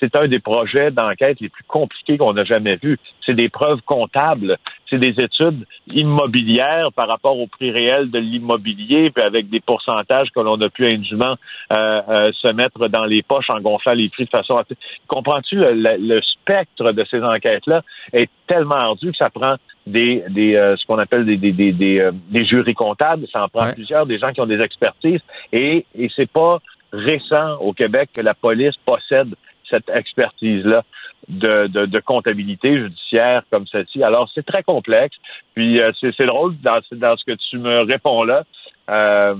c'est 0.00 0.14
un 0.16 0.28
des 0.28 0.38
projets 0.40 0.90
d'enquête 0.90 1.40
les 1.40 1.48
plus 1.48 1.64
compliqués 1.64 2.18
qu'on 2.18 2.36
a 2.36 2.44
jamais 2.44 2.76
vus. 2.82 2.98
C'est 3.24 3.34
des 3.34 3.48
preuves 3.48 3.80
comptables, 3.82 4.56
c'est 4.88 4.98
des 4.98 5.20
études 5.20 5.64
immobilières 5.88 6.90
par 6.94 7.08
rapport 7.08 7.38
au 7.38 7.46
prix 7.46 7.70
réel 7.70 8.10
de 8.10 8.18
l'immobilier, 8.18 9.10
puis 9.10 9.22
avec 9.22 9.48
des 9.50 9.60
pourcentages 9.60 10.28
que 10.34 10.40
l'on 10.40 10.60
a 10.60 10.68
pu 10.70 10.86
indûment 10.86 11.36
euh, 11.72 12.00
euh, 12.08 12.32
se 12.32 12.48
mettre 12.48 12.88
dans 12.88 13.04
les 13.04 13.22
poches 13.22 13.50
en 13.50 13.60
gonflant 13.60 13.92
les 13.92 14.08
prix 14.08 14.24
de 14.24 14.30
façon... 14.30 14.56
à- 14.56 14.64
Comprends-tu, 15.06 15.56
le, 15.56 15.72
le- 15.74 15.96
le 16.14 16.22
spectre 16.22 16.92
de 16.92 17.04
ces 17.10 17.22
enquêtes-là 17.22 17.82
est 18.12 18.30
tellement 18.46 18.76
ardu 18.76 19.10
que 19.12 19.16
ça 19.16 19.30
prend 19.30 19.56
des, 19.86 20.22
des 20.30 20.54
euh, 20.56 20.76
ce 20.76 20.86
qu'on 20.86 20.98
appelle 20.98 21.24
des, 21.24 21.36
des, 21.36 21.52
des, 21.52 21.72
des, 21.72 21.98
euh, 22.00 22.12
des 22.30 22.44
jurys 22.44 22.74
comptables, 22.74 23.26
ça 23.32 23.44
en 23.44 23.48
prend 23.48 23.66
Ouais. 23.66 23.74
plusieurs, 23.74 24.06
des 24.06 24.18
gens 24.18 24.32
qui 24.32 24.40
ont 24.40 24.46
des 24.46 24.60
expertises, 24.60 25.20
et, 25.52 25.84
et 25.94 26.08
c'est 26.14 26.30
pas 26.30 26.58
récent 26.92 27.56
au 27.60 27.72
Québec 27.74 28.08
que 28.14 28.22
la 28.22 28.34
police 28.34 28.74
possède 28.86 29.34
cette 29.70 29.88
expertise-là 29.88 30.84
de, 31.28 31.66
de, 31.66 32.00
comptabilité 32.00 32.78
judiciaire 32.78 33.42
comme 33.50 33.66
celle-ci. 33.66 34.02
Alors, 34.02 34.30
c'est 34.34 34.46
très 34.46 34.62
complexe. 34.62 35.16
Puis, 35.54 35.80
euh, 35.80 35.92
c'est 36.00 36.14
c'est 36.16 36.26
drôle 36.26 36.56
dans, 36.62 36.80
dans 36.92 37.16
ce 37.16 37.24
que 37.24 37.36
tu 37.50 37.58
me 37.58 37.82
réponds 37.82 38.22
là. 38.22 38.44
Euh, 38.88 39.34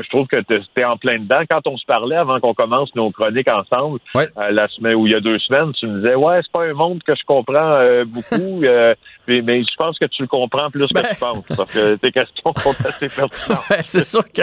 je 0.00 0.08
trouve 0.10 0.26
que 0.28 0.40
tu 0.42 0.54
es 0.80 0.84
en 0.84 0.96
plein 0.96 1.18
dedans. 1.18 1.40
Quand 1.50 1.66
on 1.66 1.76
se 1.76 1.84
parlait 1.84 2.16
avant 2.16 2.38
qu'on 2.40 2.54
commence 2.54 2.94
nos 2.94 3.10
chroniques 3.10 3.48
ensemble, 3.48 3.98
Ouais. 4.14 4.28
euh, 4.38 4.50
la 4.52 4.68
semaine 4.68 4.94
ou 4.94 5.06
il 5.06 5.12
y 5.12 5.16
a 5.16 5.20
deux 5.20 5.38
semaines, 5.40 5.72
tu 5.72 5.86
me 5.86 5.96
disais 6.00 6.14
ouais, 6.14 6.40
c'est 6.42 6.52
pas 6.52 6.64
un 6.64 6.72
monde 6.74 7.02
que 7.02 7.14
je 7.14 7.22
comprends 7.26 7.72
euh, 7.80 8.04
beaucoup, 8.04 8.60
mais, 9.28 9.42
mais 9.42 9.62
je 9.62 9.74
pense 9.76 9.98
que 9.98 10.04
tu 10.06 10.22
le 10.22 10.28
comprends 10.28 10.70
plus 10.70 10.86
que 10.88 10.94
Ben. 10.94 11.04
tu 11.10 11.16
penses. 11.16 11.44
Parce 11.56 11.72
que 11.72 11.96
tes 11.96 12.12
questions 12.12 12.52
sont 12.58 12.70
assez 12.88 13.08
pertinentes. 13.08 13.70
Ouais, 13.70 13.80
c'est 13.84 14.04
sûr 14.04 14.22
que, 14.32 14.42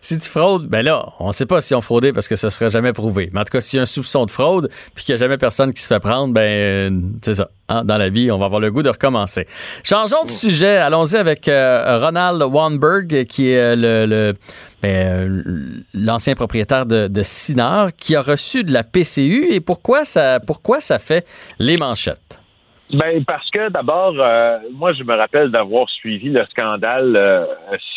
si 0.00 0.18
tu 0.18 0.28
fraudes, 0.30 0.66
ben 0.68 0.82
là, 0.84 1.04
on 1.20 1.32
sait 1.32 1.46
pas 1.46 1.60
si 1.60 1.74
on 1.74 1.80
fraudé 1.80 2.12
parce 2.12 2.28
que 2.28 2.36
ce 2.36 2.48
serait 2.48 2.70
jamais 2.70 2.92
prouvé. 2.92 3.28
Mais 3.32 3.40
en 3.40 3.44
tout 3.44 3.52
cas, 3.52 3.60
s'il 3.60 3.76
y 3.76 3.80
a 3.80 3.82
un 3.82 3.86
soupçon 3.86 4.24
de 4.24 4.30
fraude, 4.30 4.68
puis 4.94 5.04
qu'il 5.04 5.14
n'y 5.14 5.20
a 5.20 5.24
jamais 5.24 5.38
personne 5.38 5.72
qui 5.74 5.82
se 5.82 5.88
fait 5.92 6.00
prendre, 6.00 6.32
ben, 6.32 7.12
c'est 7.22 7.34
ça. 7.34 7.48
Hein, 7.68 7.84
dans 7.84 7.98
la 7.98 8.08
vie, 8.08 8.30
on 8.30 8.38
va 8.38 8.46
avoir 8.46 8.60
le 8.60 8.70
goût 8.70 8.82
de 8.82 8.88
recommencer. 8.90 9.46
Changeons 9.84 10.24
de 10.24 10.30
sujet. 10.30 10.76
Allons-y 10.78 11.16
avec 11.16 11.48
euh, 11.48 11.98
Ronald 12.00 12.42
Wanberg, 12.42 13.24
qui 13.26 13.50
est 13.50 13.58
euh, 13.58 13.76
le, 13.76 14.06
le- 14.06 14.34
ben, 14.82 14.88
euh, 15.06 15.42
l'ancien 15.94 16.34
propriétaire 16.34 16.86
de, 16.86 17.08
de 17.08 17.22
Sinar, 17.22 17.90
qui 17.96 18.14
a 18.14 18.20
reçu 18.20 18.62
de 18.64 18.72
la 18.72 18.84
PCU. 18.84 19.48
Et 19.50 19.60
pourquoi 19.60 20.04
ça, 20.04 20.38
pourquoi 20.40 20.80
ça 20.80 20.98
fait 20.98 21.26
les 21.58 21.76
manchettes? 21.76 22.40
Ben 22.90 23.22
parce 23.24 23.50
que 23.50 23.68
d'abord, 23.68 24.14
euh, 24.18 24.58
moi 24.72 24.94
je 24.94 25.02
me 25.02 25.14
rappelle 25.14 25.50
d'avoir 25.50 25.90
suivi 25.90 26.30
le 26.30 26.46
scandale 26.46 27.16
euh, 27.16 27.44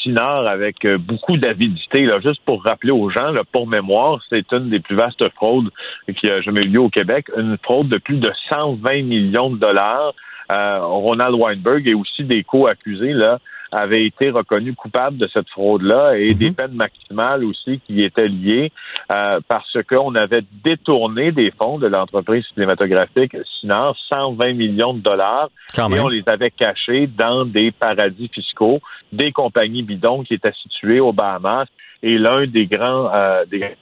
Sinard 0.01 0.45
avec 0.47 0.83
euh, 0.83 0.97
beaucoup 0.97 1.37
d'avidité. 1.37 2.01
Là, 2.01 2.19
juste 2.19 2.41
pour 2.45 2.61
rappeler 2.63 2.91
aux 2.91 3.09
gens, 3.09 3.31
là, 3.31 3.43
pour 3.53 3.67
mémoire, 3.67 4.19
c'est 4.29 4.51
une 4.51 4.69
des 4.69 4.81
plus 4.81 4.97
vastes 4.97 5.27
fraudes 5.35 5.69
qui 6.17 6.29
a 6.29 6.41
jamais 6.41 6.61
eu 6.61 6.67
lieu 6.67 6.81
au 6.81 6.89
Québec, 6.89 7.27
une 7.37 7.57
fraude 7.63 7.87
de 7.87 7.99
plus 7.99 8.17
de 8.17 8.31
120 8.49 9.03
millions 9.03 9.49
de 9.49 9.57
dollars. 9.57 10.13
Euh, 10.51 10.79
Ronald 10.81 11.35
Weinberg 11.35 11.87
et 11.87 11.93
aussi 11.93 12.25
des 12.25 12.43
co-accusés 12.43 13.13
là 13.13 13.39
avait 13.71 14.05
été 14.05 14.29
reconnu 14.29 14.73
coupable 14.73 15.17
de 15.17 15.27
cette 15.27 15.49
fraude-là 15.49 16.17
et 16.17 16.33
des 16.33 16.51
peines 16.51 16.73
maximales 16.73 17.43
aussi 17.43 17.79
qui 17.87 18.03
étaient 18.03 18.27
liées 18.27 18.71
euh, 19.11 19.39
parce 19.47 19.77
qu'on 19.89 20.15
avait 20.15 20.43
détourné 20.63 21.31
des 21.31 21.51
fonds 21.51 21.79
de 21.79 21.87
l'entreprise 21.87 22.45
cinématographique 22.53 23.35
Sinard 23.59 23.95
120 24.09 24.53
millions 24.53 24.93
de 24.93 24.99
dollars 25.01 25.49
et 25.77 25.99
on 25.99 26.09
les 26.09 26.23
avait 26.27 26.51
cachés 26.51 27.07
dans 27.07 27.45
des 27.45 27.71
paradis 27.71 28.29
fiscaux, 28.33 28.79
des 29.11 29.31
compagnies 29.31 29.83
bidons 29.83 30.23
qui 30.23 30.33
étaient 30.33 30.53
situées 30.61 30.99
aux 30.99 31.13
Bahamas. 31.13 31.67
Et 32.03 32.17
l'un 32.17 32.47
des 32.47 32.65
grands 32.65 33.13
euh, 33.13 33.45
des 33.45 33.75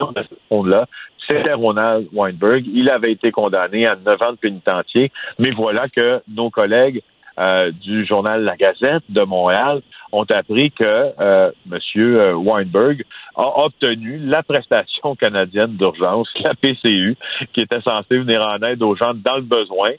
de 0.00 0.22
ce 0.22 0.34
fonds-là, 0.48 0.86
c'était 1.28 1.52
Ronald 1.52 2.08
Weinberg. 2.12 2.64
Il 2.66 2.90
avait 2.90 3.12
été 3.12 3.30
condamné 3.30 3.86
à 3.86 3.96
9 3.96 4.22
ans 4.22 4.32
de 4.32 4.38
pénitencier, 4.38 5.12
mais 5.38 5.52
voilà 5.52 5.88
que 5.88 6.20
nos 6.28 6.50
collègues 6.50 7.02
euh, 7.38 7.70
du 7.70 8.04
journal 8.04 8.42
La 8.42 8.56
Gazette 8.56 9.04
de 9.08 9.22
Montréal 9.22 9.80
ont 10.12 10.24
appris 10.24 10.70
que 10.70 10.84
euh, 11.18 11.50
M. 11.70 11.78
Euh, 11.96 12.34
Weinberg 12.34 13.04
a 13.34 13.64
obtenu 13.64 14.18
la 14.18 14.42
prestation 14.42 15.16
canadienne 15.20 15.76
d'urgence, 15.76 16.28
la 16.42 16.54
PCU, 16.54 17.16
qui 17.52 17.62
était 17.62 17.80
censée 17.80 18.18
venir 18.18 18.42
en 18.46 18.58
aide 18.66 18.82
aux 18.82 18.94
gens 18.94 19.14
dans 19.14 19.36
le 19.36 19.42
besoin. 19.42 19.92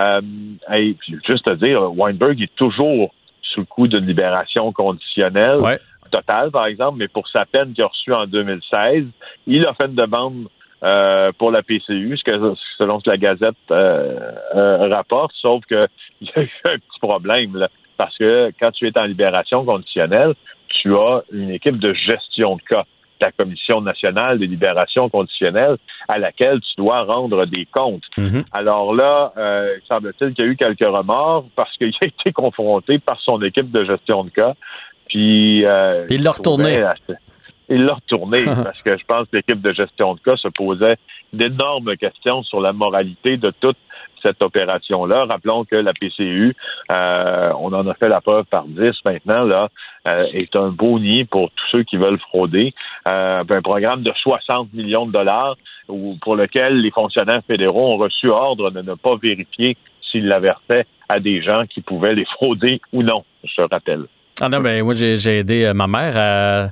Euh, 0.00 0.20
et 0.72 0.96
juste 1.26 1.46
à 1.48 1.56
dire, 1.56 1.92
Weinberg 1.92 2.40
est 2.40 2.54
toujours 2.56 3.12
sous 3.42 3.60
le 3.60 3.66
coup 3.66 3.88
d'une 3.88 4.06
libération 4.06 4.72
conditionnelle. 4.72 5.60
totale, 6.10 6.50
par 6.50 6.66
exemple, 6.66 6.98
mais 6.98 7.08
pour 7.08 7.28
sa 7.28 7.44
peine 7.44 7.74
qu'il 7.74 7.84
a 7.84 7.88
reçue 7.88 8.14
en 8.14 8.26
2016, 8.26 9.04
il 9.46 9.66
a 9.66 9.74
fait 9.74 9.86
une 9.86 9.94
demande 9.94 10.48
euh, 10.84 11.32
pour 11.36 11.50
la 11.50 11.62
PCU, 11.62 12.16
ce 12.16 12.22
que, 12.22 12.54
selon 12.78 13.00
ce 13.00 13.04
que 13.04 13.10
la 13.10 13.16
Gazette 13.16 13.56
euh, 13.72 14.30
euh, 14.54 14.88
rapporte, 14.88 15.32
sauf 15.40 15.64
qu'il 15.66 15.80
y 16.20 16.30
a 16.36 16.42
eu 16.42 16.50
un 16.64 16.76
petit 16.76 17.00
problème, 17.00 17.56
là, 17.56 17.68
parce 17.96 18.16
que 18.16 18.52
quand 18.60 18.70
tu 18.70 18.86
es 18.86 18.96
en 18.96 19.04
libération 19.04 19.64
conditionnelle, 19.64 20.34
tu 20.68 20.94
as 20.94 21.22
une 21.32 21.50
équipe 21.50 21.78
de 21.78 21.92
gestion 21.94 22.56
de 22.56 22.62
cas, 22.62 22.84
la 23.20 23.32
Commission 23.32 23.80
nationale 23.80 24.38
de 24.38 24.44
libération 24.44 25.08
conditionnelle, 25.08 25.78
à 26.06 26.18
laquelle 26.18 26.60
tu 26.60 26.74
dois 26.76 27.02
rendre 27.02 27.46
des 27.46 27.66
comptes. 27.66 28.04
Mhm. 28.16 28.44
Alors 28.52 28.94
là, 28.94 29.32
il 29.36 29.80
semble-t-il 29.88 30.34
qu'il 30.34 30.44
y 30.44 30.48
a 30.48 30.50
eu 30.52 30.56
quelques 30.56 30.86
remords 30.86 31.46
parce 31.56 31.76
qu'il 31.76 31.92
a 32.00 32.04
été 32.04 32.30
confronté 32.32 33.00
par 33.00 33.20
son 33.20 33.42
équipe 33.42 33.72
de 33.72 33.84
gestion 33.84 34.22
de 34.22 34.30
cas. 34.30 34.54
Puis, 35.08 35.62
il 35.62 36.22
l'a 36.22 36.30
retourné 36.30 36.84
il 37.68 37.84
l'a 37.84 37.94
retourné 37.94 38.44
parce 38.64 38.80
que 38.82 38.96
je 38.96 39.04
pense 39.04 39.28
que 39.28 39.36
l'équipe 39.36 39.60
de 39.60 39.72
gestion 39.72 40.14
de 40.14 40.20
cas 40.20 40.36
se 40.36 40.48
posait 40.48 40.96
d'énormes 41.32 41.96
questions 41.96 42.42
sur 42.42 42.60
la 42.60 42.72
moralité 42.72 43.36
de 43.36 43.52
toute 43.60 43.76
cette 44.22 44.42
opération-là. 44.42 45.26
Rappelons 45.26 45.64
que 45.64 45.76
la 45.76 45.92
PCU, 45.92 46.54
euh, 46.90 47.52
on 47.60 47.72
en 47.72 47.86
a 47.86 47.94
fait 47.94 48.08
la 48.08 48.20
preuve 48.20 48.44
par 48.46 48.64
10 48.66 48.92
maintenant, 49.04 49.44
là, 49.44 49.68
euh, 50.06 50.26
est 50.32 50.56
un 50.56 50.68
beau 50.68 50.98
nid 50.98 51.24
pour 51.24 51.50
tous 51.50 51.66
ceux 51.70 51.82
qui 51.84 51.96
veulent 51.96 52.18
frauder. 52.18 52.74
Euh, 53.06 53.44
un 53.48 53.62
programme 53.62 54.02
de 54.02 54.12
60 54.14 54.72
millions 54.72 55.06
de 55.06 55.12
dollars 55.12 55.56
pour 56.20 56.36
lequel 56.36 56.80
les 56.80 56.90
fonctionnaires 56.90 57.42
fédéraux 57.46 57.94
ont 57.94 57.96
reçu 57.96 58.28
ordre 58.28 58.70
de 58.70 58.82
ne 58.82 58.94
pas 58.94 59.16
vérifier 59.16 59.76
s'ils 60.10 60.26
l'avaient 60.26 60.52
fait 60.66 60.86
à 61.08 61.20
des 61.20 61.42
gens 61.42 61.64
qui 61.66 61.80
pouvaient 61.80 62.14
les 62.14 62.24
frauder 62.24 62.80
ou 62.92 63.02
non, 63.02 63.24
je 63.44 63.62
rappelle. 63.62 64.04
Ah 64.40 64.48
non, 64.48 64.60
ben 64.60 64.84
moi 64.84 64.94
j'ai 64.94 65.38
aidé 65.38 65.72
ma 65.74 65.86
mère 65.86 66.14
à 66.16 66.68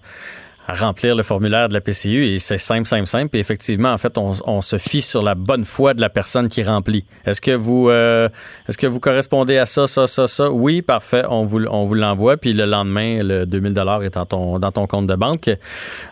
à 0.67 0.75
remplir 0.75 1.15
le 1.15 1.23
formulaire 1.23 1.69
de 1.69 1.75
la 1.75 1.81
PCU 1.81 2.27
et 2.27 2.39
c'est 2.39 2.59
simple, 2.59 2.87
simple, 2.87 3.07
simple. 3.07 3.37
Et 3.37 3.41
effectivement, 3.41 3.93
en 3.93 3.99
fait, 3.99 4.19
on, 4.19 4.61
se 4.63 4.79
fie 4.79 5.03
sur 5.03 5.23
la 5.23 5.35
bonne 5.35 5.65
foi 5.65 5.95
de 5.95 6.01
la 6.01 6.09
personne 6.09 6.49
qui 6.49 6.63
remplit. 6.63 7.05
Est-ce 7.25 7.41
que 7.41 7.53
vous, 7.53 7.89
euh, 7.89 8.29
est-ce 8.69 8.79
que 8.79 8.87
vous 8.87 9.01
correspondez 9.01 9.59
à 9.59 9.67
ça, 9.67 9.87
ça, 9.87 10.07
ça, 10.07 10.27
ça? 10.27 10.51
Oui, 10.51 10.83
parfait. 10.83 11.23
On 11.29 11.45
vous, 11.45 11.65
on 11.67 11.85
vous 11.85 11.95
l'envoie. 11.95 12.37
Puis 12.37 12.53
le 12.53 12.65
lendemain, 12.65 13.21
le 13.23 13.45
2000 13.45 13.75
dollars 13.75 14.03
est 14.03 14.15
dans 14.15 14.27
ton, 14.27 14.59
dans 14.59 14.73
ton 14.73 14.87
compte 14.87 15.07
de 15.07 15.15
banque. 15.15 15.51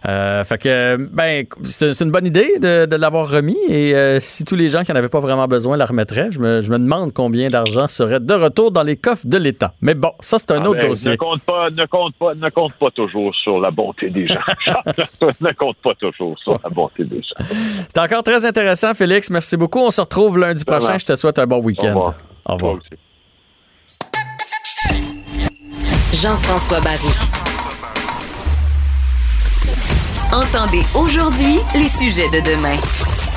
Euh, 0.07 0.45
fait 0.45 0.59
que, 0.59 0.97
ben, 0.97 1.47
c'est 1.65 2.01
une 2.01 2.11
bonne 2.11 2.27
idée 2.27 2.59
de, 2.59 2.87
de 2.87 2.97
l'avoir 2.97 3.29
remis. 3.29 3.59
Et 3.69 3.95
euh, 3.95 4.21
si 4.21 4.45
tous 4.45 4.57
les 4.57 4.69
gens 4.69 4.83
qui 4.83 4.93
n'en 4.93 4.99
avaient 4.99 5.09
pas 5.09 5.21
vraiment 5.21 5.49
besoin 5.49 5.77
la 5.77 5.87
remettraient, 5.87 6.31
je 6.31 6.39
me, 6.39 6.61
je 6.61 6.71
me 6.71 6.79
demande 6.79 7.13
combien 7.13 7.49
d'argent 7.51 7.89
serait 7.89 8.21
de 8.21 8.35
retour 8.35 8.71
dans 8.71 8.83
les 8.83 8.97
coffres 8.97 9.27
de 9.27 9.39
l'État. 9.39 9.75
Mais 9.81 9.95
bon, 9.95 10.13
ça 10.21 10.39
c'est 10.39 10.53
un 10.53 10.63
ah, 10.65 10.69
autre 10.69 10.81
ben, 10.81 10.89
dossier. 10.89 11.13
Ne 11.13 11.17
compte 11.17 11.43
pas, 11.43 11.71
ne 11.71 11.87
compte 11.87 12.15
pas, 12.17 12.35
ne 12.35 12.51
compte 12.51 12.75
pas 12.75 12.91
toujours 12.91 13.35
sur 13.35 13.59
la 13.59 13.71
bonté 13.71 14.11
des 14.11 14.27
gens. 14.27 14.35
Ne 15.40 15.53
compte 15.53 15.76
pas 15.78 15.95
toujours 15.95 16.38
sur 16.38 16.59
la 16.62 16.70
bonté 16.70 17.05
des 17.05 17.22
gens. 17.22 17.45
C'est 17.95 18.01
encore 18.01 18.22
très 18.22 18.45
intéressant, 18.45 18.95
Félix. 18.95 19.30
Merci 19.30 19.57
beaucoup. 19.57 19.80
On 19.80 19.90
se 19.90 20.01
retrouve 20.01 20.38
lundi 20.38 20.64
prochain. 20.64 20.99
Je 20.99 21.05
te 21.05 21.16
souhaite 21.16 21.38
un 21.38 21.47
bon 21.47 21.59
week-end. 21.59 22.12
Au 22.47 22.55
revoir. 22.55 22.76
Jean-François 26.12 26.80
Barry. 26.80 27.09
Entendez 30.32 30.82
aujourd'hui 30.95 31.59
les 31.74 31.88
sujets 31.88 32.28
de 32.30 32.40
demain. 32.40 32.76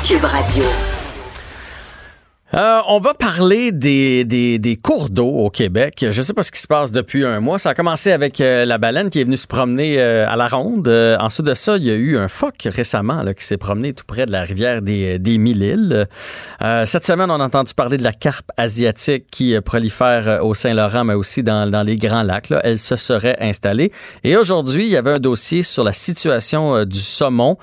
Cube 0.06 0.24
Radio. 0.24 0.64
Euh, 2.54 2.80
on 2.88 3.02
va 3.02 3.14
parler 3.14 3.74
des, 3.74 4.80
cours 4.82 5.10
d'eau 5.10 5.28
au 5.28 5.50
Québec. 5.50 5.96
Je 6.00 6.18
ne 6.18 6.26
sais 6.26 6.34
pas 6.34 6.44
ce 6.44 6.52
qui 6.52 6.62
se 6.62 6.68
passe 6.68 6.94
depuis 6.94 7.26
un 7.26 7.42
mois. 7.42 7.60
Ça 7.60 7.72
a 7.72 7.74
commencé 7.74 8.14
avec 8.14 8.40
euh, 8.40 8.64
la 8.64 8.78
baleine 8.78 9.10
qui 9.10 9.20
est 9.20 9.26
venue 9.26 9.36
se 9.36 9.48
promener 9.48 10.00
euh, 10.00 10.26
à 10.30 10.38
la 10.38 10.48
ronde. 10.48 10.88
ensuite 10.88 11.46
de 11.46 11.54
ça, 11.54 11.76
il 11.76 11.84
y 11.84 11.92
a 11.92 11.96
eu 11.96 12.18
un 12.18 12.30
phoque 12.30 12.66
récemment 12.66 13.22
qui 13.38 13.44
s'est 13.44 13.58
promené 13.58 13.92
tout 13.92 14.06
près 14.08 14.26
de 14.26 14.32
la 14.32 14.44
rivière 14.44 14.82
des, 14.82 15.20
des 15.20 15.38
Mille-Îles. 15.38 16.08
cette 16.86 17.06
semaine, 17.06 17.30
on 17.32 17.40
a 17.42 17.44
entendu 17.44 17.74
parler 17.74 17.98
de 17.98 18.04
la 18.04 18.14
carpe 18.14 18.50
asiatique 18.56 19.26
qui 19.30 19.60
prolifère 19.60 20.46
au 20.46 20.54
Saint-Laurent, 20.54 21.04
mais 21.04 21.16
aussi 21.16 21.44
dans, 21.44 21.86
les 21.86 21.98
Grands 21.98 22.24
Lacs. 22.24 22.54
Elle 22.64 22.80
se 22.80 22.96
serait 22.96 23.38
installée. 23.42 23.92
Et 24.24 24.38
aujourd'hui, 24.38 24.86
il 24.86 24.92
y 24.92 24.98
avait 24.98 25.14
un 25.14 25.20
dossier 25.20 25.64
sur 25.64 25.84
la 25.84 25.94
situation 25.94 26.86
du 26.86 27.00
saumon, 27.00 27.58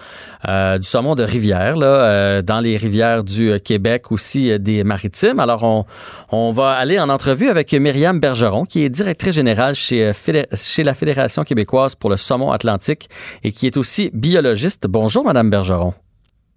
du 0.47 0.87
saumon 0.87 1.15
de 1.15 1.23
rivière, 1.23 1.77
là, 1.77 2.43
dans 2.43 2.61
les 2.61 2.77
rivières 2.77 3.25
du 3.25 3.59
Québec 3.61 4.13
aussi 4.13 4.59
des 4.59 4.85
maritimes. 4.85 5.41
Alors, 5.41 5.63
on, 5.63 5.85
on 6.31 6.51
va 6.51 6.73
aller 6.73 6.99
en 6.99 7.09
entrevue 7.09 7.49
avec 7.49 7.73
Myriam 7.73 8.21
Bergeron, 8.21 8.65
qui 8.65 8.85
est 8.85 8.89
directrice 8.89 9.35
générale 9.35 9.75
chez, 9.75 10.07
euh, 10.07 10.43
chez 10.55 10.85
la 10.85 10.95
Fédération 10.95 11.45
québécoise 11.45 11.95
pour 11.95 12.11
le 12.11 12.17
saumon 12.17 12.51
atlantique 12.51 13.09
et 13.43 13.53
qui 13.53 13.67
est 13.67 13.77
aussi 13.77 14.11
biologiste. 14.13 14.87
Bonjour, 14.89 15.25
Madame 15.25 15.51
Bergeron. 15.51 15.95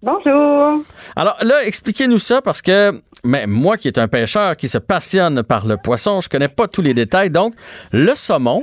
Bonjour. 0.02 0.84
Alors 1.16 1.36
là, 1.42 1.64
expliquez-nous 1.64 2.18
ça 2.18 2.40
parce 2.40 2.62
que 2.62 3.00
mais 3.24 3.46
moi 3.48 3.76
qui 3.76 3.88
est 3.88 3.98
un 3.98 4.06
pêcheur 4.06 4.56
qui 4.56 4.68
se 4.68 4.78
passionne 4.78 5.42
par 5.42 5.66
le 5.66 5.76
poisson, 5.76 6.20
je 6.20 6.28
connais 6.28 6.48
pas 6.48 6.68
tous 6.68 6.82
les 6.82 6.94
détails. 6.94 7.30
Donc, 7.30 7.54
le 7.90 8.14
saumon, 8.14 8.62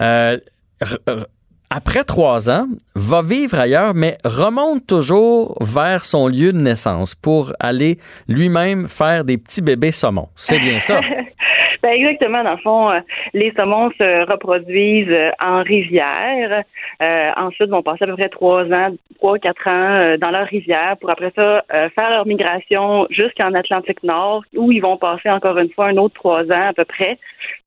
euh, 0.00 0.38
après 1.70 2.04
trois 2.04 2.50
ans, 2.50 2.66
va 2.94 3.22
vivre 3.22 3.58
ailleurs, 3.58 3.92
mais 3.94 4.16
remonte 4.24 4.86
toujours 4.86 5.56
vers 5.60 6.04
son 6.04 6.28
lieu 6.28 6.52
de 6.52 6.58
naissance 6.58 7.14
pour 7.14 7.52
aller 7.60 7.96
lui-même 8.28 8.86
faire 8.88 9.24
des 9.24 9.36
petits 9.36 9.62
bébés 9.62 9.92
saumons. 9.92 10.28
C'est 10.36 10.60
bien 10.60 10.78
ça? 10.78 11.00
ben 11.82 11.90
exactement. 11.90 12.44
Dans 12.44 12.52
le 12.52 12.58
fond, 12.58 12.90
euh, 12.90 13.00
les 13.34 13.52
saumons 13.56 13.90
se 13.98 14.30
reproduisent 14.30 15.10
euh, 15.10 15.30
en 15.40 15.62
rivière. 15.62 16.62
Euh, 17.02 17.30
ensuite, 17.36 17.68
vont 17.68 17.82
passer 17.82 18.04
à 18.04 18.06
peu 18.06 18.14
près 18.14 18.28
trois 18.28 18.64
ans, 18.64 18.94
trois 19.16 19.38
quatre 19.38 19.66
ans 19.68 20.16
dans 20.18 20.30
leur 20.30 20.46
rivière 20.46 20.96
pour 21.00 21.10
après 21.10 21.32
ça 21.34 21.62
faire 21.94 22.10
leur 22.10 22.26
migration 22.26 23.06
jusqu'en 23.10 23.52
Atlantique 23.54 24.02
Nord, 24.02 24.44
où 24.56 24.72
ils 24.72 24.80
vont 24.80 24.96
passer 24.96 25.30
encore 25.30 25.58
une 25.58 25.70
fois 25.70 25.88
un 25.88 25.96
autre 25.96 26.14
trois 26.14 26.44
ans 26.44 26.68
à 26.68 26.72
peu 26.72 26.84
près 26.84 27.18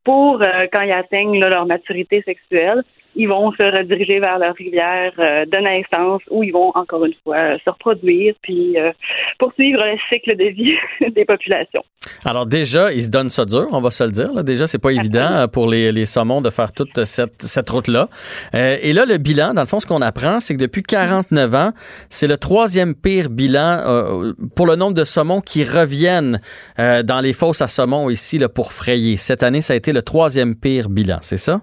pour 0.04 0.42
quand 0.72 0.82
ils 0.82 0.92
atteignent 0.92 1.40
leur 1.40 1.66
maturité 1.66 2.22
sexuelle 2.24 2.84
ils 3.16 3.28
vont 3.28 3.52
se 3.52 3.64
rediriger 3.64 4.20
vers 4.20 4.40
leur 4.40 4.56
rivière 4.56 5.12
euh, 5.20 5.46
de 5.46 5.58
naissance 5.58 6.22
où 6.30 6.44
ils 6.44 6.52
vont 6.52 6.72
encore 6.76 7.06
une 7.06 7.14
fois 7.24 7.38
euh, 7.38 7.58
se 7.64 7.70
reproduire 7.70 8.36
puis 8.42 8.78
euh, 8.78 8.92
poursuivre 9.40 9.84
le 9.84 9.98
cycle 10.10 10.36
de 10.38 10.46
vie 10.46 10.76
des 11.12 11.26
populations. 11.26 11.84
Alors 12.24 12.46
déjà, 12.46 12.94
ils 12.94 13.04
se 13.04 13.10
donnent 13.10 13.30
ça 13.30 13.46
dur, 13.46 13.68
on 13.72 13.82
va 13.82 13.92
se 13.92 14.04
le 14.04 14.12
dire. 14.12 14.32
Là. 14.34 14.44
Déjà, 14.44 14.68
c'est 14.68 14.80
pas 14.80 14.92
évident 14.92 15.48
pour 15.52 15.68
les, 15.68 15.92
les, 15.92 16.06
saumons 16.06 16.42
de 16.42 16.50
faire 16.50 16.72
toute 16.72 17.04
cette, 17.06 17.42
cette 17.42 17.70
route-là. 17.70 18.08
et 18.54 18.94
là, 18.94 19.06
le 19.06 19.18
bilan, 19.18 19.54
dans 19.54 19.62
le 19.62 19.68
fond, 19.68 19.80
ce 19.80 19.86
qu'on 19.86 20.02
apprend, 20.02 20.40
c'est 20.40 20.56
que 20.56 20.60
depuis 20.60 20.82
49 20.82 21.56
ans, 21.56 21.72
c'est 22.10 22.28
le 22.28 22.38
troisième 22.38 22.96
pire 22.96 23.30
bilan 23.30 24.34
pour 24.56 24.66
le 24.66 24.76
nombre 24.76 24.94
de 24.94 25.04
saumons 25.04 25.42
qui 25.42 25.64
reviennent 25.64 26.40
dans 26.78 27.22
les 27.22 27.34
fosses 27.34 27.62
à 27.62 27.68
saumons 27.68 28.10
ici 28.10 28.40
là, 28.40 28.50
pour 28.50 28.72
frayer. 28.72 29.18
Cette 29.18 29.44
année, 29.44 29.62
ça 29.62 29.74
a 29.74 29.76
été 29.76 29.94
le 29.94 30.02
troisième 30.02 30.56
pire 30.56 30.90
bilan, 30.90 31.18
c'est 31.22 31.38
ça? 31.38 31.62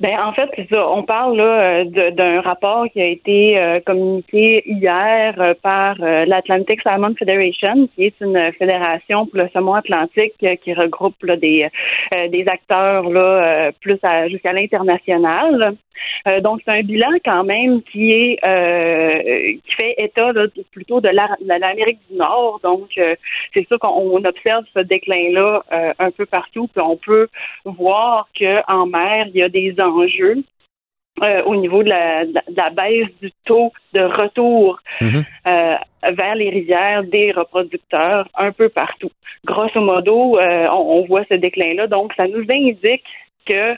Ben 0.00 0.16
en 0.20 0.32
fait, 0.32 0.48
ça. 0.70 0.88
On 0.88 1.02
parle 1.02 1.36
là 1.36 1.82
euh, 1.82 2.10
d'un 2.12 2.40
rapport 2.40 2.86
qui 2.92 3.00
a 3.00 3.06
été 3.06 3.58
euh, 3.58 3.80
communiqué 3.80 4.62
hier 4.64 5.34
euh, 5.38 5.54
par 5.60 5.96
l'Atlantic 5.98 6.80
Salmon 6.82 7.14
Federation, 7.18 7.88
qui 7.94 8.04
est 8.04 8.14
une 8.20 8.52
fédération 8.52 9.26
pour 9.26 9.38
le 9.38 9.48
saumon 9.52 9.74
atlantique 9.74 10.34
qui 10.38 10.74
regroupe 10.74 11.14
des 11.26 11.68
des 12.30 12.44
acteurs 12.46 13.08
là 13.10 13.72
plus 13.80 13.98
jusqu'à 14.28 14.52
l'international. 14.52 15.74
donc 16.42 16.60
c'est 16.64 16.72
un 16.72 16.82
bilan 16.82 17.10
quand 17.24 17.44
même 17.44 17.82
qui 17.82 18.12
est 18.12 18.38
qui 19.64 19.74
fait 19.74 19.94
état 19.98 20.32
là, 20.32 20.46
plutôt 20.70 21.00
de 21.00 21.08
l'Amérique 21.08 21.98
du 22.10 22.16
Nord. 22.16 22.60
Donc 22.62 22.88
c'est 22.94 23.66
sûr 23.66 23.78
qu'on 23.78 24.24
observe 24.24 24.64
ce 24.74 24.80
déclin 24.80 25.32
là 25.32 25.62
un 25.98 26.10
peu 26.10 26.26
partout, 26.26 26.68
puis 26.68 26.82
on 26.82 26.96
peut 26.96 27.28
voir 27.64 28.28
que 28.38 28.60
en 28.70 28.86
mer 28.86 29.26
il 29.28 29.36
y 29.36 29.42
a 29.42 29.48
des 29.48 29.74
euh, 31.22 31.42
au 31.44 31.56
niveau 31.56 31.82
de 31.82 31.88
la, 31.88 32.70
baisse 32.70 33.08
du 33.20 33.32
taux 33.44 33.72
de 33.92 34.00
retour 34.00 34.80
mhm. 35.00 35.24
euh, 35.46 35.76
vers 36.12 36.34
les 36.36 36.50
rivières 36.50 37.02
des 37.02 37.32
reproducteurs 37.32 38.28
un 38.36 38.52
peu 38.52 38.68
partout. 38.68 39.10
Grosso 39.44 39.80
modo, 39.80 40.38
euh, 40.38 40.68
on, 40.70 41.04
voit 41.06 41.24
ce 41.28 41.34
déclin-là. 41.34 41.88
Donc, 41.88 42.12
ça 42.14 42.28
nous 42.28 42.44
indique 42.48 43.04
que 43.46 43.74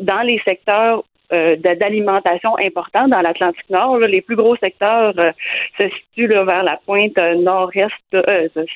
dans 0.00 0.22
les 0.22 0.40
secteurs 0.44 1.02
d'alimentation 1.32 2.56
importants 2.58 3.08
dans 3.08 3.20
l'Atlantique 3.20 3.70
Nord. 3.70 3.98
les 3.98 4.20
plus 4.20 4.36
gros 4.36 4.56
secteurs 4.56 5.14
se 5.78 5.88
situent 5.88 6.28
vers 6.28 6.62
la 6.62 6.78
pointe 6.84 7.16
nord-est, 7.16 8.16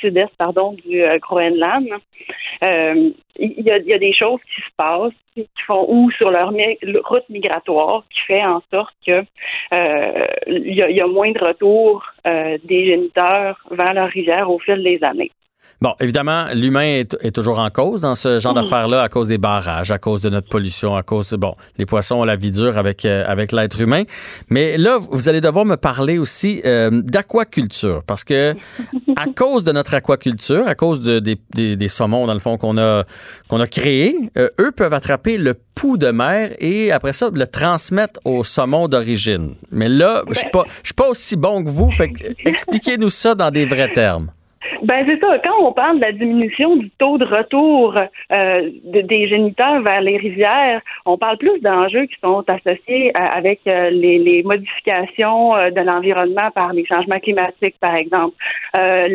sud-est, 0.00 0.34
pardon, 0.38 0.74
du 0.84 1.02
Groenland 1.20 1.88
il 3.38 3.62
y, 3.62 3.70
a, 3.70 3.98
des 3.98 4.12
choses 4.12 4.40
qui 4.54 4.62
se 4.62 4.74
passent 4.76 5.12
qui 5.34 5.48
font 5.66 5.86
ou 5.88 6.10
sur 6.12 6.30
leur 6.30 6.50
route 7.04 7.28
migratoire 7.28 8.04
qui 8.10 8.20
fait 8.20 8.44
en 8.44 8.62
sorte 8.70 8.94
que 9.06 9.22
euh, 9.72 10.26
il, 10.46 10.74
y 10.74 11.00
a, 11.00 11.06
moins 11.06 11.30
de 11.32 11.38
retour 11.38 12.04
euh, 12.26 12.58
des 12.64 12.86
géniteurs 12.86 13.58
vers 13.70 13.94
leur 13.94 14.08
rivière 14.08 14.50
au 14.50 14.58
fil 14.58 14.82
des 14.82 15.02
années. 15.02 15.30
Bon, 15.82 15.92
évidemment, 16.00 16.46
l'humain 16.54 17.04
est, 17.04 17.30
toujours 17.34 17.58
en 17.58 17.68
cause 17.68 18.00
dans 18.00 18.14
ce 18.14 18.38
genre 18.38 18.54
d'affaires-là 18.54 19.02
à 19.02 19.08
cause 19.10 19.28
des 19.28 19.36
barrages, 19.36 19.90
à 19.90 19.98
cause 19.98 20.22
de 20.22 20.30
notre 20.30 20.48
pollution, 20.48 20.96
à 20.96 21.02
cause 21.02 21.30
de, 21.30 21.36
bon, 21.36 21.54
les 21.76 21.84
poissons 21.84 22.16
ont 22.16 22.24
la 22.24 22.36
vie 22.36 22.50
dure 22.50 22.78
avec, 22.78 23.04
euh, 23.04 23.24
avec 23.26 23.52
l'être 23.52 23.78
humain. 23.78 24.04
Mais 24.48 24.78
là, 24.78 24.98
vous 24.98 25.28
allez 25.28 25.42
devoir 25.42 25.66
me 25.66 25.76
parler 25.76 26.16
aussi 26.16 26.62
euh, 26.64 26.90
d'aquaculture 26.90 28.02
parce 28.06 28.24
que 28.24 28.54
à 29.16 29.26
cause 29.26 29.64
de 29.64 29.72
notre 29.72 29.92
aquaculture, 29.92 30.66
à 30.66 30.74
cause 30.74 31.02
de, 31.02 31.18
des, 31.18 31.76
des, 31.76 31.88
saumons, 31.88 32.26
dans 32.26 32.34
le 32.34 32.40
fond, 32.40 32.56
qu'on 32.56 32.78
a, 32.78 33.04
qu'on 33.48 33.60
a 33.60 33.66
créés, 33.66 34.16
euh, 34.38 34.48
eux 34.58 34.72
peuvent 34.72 34.94
attraper 34.94 35.36
le 35.36 35.54
pouls 35.74 35.98
de 35.98 36.10
mer 36.10 36.54
et 36.58 36.90
après 36.90 37.12
ça, 37.12 37.28
le 37.30 37.46
transmettre 37.46 38.18
au 38.24 38.44
saumon 38.44 38.88
d'origine. 38.88 39.54
Mais 39.70 39.90
là, 39.90 40.22
je 40.30 40.38
suis 40.38 40.50
pas, 40.50 40.64
je 40.82 40.88
suis 40.88 40.94
pas 40.94 41.08
aussi 41.08 41.36
bon 41.36 41.62
que 41.62 41.68
vous. 41.68 41.90
Fait 41.90 42.10
expliquez-nous 42.46 43.10
ça 43.10 43.34
dans 43.34 43.50
des 43.50 43.66
vrais 43.66 43.92
termes. 43.92 44.30
Ben 44.82 45.04
c'est 45.06 45.20
ça. 45.20 45.38
Quand 45.38 45.58
on 45.60 45.72
parle 45.72 45.96
de 45.96 46.02
la 46.02 46.12
diminution 46.12 46.76
du 46.76 46.90
taux 46.90 47.18
de 47.18 47.24
retour 47.24 47.98
euh, 48.32 48.70
des 48.84 49.28
géniteurs 49.28 49.80
vers 49.82 50.00
les 50.00 50.16
rivières, 50.16 50.80
on 51.04 51.18
parle 51.18 51.38
plus 51.38 51.58
d'enjeux 51.60 52.06
qui 52.06 52.16
sont 52.22 52.44
associés 52.48 53.12
avec 53.14 53.60
euh, 53.66 53.90
les, 53.90 54.42
modifications 54.42 55.56
euh, 55.56 55.70
de 55.70 55.80
l'environnement 55.80 56.50
par 56.50 56.72
les 56.72 56.84
changements 56.84 57.18
climatiques, 57.20 57.76
par 57.80 57.94
exemple, 57.94 58.34
la, 58.74 59.06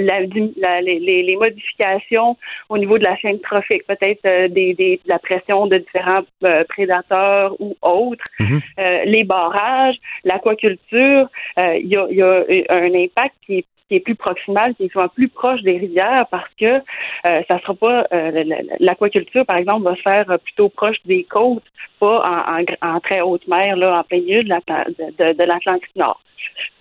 les, 0.81 1.37
modifications 1.39 2.37
au 2.69 2.77
niveau 2.77 2.97
de 2.97 3.03
la 3.03 3.15
chaîne 3.17 3.39
trophique, 3.39 3.85
peut-être 3.87 4.21
des, 4.51 4.73
des, 4.73 4.99
de 5.03 5.09
la 5.09 5.19
pression 5.19 5.67
de 5.67 5.77
différents 5.77 6.23
prédateurs 6.69 7.55
ou 7.59 7.75
autres, 7.81 8.23
mm-hmm. 8.39 9.05
les 9.05 9.23
barrages, 9.23 9.95
l'aquaculture. 10.23 11.27
Il 11.57 11.87
y 11.87 11.97
a, 11.97 12.07
y, 12.09 12.21
a, 12.21 12.43
un 12.69 12.93
impact 12.93 13.35
qui 13.45 13.59
est 13.59 13.65
qui 13.91 13.97
est 13.97 13.99
plus 13.99 14.15
proximal, 14.15 14.73
qui 14.75 14.87
soit 14.87 15.09
plus 15.09 15.27
proche 15.27 15.61
des 15.63 15.77
rivières 15.77 16.25
parce 16.31 16.47
que 16.57 16.79
euh, 17.25 17.41
ça 17.45 17.59
sera 17.59 17.73
pas 17.73 18.05
euh, 18.13 18.45
l'aquaculture, 18.79 19.45
par 19.45 19.57
exemple, 19.57 19.83
va 19.83 19.97
se 19.97 20.01
faire 20.01 20.25
plutôt 20.45 20.69
proche 20.69 20.95
des 21.03 21.25
côtes, 21.25 21.65
pas 21.99 22.45
en, 22.81 22.99
très 23.01 23.19
haute 23.19 23.45
mer, 23.49 23.75
là, 23.75 23.99
en 23.99 24.03
plein 24.03 24.21
milieu 24.21 24.43
de 24.43 25.43
l'Atlantique 25.43 25.95
Nord. 25.97 26.21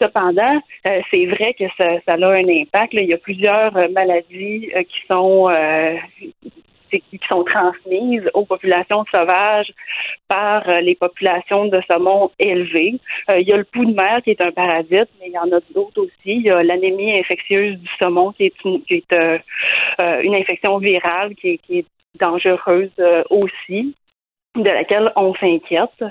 Cependant, 0.01 0.63
euh, 0.87 1.01
c'est 1.11 1.27
vrai 1.27 1.53
que 1.59 1.65
ça, 1.77 1.99
a 2.07 2.15
un 2.15 2.49
impact. 2.49 2.93
Il 2.93 3.09
y 3.09 3.13
a 3.13 3.19
plusieurs 3.19 3.73
maladies 3.91 4.71
qui 4.89 5.07
sont 5.09 5.51
qui 6.99 7.21
sont 7.29 7.45
transmises 7.45 8.29
aux 8.35 8.45
populations 8.45 9.05
sauvages 9.11 9.73
par 10.29 10.69
euh, 10.69 10.81
les 10.81 10.95
populations 10.95 11.67
de 11.67 11.81
saumon 11.87 12.31
élevées. 12.39 12.95
Euh, 13.29 13.41
il 13.41 13.49
y 13.49 13.53
a 13.53 13.57
le 13.57 13.65
pouls 13.65 13.85
de 13.85 13.95
mer 13.95 14.21
qui 14.23 14.31
est 14.31 14.41
un 14.41 14.51
parasite, 14.51 15.09
mais 15.21 15.27
il 15.27 15.33
y 15.33 15.39
en 15.39 15.53
a 15.53 15.61
d'autres 15.75 16.03
aussi. 16.03 16.11
Il 16.25 16.43
y 16.43 16.51
a 16.51 16.63
l'anémie 16.63 17.19
infectieuse 17.19 17.79
du 17.79 17.89
saumon 17.99 18.33
qui 18.33 18.45
est 18.45 18.65
une, 18.65 18.83
euh, 19.13 19.39
infection 19.99 20.79
virale 20.79 21.35
qui 21.35 21.61
est, 21.71 21.85
dangereuse 22.19 22.91
aussi 23.31 23.95
de 24.57 24.65
laquelle 24.65 25.13
on 25.15 25.33
s'inquiète. 25.35 26.05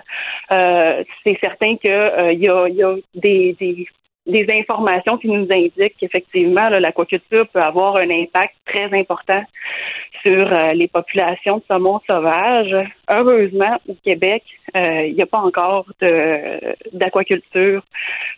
c'est 0.49 1.38
certain 1.41 1.75
qu'il 1.75 2.39
y, 2.39 2.47
a, 2.47 2.95
des, 3.13 3.86
des 4.30 4.45
informations 4.49 5.17
qui 5.17 5.27
nous 5.27 5.47
indiquent 5.51 5.95
qu'effectivement, 5.99 6.69
l'aquaculture 6.69 7.47
peut 7.47 7.61
avoir 7.61 7.97
un 7.97 8.09
impact 8.09 8.55
très 8.65 8.93
important 8.97 9.43
sur 10.21 10.51
euh, 10.51 10.73
les 10.73 10.88
populations 10.88 11.57
de 11.57 11.63
saumon 11.67 11.99
sauvage. 12.05 12.75
Heureusement, 13.09 13.80
au 13.88 13.95
Québec, 14.03 14.43
euh, 14.75 15.05
il 15.07 15.15
n'y 15.15 15.21
a 15.21 15.25
pas 15.25 15.39
encore 15.39 15.86
d'aquaculture 16.93 17.84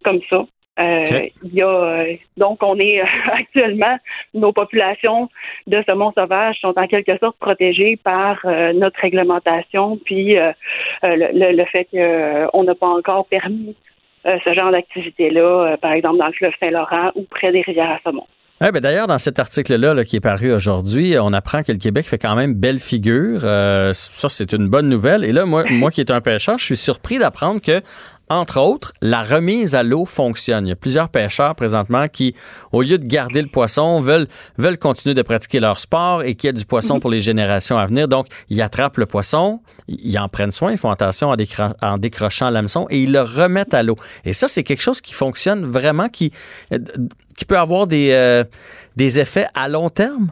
comme 0.03 0.21
ça. 0.29 0.45
Euh, 0.79 1.27
il 1.43 1.53
y 1.53 1.61
a, 1.61 2.05
donc, 2.37 2.63
on 2.63 2.79
est 2.79 3.01
actuellement, 3.31 3.97
nos 4.33 4.53
populations 4.53 5.29
de 5.67 5.83
saumon 5.85 6.11
sauvage 6.13 6.59
sont 6.61 6.73
en 6.77 6.87
quelque 6.87 7.17
sorte 7.17 7.37
protégées 7.37 7.97
par 8.01 8.39
notre 8.73 8.99
réglementation, 9.01 9.99
puis 10.05 10.35
le, 10.35 11.51
le, 11.51 11.65
fait 11.65 11.85
qu'on 11.91 12.63
n'a 12.63 12.75
pas 12.75 12.87
encore 12.87 13.27
permis 13.27 13.75
euh, 14.25 14.37
ce 14.43 14.53
genre 14.53 14.71
d'activité-là, 14.71 15.73
euh, 15.73 15.77
par 15.77 15.93
exemple 15.93 16.19
dans 16.19 16.27
le 16.27 16.33
fleuve 16.33 16.53
Saint-Laurent 16.59 17.11
ou 17.15 17.23
près 17.23 17.51
des 17.51 17.61
rivières 17.61 17.89
à 17.91 17.99
saumon. 18.03 18.25
ben 18.59 18.79
D'ailleurs, 18.79 19.07
dans 19.07 19.17
cet 19.17 19.39
article-là 19.39 20.03
qui 20.03 20.17
est 20.17 20.21
paru 20.21 20.53
aujourd'hui, 20.53 21.15
on 21.19 21.33
apprend 21.33 21.63
que 21.63 21.71
le 21.71 21.79
Québec 21.79 22.05
fait 22.05 22.19
quand 22.19 22.35
même 22.35 22.53
belle 22.53 22.77
figure. 22.77 23.41
Euh, 23.43 23.93
ça, 23.93 24.29
c'est 24.29 24.53
une 24.53 24.67
bonne 24.67 24.89
nouvelle. 24.89 25.25
Et 25.25 25.31
là, 25.31 25.45
moi, 25.47 25.63
moi 25.71 25.89
qui 25.89 26.01
est 26.01 26.11
un 26.11 26.21
pêcheur, 26.21 26.59
je 26.59 26.65
suis 26.65 26.77
surpris 26.77 27.17
d'apprendre 27.17 27.59
que 27.61 27.81
entre 28.31 28.61
autres, 28.61 28.93
la 29.01 29.23
remise 29.23 29.75
à 29.75 29.83
l'eau 29.83 30.05
fonctionne. 30.05 30.65
Il 30.65 30.69
y 30.69 30.71
a 30.71 30.77
plusieurs 30.77 31.09
pêcheurs 31.09 31.53
présentement 31.53 32.07
qui, 32.07 32.33
au 32.71 32.81
lieu 32.81 32.97
de 32.97 33.05
garder 33.05 33.41
le 33.41 33.49
poisson, 33.49 33.99
veulent, 33.99 34.29
veulent 34.57 34.77
continuer 34.77 35.13
de 35.13 35.21
pratiquer 35.21 35.59
leur 35.59 35.81
sport 35.81 36.23
et 36.23 36.35
qu'il 36.35 36.47
y 36.47 36.49
ait 36.49 36.53
du 36.53 36.63
poisson 36.63 37.01
pour 37.01 37.09
les 37.09 37.19
générations 37.19 37.77
à 37.77 37.85
venir. 37.85 38.07
Donc, 38.07 38.27
ils 38.49 38.61
attrapent 38.61 38.97
le 38.97 39.05
poisson, 39.05 39.59
ils 39.89 40.17
en 40.17 40.29
prennent 40.29 40.53
soin, 40.53 40.71
ils 40.71 40.77
font 40.77 40.89
attention 40.89 41.35
en, 41.81 41.97
décrochant 41.97 42.49
l'hameçon 42.49 42.87
et 42.89 43.03
ils 43.03 43.11
le 43.11 43.19
remettent 43.19 43.73
à 43.73 43.83
l'eau. 43.83 43.97
Et 44.23 44.31
ça, 44.31 44.47
c'est 44.47 44.63
quelque 44.63 44.81
chose 44.81 45.01
qui 45.01 45.13
fonctionne 45.13 45.65
vraiment, 45.65 46.07
qui, 46.07 46.31
qui 47.35 47.43
peut 47.43 47.59
avoir 47.59 47.85
des, 47.85 48.11
euh, 48.11 48.45
des 48.95 49.19
effets 49.19 49.47
à 49.55 49.67
long 49.67 49.89
terme. 49.89 50.31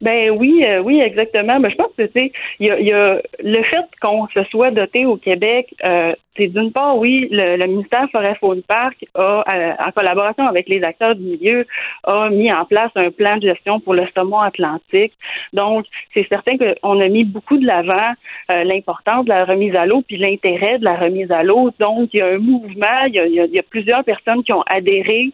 Ben 0.00 0.30
oui, 0.30 0.64
euh, 0.64 0.80
oui, 0.80 1.00
exactement. 1.00 1.58
Mais 1.60 1.70
je 1.70 1.76
pense 1.76 1.92
que 1.96 2.02
tu 2.04 2.32
il 2.60 2.66
y 2.66 2.92
a, 2.92 3.20
le 3.42 3.62
fait 3.62 3.86
qu'on 4.00 4.26
se 4.28 4.42
soit 4.44 4.70
doté 4.70 5.06
au 5.06 5.16
Québec, 5.16 5.74
euh, 5.84 6.12
c'est 6.36 6.48
d'une 6.48 6.72
part, 6.72 6.98
oui, 6.98 7.28
le, 7.30 7.64
ministère 7.66 8.08
Forêt 8.10 8.34
Faune 8.40 8.62
Parc 8.62 9.06
a, 9.14 9.44
euh, 9.48 9.72
en 9.78 9.92
collaboration 9.92 10.46
avec 10.46 10.68
les 10.68 10.82
acteurs 10.82 11.14
du 11.14 11.22
milieu, 11.22 11.64
a 12.04 12.28
mis 12.28 12.52
en 12.52 12.64
place 12.64 12.90
un 12.96 13.10
plan 13.10 13.36
de 13.36 13.42
gestion 13.42 13.78
pour 13.78 13.94
le 13.94 14.06
saumon 14.14 14.40
atlantique. 14.40 15.12
Donc, 15.52 15.86
c'est 16.12 16.26
certain 16.28 16.56
qu'on 16.58 17.00
a 17.00 17.08
mis 17.08 17.24
beaucoup 17.24 17.56
de 17.56 17.66
l'avant 17.66 18.12
l'importance 18.48 19.24
de 19.24 19.30
la 19.30 19.44
remise 19.44 19.76
à 19.76 19.86
l'eau 19.86 20.02
puis 20.02 20.16
l'intérêt 20.16 20.78
de 20.78 20.84
la 20.84 20.96
remise 20.96 21.30
à 21.30 21.42
l'eau. 21.44 21.70
Donc, 21.78 22.10
il 22.12 22.18
y 22.18 22.22
a 22.22 22.26
un 22.26 22.38
mouvement, 22.38 23.04
il 23.06 23.14
y 23.14 23.44
il 23.44 23.54
y 23.54 23.58
a 23.58 23.62
plusieurs 23.62 24.04
personnes 24.04 24.42
qui 24.42 24.52
ont 24.52 24.62
adhéré 24.66 25.30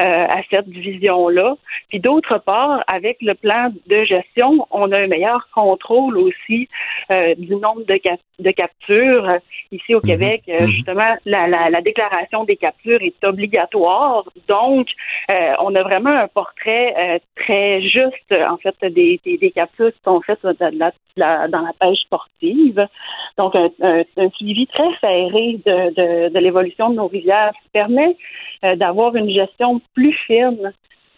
euh, 0.00 0.26
à 0.28 0.42
cette 0.50 0.68
vision-là. 0.68 1.56
Puis 1.88 2.00
d'autre 2.00 2.38
part, 2.38 2.82
avec 2.86 3.18
le 3.20 3.34
plan 3.34 3.70
de 3.86 4.04
gestion, 4.04 4.66
on 4.70 4.90
a 4.90 4.98
un 4.98 5.06
meilleur 5.06 5.48
contrôle 5.54 6.18
aussi 6.18 6.68
euh, 7.10 7.34
du 7.36 7.54
nombre 7.56 7.84
de, 7.86 8.00
de 8.40 8.50
captures. 8.50 9.38
Ici 9.70 9.94
au 9.94 10.00
mhm. 10.00 10.06
Québec, 10.06 10.42
euh, 10.48 10.62
mhm. 10.62 10.68
justement, 10.68 11.14
la, 11.24 11.46
la, 11.46 11.70
la, 11.70 11.80
déclaration 11.80 12.44
des 12.44 12.56
captures 12.56 13.02
est 13.02 13.22
obligatoire. 13.24 14.24
Donc, 14.48 14.88
on 15.28 15.74
a 15.74 15.82
vraiment 15.82 16.10
un 16.10 16.28
portrait 16.28 17.20
très 17.36 17.82
juste, 17.82 18.32
en 18.32 18.56
fait, 18.56 18.74
des, 18.92 19.20
des, 19.24 19.50
captures 19.50 19.92
qui 19.92 20.00
sont 20.04 20.20
faites 20.22 20.44
dans 21.16 21.62
la 21.62 21.72
pêche 21.78 22.00
sportive. 22.00 22.86
Donc, 23.38 23.54
un, 23.54 23.70
un, 23.80 24.30
suivi 24.30 24.66
très 24.66 24.92
serré 25.00 25.60
de, 25.64 25.94
de, 25.94 26.32
de 26.32 26.38
l'évolution 26.38 26.90
de 26.90 26.96
nos 26.96 27.06
rivières 27.06 27.52
permet 27.72 28.16
d'avoir 28.62 29.14
une 29.14 29.30
gestion 29.30 29.80
plus 29.94 30.12
fine 30.26 30.72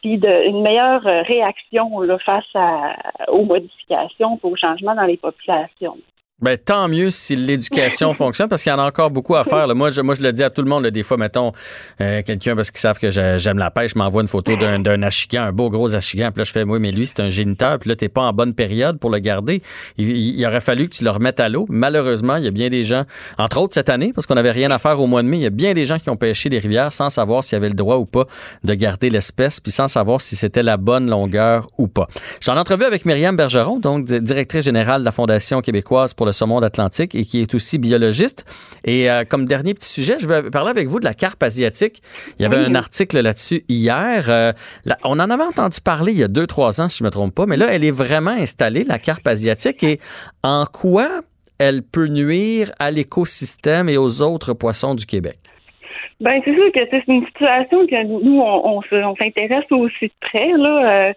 puis 0.07 0.19
de, 0.19 0.49
une 0.49 0.63
meilleure 0.63 1.07
euh, 1.07 1.23
réaction 1.23 2.01
là, 2.01 2.19
face 2.19 2.45
à, 2.55 2.95
aux 3.29 3.45
modifications, 3.45 4.39
aux 4.43 4.57
changements 4.57 4.95
dans 4.95 5.05
les 5.05 5.17
populations. 5.17 5.99
Ben, 6.43 6.59
tant 6.63 6.87
mieux 6.87 7.11
si 7.11 7.35
l'éducation 7.35 8.13
fonctionne 8.15 8.49
parce 8.51 8.63
qu'il 8.63 8.71
y 8.71 8.75
en 8.75 8.79
a 8.79 8.85
encore 8.87 9.11
beaucoup 9.11 9.37
à 9.37 9.45
faire. 9.45 9.67
là. 9.67 9.73
Moi, 9.73 9.91
je, 9.91 10.03
moi, 10.03 10.15
je 10.15 10.21
le 10.21 10.35
dis 10.35 10.43
à 10.45 10.51
tout 10.51 10.61
le 10.61 10.69
monde. 10.69 10.85
là, 10.85 10.91
des 10.91 11.03
fois, 11.03 11.17
mettons, 11.17 11.53
euh, 12.03 12.21
quelqu'un, 12.23 12.55
parce 12.55 12.71
qu'ils 12.71 12.81
savent 12.81 12.99
que 12.99 13.11
j'ai- 13.11 13.37
j'aime 13.39 13.57
la 13.57 13.71
pêche, 13.71 13.95
m'envoie 13.95 14.21
une 14.21 14.29
photo 14.29 14.55
d'un 14.55 14.79
d'un 14.79 15.03
achigan, 15.03 15.45
un 15.45 15.53
beau 15.53 15.71
gros 15.71 15.95
achigan. 15.95 16.29
Puis 16.35 16.41
là, 16.41 16.45
je 16.45 16.53
fais, 16.53 16.63
oui, 16.65 16.79
mais 16.79 16.93
lui, 16.93 17.07
c'est 17.07 17.21
un 17.21 17.31
géniteur. 17.31 17.79
Puis 17.79 17.89
là, 17.89 17.97
t'es 17.97 18.11
pas 18.11 18.21
en 18.21 18.35
bonne 18.35 18.53
période 18.53 18.99
pour 18.99 19.09
le 19.09 19.19
garder. 19.19 19.63
Il, 19.97 20.11
il- 20.11 20.39
il 20.39 20.45
aurait 20.47 20.61
fallu 20.61 20.91
que 20.91 20.95
tu 20.95 21.05
le 21.05 21.11
remettes 21.11 21.41
à 21.41 21.49
l'eau. 21.49 21.65
Malheureusement, 21.71 22.37
il 22.37 22.45
y 22.45 22.49
a 22.49 22.51
bien 22.51 22.69
des 22.69 22.85
gens, 22.85 23.05
entre 23.39 23.59
autres 23.59 23.73
cette 23.73 23.89
année, 23.89 24.13
parce 24.15 24.27
qu'on 24.27 24.35
n'avait 24.35 24.51
rien 24.51 24.71
à 24.71 24.79
faire 24.79 25.01
au 25.01 25.07
mois 25.07 25.23
de 25.23 25.29
mai, 25.29 25.39
il 25.39 25.43
y 25.43 25.47
a 25.47 25.51
bien 25.51 25.73
des 25.73 25.87
gens 25.87 25.99
qui 25.99 26.11
ont 26.11 26.17
pêché 26.19 26.51
les 26.51 26.59
rivières 26.59 26.93
sans 26.93 27.09
savoir 27.09 27.45
s'il 27.45 27.55
y 27.55 27.57
avait 27.57 27.71
le 27.71 27.75
droit 27.75 27.97
ou 27.97 28.05
pas 28.05 28.27
de 28.63 28.75
garder 28.75 29.09
l'espèce, 29.09 29.59
puis 29.59 29.73
sans 29.73 29.89
savoir 29.89 30.21
si 30.21 30.37
c'était 30.37 30.63
la 30.63 30.77
bonne 30.77 31.09
longueur 31.09 31.67
ou 31.79 31.89
pas. 31.89 32.09
J'en 32.43 32.59
entrevue 32.59 32.85
avec 32.85 33.07
Myriam 33.07 33.35
Bergeron, 33.37 33.79
donc 33.79 34.05
di- 34.05 34.21
directrice 34.21 34.67
générale 34.67 35.01
de 35.01 35.07
la 35.07 35.13
Fondation 35.13 35.63
québécoise 35.63 36.13
pour 36.13 36.26
le 36.27 36.33
saumon 36.33 36.61
d'Atlantique 36.61 37.15
et 37.15 37.25
qui 37.25 37.41
est 37.41 37.55
aussi 37.55 37.79
biologiste. 37.79 38.45
Et 38.85 39.11
euh, 39.11 39.25
comme 39.25 39.47
dernier 39.47 39.73
petit 39.73 39.89
sujet, 39.89 40.17
je 40.19 40.29
vais 40.29 40.51
parler 40.51 40.71
avec 40.71 40.89
vous 40.89 41.01
de 41.01 41.05
la 41.05 41.15
carpe 41.15 41.43
asiatique. 41.43 42.03
Il 42.39 42.43
y 42.43 42.45
avait 42.45 42.59
un 42.59 42.75
article 42.75 43.19
là-dessus 43.21 43.65
hier. 43.69 44.27
Euh, 44.29 44.53
là, 44.85 44.99
on 45.05 45.19
en 45.19 45.31
avait 45.31 45.45
entendu 45.45 45.81
parler 45.81 46.13
il 46.13 46.19
y 46.19 46.25
a 46.25 46.29
deux, 46.29 46.47
trois 46.47 46.81
ans, 46.81 46.89
si 46.91 46.99
je 46.99 47.05
me 47.05 47.11
trompe 47.11 47.35
pas, 47.35 47.47
mais 47.47 47.57
là, 47.57 47.69
elle 47.71 47.85
est 47.85 47.91
vraiment 47.91 48.31
installée, 48.33 48.85
la 48.85 48.99
carpe 48.99 49.27
asiatique. 49.27 49.83
Et 49.83 49.99
en 50.43 50.67
quoi 50.71 51.09
elle 51.59 51.83
peut 51.83 52.07
nuire 52.09 52.71
à 52.79 52.91
l'écosystème 52.91 53.89
et 53.89 53.97
aux 53.97 54.21
autres 54.21 54.53
poissons 54.53 54.95
du 54.95 55.07
Québec? 55.07 55.39
Ben 56.21 56.41
c'est 56.45 56.55
sûr 56.55 56.73
que 56.73 56.81
c'est 56.91 57.03
une 57.09 57.27
situation 57.27 57.87
que 57.87 58.03
nous 58.07 58.41
on, 58.41 58.77
on 58.79 58.83
se- 58.83 59.05
on 59.05 59.15
s'intéresse 59.17 59.65
aussi 59.71 60.07
de 60.07 60.13
près 60.21 60.49
là. 60.57 61.09
Euh, 61.09 61.13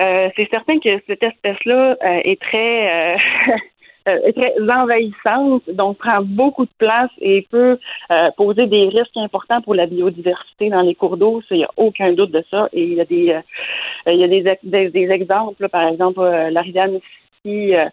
euh, 0.00 0.28
c'est 0.36 0.48
certain 0.50 0.78
que 0.80 0.88
cette 1.06 1.22
espèce-là 1.22 1.96
euh, 2.04 2.20
est 2.24 2.40
très 2.40 3.16
euh, 4.08 4.32
très 4.32 4.54
envahissante, 4.70 5.62
donc 5.70 5.98
prend 5.98 6.20
beaucoup 6.22 6.64
de 6.64 6.76
place 6.78 7.10
et 7.20 7.46
peut 7.50 7.78
euh, 8.10 8.30
poser 8.36 8.66
des 8.66 8.88
risques 8.88 9.16
importants 9.16 9.60
pour 9.60 9.74
la 9.74 9.86
biodiversité 9.86 10.68
dans 10.70 10.82
les 10.82 10.94
cours 10.94 11.16
d'eau. 11.16 11.42
Il 11.50 11.58
n'y 11.58 11.64
a 11.64 11.70
aucun 11.76 12.12
doute 12.12 12.30
de 12.32 12.44
ça. 12.50 12.68
Et 12.72 12.82
il 12.84 12.94
y 12.94 13.00
a 13.00 13.04
des 13.04 13.30
euh, 13.30 14.12
il 14.12 14.16
y 14.16 14.24
a 14.24 14.28
des, 14.28 14.58
des, 14.62 14.90
des 14.90 15.10
exemples, 15.10 15.62
là, 15.62 15.68
par 15.68 15.86
exemple 15.88 16.20
euh, 16.20 16.50
la 16.50 16.62
rivière 16.62 16.88
Mississippi 16.88 17.74
euh, 17.74 17.86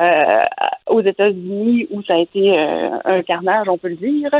euh, 0.00 0.42
aux 0.86 1.00
États-Unis 1.00 1.86
où 1.90 2.02
ça 2.02 2.14
a 2.14 2.18
été 2.18 2.56
un 3.04 3.22
carnage, 3.22 3.68
on 3.68 3.78
peut 3.78 3.88
le 3.88 3.96
dire. 3.96 4.30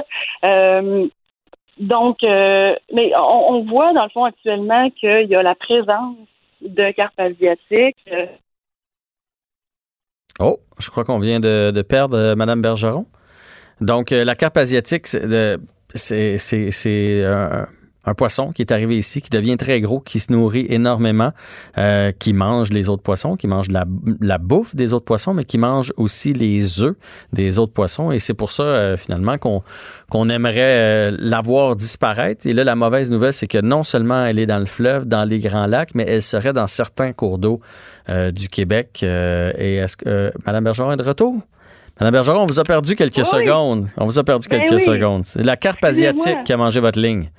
Donc, 1.78 2.18
mais 2.22 3.12
on, 3.16 3.54
on 3.54 3.64
voit 3.64 3.92
dans 3.92 4.04
le 4.04 4.10
fond 4.10 4.24
actuellement 4.24 4.90
qu'il 4.90 5.26
y 5.28 5.34
a 5.34 5.42
la 5.42 5.56
présence 5.56 6.16
de 6.60 6.90
carpes 6.92 7.18
asiatiques. 7.18 8.08
Euh, 10.40 10.44
Oh, 10.44 10.60
je 10.78 10.90
crois 10.90 11.04
qu'on 11.04 11.18
vient 11.18 11.40
de, 11.40 11.82
perdre 11.82 12.16
euh, 12.16 12.34
Madame 12.36 12.60
Bergeron. 12.60 13.06
Donc, 13.80 14.12
euh, 14.12 14.24
la 14.24 14.34
carpe 14.34 14.56
asiatique, 14.56 15.06
c'est 15.06 15.56
c'est 15.94 16.38
c'est- 16.38 16.70
c'est 16.70 17.24
un, 17.24 17.66
un 18.06 18.14
poisson 18.14 18.52
qui 18.52 18.62
est 18.62 18.72
arrivé 18.72 18.98
ici, 18.98 19.22
qui 19.22 19.30
devient 19.30 19.56
très 19.56 19.80
gros, 19.80 20.00
qui 20.00 20.20
se 20.20 20.30
nourrit 20.32 20.66
énormément, 20.68 21.32
euh, 21.78 22.12
qui 22.12 22.32
mange 22.32 22.70
les 22.70 22.88
autres 22.88 23.02
poissons, 23.02 23.36
qui 23.36 23.46
mange 23.46 23.70
la, 23.70 23.84
la 24.20 24.38
bouffe 24.38 24.74
des 24.74 24.92
autres 24.92 25.04
poissons, 25.04 25.34
mais 25.34 25.44
qui 25.44 25.58
mange 25.58 25.92
aussi 25.96 26.32
les 26.32 26.82
œufs 26.82 26.94
des 27.32 27.58
autres 27.58 27.72
poissons. 27.72 28.12
Et 28.12 28.18
c'est 28.18 28.34
pour 28.34 28.50
ça, 28.50 28.62
euh, 28.62 28.96
finalement, 28.96 29.38
qu'on 29.38 29.62
qu'on 30.10 30.28
aimerait 30.28 30.60
euh, 31.10 31.16
la 31.18 31.40
voir 31.40 31.74
disparaître. 31.76 32.46
Et 32.46 32.52
là, 32.52 32.62
la 32.62 32.76
mauvaise 32.76 33.10
nouvelle, 33.10 33.32
c'est 33.32 33.46
que 33.48 33.58
non 33.60 33.82
seulement 33.84 34.26
elle 34.26 34.38
est 34.38 34.46
dans 34.46 34.58
le 34.60 34.66
fleuve, 34.66 35.06
dans 35.06 35.24
les 35.24 35.38
grands 35.40 35.66
lacs, 35.66 35.94
mais 35.94 36.04
elle 36.06 36.22
serait 36.22 36.52
dans 36.52 36.66
certains 36.68 37.12
cours 37.12 37.38
d'eau 37.38 37.60
euh, 38.10 38.30
du 38.30 38.48
Québec. 38.48 39.00
Euh, 39.02 39.52
et 39.58 39.76
est-ce 39.76 39.96
que 39.96 40.04
euh, 40.06 40.30
Madame 40.46 40.64
Bergeron 40.64 40.92
est 40.92 40.96
de 40.96 41.02
retour? 41.02 41.34
Madame 41.98 42.12
Bergeron, 42.12 42.40
on 42.42 42.46
vous 42.46 42.60
a 42.60 42.64
perdu 42.64 42.96
quelques 42.96 43.16
Oui. 43.18 43.24
secondes. 43.24 43.88
On 43.96 44.04
vous 44.04 44.18
a 44.18 44.24
perdu 44.24 44.46
Ben 44.48 44.60
quelques 44.60 44.80
oui. 44.80 44.84
secondes. 44.84 45.24
C'est 45.24 45.42
la 45.42 45.56
carpe 45.56 45.82
asiatique 45.84 46.44
qui 46.44 46.52
a 46.52 46.56
mangé 46.56 46.80
votre 46.80 47.00
ligne. 47.00 47.30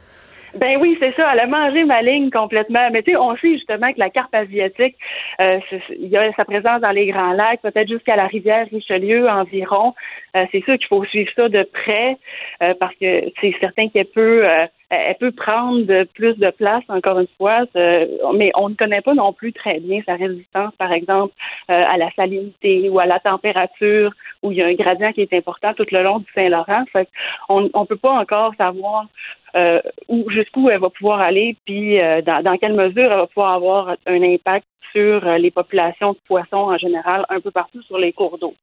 Ben 0.55 0.77
oui, 0.79 0.95
c'est 1.01 1.13
ça. 1.15 1.33
Elle 1.33 1.41
a 1.41 1.47
mangé 1.47 1.83
ma 1.83 2.01
ligne 2.01 2.29
complètement. 2.29 2.89
Mais 2.91 3.03
tu 3.03 3.11
sais, 3.11 3.17
on 3.17 3.35
sait 3.37 3.53
justement 3.53 3.91
que 3.91 3.99
la 3.99 4.09
carpe 4.09 4.33
asiatique, 4.33 4.95
euh, 5.41 5.59
il 5.89 6.07
y 6.07 6.17
a 6.17 6.31
sa 6.33 6.45
présence 6.45 6.79
dans 6.81 6.91
les 6.91 7.07
grands 7.07 7.33
lacs, 7.33 7.61
peut-être 7.61 7.89
jusqu'à 7.89 8.15
la 8.15 8.27
rivière 8.27 8.65
Richelieu 8.71 9.27
environ. 9.29 9.93
Euh, 10.35 10.45
c'est 10.51 10.63
sûr 10.63 10.77
qu'il 10.77 10.87
faut 10.87 11.03
suivre 11.05 11.31
ça 11.35 11.49
de 11.49 11.63
près 11.63 12.17
euh, 12.63 12.73
parce 12.79 12.95
que 12.95 13.23
c'est 13.41 13.53
certain 13.59 13.89
qu'elle 13.89 14.05
peut, 14.05 14.47
euh, 14.47 14.65
elle 14.89 15.15
peut 15.15 15.31
prendre 15.31 16.03
plus 16.13 16.37
de 16.37 16.49
place 16.51 16.83
encore 16.87 17.19
une 17.19 17.27
fois. 17.37 17.65
euh, 17.75 18.05
mais 18.35 18.51
on 18.55 18.69
ne 18.69 18.75
connaît 18.75 19.01
pas 19.01 19.13
non 19.13 19.33
plus 19.33 19.51
très 19.51 19.79
bien 19.79 20.01
sa 20.05 20.15
résistance, 20.15 20.73
par 20.77 20.93
exemple, 20.93 21.33
euh, 21.69 21.83
à 21.85 21.97
la 21.97 22.09
salinité 22.11 22.89
ou 22.89 22.99
à 22.99 23.05
la 23.05 23.19
température, 23.19 24.13
où 24.41 24.51
il 24.51 24.57
y 24.57 24.61
a 24.61 24.67
un 24.67 24.73
gradient 24.73 25.11
qui 25.11 25.21
est 25.21 25.33
important 25.33 25.73
tout 25.73 25.85
le 25.91 26.01
long 26.01 26.19
du 26.19 26.31
Saint-Laurent. 26.33 26.83
On 27.49 27.61
ne 27.61 27.85
peut 27.85 27.97
pas 27.97 28.11
encore 28.11 28.53
savoir 28.55 29.05
euh, 29.55 29.81
où 30.07 30.29
jusqu'où 30.29 30.69
elle 30.69 30.79
va 30.79 30.89
pouvoir 30.89 31.21
aller, 31.21 31.55
puis 31.65 31.99
euh, 31.99 32.21
dans, 32.21 32.43
dans 32.43 32.57
quelle 32.57 32.75
mesure 32.75 33.11
elle 33.11 33.17
va 33.17 33.27
pouvoir 33.27 33.53
avoir 33.53 33.95
un 34.05 34.21
impact 34.21 34.65
sur 34.91 35.27
euh, 35.27 35.37
les 35.37 35.51
populations 35.51 36.13
de 36.13 36.17
poissons 36.27 36.57
en 36.57 36.77
général, 36.77 37.25
un 37.29 37.39
peu 37.41 37.51
partout 37.51 37.81
sur 37.83 37.97
les 37.97 38.13
cours 38.13 38.37
d'eau. 38.37 38.53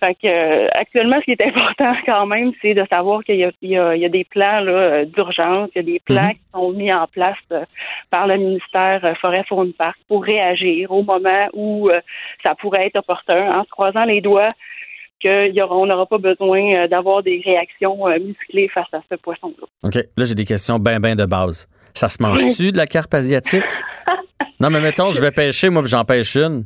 Fait 0.00 0.14
que 0.14 0.26
euh, 0.26 0.68
actuellement, 0.72 1.18
ce 1.20 1.24
qui 1.24 1.32
est 1.32 1.46
important 1.46 1.94
quand 2.06 2.26
même, 2.26 2.52
c'est 2.60 2.74
de 2.74 2.84
savoir 2.88 3.22
qu'il 3.22 3.36
y 3.36 3.44
a, 3.44 3.50
il 3.62 3.70
y 3.70 3.78
a, 3.78 3.94
il 3.94 4.02
y 4.02 4.04
a 4.04 4.08
des 4.08 4.24
plans 4.24 4.60
là, 4.60 5.04
d'urgence, 5.04 5.70
il 5.74 5.78
y 5.78 5.80
a 5.80 5.92
des 5.92 6.00
plans 6.00 6.20
Mhm. 6.28 6.34
qui 6.34 6.40
sont 6.52 6.72
mis 6.72 6.92
en 6.92 7.06
place 7.06 7.36
euh, 7.52 7.64
par 8.10 8.26
le 8.26 8.36
ministère 8.36 9.04
euh, 9.04 9.14
Forêt 9.14 9.44
Faune 9.44 9.72
Parc 9.72 9.98
pour 10.08 10.24
réagir 10.24 10.90
au 10.90 11.02
moment 11.02 11.48
où 11.52 11.88
euh, 11.88 12.00
ça 12.42 12.54
pourrait 12.54 12.86
être 12.86 12.96
opportun, 12.96 13.58
en 13.58 13.64
se 13.64 13.70
croisant 13.70 14.04
les 14.04 14.20
doigts 14.20 14.48
qu'on 15.22 15.86
n'aura 15.86 16.06
pas 16.06 16.18
besoin 16.18 16.74
euh, 16.74 16.88
d'avoir 16.88 17.22
des 17.22 17.42
réactions 17.44 18.08
euh, 18.08 18.18
musclées 18.18 18.68
face 18.68 18.92
à 18.92 19.00
ce 19.10 19.16
poisson-là. 19.16 19.66
OK. 19.82 19.94
Là, 19.94 20.24
j'ai 20.24 20.34
des 20.34 20.44
questions 20.44 20.78
bien, 20.78 21.00
bien 21.00 21.16
de 21.16 21.24
base. 21.24 21.68
Ça 21.94 22.08
se 22.08 22.22
mange-tu 22.22 22.72
de 22.72 22.76
la 22.76 22.86
carpe 22.86 23.12
asiatique? 23.14 23.64
non, 24.60 24.70
mais 24.70 24.80
mettons, 24.80 25.10
je 25.10 25.20
vais 25.20 25.30
pêcher, 25.30 25.70
moi, 25.70 25.82
puis 25.82 25.90
j'en 25.90 26.04
pêche 26.04 26.36
une. 26.36 26.64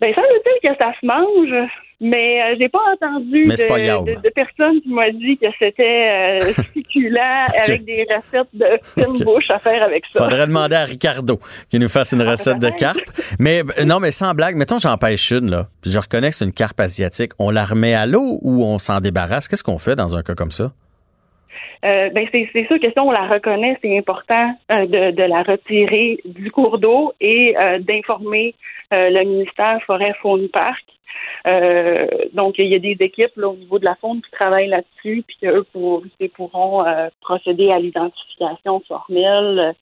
Ben, 0.00 0.12
ça 0.12 0.22
veut 0.22 0.28
dire 0.28 0.70
que 0.70 0.78
ça 0.78 0.92
se 1.00 1.06
mange, 1.06 1.70
mais 2.00 2.42
euh, 2.42 2.56
j'ai 2.58 2.68
pas 2.68 2.80
entendu 2.94 3.44
Mais 3.46 3.56
c'est 3.56 3.66
pas 3.66 3.78
de, 3.78 4.30
personne 4.30 4.80
qui 4.80 4.88
m'a 4.90 5.10
dit 5.10 5.36
que 5.36 5.46
c'était 5.58 6.40
euh, 6.42 6.52
succulent 6.72 7.18
avec 7.64 7.84
des 7.84 8.06
recettes 8.08 8.48
de 8.54 8.66
fine 8.94 9.24
bouche 9.24 9.50
à 9.50 9.58
faire 9.58 9.82
avec 9.82 10.04
ça. 10.12 10.22
Faudrait 10.22 10.46
demander 10.46 10.76
à 10.76 10.84
Ricardo 10.84 11.38
qui 11.68 11.78
nous 11.78 11.88
fasse 11.88 12.12
une 12.12 12.22
recette 12.22 12.58
de 12.58 12.70
carpe. 12.70 12.98
Mais 13.38 13.62
euh, 13.78 13.84
non, 13.84 13.98
mais 14.00 14.10
sans 14.10 14.34
blague, 14.34 14.54
mettons, 14.56 14.78
j'en 14.78 14.96
pêche 14.96 15.30
une, 15.32 15.50
là. 15.50 15.66
Je 15.84 15.98
reconnais 15.98 16.30
que 16.30 16.36
c'est 16.36 16.44
une 16.44 16.52
carpe 16.52 16.78
asiatique. 16.80 17.32
On 17.38 17.50
la 17.50 17.64
remet 17.64 17.94
à 17.94 18.06
l'eau 18.06 18.38
ou 18.42 18.64
on 18.64 18.78
s'en 18.78 19.00
débarrasse? 19.00 19.48
Qu'est-ce 19.48 19.64
qu'on 19.64 19.78
fait 19.78 19.96
dans 19.96 20.16
un 20.16 20.22
cas 20.22 20.34
comme 20.34 20.52
ça? 20.52 20.72
Euh, 21.84 22.10
ben 22.10 22.26
c'est 22.32 22.48
sûr 22.66 22.80
que 22.80 22.90
si 22.90 22.98
on 22.98 23.10
la 23.10 23.26
reconnaît, 23.28 23.78
c'est 23.82 23.96
important 23.96 24.52
euh, 24.72 24.86
de, 24.86 25.10
de 25.12 25.22
la 25.22 25.42
retirer 25.42 26.18
du 26.24 26.50
cours 26.50 26.78
d'eau 26.78 27.12
et 27.20 27.56
euh, 27.56 27.78
d'informer 27.78 28.54
le 28.90 29.22
ministère 29.22 29.78
Forêt 29.86 30.14
Faune 30.22 30.48
Parc. 30.48 30.84
Euh, 31.46 32.06
donc 32.34 32.56
il 32.58 32.66
y 32.66 32.74
a 32.74 32.78
des 32.78 32.96
équipes 33.00 33.36
là, 33.36 33.48
au 33.48 33.56
niveau 33.56 33.78
de 33.78 33.84
la 33.84 33.94
faune 33.96 34.20
qui 34.22 34.30
travaillent 34.32 34.68
là-dessus, 34.68 35.24
puis 35.26 35.36
qu'eux 35.40 35.64
pour, 35.72 36.02
pourront 36.34 36.84
euh, 36.86 37.08
procéder 37.20 37.70
à 37.70 37.78
l'identification 37.78 38.80
formelle 38.88 39.74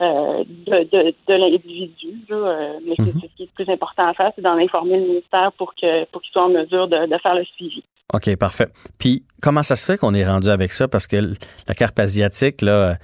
euh, 0.00 0.44
de, 0.46 0.84
de, 0.90 1.14
de 1.28 1.34
l'individu. 1.34 2.14
mais 2.86 2.94
c'est- 2.98 3.12
ce 3.26 3.36
qui 3.36 3.42
est 3.44 3.48
le 3.56 3.64
plus 3.64 3.72
important 3.72 4.08
à 4.08 4.14
faire, 4.14 4.32
c'est 4.34 4.42
d'en 4.42 4.56
informer 4.58 4.98
le 4.98 5.06
ministère 5.06 5.52
pour 5.58 5.74
que 5.74 6.04
pour 6.06 6.22
qu'il 6.22 6.32
soit 6.32 6.44
en 6.44 6.48
mesure 6.50 6.88
de, 6.88 7.06
de 7.06 7.18
faire 7.18 7.34
le 7.34 7.44
suivi. 7.56 7.82
OK, 8.14 8.36
parfait. 8.36 8.68
Puis 8.98 9.24
comment 9.40 9.62
ça 9.62 9.74
se 9.74 9.84
fait 9.86 9.98
qu'on 9.98 10.14
est 10.14 10.24
rendu 10.26 10.48
avec 10.48 10.72
ça? 10.72 10.86
Parce 10.88 11.06
que 11.06 11.16
la 11.68 11.74
carpe 11.74 11.98
asiatique, 11.98 12.60
là, 12.62 12.96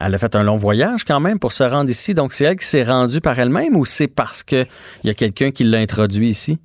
elle 0.00 0.14
a 0.14 0.18
fait 0.18 0.34
un 0.34 0.42
long 0.42 0.56
voyage 0.56 1.04
quand 1.04 1.20
même 1.20 1.38
pour 1.38 1.52
se 1.52 1.62
rendre 1.64 1.90
ici. 1.90 2.14
Donc, 2.14 2.32
c'est 2.32 2.44
elle 2.44 2.56
qui 2.56 2.66
s'est 2.66 2.82
rendue 2.82 3.20
par 3.20 3.38
elle-même 3.38 3.76
ou 3.76 3.84
c'est 3.84 4.08
parce 4.08 4.42
qu'il 4.42 4.66
y 5.04 5.10
a 5.10 5.14
quelqu'un 5.14 5.50
qui 5.50 5.64
l'a 5.64 5.78
introduit 5.78 6.28
ici? 6.28 6.58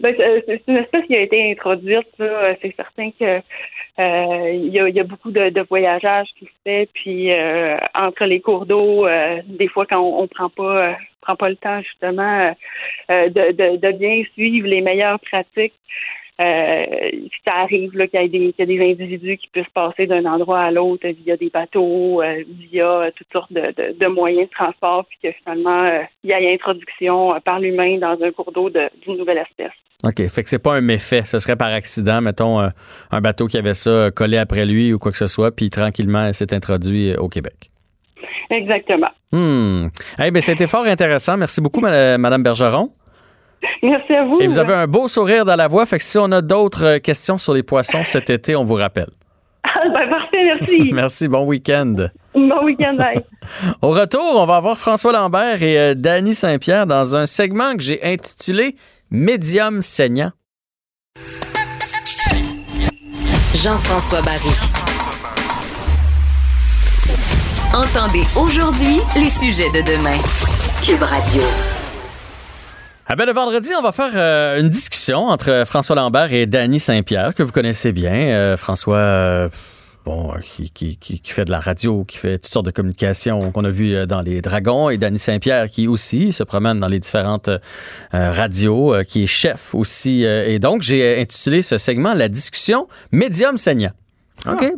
Ben, 0.00 0.14
c'est 0.16 0.44
c'est 0.46 0.62
une 0.68 0.78
espèce 0.78 1.06
qui 1.06 1.16
a 1.16 1.20
été 1.20 1.50
introduite. 1.50 2.08
Euh, 2.20 2.54
C'est 2.62 2.74
certain 2.76 3.10
que 3.10 3.40
euh, 3.98 4.50
il 4.52 4.72
y, 4.72 5.00
a, 5.00 5.04
beaucoup 5.04 5.30
de, 5.30 5.50
de 5.50 5.62
qui 6.38 6.46
se 6.46 6.50
fait, 6.64 6.88
puis 6.94 7.32
euh, 7.32 7.76
entre 7.94 8.24
les 8.24 8.40
cours 8.40 8.64
d'eau, 8.66 9.06
euh, 9.06 9.40
des 9.46 9.68
fois 9.68 9.84
quand 9.86 10.00
on, 10.00 10.22
on 10.22 10.28
prend 10.28 10.48
pas 10.48 10.90
euh, 10.90 10.92
prend 11.20 11.36
pas 11.36 11.50
le 11.50 11.56
temps 11.56 11.82
justement 11.82 12.54
euh, 13.10 13.28
de, 13.28 13.76
de 13.76 13.92
bien 13.92 14.22
suivre 14.34 14.66
les 14.66 14.80
meilleures 14.80 15.20
pratiques. 15.20 15.74
Euh, 16.40 16.84
ça 17.44 17.52
arrive 17.64 17.90
qu'il 17.90 18.20
y, 18.20 18.24
ait 18.24 18.28
des- 18.28 18.54
y 18.58 18.90
individus 18.92 19.36
qui 19.36 19.48
puissent 19.48 19.66
passer 19.74 20.06
d'un 20.06 20.24
endroit 20.24 20.60
à 20.60 20.70
l'autre 20.70 21.06
via 21.08 21.36
des 21.36 21.50
bateaux, 21.50 22.22
euh, 22.22 22.42
via 22.70 23.10
toutes 23.16 23.30
sortes 23.32 23.52
de, 23.52 23.60
de- 23.60 23.98
de 23.98 24.06
moyens 24.06 24.48
de 24.48 24.54
transport, 24.54 25.04
puis 25.06 25.18
que 25.22 25.36
finalement, 25.42 25.84
euh, 25.84 26.00
il 26.24 26.30
y 26.30 26.32
ait 26.32 26.54
introduction 26.54 27.34
euh, 27.34 27.38
par 27.44 27.60
l'humain 27.60 27.98
dans 27.98 28.16
un 28.24 28.30
cours 28.30 28.52
d'eau 28.52 28.70
de- 28.70 28.88
d'une 29.04 29.18
nouvelle 29.18 29.38
espèce. 29.38 29.72
OK. 30.02 30.26
Fait 30.28 30.42
que 30.42 30.48
c'est 30.48 30.62
pas 30.62 30.76
un 30.76 30.80
méfait. 30.80 31.24
Ce 31.26 31.38
serait 31.38 31.56
par 31.56 31.72
accident, 31.72 32.22
mettons, 32.22 32.58
un, 32.58 33.20
bateau 33.20 33.46
qui 33.46 33.58
avait 33.58 33.74
ça 33.74 33.90
euh, 33.90 34.10
collé 34.10 34.38
après 34.38 34.64
lui 34.64 34.94
ou 34.94 34.98
quoi 34.98 35.12
que 35.12 35.18
ce 35.18 35.26
soit, 35.26 35.54
puis 35.54 35.68
tranquillement, 35.68 36.24
elle 36.24 36.34
s'est 36.34 36.54
introduit 36.54 37.10
euh, 37.10 37.16
au 37.18 37.28
Québec. 37.28 37.70
Exactement. 38.50 39.10
Hmm. 39.32 39.88
Eh 40.18 40.30
bien, 40.30 40.40
c'était 40.40 40.66
fort 40.66 40.84
intéressant. 40.86 41.36
Merci 41.36 41.60
beaucoup, 41.60 41.80
ma- 41.80 42.18
Madame 42.18 42.42
Bergeron. 42.42 42.90
Merci 43.82 44.14
à 44.14 44.24
vous. 44.24 44.38
Et 44.40 44.46
vous 44.46 44.58
avez 44.58 44.74
un 44.74 44.86
beau 44.86 45.08
sourire 45.08 45.44
dans 45.44 45.56
la 45.56 45.68
voix, 45.68 45.86
fait 45.86 45.98
que 45.98 46.04
si 46.04 46.18
on 46.18 46.30
a 46.32 46.40
d'autres 46.40 46.84
euh, 46.86 46.98
questions 46.98 47.38
sur 47.38 47.54
les 47.54 47.62
poissons 47.62 48.04
cet 48.04 48.30
été, 48.30 48.56
on 48.56 48.64
vous 48.64 48.74
rappelle. 48.74 49.10
Ah, 49.62 49.88
ben, 49.94 50.10
parfait, 50.10 50.44
merci. 50.44 50.92
Merci, 50.92 51.28
bon 51.28 51.46
week-end. 51.46 51.94
bon 52.34 52.64
week-end, 52.64 52.94
bye. 52.94 53.22
Au 53.82 53.90
retour, 53.90 54.32
on 54.36 54.44
va 54.44 54.56
avoir 54.56 54.76
François 54.76 55.12
Lambert 55.12 55.62
et 55.62 55.78
euh, 55.78 55.94
Danny 55.94 56.34
Saint-Pierre 56.34 56.86
dans 56.86 57.16
un 57.16 57.26
segment 57.26 57.74
que 57.74 57.82
j'ai 57.82 58.02
intitulé 58.02 58.74
Médium 59.10 59.80
saignant. 59.80 60.32
Jean-François 63.54 64.22
Barry. 64.22 64.50
Entendez 67.74 68.24
aujourd'hui 68.36 69.00
les 69.16 69.30
sujets 69.30 69.70
de 69.70 69.82
demain. 69.86 70.18
Cube 70.82 71.02
Radio. 71.02 71.42
Ah 73.12 73.16
ben, 73.16 73.26
le 73.26 73.32
vendredi, 73.32 73.72
on 73.76 73.82
va 73.82 73.90
faire 73.90 74.12
euh, 74.14 74.60
une 74.60 74.68
discussion 74.68 75.26
entre 75.26 75.64
François 75.66 75.96
Lambert 75.96 76.32
et 76.32 76.46
Danny 76.46 76.78
Saint-Pierre, 76.78 77.34
que 77.34 77.42
vous 77.42 77.50
connaissez 77.50 77.90
bien. 77.90 78.12
Euh, 78.12 78.56
François, 78.56 78.98
euh, 78.98 79.48
bon, 80.04 80.32
qui, 80.40 80.70
qui, 80.70 80.96
qui, 80.96 81.18
qui 81.18 81.32
fait 81.32 81.44
de 81.44 81.50
la 81.50 81.58
radio, 81.58 82.04
qui 82.04 82.18
fait 82.18 82.38
toutes 82.38 82.52
sortes 82.52 82.66
de 82.66 82.70
communications 82.70 83.50
qu'on 83.50 83.64
a 83.64 83.68
vues 83.68 83.96
euh, 83.96 84.06
dans 84.06 84.20
les 84.20 84.40
Dragons, 84.40 84.90
et 84.90 84.96
Danny 84.96 85.18
Saint-Pierre, 85.18 85.68
qui 85.70 85.88
aussi 85.88 86.32
se 86.32 86.44
promène 86.44 86.78
dans 86.78 86.86
les 86.86 87.00
différentes 87.00 87.48
euh, 87.48 87.58
radios, 88.12 88.94
euh, 88.94 89.02
qui 89.02 89.24
est 89.24 89.26
chef 89.26 89.74
aussi. 89.74 90.24
euh, 90.24 90.46
et 90.46 90.60
donc, 90.60 90.82
j'ai 90.82 91.20
intitulé 91.20 91.62
ce 91.62 91.78
segment 91.78 92.14
La 92.14 92.28
discussion 92.28 92.86
médium 93.10 93.56
saignant. 93.56 93.90
OK? 94.46 94.72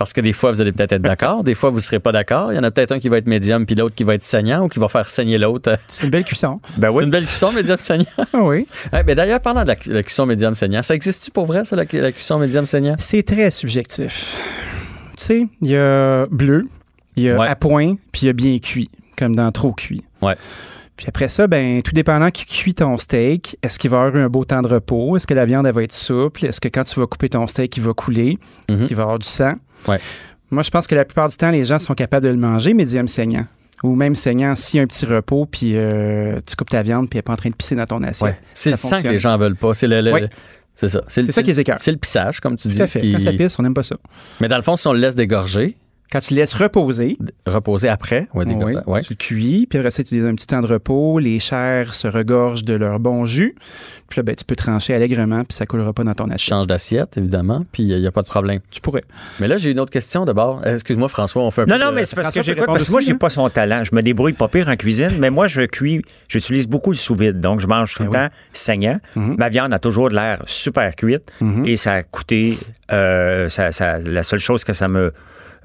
Parce 0.00 0.14
que 0.14 0.22
des 0.22 0.32
fois, 0.32 0.50
vous 0.50 0.62
allez 0.62 0.72
peut-être 0.72 0.92
être 0.92 1.02
d'accord, 1.02 1.44
des 1.44 1.54
fois, 1.54 1.68
vous 1.68 1.76
ne 1.76 1.80
serez 1.82 1.98
pas 2.00 2.10
d'accord. 2.10 2.54
Il 2.54 2.56
y 2.56 2.58
en 2.58 2.62
a 2.62 2.70
peut-être 2.70 2.92
un 2.92 2.98
qui 2.98 3.10
va 3.10 3.18
être 3.18 3.26
médium, 3.26 3.66
puis 3.66 3.74
l'autre 3.74 3.94
qui 3.94 4.02
va 4.02 4.14
être 4.14 4.22
saignant 4.22 4.64
ou 4.64 4.68
qui 4.68 4.78
va 4.78 4.88
faire 4.88 5.06
saigner 5.10 5.36
l'autre. 5.36 5.76
C'est 5.88 6.04
une 6.04 6.10
belle 6.10 6.24
cuisson. 6.24 6.58
Ben 6.78 6.88
oui. 6.88 6.96
C'est 7.00 7.04
une 7.04 7.10
belle 7.10 7.26
cuisson 7.26 7.52
médium 7.52 7.76
saignant. 7.78 8.06
Ah 8.32 8.42
oui. 8.42 8.66
Ouais, 8.94 9.04
mais 9.06 9.14
d'ailleurs, 9.14 9.40
parlant 9.40 9.60
de 9.60 9.66
la, 9.68 9.76
la 9.84 10.02
cuisson 10.02 10.24
médium 10.24 10.54
saignant, 10.54 10.82
ça 10.82 10.94
existe-tu 10.94 11.30
pour 11.32 11.44
vrai, 11.44 11.66
ça, 11.66 11.76
la, 11.76 11.84
la 11.92 12.12
cuisson 12.12 12.38
médium 12.38 12.64
saignant? 12.64 12.94
C'est 12.98 13.22
très 13.22 13.50
subjectif. 13.50 14.36
Tu 15.18 15.22
sais, 15.22 15.46
il 15.60 15.68
y 15.68 15.76
a 15.76 16.24
bleu, 16.30 16.66
il 17.16 17.24
y 17.24 17.28
a 17.30 17.36
Ouais. 17.36 17.46
à 17.46 17.54
point, 17.54 17.96
puis 18.10 18.22
il 18.22 18.26
y 18.28 18.30
a 18.30 18.32
bien 18.32 18.58
cuit, 18.58 18.88
comme 19.18 19.36
dans 19.36 19.52
trop 19.52 19.72
cuit. 19.72 20.02
Ouais. 20.22 20.34
Puis 21.00 21.08
après 21.08 21.30
ça, 21.30 21.46
ben, 21.46 21.80
tout 21.80 21.92
dépendant 21.92 22.28
qui 22.28 22.44
cuit 22.44 22.74
ton 22.74 22.98
steak, 22.98 23.56
est-ce 23.62 23.78
qu'il 23.78 23.88
va 23.88 24.02
avoir 24.04 24.22
un 24.22 24.28
beau 24.28 24.44
temps 24.44 24.60
de 24.60 24.68
repos? 24.68 25.16
Est-ce 25.16 25.26
que 25.26 25.32
la 25.32 25.46
viande, 25.46 25.66
elle 25.66 25.72
va 25.72 25.82
être 25.82 25.94
souple? 25.94 26.44
Est-ce 26.44 26.60
que 26.60 26.68
quand 26.68 26.84
tu 26.84 27.00
vas 27.00 27.06
couper 27.06 27.30
ton 27.30 27.46
steak, 27.46 27.74
il 27.78 27.82
va 27.82 27.94
couler? 27.94 28.36
Est-ce 28.68 28.82
Mhm. 28.82 28.86
qu'il 28.86 28.96
va 28.98 29.04
avoir 29.04 29.18
du 29.18 29.26
sang? 29.26 29.54
Ouais. 29.88 29.98
Moi, 30.50 30.62
je 30.62 30.68
pense 30.68 30.86
que 30.86 30.94
la 30.94 31.06
plupart 31.06 31.30
du 31.30 31.36
temps, 31.38 31.50
les 31.50 31.64
gens 31.64 31.78
sont 31.78 31.94
capables 31.94 32.26
de 32.26 32.30
le 32.30 32.36
manger 32.38 32.74
médium 32.74 33.08
saignant. 33.08 33.46
Ou 33.82 33.94
même 33.94 34.14
saignant 34.14 34.54
s'il 34.56 34.76
y 34.76 34.80
a 34.80 34.82
un 34.82 34.86
petit 34.86 35.06
repos, 35.06 35.46
puis 35.46 35.72
euh, 35.74 36.38
tu 36.44 36.54
coupes 36.54 36.68
ta 36.68 36.82
viande, 36.82 37.08
puis 37.08 37.16
elle 37.16 37.20
n'est 37.20 37.22
pas 37.22 37.32
en 37.32 37.36
train 37.36 37.48
de 37.48 37.54
pisser 37.54 37.74
dans 37.76 37.86
ton 37.86 38.02
assiette. 38.02 38.36
C'est 38.52 38.72
le 38.72 38.76
Ça 38.76 38.88
sang 38.88 39.02
que 39.02 39.08
les 39.08 39.18
gens 39.18 39.38
veulent 39.38 39.56
pas. 39.56 39.72
C'est 39.72 39.86
le, 39.86 40.28
c'est 40.74 40.88
ça. 40.88 41.00
C'est 41.08 41.32
ça 41.32 41.42
qui 41.42 41.48
les 41.48 41.60
écœure. 41.60 41.78
C'est 41.80 41.92
le 41.92 41.96
pissage, 41.96 42.40
comme 42.40 42.56
tu 42.56 42.68
dis. 42.68 42.76
Tout 42.76 42.82
à 42.82 42.86
fait. 42.86 43.00
qui- 43.00 43.12
Quand 43.12 43.20
ça 43.20 43.32
pisse, 43.32 43.58
on 43.58 43.62
n'aime 43.62 43.72
pas 43.72 43.82
ça. 43.82 43.96
Mais 44.42 44.48
dans 44.48 44.56
le 44.56 44.62
fond, 44.62 44.76
si 44.76 44.86
on 44.86 44.92
le 44.92 44.98
laisse 45.00 45.14
dégorger, 45.14 45.78
Quand 46.12 46.18
tu 46.18 46.34
le 46.34 46.40
laisses 46.40 46.54
reposer, 46.54 47.16
reposer 47.46 47.88
après, 47.88 48.26
ouais, 48.34 48.44
Oui, 48.44 48.74
ouais. 48.86 49.02
tu 49.02 49.12
le 49.12 49.16
cuis, 49.16 49.66
puis 49.70 49.78
après 49.78 49.90
ça, 49.92 50.02
tu 50.02 50.16
laisses 50.16 50.24
un 50.28 50.34
petit 50.34 50.46
temps 50.48 50.60
de 50.60 50.66
repos, 50.66 51.20
les 51.20 51.38
chairs 51.38 51.94
se 51.94 52.08
regorgent 52.08 52.64
de 52.64 52.74
leur 52.74 52.98
bon 52.98 53.26
jus, 53.26 53.54
puis 54.08 54.18
là, 54.18 54.24
ben, 54.24 54.34
tu 54.34 54.44
peux 54.44 54.56
trancher 54.56 54.92
allègrement, 54.92 55.44
puis 55.44 55.54
ça 55.54 55.66
coulera 55.66 55.92
pas 55.92 56.02
dans 56.02 56.14
ton 56.14 56.26
Tu 56.26 56.32
assiette. 56.34 56.48
changes 56.48 56.66
d'assiette, 56.66 57.16
évidemment, 57.16 57.64
puis 57.70 57.84
il 57.84 57.96
n'y 58.00 58.06
a 58.08 58.10
pas 58.10 58.22
de 58.22 58.26
problème. 58.26 58.58
Tu 58.72 58.80
pourrais. 58.80 59.04
Mais 59.38 59.46
là, 59.46 59.56
j'ai 59.56 59.70
une 59.70 59.78
autre 59.78 59.92
question 59.92 60.24
d'abord. 60.24 60.62
Euh, 60.66 60.74
Excuse-moi, 60.74 61.08
François, 61.08 61.42
on 61.44 61.50
fait 61.52 61.62
un 61.62 61.66
peu 61.66 61.70
Non, 61.70 61.78
non, 61.78 61.92
mais 61.92 62.02
c'est 62.02 62.16
parce 62.16 62.26
François 62.26 62.42
que 62.42 62.46
j'écoute, 62.46 62.66
parce 62.66 62.86
que 62.86 62.90
moi, 62.92 63.00
j'ai 63.00 63.12
hein? 63.12 63.16
pas 63.16 63.30
son 63.30 63.48
talent. 63.48 63.84
Je 63.84 63.94
me 63.94 64.02
débrouille 64.02 64.32
pas 64.32 64.48
pire 64.48 64.66
en 64.68 64.74
cuisine, 64.74 65.12
mais 65.20 65.30
moi, 65.30 65.46
je 65.46 65.60
cuis, 65.62 66.02
j'utilise 66.28 66.66
beaucoup 66.66 66.90
le 66.90 66.96
sous-vide. 66.96 67.38
Donc, 67.38 67.60
je 67.60 67.68
mange 67.68 67.94
tout 67.94 68.02
le 68.02 68.08
Ben 68.10 68.28
temps 68.30 68.34
saignant. 68.52 68.98
Mhm. 69.14 69.36
Ma 69.38 69.48
viande 69.48 69.72
a 69.72 69.78
toujours 69.78 70.08
de 70.10 70.16
l'air 70.16 70.42
super 70.46 70.96
cuite 70.96 71.30
Mhm. 71.40 71.66
et 71.66 71.76
ça 71.76 71.92
a 71.92 72.02
coûté, 72.02 72.56
euh, 72.90 73.48
ça, 73.48 73.70
ça- 73.70 73.98
la 73.98 74.24
seule 74.24 74.40
chose 74.40 74.64
que 74.64 74.72
ça 74.72 74.88
me 74.88 75.12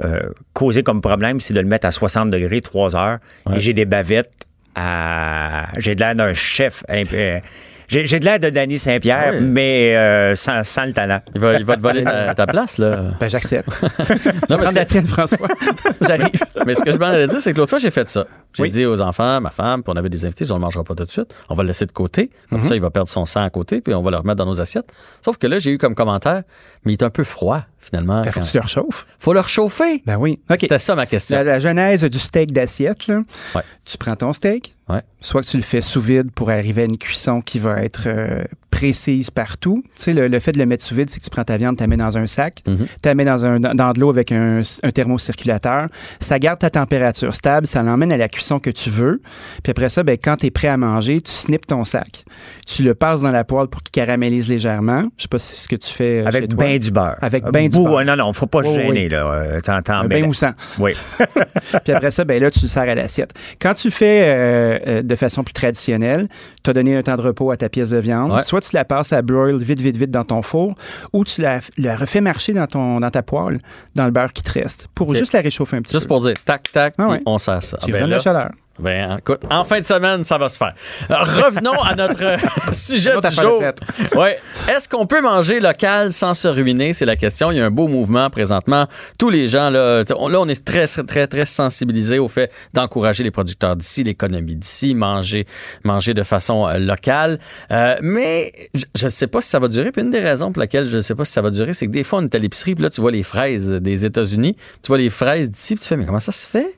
euh, 0.04 0.20
causé 0.54 0.84
comme 0.84 1.02
problème, 1.02 1.40
c'est 1.40 1.54
de 1.54 1.62
le 1.62 1.68
mettre 1.68 1.88
à 1.88 1.92
60 1.92 2.30
degrés, 2.30 2.62
3 2.62 2.96
heures. 2.96 3.18
Ouais. 3.46 3.58
Et 3.58 3.60
j'ai 3.62 3.74
des 3.74 3.86
bavettes 3.86 4.32
à, 4.76 5.68
j'ai 5.78 5.96
de 5.96 6.00
l'air 6.02 6.16
d'un 6.16 6.34
chef. 6.34 6.84
un 6.90 7.06
peu- 7.06 7.16
euh, 7.16 7.40
J'ai 7.88 8.08
j'ai 8.08 8.20
de 8.20 8.26
l'air 8.26 8.40
de 8.40 8.50
Danny 8.50 8.80
Saint-Pierre, 8.80 9.34
Ouais. 9.36 9.42
mais 9.42 9.96
euh, 9.96 10.34
sans, 10.34 10.64
sans 10.64 10.86
le 10.86 10.94
talent. 10.94 11.22
Il 11.36 11.40
va, 11.40 11.54
il 11.54 11.64
va 11.64 11.76
te 11.78 11.82
voler 11.82 12.04
ta, 12.04 12.34
ta 12.36 12.48
place, 12.48 12.80
là. 12.80 13.12
Ben, 13.20 13.30
j'accepte. 13.30 13.70
Non, 14.50 14.58
Prends 14.58 14.72
que- 14.72 14.76
la 14.76 14.86
tienne, 14.86 15.06
François. 15.06 15.48
J'arrive. 16.02 16.32
Mais 16.66 16.74
ce 16.74 16.84
que 16.84 16.92
je 16.92 16.98
m'en 16.98 17.06
allais 17.06 17.28
dire, 17.28 17.40
c'est 17.40 17.54
que 17.54 17.58
l'autre 17.60 17.70
fois, 17.70 17.78
j'ai 17.80 17.92
fait 17.92 18.10
ça. 18.10 18.26
J'ai 18.54 18.64
Oui. 18.64 18.70
dit 18.72 18.86
aux 18.88 19.02
enfants, 19.02 19.40
ma 19.40 19.52
femme, 19.52 19.84
puis 19.84 19.94
on 19.96 19.98
avait 19.98 20.10
des 20.10 20.26
invités, 20.26 20.46
je 20.46 20.50
ne 20.54 20.58
le 20.58 20.62
mangera 20.62 20.84
pas 20.84 20.96
tout 20.96 21.06
de 21.06 21.12
suite. 21.12 21.32
On 21.50 21.54
va 21.54 21.62
le 21.62 21.68
laisser 21.68 21.86
de 21.86 21.92
côté. 21.92 22.32
Comme 22.50 22.62
Mhm. 22.62 22.68
ça, 22.68 22.76
il 22.76 22.82
va 22.82 22.90
perdre 22.90 23.08
son 23.10 23.28
sang 23.28 23.44
à 23.44 23.50
côté, 23.52 23.82
puis 23.82 23.94
on 23.94 24.02
va 24.02 24.10
le 24.12 24.18
remettre 24.18 24.38
dans 24.38 24.48
nos 24.48 24.60
assiettes. 24.62 24.92
Sauf 25.24 25.38
que 25.38 25.46
là, 25.46 25.60
j'ai 25.60 25.70
eu 25.72 25.78
comme 25.78 25.94
commentaire, 25.94 26.42
mais 26.86 26.94
il 26.94 26.96
est 26.96 27.04
un 27.04 27.12
peu 27.12 27.24
froid, 27.24 27.62
finalement. 27.90 28.24
Ben, 28.24 28.32
faut 28.32 28.42
que 28.42 28.46
tu 28.46 28.58
le 28.58 28.62
réchauffes. 28.62 29.06
Faut 29.20 29.34
le 29.34 29.40
réchauffer. 29.40 30.02
Ben 30.06 30.18
oui. 30.18 30.40
OK. 30.50 30.58
C'était 30.60 30.80
ça 30.80 30.96
ma 30.96 31.06
question. 31.06 31.38
La, 31.38 31.44
la 31.44 31.60
genèse 31.60 32.04
du 32.04 32.20
steak 32.20 32.52
d'assiette, 32.52 33.08
là. 33.08 33.22
Ouais. 33.56 33.62
Tu 33.86 33.98
prends 33.98 34.16
ton 34.16 34.34
steak, 34.34 34.76
Ouais. 34.88 35.02
soit 35.20 35.42
que 35.42 35.48
tu 35.48 35.58
le 35.58 35.64
fais 35.64 35.82
sous 35.82 36.00
vide 36.00 36.30
pour 36.32 36.52
arriver 36.52 36.84
à 36.84 36.86
une 36.86 37.00
cuisson 37.00 37.42
qui 37.42 37.58
va 37.58 37.82
être 37.84 38.04
euh, 38.06 38.44
précise 38.70 39.32
partout. 39.32 39.82
Tu 39.96 40.04
sais, 40.04 40.14
le, 40.14 40.28
le 40.28 40.40
fait 40.40 40.52
de 40.52 40.60
le 40.60 40.68
mettre 40.68 40.84
sous 40.84 40.94
vide, 40.94 41.10
c'est 41.10 41.20
que 41.20 41.24
tu 41.24 41.32
prends 41.32 41.44
ta 41.44 41.58
viande, 41.58 41.76
tu 41.78 41.82
la 41.82 41.88
mets 41.88 41.98
dans 41.98 42.18
un 42.20 42.28
sac, 42.28 42.62
tu 42.66 42.76
la 43.04 43.16
mets 43.16 43.26
dans, 43.26 43.46
un, 43.46 43.60
dans 43.60 43.92
de 43.94 44.00
l'eau 44.00 44.12
avec 44.12 44.32
un, 44.32 44.62
un 44.84 44.92
thermocirculateur. 44.92 45.88
Ça 46.20 46.38
garde 46.40 46.60
ta 46.60 46.70
température 46.70 47.34
stable, 47.34 47.66
ça 47.68 47.82
l'emmène 47.82 48.12
à 48.12 48.18
la 48.18 48.30
cuisson 48.30 48.60
que 48.60 48.70
tu 48.70 48.90
veux. 48.92 49.22
Puis 49.64 49.72
après 49.72 49.90
ça, 49.90 50.04
ben, 50.04 50.18
quand 50.24 50.36
tu 50.38 50.48
es 50.48 50.52
prêt 50.52 50.68
à 50.68 50.78
manger, 50.78 51.20
tu 51.22 51.32
snippes 51.32 51.66
ton 51.66 51.84
sac. 51.84 52.24
Tu 52.68 52.84
le 52.84 52.94
passes 52.94 53.22
dans 53.22 53.32
la 53.32 53.44
poêle 53.44 53.68
pour 53.68 53.82
qu'il 53.82 53.92
caramélise 53.92 54.50
légèrement. 54.50 55.04
Je 55.18 55.24
sais 55.24 55.28
pas 55.30 55.40
si 55.40 55.56
c'est 55.56 55.64
ce 55.64 55.70
que 55.70 55.76
tu 55.78 55.92
fais 55.92 56.22
euh, 56.22 56.28
Avec 56.28 56.44
chez 56.44 56.48
toi. 56.50 56.58
ben 56.60 56.78
du 56.78 56.92
beurre. 56.92 57.16
Avec 57.22 57.44
ben 57.46 57.68
du 57.70 57.75
beurre. 57.84 58.06
Non, 58.06 58.16
non, 58.16 58.34
faut 58.34 58.48
pas 58.48 58.62
se 58.64 58.68
Oui, 58.68 58.74
gêner, 58.76 58.90
oui. 59.04 59.10
là. 59.10 59.26
Euh, 59.32 59.60
T'entends, 59.62 59.94
Un 59.94 60.08
mais- 60.08 60.22
bain 60.22 60.28
moussant. 60.28 60.52
Oui. 60.80 60.94
Puis 61.84 61.94
après 61.94 62.12
ça, 62.12 62.24
ben 62.26 62.42
là, 62.42 62.50
tu 62.52 62.62
le 62.62 62.68
sers 62.68 62.84
à 62.84 62.96
l'assiette. 62.96 63.34
Quand 63.62 63.74
tu 63.74 63.88
le 63.88 63.94
fais 63.94 64.22
euh, 64.26 64.80
euh, 64.88 65.02
de 65.02 65.16
façon 65.16 65.44
plus 65.44 65.54
traditionnelle, 65.54 66.28
tu 66.64 66.70
as 66.70 66.74
donné 66.74 66.96
un 66.96 67.04
temps 67.04 67.16
de 67.16 67.22
repos 67.22 67.52
à 67.52 67.58
ta 67.58 67.70
pièce 67.70 67.90
de 67.92 67.98
viande. 67.98 68.32
Ouais. 68.32 68.44
Soit 68.44 68.62
tu 68.62 68.76
la 68.76 68.86
passes 68.86 69.14
à 69.14 69.22
broil 69.22 69.58
vite, 69.58 69.82
vite, 69.82 69.98
vite 69.98 70.12
dans 70.12 70.24
ton 70.24 70.42
four, 70.42 70.76
ou 71.14 71.24
tu 71.24 71.42
la, 71.42 71.60
la 71.78 71.96
refais 71.96 72.22
marcher 72.22 72.54
dans, 72.54 72.68
ton, 72.68 73.00
dans 73.00 73.10
ta 73.12 73.24
poêle, 73.24 73.60
dans 73.96 74.06
le 74.06 74.12
beurre 74.12 74.34
qui 74.34 74.44
te 74.44 74.52
reste, 74.52 74.88
pour 74.96 75.14
juste 75.14 75.34
la 75.34 75.42
réchauffer 75.42 75.78
un 75.78 75.82
petit 75.82 75.94
Juste 75.94 76.06
peu. 76.06 76.16
pour 76.16 76.22
dire, 76.22 76.34
tac, 76.46 76.72
tac, 76.72 76.94
Ah 76.98 77.08
ouais. 77.08 77.22
on 77.26 77.38
sert 77.38 77.62
ça. 77.64 77.78
Tu 77.78 77.86
Ah, 77.90 77.94
ben 77.94 78.02
là, 78.02 78.16
la 78.16 78.20
chaleur. 78.20 78.50
Ben, 78.78 79.18
écoute, 79.20 79.42
en 79.50 79.64
fin 79.64 79.80
de 79.80 79.86
semaine, 79.86 80.26
ça 80.26 80.38
va 80.38 80.50
se 80.50 80.58
faire. 80.58 80.74
Euh, 81.10 81.16
revenons 81.16 81.82
à 81.82 81.96
notre 81.96 82.24
euh, 82.24 82.38
sujet 82.74 83.14
du 83.22 83.36
jour. 83.36 83.64
Ouais. 84.16 84.38
Est-ce 84.68 84.90
qu'on 84.90 85.08
peut 85.08 85.22
manger 85.22 85.62
local 85.62 86.12
sans 86.12 86.34
se 86.34 86.48
ruiner? 86.50 86.92
C'est 86.92 87.06
la 87.06 87.16
question. 87.16 87.52
Il 87.52 87.58
y 87.58 87.62
a 87.62 87.66
un 87.66 87.72
beau 87.72 87.88
mouvement 87.88 88.30
présentement. 88.30 88.88
Tous 89.18 89.30
les 89.30 89.48
gens, 89.48 89.70
là, 89.70 90.04
on, 90.18 90.28
là, 90.28 90.42
on 90.42 90.48
est 90.50 90.66
très, 90.66 90.88
très, 90.88 91.28
très 91.28 91.46
sensibilisés 91.46 92.20
au 92.20 92.28
fait 92.28 92.52
d'encourager 92.74 93.24
les 93.24 93.32
producteurs 93.32 93.78
d'ici, 93.78 94.04
l'économie 94.04 94.58
d'ici, 94.58 94.94
manger, 94.94 95.48
manger 95.84 96.14
de 96.14 96.24
façon 96.24 96.68
euh, 96.68 96.78
locale. 96.78 97.40
Euh, 97.72 97.96
mais 98.02 98.52
je 98.94 99.06
ne 99.06 99.10
sais 99.10 99.28
pas 99.28 99.40
si 99.40 99.50
ça 99.50 99.60
va 99.60 99.70
durer. 99.70 99.94
Puis 99.94 100.02
une 100.02 100.10
des 100.10 100.20
raisons 100.20 100.52
pour 100.52 100.60
laquelle 100.60 100.86
je 100.86 100.98
ne 100.98 101.02
sais 101.02 101.16
pas 101.16 101.24
si 101.24 101.32
ça 101.32 101.42
va 101.42 101.50
durer, 101.50 101.74
c'est 101.74 101.88
que 101.88 101.92
des 101.92 102.04
fois, 102.04 102.20
on 102.20 102.24
est 102.24 102.36
à 102.36 102.40
l'épicerie, 102.40 102.76
puis 102.76 102.84
là, 102.84 102.90
tu 102.90 103.00
vois 103.00 103.12
les 103.12 103.24
fraises 103.24 103.72
des 103.72 104.06
États-Unis, 104.06 104.58
tu 104.82 104.88
vois 104.90 104.98
les 104.98 105.10
fraises 105.10 105.50
d'ici, 105.50 105.76
puis 105.76 105.82
tu 105.84 105.88
fais, 105.88 105.96
mais 105.96 106.06
comment 106.06 106.20
ça 106.20 106.34
se 106.34 106.46
fait? 106.46 106.76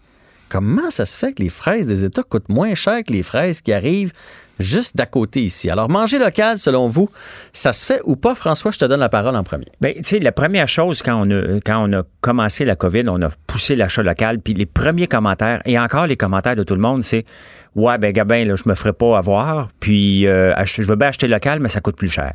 Comment 0.50 0.90
ça 0.90 1.06
se 1.06 1.18
fait 1.18 1.34
que 1.34 1.44
les 1.44 1.50
fraises 1.50 1.88
des 1.88 2.06
États 2.06 2.24
coûtent 2.24 2.50
moins 2.50 2.74
cher 2.74 3.04
que 3.06 3.12
les 3.12 3.24
fraises 3.24 3.62
qui 3.62 3.74
arrivent 3.74 4.14
juste 4.60 4.96
d'à 4.96 5.06
côté 5.06 5.42
ici? 5.42 5.70
Alors, 5.70 5.90
manger 5.90 6.20
local, 6.20 6.58
selon 6.58 6.88
vous, 6.88 7.10
ça 7.52 7.74
se 7.74 7.86
fait 7.86 8.02
ou 8.06 8.16
pas? 8.16 8.34
François, 8.34 8.72
je 8.72 8.80
te 8.80 8.86
donne 8.86 9.02
la 9.02 9.10
parole 9.10 9.36
en 9.36 9.44
premier. 9.44 9.68
Ben, 9.82 9.94
tu 9.96 10.04
sais, 10.04 10.20
la 10.20 10.32
première 10.32 10.70
chose, 10.70 11.02
quand 11.02 11.28
on, 11.28 11.30
a, 11.32 11.60
quand 11.66 11.90
on 11.90 11.94
a 12.00 12.04
commencé 12.22 12.64
la 12.64 12.76
COVID, 12.76 13.04
on 13.10 13.22
a 13.22 13.30
poussé 13.46 13.76
l'achat 13.76 14.04
local, 14.04 14.40
puis 14.40 14.54
les 14.54 14.66
premiers 14.66 15.08
commentaires, 15.08 15.62
et 15.66 15.78
encore 15.78 16.08
les 16.08 16.18
commentaires 16.18 16.56
de 16.56 16.64
tout 16.64 16.76
le 16.76 16.82
monde, 16.82 17.04
c'est 17.04 17.26
Ouais, 17.76 18.00
ben, 18.00 18.12
Gabin, 18.12 18.56
je 18.56 18.64
me 18.66 18.74
ferai 18.74 18.92
pas 18.92 19.20
avoir, 19.20 19.68
puis 19.80 20.26
euh, 20.26 20.52
je 20.66 20.82
veux 20.82 20.96
bien 20.96 21.10
acheter 21.10 21.28
local, 21.28 21.60
mais 21.60 21.70
ça 21.70 21.80
coûte 21.80 21.96
plus 21.96 22.10
cher. 22.10 22.34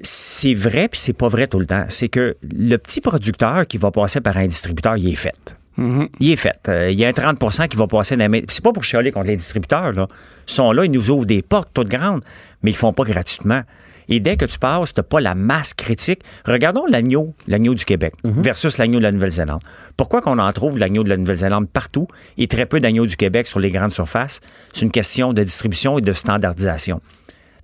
C'est 0.00 0.54
vrai, 0.54 0.86
puis 0.86 1.00
c'est 1.00 1.12
pas 1.12 1.26
vrai 1.26 1.48
tout 1.48 1.58
le 1.58 1.66
temps. 1.66 1.86
C'est 1.88 2.08
que 2.08 2.36
le 2.42 2.76
petit 2.76 3.00
producteur 3.00 3.66
qui 3.66 3.78
va 3.78 3.90
passer 3.90 4.20
par 4.20 4.36
un 4.36 4.46
distributeur, 4.46 4.96
il 4.96 5.08
est 5.08 5.16
fait. 5.16 5.56
Mhm. 5.76 6.08
Il 6.20 6.32
est 6.32 6.36
fait. 6.36 6.58
Euh, 6.68 6.90
il 6.90 6.98
y 6.98 7.04
a 7.04 7.08
un 7.08 7.12
30% 7.12 7.68
qui 7.68 7.76
va 7.76 7.86
passer 7.86 8.16
dans 8.16 8.24
les 8.24 8.28
mains. 8.28 8.40
C'est 8.48 8.64
pas 8.64 8.72
pour 8.72 8.84
chialer 8.84 9.12
contre 9.12 9.28
les 9.28 9.36
distributeurs. 9.36 9.92
Là. 9.92 10.06
Ils 10.48 10.52
sont 10.52 10.72
là, 10.72 10.84
ils 10.84 10.90
nous 10.90 11.10
ouvrent 11.10 11.26
des 11.26 11.42
portes 11.42 11.70
toutes 11.74 11.88
grandes, 11.88 12.22
mais 12.62 12.70
ils 12.70 12.74
le 12.74 12.78
font 12.78 12.92
pas 12.92 13.04
gratuitement. 13.04 13.62
Et 14.08 14.20
dès 14.20 14.36
que 14.36 14.44
tu 14.44 14.58
passes, 14.58 14.94
tu 14.94 15.00
n'as 15.00 15.04
pas 15.04 15.20
la 15.20 15.34
masse 15.34 15.74
critique. 15.74 16.20
Regardons 16.44 16.84
l'agneau, 16.86 17.34
l'agneau 17.48 17.74
du 17.74 17.84
Québec 17.84 18.14
versus 18.22 18.78
l'agneau 18.78 18.98
de 18.98 19.02
la 19.02 19.12
Nouvelle-Zélande. 19.12 19.62
Pourquoi 19.96 20.22
qu'on 20.22 20.38
en 20.38 20.52
trouve 20.52 20.78
l'agneau 20.78 21.02
de 21.02 21.08
la 21.08 21.16
Nouvelle-Zélande 21.16 21.68
partout 21.68 22.06
et 22.38 22.46
très 22.46 22.66
peu 22.66 22.78
d'agneaux 22.78 23.06
du 23.06 23.16
Québec 23.16 23.48
sur 23.48 23.58
les 23.58 23.70
grandes 23.70 23.92
surfaces? 23.92 24.40
C'est 24.72 24.82
une 24.82 24.92
question 24.92 25.32
de 25.32 25.42
distribution 25.42 25.98
et 25.98 26.02
de 26.02 26.12
standardisation. 26.12 27.00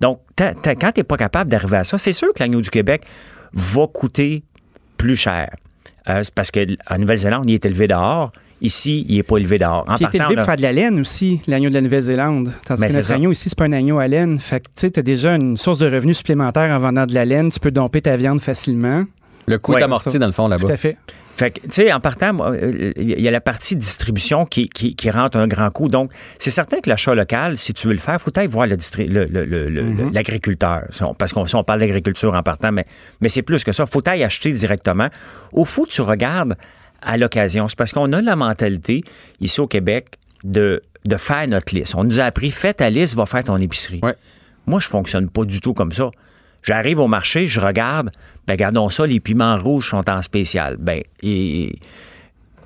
Donc, 0.01 0.21
quand 0.37 0.53
tu 0.63 1.01
n'es 1.01 1.05
pas 1.05 1.17
capable 1.17 1.49
d'arriver 1.49 1.77
à 1.77 1.85
ça, 1.85 1.97
c'est 1.97 2.13
sûr 2.13 2.33
que 2.35 2.43
l'agneau 2.43 2.61
du 2.61 2.71
Québec 2.71 3.05
va 3.53 3.87
coûter 3.87 4.43
plus 4.97 5.17
cher. 5.17 5.49
Euh, 6.09 6.21
c'est 6.23 6.35
parce 6.35 6.51
qu'en 6.51 6.99
Nouvelle-Zélande, 6.99 7.45
il 7.49 7.55
est 7.55 7.65
élevé 7.65 7.87
dehors. 7.89 8.33
Ici, 8.61 9.05
il 9.09 9.17
n'est 9.17 9.23
pas 9.25 9.39
élevé 9.39 9.59
dehors. 9.59 9.85
En 9.89 9.97
Puis 9.97 10.05
il 10.13 10.17
est 10.17 10.21
élevé 10.21 10.35
là- 10.37 10.41
pour 10.43 10.47
faire 10.47 10.57
de 10.57 10.63
la 10.63 10.73
laine 10.73 11.01
aussi, 11.01 11.41
l'agneau 11.49 11.69
de 11.69 11.75
la 11.75 11.81
Nouvelle-Zélande. 11.81 12.53
Tandis 12.67 12.81
Ben, 12.81 12.87
que 12.87 12.93
c'est 12.93 12.99
notre 12.99 13.09
ça. 13.09 13.15
agneau 13.15 13.33
ici, 13.33 13.49
c'est 13.49 13.59
pas 13.59 13.65
un 13.65 13.73
agneau 13.73 13.99
à 13.99 14.07
laine. 14.07 14.39
Fait 14.39 14.61
que 14.61 14.67
tu 14.67 14.73
sais, 14.77 14.99
as 14.99 15.03
déjà 15.03 15.35
une 15.35 15.57
source 15.57 15.79
de 15.81 15.87
revenus 15.91 16.19
supplémentaire 16.19 16.71
en 16.75 16.79
vendant 16.79 17.07
de 17.07 17.15
la 17.15 17.25
laine. 17.25 17.51
Tu 17.51 17.59
peux 17.59 17.73
domper 17.73 18.01
ta 18.03 18.17
viande 18.17 18.41
facilement. 18.41 19.05
Le 19.47 19.59
coût 19.59 19.73
Ouais, 19.73 19.81
est 19.81 19.85
amorti, 19.85 20.11
ça. 20.13 20.19
dans 20.21 20.27
le 20.27 20.33
fond, 20.33 20.47
là-bas. 20.47 20.67
Tout 20.67 20.73
à 20.73 20.77
fait. 20.77 20.97
Fait 21.43 21.51
que, 21.51 21.61
tu 21.63 21.69
sais, 21.73 21.93
en 21.93 21.99
partant, 21.99 22.39
euh, 22.53 22.93
il 22.97 23.21
y 23.21 23.27
a 23.27 23.31
la 23.33 23.41
partie 23.41 23.75
distribution 23.75 24.47
qui, 24.47 24.69
qui, 24.69 24.95
qui 24.95 25.11
rentre 25.11 25.37
un 25.39 25.49
grand 25.49 25.71
coup. 25.71 25.89
Donc, 25.89 26.13
c'est 26.39 26.53
certain 26.53 26.81
que 26.81 26.89
l'achat 26.89 27.17
local, 27.17 27.59
si 27.59 27.75
tu 27.75 27.89
veux 27.89 27.95
le 27.95 27.99
faire, 27.99 28.21
faut 28.21 28.31
aller 28.39 28.47
voir 28.47 28.69
le- 28.69 28.77
le- 28.97 29.27
le- 29.27 30.11
l'agriculteur. 30.13 30.83
Parce 31.19 31.33
qu'on 31.33 31.45
si 31.47 31.57
on 31.57 31.65
parle 31.65 31.81
d'agriculture 31.81 32.33
en 32.35 32.43
partant, 32.45 32.71
mais, 32.71 32.85
mais 33.21 33.29
c'est 33.29 33.43
plus 33.43 33.65
que 33.65 33.73
ça. 33.73 33.87
faut 33.87 34.07
aller 34.09 34.23
acheter 34.23 34.53
directement. 34.53 35.09
Au 35.53 35.65
fond, 35.65 35.85
tu 35.85 36.01
regardes 36.03 36.55
à 37.03 37.17
l'occasion. 37.17 37.67
C'est 37.67 37.77
parce 37.77 37.93
qu'on 37.93 38.13
a 38.13 38.23
la 38.23 38.37
mentalité, 38.37 39.03
ici 39.41 39.61
au 39.61 39.67
Québec, 39.67 40.19
de, 40.45 40.81
de 41.05 41.17
faire 41.17 41.49
notre 41.49 41.75
liste. 41.75 41.95
On 41.97 42.05
nous 42.05 42.21
a 42.21 42.25
appris, 42.25 42.53
fais 42.53 42.73
ta 42.75 42.89
liste, 42.89 43.17
va 43.17 43.27
faire 43.27 43.43
ton 43.43 43.57
épicerie. 43.57 43.99
Ouais. 44.05 44.15
Moi, 44.67 44.79
je 44.79 44.87
fonctionne 44.89 45.29
pas 45.29 45.45
du 45.45 45.61
tout 45.61 45.75
comme 45.75 45.91
ça. 45.91 46.11
J'arrive 46.63 47.01
au 47.01 47.09
marché, 47.09 47.49
je 47.49 47.61
regarde, 47.61 48.11
ben 48.47 48.55
regardons 48.55 48.89
ça, 48.89 49.07
les 49.07 49.21
piments 49.21 49.57
rouges 49.57 49.91
sont 49.91 50.09
en 50.09 50.23
spécial. 50.23 50.77
Ben, 50.79 51.03
et, 51.23 51.75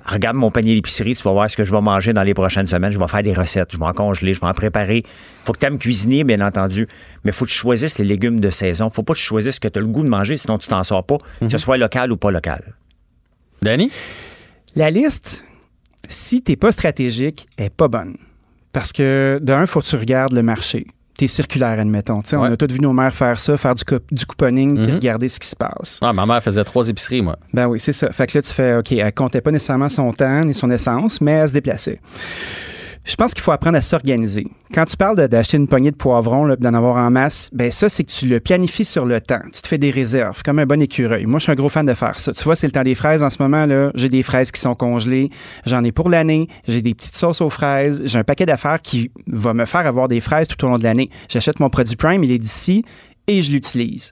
regarde 0.05 0.37
mon 0.37 0.51
panier 0.51 0.75
d'épicerie, 0.75 1.15
tu 1.15 1.23
vas 1.23 1.31
voir 1.31 1.49
ce 1.49 1.57
que 1.57 1.63
je 1.63 1.71
vais 1.71 1.81
manger 1.81 2.13
dans 2.13 2.23
les 2.23 2.33
prochaines 2.33 2.67
semaines. 2.67 2.91
Je 2.91 2.99
vais 2.99 3.07
faire 3.07 3.23
des 3.23 3.33
recettes, 3.33 3.71
je 3.71 3.77
vais 3.77 3.85
en 3.85 3.93
congeler, 3.93 4.33
je 4.33 4.39
vais 4.39 4.47
en 4.47 4.53
préparer. 4.53 5.03
faut 5.43 5.53
que 5.53 5.59
tu 5.59 5.65
aimes 5.65 5.79
cuisiner, 5.79 6.23
bien 6.23 6.41
entendu, 6.41 6.87
mais 7.23 7.31
faut 7.31 7.45
que 7.45 7.49
tu 7.49 7.57
choisisses 7.57 7.97
les 7.97 8.05
légumes 8.05 8.39
de 8.39 8.49
saison. 8.49 8.89
faut 8.89 9.03
pas 9.03 9.13
que 9.13 9.19
tu 9.19 9.25
choisisses 9.25 9.55
ce 9.55 9.59
que 9.59 9.67
tu 9.67 9.79
as 9.79 9.81
le 9.81 9.87
goût 9.87 10.03
de 10.03 10.09
manger, 10.09 10.37
sinon 10.37 10.57
tu 10.57 10.67
t'en 10.67 10.83
sors 10.83 11.05
pas, 11.05 11.17
que 11.39 11.49
ce 11.49 11.57
soit 11.57 11.77
local 11.77 12.11
ou 12.11 12.17
pas 12.17 12.31
local. 12.31 12.75
Danny? 13.61 13.91
La 14.75 14.91
liste, 14.91 15.43
si 16.07 16.41
t'es 16.41 16.55
pas 16.55 16.71
stratégique, 16.71 17.47
est 17.57 17.73
pas 17.73 17.87
bonne. 17.87 18.15
Parce 18.71 18.91
que, 18.91 19.39
d'un, 19.41 19.65
faut 19.65 19.81
que 19.81 19.87
tu 19.87 19.95
regardes 19.95 20.33
le 20.33 20.43
marché. 20.43 20.85
T'es 21.17 21.25
circulaire, 21.27 21.79
admettons. 21.79 22.21
On 22.33 22.43
a 22.43 22.55
tous 22.55 22.71
vu 22.71 22.79
nos 22.79 22.93
mères 22.93 23.13
faire 23.13 23.39
ça, 23.39 23.57
faire 23.57 23.73
du, 23.73 23.83
coup- 23.83 23.95
du 24.11 24.25
couponing, 24.25 24.75
puis 24.77 24.87
Mhm. 24.87 24.93
regarder 24.93 25.29
ce 25.29 25.39
qui 25.39 25.47
se 25.47 25.55
passe. 25.55 25.97
Ah, 26.01 26.13
ma 26.13 26.25
mère 26.27 26.43
faisait 26.43 26.63
trois 26.63 26.87
épiceries, 26.87 27.23
moi. 27.23 27.37
Ben 27.53 27.67
oui, 27.67 27.79
c'est 27.79 27.91
ça. 27.91 28.11
Fait 28.11 28.27
que 28.27 28.37
là, 28.37 28.41
tu 28.43 28.53
fais, 28.53 28.75
OK, 28.75 28.91
elle 28.91 29.13
comptait 29.13 29.41
pas 29.41 29.49
nécessairement 29.51 29.89
son 29.89 30.11
temps 30.13 30.41
ni 30.41 30.53
son 30.53 30.69
essence, 30.69 31.19
mais 31.19 31.31
elle 31.31 31.47
se 31.47 31.53
déplaçait. 31.53 31.99
Je 33.05 33.15
pense 33.15 33.33
qu'il 33.33 33.41
faut 33.41 33.51
apprendre 33.51 33.77
à 33.77 33.81
s'organiser. 33.81 34.47
Quand 34.73 34.85
tu 34.85 34.97
parles 34.97 35.27
d'acheter 35.27 35.57
une 35.57 35.67
poignée 35.67 35.91
de 35.91 35.95
poivrons, 35.95 36.55
d'en 36.59 36.73
avoir 36.73 36.97
en 36.97 37.09
masse, 37.09 37.49
ben 37.53 37.71
ça, 37.71 37.89
c'est 37.89 38.03
que 38.03 38.11
tu 38.11 38.27
le 38.27 38.39
planifies 38.39 38.85
sur 38.85 39.05
le 39.05 39.21
temps. 39.21 39.39
Tu 39.53 39.61
te 39.61 39.67
fais 39.67 39.77
des 39.77 39.91
réserves, 39.91 40.43
comme 40.43 40.59
un 40.59 40.65
bon 40.65 40.81
écureuil. 40.81 41.25
Moi, 41.25 41.39
je 41.39 41.43
suis 41.43 41.51
un 41.51 41.55
gros 41.55 41.69
fan 41.69 41.85
de 41.85 41.93
faire 41.93 42.19
ça. 42.19 42.33
Tu 42.33 42.43
vois, 42.43 42.55
c'est 42.55 42.67
le 42.67 42.73
temps 42.73 42.83
des 42.83 42.95
fraises 42.95 43.23
en 43.23 43.29
ce 43.29 43.41
moment. 43.41 43.65
là. 43.65 43.91
J'ai 43.95 44.09
des 44.09 44.23
fraises 44.23 44.51
qui 44.51 44.59
sont 44.59 44.75
congelées. 44.75 45.29
J'en 45.65 45.83
ai 45.83 45.91
pour 45.91 46.09
l'année. 46.09 46.47
J'ai 46.67 46.81
des 46.81 46.93
petites 46.93 47.15
sauces 47.15 47.41
aux 47.41 47.49
fraises. 47.49 48.01
J'ai 48.05 48.19
un 48.19 48.23
paquet 48.23 48.45
d'affaires 48.45 48.81
qui 48.81 49.11
va 49.27 49.53
me 49.53 49.65
faire 49.65 49.87
avoir 49.87 50.07
des 50.07 50.19
fraises 50.19 50.47
tout 50.47 50.63
au 50.65 50.69
long 50.69 50.77
de 50.77 50.83
l'année. 50.83 51.09
J'achète 51.29 51.59
mon 51.59 51.69
produit 51.69 51.95
Prime, 51.95 52.23
il 52.23 52.31
est 52.31 52.37
d'ici, 52.37 52.83
et 53.27 53.41
je 53.41 53.51
l'utilise. 53.51 54.11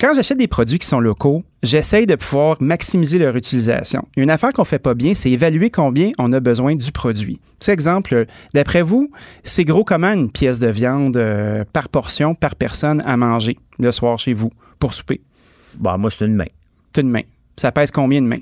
Quand 0.00 0.14
j'achète 0.14 0.38
des 0.38 0.48
produits 0.48 0.78
qui 0.78 0.86
sont 0.86 0.98
locaux, 0.98 1.44
j'essaye 1.62 2.06
de 2.06 2.14
pouvoir 2.14 2.56
maximiser 2.58 3.18
leur 3.18 3.36
utilisation. 3.36 4.08
Une 4.16 4.30
affaire 4.30 4.54
qu'on 4.54 4.64
fait 4.64 4.78
pas 4.78 4.94
bien, 4.94 5.14
c'est 5.14 5.30
évaluer 5.30 5.68
combien 5.68 6.12
on 6.16 6.32
a 6.32 6.40
besoin 6.40 6.74
du 6.74 6.90
produit. 6.90 7.38
Par 7.58 7.74
exemple, 7.74 8.24
d'après 8.54 8.80
vous, 8.80 9.10
c'est 9.44 9.66
gros 9.66 9.84
comment 9.84 10.12
une 10.12 10.30
pièce 10.30 10.58
de 10.58 10.68
viande 10.68 11.18
euh, 11.18 11.66
par 11.70 11.90
portion, 11.90 12.34
par 12.34 12.54
personne 12.54 13.02
à 13.04 13.18
manger 13.18 13.58
le 13.78 13.92
soir 13.92 14.18
chez 14.18 14.32
vous 14.32 14.50
pour 14.78 14.94
souper? 14.94 15.20
Bon, 15.76 15.98
moi, 15.98 16.10
c'est 16.10 16.24
une 16.24 16.34
main. 16.34 16.48
C'est 16.94 17.02
une 17.02 17.10
main. 17.10 17.22
Ça 17.58 17.70
pèse 17.70 17.90
combien 17.90 18.22
de 18.22 18.26
mains? 18.26 18.40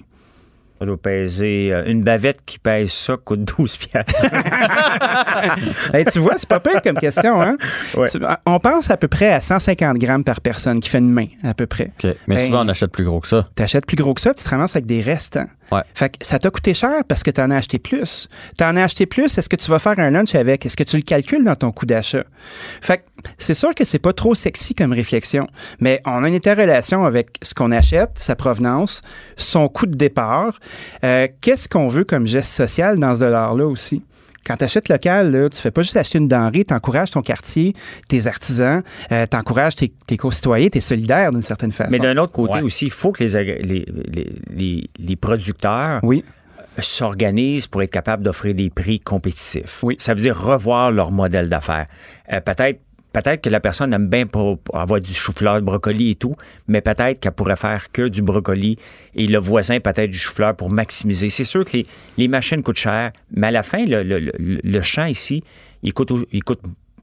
Ça 0.78 0.86
doit 0.86 0.96
peser. 0.96 1.70
euh, 1.72 1.84
une 1.86 2.02
bavette 2.04 2.38
qui 2.46 2.58
pèse 2.58 2.92
ça 2.92 3.16
coûte 3.22 3.44
12 3.58 3.76
piastres. 3.76 4.26
Hey, 5.92 6.04
tu 6.04 6.18
vois, 6.18 6.34
c'est 6.36 6.48
pas 6.48 6.60
pire 6.60 6.80
comme 6.82 6.98
question. 6.98 7.40
Hein? 7.40 7.56
Ouais. 7.96 8.08
Tu- 8.08 8.18
on 8.46 8.58
pense 8.60 8.90
à 8.90 8.96
peu 8.96 9.08
près 9.08 9.32
à 9.32 9.40
150 9.40 9.96
grammes 9.98 10.24
par 10.24 10.40
personne 10.40 10.80
qui 10.80 10.88
fait 10.90 10.98
une 10.98 11.10
main, 11.10 11.26
à 11.44 11.54
peu 11.54 11.66
près. 11.66 11.92
OK. 12.02 12.14
Mais 12.26 12.36
Ben, 12.36 12.46
souvent, 12.46 12.64
on 12.64 12.68
achète 12.68 12.90
plus 12.92 13.04
gros 13.04 13.20
que 13.20 13.28
ça. 13.28 13.40
T'achètes 13.54 13.86
plus 13.86 13.96
gros 13.96 14.14
que 14.14 14.20
ça, 14.20 14.30
puis 14.34 14.38
tu 14.42 14.44
te 14.44 14.50
ramasses 14.50 14.76
avec 14.76 14.86
des 14.86 15.00
restants. 15.00 15.46
Fait 15.94 16.10
que 16.10 16.24
ça 16.24 16.38
t'a 16.38 16.50
coûté 16.50 16.74
cher 16.74 17.02
parce 17.06 17.22
que 17.22 17.30
tu 17.30 17.40
en 17.40 17.50
as 17.50 17.56
acheté 17.56 17.78
plus. 17.78 18.28
Tu 18.56 18.64
en 18.64 18.76
as 18.76 18.84
acheté 18.84 19.06
plus, 19.06 19.36
est-ce 19.36 19.48
que 19.48 19.56
tu 19.56 19.70
vas 19.70 19.78
faire 19.78 19.98
un 19.98 20.10
lunch 20.10 20.34
avec? 20.34 20.64
Est-ce 20.64 20.76
que 20.76 20.84
tu 20.84 20.96
le 20.96 21.02
calcules 21.02 21.44
dans 21.44 21.56
ton 21.56 21.72
coût 21.72 21.86
d'achat? 21.86 22.24
Fait 22.80 22.98
que 22.98 23.02
c'est 23.38 23.54
sûr 23.54 23.74
que 23.74 23.84
c'est 23.84 23.98
pas 23.98 24.12
trop 24.12 24.34
sexy 24.34 24.74
comme 24.74 24.92
réflexion, 24.92 25.46
mais 25.80 26.00
on 26.06 26.24
a 26.24 26.28
une 26.28 26.34
interrelation 26.34 27.04
avec 27.04 27.30
ce 27.42 27.52
qu'on 27.54 27.70
achète, 27.70 28.12
sa 28.14 28.36
provenance, 28.36 29.02
son 29.36 29.68
coût 29.68 29.86
de 29.86 29.96
départ. 29.96 30.58
Euh, 31.04 31.26
Qu'est-ce 31.40 31.68
qu'on 31.68 31.88
veut 31.88 32.04
comme 32.04 32.26
geste 32.26 32.52
social 32.52 32.98
dans 32.98 33.14
ce 33.14 33.20
dollar-là 33.20 33.66
aussi? 33.66 34.02
Quand 34.48 34.56
tu 34.56 34.64
achètes 34.64 34.88
local, 34.88 35.30
là, 35.30 35.48
tu 35.50 35.60
fais 35.60 35.70
pas 35.70 35.82
juste 35.82 35.96
acheter 35.98 36.16
une 36.18 36.26
denrée, 36.26 36.64
tu 36.64 36.72
encourages 36.72 37.10
ton 37.10 37.20
quartier, 37.22 37.74
tes 38.08 38.26
artisans, 38.26 38.82
euh, 39.12 39.26
tu 39.30 39.36
encourages 39.36 39.74
tes, 39.74 39.92
tes 40.06 40.16
concitoyens, 40.16 40.68
tu 40.70 40.78
es 40.78 40.80
solidaire 40.80 41.30
d'une 41.30 41.42
certaine 41.42 41.70
façon. 41.70 41.90
Mais 41.92 41.98
d'un 41.98 42.16
autre 42.16 42.32
côté 42.32 42.54
Ouais. 42.54 42.62
aussi, 42.62 42.86
il 42.86 42.90
faut 42.90 43.12
que 43.12 43.22
les, 43.22 43.34
les, 43.62 43.84
les, 44.08 44.32
les- 44.50 44.86
les 44.98 45.16
producteurs 45.16 46.00
Oui. 46.02 46.24
s'organisent 46.78 47.66
pour 47.66 47.82
être 47.82 47.90
capables 47.90 48.22
d'offrir 48.22 48.54
des 48.54 48.70
prix 48.70 49.00
compétitifs. 49.00 49.82
Oui. 49.82 49.96
Ça 49.98 50.14
veut 50.14 50.20
dire 50.22 50.40
revoir 50.40 50.90
leur 50.90 51.10
modèle 51.12 51.48
d'affaires. 51.48 51.86
Euh, 52.32 52.40
peut-être 52.40 52.80
peut-être 53.22 53.42
que 53.42 53.50
la 53.50 53.60
personne 53.60 53.92
aime 53.92 54.08
bien 54.08 54.26
pas 54.26 54.56
pas 54.56 54.82
avoir 54.82 55.00
du 55.00 55.12
chou-fleur, 55.12 55.60
brocoli 55.62 56.12
et 56.12 56.14
tout, 56.14 56.36
mais 56.68 56.80
peut-être 56.80 57.20
qu'elle 57.20 57.32
pourrait 57.32 57.56
faire 57.56 57.90
que 57.90 58.08
du 58.08 58.22
brocoli 58.22 58.78
et 59.14 59.26
le 59.26 59.38
voisin 59.38 59.80
peut-être 59.80 60.10
du 60.10 60.18
chou-fleur 60.18 60.54
pour 60.54 60.70
maximiser. 60.70 61.30
C'est 61.30 61.44
sûr 61.44 61.64
que 61.64 61.78
les, 62.16 62.28
machines 62.28 62.62
coûtent 62.62 62.78
cher, 62.78 63.12
mais 63.34 63.48
à 63.48 63.50
la 63.50 63.62
fin, 63.62 63.84
le, 63.86 64.80
champ 64.82 65.06
ici, 65.06 65.42
il 65.82 65.92
coûte, 65.92 66.12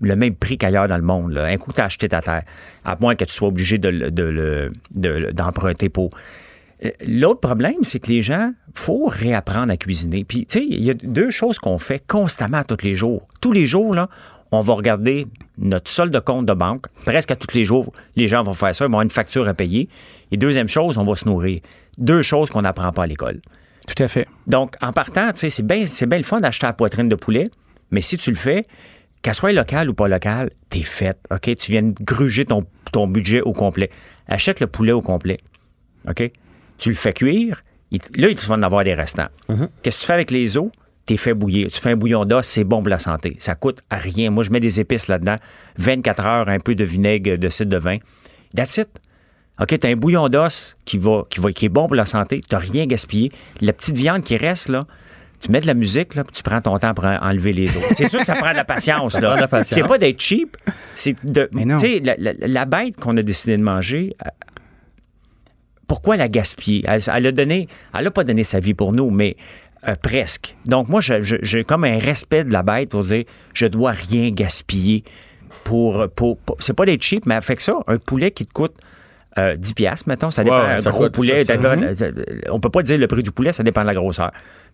le 0.01 0.15
même 0.15 0.35
prix 0.35 0.57
qu'ailleurs 0.57 0.87
dans 0.87 0.97
le 0.97 1.03
monde. 1.03 1.33
là. 1.33 1.45
Un 1.45 1.57
coup, 1.57 1.71
tu 1.73 1.81
as 1.81 1.85
acheté 1.85 2.09
ta 2.09 2.21
terre, 2.21 2.43
à 2.83 2.95
moins 2.99 3.15
que 3.15 3.25
tu 3.25 3.33
sois 3.33 3.49
obligé 3.49 3.77
d'emprunter 3.77 5.89
pour. 5.89 6.11
Euh, 6.83 6.89
L'autre 7.07 7.39
problème, 7.39 7.83
c'est 7.83 7.99
que 7.99 8.11
les 8.11 8.21
gens, 8.21 8.51
faut 8.73 9.07
réapprendre 9.07 9.71
à 9.71 9.77
cuisiner. 9.77 10.25
Puis, 10.25 10.45
tu 10.45 10.59
sais, 10.59 10.65
il 10.65 10.83
y 10.83 10.91
a 10.91 10.93
deux 10.93 11.31
choses 11.31 11.57
qu'on 11.59 11.77
fait 11.77 12.05
constamment 12.05 12.63
tous 12.63 12.83
les 12.83 12.95
jours. 12.95 13.25
Tous 13.39 13.53
les 13.53 13.65
jours, 13.65 13.95
là, 13.95 14.09
on 14.51 14.61
va 14.61 14.73
regarder 14.73 15.27
notre 15.57 15.89
solde 15.89 16.13
de 16.13 16.19
compte 16.19 16.45
de 16.45 16.53
banque. 16.53 16.88
Presque 17.05 17.31
à 17.31 17.35
tous 17.35 17.53
les 17.55 17.65
jours, 17.65 17.91
les 18.15 18.27
gens 18.27 18.43
vont 18.43 18.53
faire 18.53 18.73
ça. 18.76 18.85
Ils 18.85 18.88
vont 18.88 18.93
avoir 18.93 19.01
une 19.03 19.09
facture 19.09 19.47
à 19.47 19.53
payer. 19.53 19.89
Et 20.31 20.38
deuxième 20.38 20.67
chose, 20.67 20.97
on 20.97 21.03
va 21.05 21.15
se 21.15 21.26
nourrir. 21.26 21.61
Deux 21.97 22.22
choses 22.22 22.49
qu'on 22.51 22.61
n'apprend 22.61 22.91
pas 22.91 23.03
à 23.03 23.07
l'école. 23.07 23.41
Tout 23.88 24.01
à 24.03 24.07
fait. 24.07 24.27
Donc, 24.47 24.76
en 24.81 24.91
partant, 24.93 25.31
c'est 25.35 25.61
bien 25.65 25.85
c'est 25.85 26.05
bien 26.07 26.17
le 26.17 26.23
fun 26.23 26.39
d'acheter 26.39 26.65
la 26.67 26.73
poitrine 26.73 27.07
de 27.09 27.15
poulet, 27.15 27.49
mais 27.91 28.01
si 28.01 28.17
tu 28.17 28.31
le 28.31 28.35
fais, 28.35 28.65
qu'elle 29.22 29.34
soit 29.35 29.51
locale 29.53 29.89
ou 29.89 29.93
pas 29.93 30.07
locale, 30.07 30.49
t'es 30.69 30.81
faite. 30.84 31.19
OK? 31.31 31.53
Tu 31.55 31.72
viens 31.72 31.84
de 31.84 31.93
gruger 32.01 32.45
ton, 32.45 32.65
ton 32.91 33.07
budget 33.07 33.41
au 33.41 33.53
complet. 33.53 33.89
Achète 34.27 34.59
le 34.59 34.67
poulet 34.67 34.91
au 34.91 35.01
complet. 35.01 35.38
OK? 36.09 36.31
Tu 36.77 36.89
le 36.89 36.95
fais 36.95 37.13
cuire. 37.13 37.61
il- 37.91 38.01
là, 38.17 38.27
tu 38.34 38.45
vas 38.47 38.55
en 38.55 38.63
avoir 38.63 38.84
des 38.84 38.93
restants. 38.95 39.27
Qu'est-ce 39.84 39.97
que 39.97 40.01
tu 40.01 40.07
fais 40.07 40.13
avec 40.13 40.31
les 40.31 40.57
os? 40.57 40.69
T'es 41.06 41.18
fait 41.18 41.34
bouillir. 41.36 41.69
Tu 41.72 41.80
fais 41.80 41.91
un 41.91 41.95
bouillon 41.95 42.26
d'os, 42.26 42.45
c'est 42.45 42.64
bon 42.64 42.80
pour 42.82 42.90
la 42.90 42.98
santé. 42.99 43.36
Ça 43.40 43.53
coûte 43.56 43.80
à 43.91 43.98
rien. 43.98 44.32
Moi, 44.32 44.44
je 44.44 44.49
mets 44.49 44.60
des 44.60 44.80
épices 44.80 45.07
là-dedans. 45.07 45.36
24 45.77 46.26
heures, 46.26 46.49
un 46.49 46.60
peu 46.60 46.73
de 46.76 46.84
vinaigre, 46.84 47.38
de 47.38 47.49
cidre 47.49 47.69
de 47.72 47.77
vin. 47.77 47.98
That's 48.56 48.77
it. 48.77 48.90
OK, 49.61 49.77
t'as 49.80 49.90
un 49.90 49.95
bouillon 49.95 50.27
d'os 50.30 50.76
qui 50.84 50.98
va, 50.98 51.23
qui 51.30 51.40
va, 51.40 51.52
qui 51.52 51.65
est 51.65 51.69
bon 51.69 51.86
pour 51.88 51.95
la 51.95 52.06
santé. 52.07 52.41
T'as 52.49 52.57
rien 52.57 52.88
gaspillé. 52.88 53.32
La 53.61 53.72
petite 53.72 53.95
viande 53.95 54.23
qui 54.23 54.36
reste, 54.36 54.68
là, 54.69 54.88
tu 55.40 55.52
mets 55.52 55.60
de 55.60 55.68
la 55.68 55.73
musique, 55.76 56.15
là, 56.15 56.23
puis 56.23 56.34
tu 56.36 56.41
prends 56.44 56.60
ton 56.61 56.77
temps 56.80 56.94
pour 56.94 57.06
en- 57.06 57.19
enlever 57.22 57.53
les 57.53 57.68
os. 57.68 57.84
C'est 57.95 58.10
sûr 58.10 58.19
que 58.19 58.26
ça 58.26 58.34
prend 58.36 58.52
de 58.52 58.56
la 58.56 58.65
patience, 58.65 59.14
Ça 59.14 59.19
prend 59.22 59.30
de 59.32 59.36
là. 59.36 59.41
la 59.41 59.48
patience. 59.48 59.76
C'est 59.80 59.88
pas 59.88 59.98
d'être 59.98 60.19
cheap, 60.19 60.57
c'est 60.95 61.15
de. 61.23 61.48
Mais 61.52 61.65
non. 61.65 61.77
Tu 61.77 61.86
sais, 61.88 61.99
la, 62.03 62.15
la- 62.18 62.34
la 62.48 62.65
bête 62.65 62.95
qu'on 62.98 63.15
a 63.18 63.22
décidé 63.22 63.56
de 63.57 63.61
manger, 63.61 64.15
euh, 64.26 64.30
pourquoi 65.88 66.18
la 66.18 66.27
gaspiller? 66.27 66.84
Elle, 66.88 67.02
elle 67.14 67.27
a 67.27 67.32
donné, 67.32 67.68
elle 67.98 68.07
a 68.07 68.11
pas 68.11 68.23
donné 68.23 68.44
sa 68.44 68.60
vie 68.60 68.73
pour 68.73 68.91
nous, 68.91 69.11
mais 69.11 69.38
euh, 69.88 69.95
presque. 70.02 70.56
Donc, 70.66 70.90
moi, 70.90 71.02
j'ai 71.02 71.64
comme 71.64 71.84
un 71.84 71.99
respect 71.99 72.44
de 72.44 72.52
la 72.53 72.64
bête 72.64 72.90
pour 72.90 73.03
dire, 73.03 73.24
je 73.53 73.66
dois 73.66 73.91
rien 73.91 74.30
gaspiller 74.32 75.03
pour, 75.64 76.07
pour, 76.16 76.38
pour- 76.38 76.57
c'est 76.60 76.74
pas 76.74 76.86
d'être 76.86 77.02
cheap, 77.03 77.26
mais 77.26 77.40
fait 77.41 77.56
que 77.56 77.62
ça, 77.64 77.76
un 77.88 77.98
poulet 77.98 78.32
qui 78.32 78.45
te 78.45 78.53
coûte 78.53 78.74
euh, 79.38 79.56
10 79.57 79.74
piastres, 79.74 80.07
mettons, 80.07 80.32
ça 80.32 80.44
dépend. 80.45 80.60
Ouais, 80.62 80.72
un 80.74 80.78
ça 80.78 80.90
gros 80.91 81.10
poulet, 81.10 81.44
ça, 81.44 81.56
ça. 81.62 81.95
ça- 81.95 81.95
ça- 81.95 82.52
on 82.52 82.60
peut 82.62 82.70
pas 82.70 82.84
dire 82.84 82.98
le 82.98 83.07
prix 83.07 83.22
du 83.24 83.32
poulet, 83.32 83.52
ça 83.52 83.64
dépend 83.64 83.82
de 83.82 83.88
la 83.88 83.94
grosseur. 83.94 84.32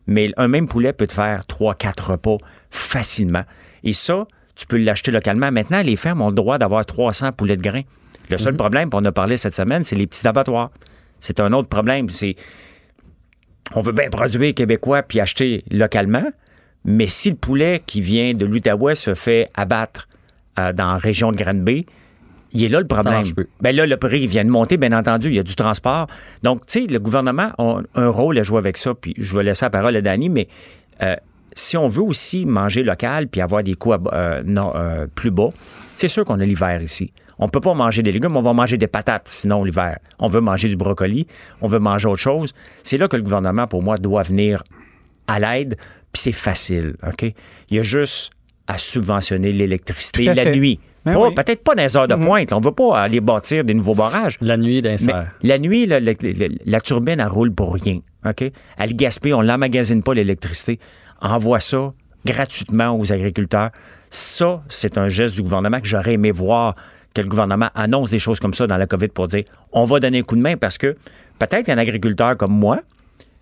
Mais 0.08 0.32
un 0.38 0.48
même 0.48 0.68
poulet 0.68 0.94
peut 0.94 1.08
te 1.08 1.14
faire 1.14 1.42
3-4 1.48 2.12
repas 2.12 2.38
facilement. 2.70 3.44
Et 3.84 3.94
ça, 3.94 4.28
tu 4.56 4.66
peux 4.68 4.78
l'acheter 4.78 5.12
localement. 5.12 5.52
Maintenant, 5.52 5.82
les 5.82 5.96
fermes 5.96 6.22
ont 6.22 6.30
le 6.30 6.36
droit 6.36 6.58
d'avoir 6.58 6.86
300 6.86 7.32
poulets 7.32 7.58
de 7.58 7.62
grains. 7.64 7.82
Le 8.30 8.38
seul 8.38 8.56
problème, 8.56 8.90
puis 8.90 9.00
on 9.02 9.06
a 9.06 9.12
parlé 9.12 9.36
cette 9.38 9.56
semaine, 9.56 9.84
c'est 9.84 9.96
les 9.96 10.08
petits 10.08 10.28
abattoirs. 10.28 10.70
C'est 11.20 11.40
un 11.40 11.52
autre 11.54 11.68
problème. 11.68 12.08
C'est 12.10 12.36
on 13.76 13.82
veut 13.82 13.94
bien 13.94 14.10
produire 14.10 14.54
québécois 14.54 15.04
puis 15.04 15.20
acheter 15.20 15.64
localement, 15.72 16.26
mais 16.86 17.08
si 17.08 17.30
le 17.30 17.36
poulet 17.36 17.82
qui 17.86 18.02
vient 18.02 18.34
de 18.34 18.46
l'Outaouais 18.46 18.96
se 18.96 19.14
fait 19.14 19.50
abattre 19.54 20.08
euh, 20.60 20.74
dans 20.74 20.88
la 20.88 20.98
région 20.98 21.32
de 21.32 21.38
Granby, 21.38 21.86
Il 22.54 22.64
est 22.64 22.70
là 22.70 22.80
le 22.82 22.88
problème. 22.88 23.24
Ben 23.62 23.76
là, 23.76 23.86
le 23.86 23.98
prix 23.98 24.28
vient 24.28 24.44
de 24.44 24.50
monter, 24.50 24.76
bien 24.78 24.92
entendu. 24.92 25.30
Il 25.30 25.36
y 25.36 25.40
a 25.40 25.44
du 25.44 25.56
transport. 25.56 26.08
Donc, 26.44 26.66
tu 26.66 26.82
sais, 26.82 26.88
le 26.88 27.00
gouvernement 27.00 27.52
a 27.58 27.82
un 27.96 28.10
rôle 28.10 28.38
à 28.38 28.44
jouer 28.44 28.58
avec 28.58 28.78
ça. 28.78 28.94
Puis 28.94 29.14
je 29.18 29.36
vais 29.36 29.44
laisser 29.44 29.66
la 29.66 29.70
parole 29.70 29.96
à 29.96 30.02
Dany, 30.02 30.28
mais 30.30 30.48
euh, 31.02 31.16
si 31.54 31.78
on 31.78 31.88
veut 31.88 32.02
aussi 32.04 32.46
manger 32.46 32.84
local 32.84 33.28
puis 33.28 33.42
avoir 33.42 33.64
des 33.64 33.74
coûts 33.76 33.94
euh, 33.94 34.42
non, 34.46 34.72
euh, 34.76 35.08
plus 35.14 35.32
bas, 35.32 35.50
c'est 35.96 36.08
sûr 36.08 36.24
qu'on 36.26 36.40
a 36.40 36.46
l'hiver 36.46 36.82
ici. 36.82 37.14
On 37.40 37.48
peut 37.50 37.60
pas 37.62 37.74
manger 37.74 38.04
des 38.04 38.12
légumes, 38.12 38.38
on 38.38 38.42
va 38.42 38.54
manger 38.54 38.78
des 38.78 38.88
patates 38.88 39.28
sinon 39.28 39.64
l'hiver. 39.64 39.98
On 40.20 40.28
veut 40.28 40.42
manger 40.42 40.70
du 40.70 40.76
brocoli, 40.76 41.26
on 41.62 41.68
veut 41.68 41.80
manger 41.80 42.08
autre 42.08 42.22
chose. 42.22 42.54
C'est 42.84 42.98
là 42.98 43.08
que 43.08 43.16
le 43.18 43.24
gouvernement, 43.24 43.66
pour 43.68 43.82
moi, 43.82 43.98
doit 43.98 44.22
venir 44.22 44.62
à 45.28 45.40
l'aide. 45.40 45.76
Puis 46.12 46.22
c'est 46.24 46.32
facile, 46.34 46.96
OK? 47.08 47.24
Il 47.70 47.78
y 47.78 47.80
a 47.80 47.84
juste 47.84 48.32
à 48.68 48.78
subventionner 48.78 49.52
l'électricité 49.52 50.30
à 50.30 50.34
la 50.34 50.44
fait. 50.44 50.56
nuit. 50.56 50.80
Ben 51.04 51.16
oui. 51.18 51.34
Peut-être 51.34 51.64
pas 51.64 51.74
dans 51.74 51.82
les 51.82 51.98
heures 51.98 52.08
de 52.08 52.14
Mhm. 52.14 52.26
pointe. 52.26 52.54
On 52.54 52.60
ne 52.60 52.64
veut 52.66 52.72
pas 52.74 53.00
aller 53.00 53.22
bâtir 53.22 53.64
des 53.64 53.74
nouveaux 53.74 53.96
barrages. 53.96 54.38
La 54.40 54.56
nuit 54.56 54.82
d'un 54.84 54.96
la 55.42 55.58
nuit, 55.58 55.86
la, 55.88 56.00
la- 56.00 56.14
la 56.66 56.82
turbine, 56.82 57.20
elle 57.20 57.28
roule 57.28 57.52
pour 57.54 57.74
rien. 57.74 58.00
OK? 58.26 58.44
Elle 58.78 58.96
gaspille, 58.96 59.34
on 59.34 59.42
l'emmagasine 59.42 60.04
pas 60.04 60.14
l'électricité. 60.14 60.80
Envoie 61.22 61.60
ça 61.60 61.94
gratuitement 62.26 62.98
aux 62.98 63.12
agriculteurs. 63.12 63.72
Ça, 64.10 64.62
c'est 64.68 64.98
un 64.98 65.10
geste 65.10 65.36
du 65.36 65.42
gouvernement 65.42 65.80
que 65.80 65.88
j'aurais 65.88 66.14
aimé 66.14 66.32
voir 66.32 66.76
que 67.14 67.22
le 67.22 67.28
gouvernement 67.28 67.70
annonce 67.76 68.10
des 68.10 68.20
choses 68.20 68.40
comme 68.40 68.54
ça 68.54 68.68
dans 68.68 68.78
la 68.78 68.88
COVID 68.88 69.10
pour 69.10 69.28
dire 69.28 69.44
on 69.72 69.86
va 69.86 70.00
donner 70.00 70.20
un 70.20 70.24
coup 70.24 70.36
de 70.36 70.42
main 70.42 70.58
parce 70.58 70.78
que 70.78 70.96
peut-être 71.40 71.70
un 71.70 71.78
agriculteur 71.78 72.38
comme 72.38 72.54
moi, 72.54 72.80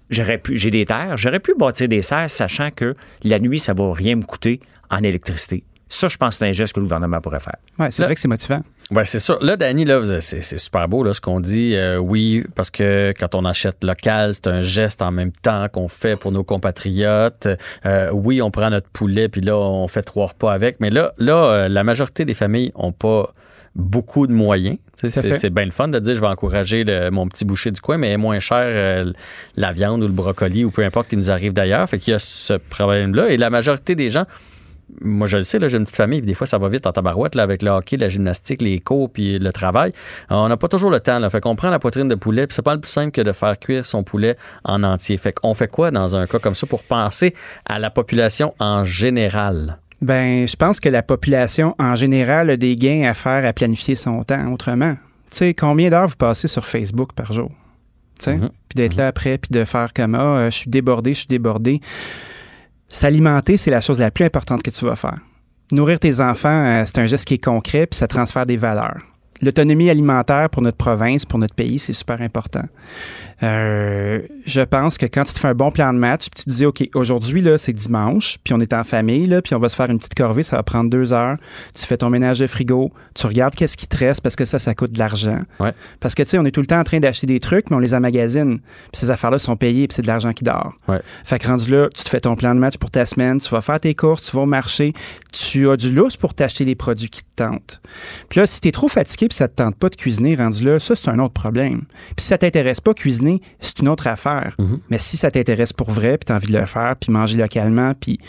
j'aurais 0.10 0.38
pu, 0.38 0.58
j'ai 0.58 0.72
des 0.72 0.86
terres, 0.86 1.18
j'aurais 1.18 1.40
pu 1.40 1.54
bâtir 1.56 1.88
des 1.88 2.02
serres 2.02 2.30
sachant 2.30 2.72
que 2.72 2.96
la 3.24 3.40
nuit, 3.40 3.60
ça 3.60 3.74
va 3.74 3.92
rien 3.94 4.16
me 4.16 4.24
coûter 4.24 4.60
en 4.90 5.04
électricité. 5.04 5.64
Ça, 5.92 6.08
je 6.08 6.18
pense 6.18 6.36
que 6.36 6.46
c'est 6.46 6.50
un 6.50 6.54
geste 6.54 6.74
que 6.74 6.80
le 6.80 6.86
gouvernement 6.86 7.20
pourrait 7.20 7.40
faire. 7.40 7.56
Ouais, 7.80 7.90
c'est 7.90 8.04
vrai 8.04 8.14
que 8.14 8.22
c'est 8.22 8.28
motivant. 8.28 8.62
Ouais, 8.92 9.06
c'est 9.06 9.20
ça. 9.20 9.38
Là, 9.42 9.58
Danny, 9.58 9.86
là, 9.86 10.02
c'est 10.22 10.42
c'est 10.42 10.58
super 10.60 10.88
beau 10.88 11.04
là, 11.04 11.14
ce 11.14 11.20
qu'on 11.22 11.40
dit. 11.40 11.76
Euh, 11.76 11.98
oui, 11.98 12.44
parce 12.56 12.70
que 12.70 13.12
quand 13.20 13.34
on 13.34 13.44
achète 13.44 13.84
local, 13.84 14.34
c'est 14.34 14.48
un 14.48 14.62
geste 14.62 15.02
en 15.02 15.12
même 15.12 15.32
temps 15.32 15.68
qu'on 15.68 15.88
fait 15.88 16.16
pour 16.16 16.32
nos 16.32 16.44
compatriotes. 16.44 17.48
Euh, 17.86 18.12
oui, 18.12 18.42
on 18.42 18.52
prend 18.52 18.70
notre 18.70 18.90
poulet, 18.90 19.30
puis 19.30 19.42
là, 19.42 19.58
on 19.58 19.88
fait 19.88 20.04
trois 20.04 20.28
repas 20.28 20.54
avec. 20.54 20.80
Mais 20.80 20.92
là, 20.92 21.14
là 21.18 21.34
euh, 21.36 21.68
la 21.70 21.84
majorité 21.84 22.24
des 22.24 22.34
familles 22.36 22.72
ont 22.76 22.92
pas 22.92 23.34
beaucoup 23.76 24.28
de 24.28 24.34
moyens. 24.34 24.78
C'est 24.96 25.50
bien 25.52 25.66
le 25.66 25.72
fun 25.72 25.88
de 25.88 25.98
dire 26.00 26.16
je 26.16 26.20
vais 26.20 26.28
encourager 26.28 26.84
le- 26.84 27.10
mon 27.10 27.28
petit 27.28 27.46
boucher 27.46 27.72
du 27.72 27.80
coin, 27.80 27.98
mais 27.98 28.18
moins 28.18 28.40
cher 28.40 28.64
euh, 28.66 29.14
la 29.56 29.72
viande 29.72 30.04
ou 30.04 30.08
le 30.08 30.14
brocoli 30.14 30.66
ou 30.66 30.72
peu 30.72 30.84
importe 30.84 31.08
qui 31.10 31.16
nous 31.18 31.32
arrive 31.32 31.54
d'ailleurs. 31.54 31.88
Fait 31.90 32.00
qu'il 32.00 32.12
y 32.12 32.16
a 32.16 32.20
ce 32.20 32.54
problème-là. 32.54 33.30
Et 33.30 33.38
la 33.38 33.50
majorité 33.50 33.96
des 33.96 34.10
gens 34.10 34.26
moi, 35.02 35.28
je 35.28 35.38
le 35.38 35.44
sais, 35.44 35.60
j'ai 35.70 35.78
une 35.78 35.84
petite 35.84 35.96
famille, 35.96 36.20
puis 36.20 36.28
des 36.28 36.34
fois, 36.34 36.48
ça 36.48 36.58
va 36.58 36.68
vite 36.70 36.86
en 36.88 36.92
tabarouette, 36.92 37.36
là, 37.36 37.44
avec 37.44 37.62
le 37.62 37.70
hockey, 37.70 37.98
la 37.98 38.10
gymnastique, 38.10 38.62
les 38.62 38.80
cours, 38.80 39.10
puis 39.12 39.40
le 39.40 39.52
travail. 39.54 39.94
On 40.30 40.48
n'a 40.48 40.58
pas 40.58 40.68
toujours 40.68 40.90
le 40.92 41.00
temps, 41.00 41.20
là. 41.20 41.30
Fait 41.30 41.42
qu'on 41.42 41.56
prend 41.56 41.70
la 41.70 41.80
poitrine 41.80 42.08
de 42.08 42.16
poulet, 42.16 42.48
puis 42.48 42.56
c'est 42.56 42.62
pas 42.62 42.74
le 42.76 42.82
plus 42.82 42.90
simple 42.92 43.12
que 43.12 43.22
de 43.22 43.32
faire 43.32 43.58
cuire 43.60 43.86
son 43.86 44.04
poulet 44.04 44.36
en 44.64 44.84
entier. 44.84 45.18
Fait 45.18 45.32
qu'on 45.34 45.54
fait 45.54 45.68
quoi 45.68 45.92
dans 45.92 46.16
un 46.16 46.28
cas 46.28 46.40
comme 46.40 46.56
ça 46.56 46.68
pour 46.68 46.84
penser 46.84 47.34
à 47.66 47.80
la 47.80 47.90
population 47.90 48.54
en 48.60 48.84
général? 48.84 49.78
Ben, 50.02 50.48
je 50.48 50.56
pense 50.56 50.80
que 50.80 50.88
la 50.90 51.04
population 51.04 51.76
en 51.78 51.96
général 51.96 52.50
a 52.50 52.58
des 52.58 52.76
gains 52.76 53.04
à 53.10 53.14
faire 53.14 53.46
à 53.46 53.52
planifier 53.54 53.96
son 53.96 54.24
temps 54.24 54.52
autrement. 54.54 54.94
Tu 55.30 55.38
sais, 55.38 55.54
combien 55.54 55.90
d'heures 55.90 56.08
vous 56.08 56.16
passez 56.16 56.48
sur 56.48 56.66
Facebook 56.66 57.12
par 57.14 57.34
jour? 57.34 57.52
Tu 58.18 58.26
sais, 58.26 58.36
Mhm. 58.36 58.50
puis 58.70 58.76
d'être 58.76 58.96
là 58.96 59.08
après, 59.08 59.38
puis 59.38 59.50
de 59.52 59.64
faire 59.66 59.94
comme 59.94 60.16
ah, 60.16 60.22
euh, 60.40 60.52
je 60.52 60.58
suis 60.58 60.70
débordé, 60.70 61.14
je 61.14 61.20
suis 61.20 61.28
débordé. 61.28 61.80
S'alimenter, 62.90 63.58
c'est 63.58 63.72
la 63.72 63.82
chose 63.82 64.00
la 64.00 64.12
plus 64.12 64.26
importante 64.26 64.64
que 64.64 64.72
tu 64.72 64.84
vas 64.84 64.96
faire. 64.96 65.18
Nourrir 65.72 66.00
tes 66.00 66.20
enfants, 66.20 66.50
euh, 66.50 66.84
c'est 66.86 66.98
un 66.98 67.06
geste 67.06 67.26
qui 67.26 67.36
est 67.36 67.44
concret, 67.44 67.86
puis 67.86 67.98
ça 67.98 68.08
transfère 68.08 68.48
des 68.48 68.58
valeurs. 68.58 68.98
L'autonomie 69.42 69.90
alimentaire 69.90 70.50
pour 70.50 70.62
notre 70.62 70.78
province, 70.78 71.26
pour 71.26 71.40
notre 71.40 71.56
pays, 71.56 71.80
c'est 71.80 71.94
super 71.94 72.22
important. 72.22 72.64
Euh, 73.42 74.20
je 74.46 74.62
pense 74.62 74.98
que 74.98 75.06
quand 75.06 75.24
tu 75.24 75.34
te 75.34 75.40
fais 75.40 75.48
un 75.48 75.56
bon 75.56 75.72
plan 75.72 75.94
de 75.94 75.98
match, 75.98 76.30
puis 76.30 76.44
tu 76.44 76.50
te 76.50 76.50
dis, 76.50 76.66
OK, 76.66 76.90
aujourd'hui, 76.94 77.42
là, 77.42 77.58
c'est 77.58 77.72
dimanche, 77.72 78.38
puis 78.44 78.54
on 78.54 78.60
est 78.60 78.74
en 78.74 78.84
famille, 78.84 79.28
là, 79.28 79.42
puis 79.42 79.56
on 79.56 79.60
va 79.60 79.70
se 79.70 79.76
faire 79.76 79.90
une 79.90 79.98
petite 79.98 80.16
corvée, 80.16 80.44
ça 80.44 80.58
va 80.58 80.64
prendre 80.64 80.90
deux 80.90 81.14
heures. 81.14 81.38
Tu 81.74 81.86
fais 81.86 81.98
ton 81.98 82.10
ménage 82.10 82.40
de 82.40 82.48
frigo, 82.48 82.92
tu 83.16 83.28
regardes 83.28 83.56
qu'est-ce 83.56 83.78
qui 83.78 83.88
te 83.88 83.98
reste 83.98 84.22
parce 84.22 84.36
que 84.36 84.46
ça, 84.46 84.60
ça 84.60 84.76
coûte 84.76 84.92
de 84.92 85.00
l'argent. 85.00 85.40
Ouais. 85.60 85.72
Parce 86.00 86.16
que, 86.16 86.24
tu 86.24 86.30
sais, 86.30 86.38
on 86.38 86.46
est 86.46 86.52
tout 86.52 86.62
le 86.62 86.68
temps 86.68 86.80
en 86.80 86.84
train 86.84 87.00
d'acheter 87.00 87.28
des 87.28 87.40
trucs, 87.40 87.70
mais 87.70 87.78
on 87.78 87.80
les 87.80 87.94
emmagasine. 87.94 88.60
Puis 88.60 89.00
ces 89.00 89.10
affaires-là 89.10 89.40
sont 89.40 89.56
payées, 89.56 89.88
puis 89.88 89.96
c'est 89.96 90.02
de 90.02 90.08
l'argent 90.08 90.34
qui 90.34 90.44
dort. 90.44 90.74
Ouais. 90.88 91.02
Fait 91.24 91.40
que 91.40 91.48
rendu 91.48 91.72
là, 91.72 91.88
tu 91.96 92.04
te 92.04 92.10
fais 92.10 92.20
ton 92.20 92.36
plan 92.36 92.54
de 92.54 92.60
match 92.60 92.78
pour 92.78 92.92
ta 92.92 93.06
semaine, 93.06 93.40
tu 93.40 93.50
vas 93.50 93.62
faire 93.62 93.80
tes 93.80 93.96
courses, 93.96 94.30
tu 94.30 94.36
vas 94.36 94.42
au 94.42 94.48
marché, 94.48 94.94
tu 95.32 95.70
as 95.70 95.78
du 95.78 95.94
lousse 95.94 96.18
pour 96.18 96.34
t'acheter 96.34 96.66
les 96.66 96.76
produits 96.76 97.10
qui 97.10 97.22
te 97.22 97.28
tentent. 97.44 97.82
Puis 98.28 98.42
là, 98.42 98.48
si 98.48 98.60
t'es 98.60 98.72
trop 98.72 98.90
fatigué 98.90 99.29
puis 99.30 99.36
ça 99.36 99.48
te 99.48 99.56
tente 99.56 99.76
pas 99.78 99.90
de 99.90 99.96
cuisiner, 99.96 100.36
rendu 100.36 100.66
là, 100.66 100.80
ça, 100.80 100.96
c'est 100.96 101.10
un 101.10 101.20
autre 101.20 101.34
problème. 101.34 101.84
Puis 102.16 102.24
si 102.24 102.28
ça 102.28 102.38
t'intéresse 102.38 102.82
pas, 102.82 102.94
cuisiner, 102.94 103.42
c'est 103.62 103.80
une 103.80 103.88
autre 103.88 104.08
affaire. 104.08 104.58
Mais 104.90 104.98
si 104.98 105.16
ça 105.18 105.32
t'intéresse 105.32 105.72
pour 105.72 105.92
vrai, 105.92 106.18
puis 106.18 106.26
t'as 106.26 106.36
envie 106.36 106.52
de 106.52 106.58
le 106.58 106.66
faire, 106.66 106.96
puis 107.00 107.12
manger 107.12 107.38
localement, 107.38 107.94
puis 107.94 108.20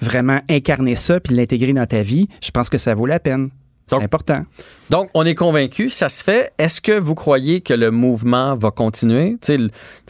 vraiment 0.00 0.40
incarner 0.48 0.96
ça, 0.96 1.18
puis 1.20 1.34
l'intégrer 1.34 1.72
dans 1.72 1.86
ta 1.86 2.02
vie, 2.02 2.28
je 2.42 2.50
pense 2.50 2.68
que 2.68 2.78
ça 2.78 2.94
vaut 2.94 3.06
la 3.06 3.18
peine. 3.18 3.50
C'est 3.92 3.96
Donc- 3.96 4.04
important. 4.04 4.42
Donc, 4.90 5.08
on 5.14 5.24
est 5.24 5.34
convaincu, 5.34 5.88
ça 5.88 6.08
se 6.10 6.22
fait. 6.22 6.52
Est-ce 6.58 6.80
que 6.82 6.92
vous 6.98 7.14
croyez 7.14 7.60
que 7.62 7.72
le 7.72 7.90
mouvement 7.90 8.54
va 8.54 8.70
continuer? 8.70 9.36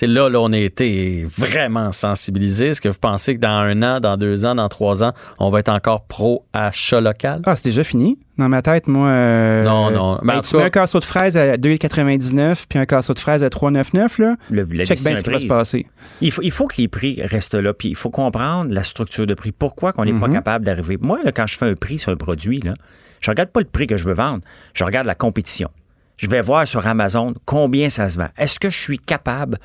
Là, 0.01 0.29
là, 0.29 0.41
on 0.41 0.53
a 0.53 0.59
été 0.59 1.25
vraiment 1.39 1.93
sensibilisés. 1.93 2.69
Est-ce 2.69 2.81
que 2.81 2.89
vous 2.89 2.99
pensez 3.01 3.37
que 3.37 3.41
dans 3.41 3.49
un 3.49 3.81
an, 3.85 4.01
dans 4.01 4.17
deux 4.17 4.45
ans, 4.45 4.57
dans 4.57 4.69
trois 4.69 5.05
ans, 5.05 5.13
on 5.39 5.51
va 5.51 5.61
être 5.61 5.69
encore 5.69 6.05
pro-achat 6.07 7.01
local? 7.01 7.43
Ah, 7.47 7.55
c'est 7.55 7.67
déjà 7.67 7.85
fini. 7.85 8.19
Dans 8.39 8.49
ma 8.49 8.61
tête, 8.63 8.89
moi. 8.89 9.07
euh, 9.09 9.63
Non, 9.63 9.91
non. 9.93 10.19
Mais 10.23 10.33
ben, 10.33 10.39
en 10.39 10.41
tu 10.43 10.57
mets 10.57 10.65
un 10.65 10.71
casseau 10.71 10.99
de 10.99 11.05
fraises 11.05 11.37
à 11.37 11.57
2,99 11.57 12.65
puis 12.69 12.79
un 12.79 12.87
casseau 12.87 13.15
de 13.15 13.19
fraises 13.21 13.45
à 13.45 13.49
3,99, 13.51 14.19
là. 14.21 14.35
Le- 14.51 14.65
la 14.65 14.85
Check 14.85 14.99
bien 15.05 15.15
ce 15.15 15.23
qui 15.23 15.31
va 15.31 15.39
se 15.39 15.47
passer. 15.47 15.87
Il 16.21 16.33
faut, 16.33 16.43
il 16.43 16.51
faut 16.51 16.67
que 16.67 16.77
les 16.79 16.89
prix 16.89 17.21
restent 17.23 17.55
là, 17.55 17.73
puis 17.75 17.89
il 17.91 17.95
faut 17.97 18.11
comprendre 18.11 18.73
la 18.73 18.83
structure 18.85 19.27
de 19.27 19.35
prix. 19.35 19.53
Pourquoi 19.53 19.93
qu'on 19.93 20.05
n'est 20.05 20.13
pas 20.13 20.27
Mhm. 20.29 20.35
capable 20.35 20.65
d'arriver? 20.65 20.99
Moi, 21.01 21.19
là, 21.25 21.31
quand 21.31 21.47
je 21.47 21.57
fais 21.59 21.67
un 21.67 21.75
prix 21.75 21.99
sur 21.99 22.11
un 22.11 22.17
produit, 22.17 22.59
là, 22.61 22.75
je 23.23 23.31
regarde 23.31 23.51
pas 23.51 23.61
le 23.61 23.67
prix 23.67 23.87
que 23.87 23.97
je 23.97 24.05
veux 24.05 24.15
vendre, 24.15 24.45
je 24.75 24.85
regarde 24.85 25.07
la 25.07 25.15
compétition. 25.15 25.71
Je 26.19 26.27
vais 26.29 26.43
voir 26.43 26.67
sur 26.69 26.87
Amazon 26.87 27.35
combien 27.47 27.89
ça 27.89 28.09
se 28.09 28.19
vend. 28.19 28.29
Est-ce 28.37 28.61
que 28.61 28.69
je 28.69 28.79
suis 28.79 28.99
capable 28.99 29.59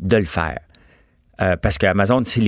de 0.00 0.16
le 0.16 0.24
faire? 0.24 0.58
Euh, 1.40 1.56
parce 1.56 1.78
qu'Amazon, 1.78 2.22
tu 2.22 2.42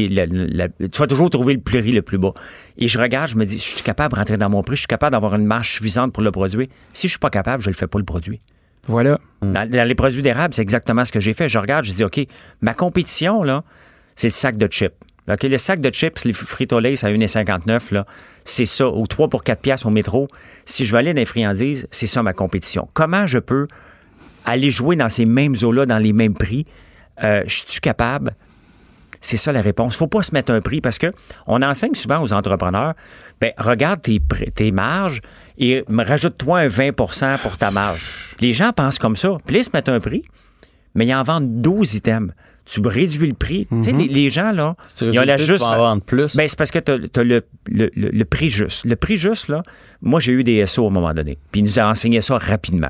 vas 0.99 1.07
toujours 1.07 1.31
trouver 1.31 1.55
le 1.55 1.61
prix 1.61 1.91
le 1.91 2.03
plus 2.03 2.19
bas. 2.19 2.33
Et 2.77 2.87
je 2.87 2.99
regarde, 2.99 3.31
je 3.31 3.37
me 3.37 3.45
dis, 3.45 3.57
je 3.57 3.63
suis 3.63 3.83
capable 3.83 4.15
de 4.15 4.19
rentrer 4.19 4.37
dans 4.37 4.51
mon 4.51 4.63
prix, 4.63 4.77
je 4.77 4.81
suis 4.81 4.87
capable 4.87 5.13
d'avoir 5.13 5.35
une 5.35 5.47
marge 5.47 5.71
suffisante 5.71 6.13
pour 6.13 6.23
le 6.23 6.31
produit. 6.31 6.69
Si 6.93 7.09
je 7.09 7.13
suis 7.13 7.19
pas 7.19 7.31
capable, 7.31 7.63
je 7.63 7.69
ne 7.69 7.73
le 7.73 7.79
fais 7.79 7.87
pas 7.87 7.99
le 7.99 8.05
produit. 8.05 8.41
Voilà. 8.87 9.19
Dans, 9.41 9.69
dans 9.69 9.89
les 9.89 9.95
produits 9.95 10.21
d'érable, 10.21 10.53
c'est 10.53 10.63
exactement 10.63 11.05
ce 11.05 11.13
que 11.13 11.21
j'ai 11.21 11.33
fait. 11.33 11.49
Je 11.49 11.59
regarde, 11.59 11.87
je 11.87 11.93
dis, 11.93 12.05
OK, 12.05 12.21
ma 12.61 12.75
compétition, 12.75 13.43
là, 13.43 13.65
c'est 14.17 14.29
le 14.29 14.33
sac 14.33 14.59
de 14.59 14.67
chips. 14.67 14.95
OK, 15.29 15.43
le 15.45 15.59
sac 15.59 15.81
de 15.81 15.91
chips, 15.91 16.25
les 16.25 16.35
Frito-Lay, 16.35 17.03
à 17.03 17.09
1,59, 17.09 17.95
là, 17.95 18.07
c'est 18.45 18.67
ça. 18.67 18.89
Ou 18.89 19.07
3 19.07 19.29
pour 19.29 19.43
4 19.43 19.61
piastres 19.61 19.87
au 19.87 19.91
métro. 19.91 20.29
Si 20.67 20.85
je 20.85 20.93
veux 20.93 20.99
aller 20.99 21.15
dans 21.15 21.21
les 21.21 21.25
friandises, 21.25 21.87
c'est 21.91 22.07
ça 22.07 22.23
ma 22.23 22.35
compétition. 22.35 22.89
Comment 22.93 23.27
je 23.27 23.39
peux 23.39 23.67
aller 24.45 24.71
jouer 24.71 24.97
dans 24.97 25.09
ces 25.09 25.25
mêmes 25.25 25.55
eaux-là, 25.63 25.87
dans 25.87 25.99
les 25.99 26.13
mêmes 26.13 26.35
prix? 26.35 26.67
Euh, 27.23 27.43
je 27.47 27.63
suis 27.67 27.81
capable? 27.81 28.35
C'est 29.25 29.39
ça 29.39 29.53
la 29.53 29.63
réponse. 29.63 29.97
faut 29.97 30.07
pas 30.07 30.23
se 30.23 30.35
mettre 30.35 30.53
un 30.53 30.61
prix 30.61 30.83
parce 30.83 30.99
que 30.99 31.11
on 31.47 31.63
enseigne 31.63 31.95
souvent 31.95 32.21
aux 32.21 32.35
entrepreneurs, 32.35 32.93
ben, 33.41 33.53
regarde 33.57 34.03
tes, 34.03 34.71
marges 34.71 35.23
et 35.57 35.83
rajoute-toi 35.89 36.59
un 36.59 36.69
20% 36.69 37.39
pour 37.39 37.57
ta 37.57 37.71
marge. 37.71 38.03
Les 38.41 38.53
gens 38.53 38.73
pensent 38.75 38.99
comme 38.99 39.17
ça. 39.17 39.39
Puis 39.47 39.57
ils 39.57 39.65
se 39.65 39.71
mettent 39.73 39.89
un 39.89 40.01
prix, 40.01 40.25
mais 40.95 41.07
ils 41.07 41.15
en 41.15 41.23
vendent 41.23 41.63
12 41.63 41.95
items. 41.95 42.35
Tu 42.67 42.81
réduis 42.81 43.29
le 43.29 43.35
prix. 43.35 43.67
Tu 43.71 43.83
sais, 43.83 43.93
les, 43.93 44.09
les 44.09 44.31
gens, 44.31 44.51
là, 44.53 44.75
ils 45.13 45.19
ont 45.19 45.23
la 45.27 45.37
juste. 45.37 45.63
en 45.65 46.01
plus. 46.01 46.35
Ben, 46.37 46.49
c'est 46.49 46.57
parce 46.57 46.71
que 46.71 46.79
tu 46.79 46.93
as, 46.93 47.25
le, 47.25 47.43
le- 47.69 47.91
le- 47.95 48.11
le 48.11 48.25
prix 48.25 48.49
juste. 48.49 48.85
Le 48.87 48.97
prix 48.97 49.17
juste, 49.19 49.49
là, 49.49 49.63
moi, 50.01 50.19
j'ai 50.21 50.33
eu 50.33 50.45
des 50.45 50.65
SO 50.67 50.85
à 50.85 50.89
un 50.89 50.91
moment 50.91 51.13
donné. 51.13 51.37
Puis 51.53 51.61
ils 51.61 51.65
nous 51.65 51.79
a 51.79 51.87
enseigné 51.87 52.21
ça 52.23 52.39
rapidement. 52.39 52.89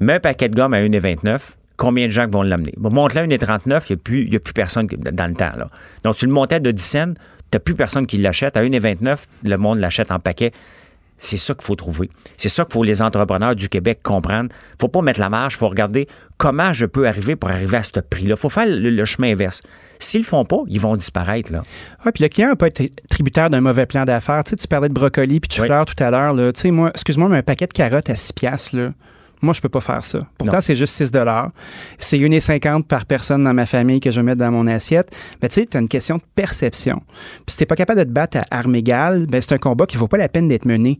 Mets 0.00 0.14
un 0.14 0.20
paquet 0.20 0.48
de 0.48 0.54
gomme 0.54 0.74
à 0.74 0.80
1,29. 0.80 1.54
Combien 1.78 2.06
de 2.06 2.12
gens 2.12 2.28
vont 2.28 2.42
l'amener? 2.42 2.74
Bon, 2.76 2.90
monte-le 2.90 3.20
à 3.22 3.26
1,39, 3.26 3.86
il 3.88 3.92
n'y 3.92 3.94
a, 3.94 3.96
plus- 3.96 4.22
il 4.24 4.32
y 4.32 4.36
a 4.36 4.40
plus 4.40 4.52
personne 4.52 4.86
dans 4.86 5.26
le 5.26 5.34
temps. 5.34 5.52
Là. 5.56 5.66
Donc, 6.04 6.16
tu 6.16 6.26
le 6.26 6.32
montais 6.32 6.60
de 6.60 6.70
10 6.70 6.82
cents, 6.82 7.14
tu 7.14 7.20
n'as 7.54 7.60
plus 7.60 7.74
personne 7.74 8.06
qui 8.06 8.18
l'achète. 8.18 8.56
À 8.56 8.62
1,29, 8.62 9.24
le 9.44 9.56
monde 9.56 9.78
l'achète 9.78 10.12
en 10.12 10.18
paquet. 10.18 10.52
C'est 11.24 11.36
ça 11.36 11.54
qu'il 11.54 11.62
faut 11.62 11.76
trouver. 11.76 12.10
C'est 12.36 12.48
ça 12.48 12.64
qu'il 12.64 12.72
faut 12.72 12.82
les 12.82 13.00
entrepreneurs 13.00 13.54
du 13.54 13.68
Québec 13.68 14.00
comprendre. 14.02 14.50
faut 14.80 14.88
pas 14.88 15.02
mettre 15.02 15.20
la 15.20 15.28
marge, 15.28 15.54
il 15.54 15.58
faut 15.58 15.68
regarder 15.68 16.08
comment 16.36 16.72
je 16.72 16.84
peux 16.84 17.06
arriver 17.06 17.36
pour 17.36 17.48
arriver 17.48 17.76
à 17.76 17.84
ce 17.84 17.92
prix-là. 18.00 18.34
Il 18.34 18.36
faut 18.36 18.48
faire 18.48 18.66
le, 18.66 18.90
le 18.90 19.04
chemin 19.04 19.30
inverse. 19.30 19.62
S'ils 20.00 20.22
le 20.22 20.26
font 20.26 20.44
pas, 20.44 20.58
ils 20.66 20.80
vont 20.80 20.96
disparaître. 20.96 21.52
Là. 21.52 21.62
Ouais, 22.04 22.10
puis 22.10 22.24
le 22.24 22.28
client 22.28 22.56
pas 22.56 22.66
été 22.66 22.90
tributaire 23.08 23.50
d'un 23.50 23.60
mauvais 23.60 23.86
plan 23.86 24.04
d'affaires. 24.04 24.42
Tu 24.42 24.50
sais, 24.50 24.56
tu 24.56 24.66
parlais 24.66 24.88
de 24.88 24.94
brocoli 24.94 25.38
puis 25.38 25.48
de 25.56 25.62
Oui. 25.62 25.68
fleurs 25.68 25.84
tout 25.84 26.02
à 26.02 26.10
l'heure. 26.10 26.34
là. 26.34 26.52
Tu 26.52 26.60
sais, 26.60 26.70
moi, 26.72 26.90
excuse-moi, 26.92 27.28
mais 27.28 27.36
un 27.38 27.42
paquet 27.44 27.68
de 27.68 27.72
carottes 27.72 28.10
à 28.10 28.16
6 28.16 28.32
piastres, 28.32 28.74
là. 28.76 28.88
Moi, 29.42 29.54
je 29.54 29.60
peux 29.60 29.68
pas 29.68 29.80
faire 29.80 30.04
ça. 30.04 30.26
Pourtant, 30.38 30.60
c'est 30.60 30.76
juste 30.76 30.94
6 30.94 31.10
C'est 31.98 32.18
1,50 32.18 32.84
par 32.84 33.06
personne 33.06 33.42
dans 33.42 33.54
ma 33.54 33.66
famille 33.66 33.98
que 33.98 34.10
je 34.10 34.20
vais 34.20 34.24
mettre 34.24 34.38
dans 34.38 34.52
mon 34.52 34.66
assiette. 34.68 35.14
Mais 35.42 35.48
tu 35.48 35.54
sais, 35.54 35.66
tu 35.66 35.76
as 35.76 35.80
une 35.80 35.88
question 35.88 36.16
de 36.18 36.22
perception. 36.34 37.02
Puis 37.08 37.52
si 37.52 37.56
t'es 37.56 37.66
pas 37.66 37.76
capable 37.76 37.98
de 37.98 38.04
te 38.04 38.10
battre 38.10 38.38
à 38.38 38.44
armes 38.50 38.74
égales, 38.74 39.26
ben 39.26 39.42
c'est 39.42 39.52
un 39.52 39.58
combat 39.58 39.86
qui 39.86 39.96
vaut 39.96 40.08
pas 40.08 40.16
la 40.16 40.28
peine 40.28 40.46
d'être 40.46 40.64
mené. 40.64 40.96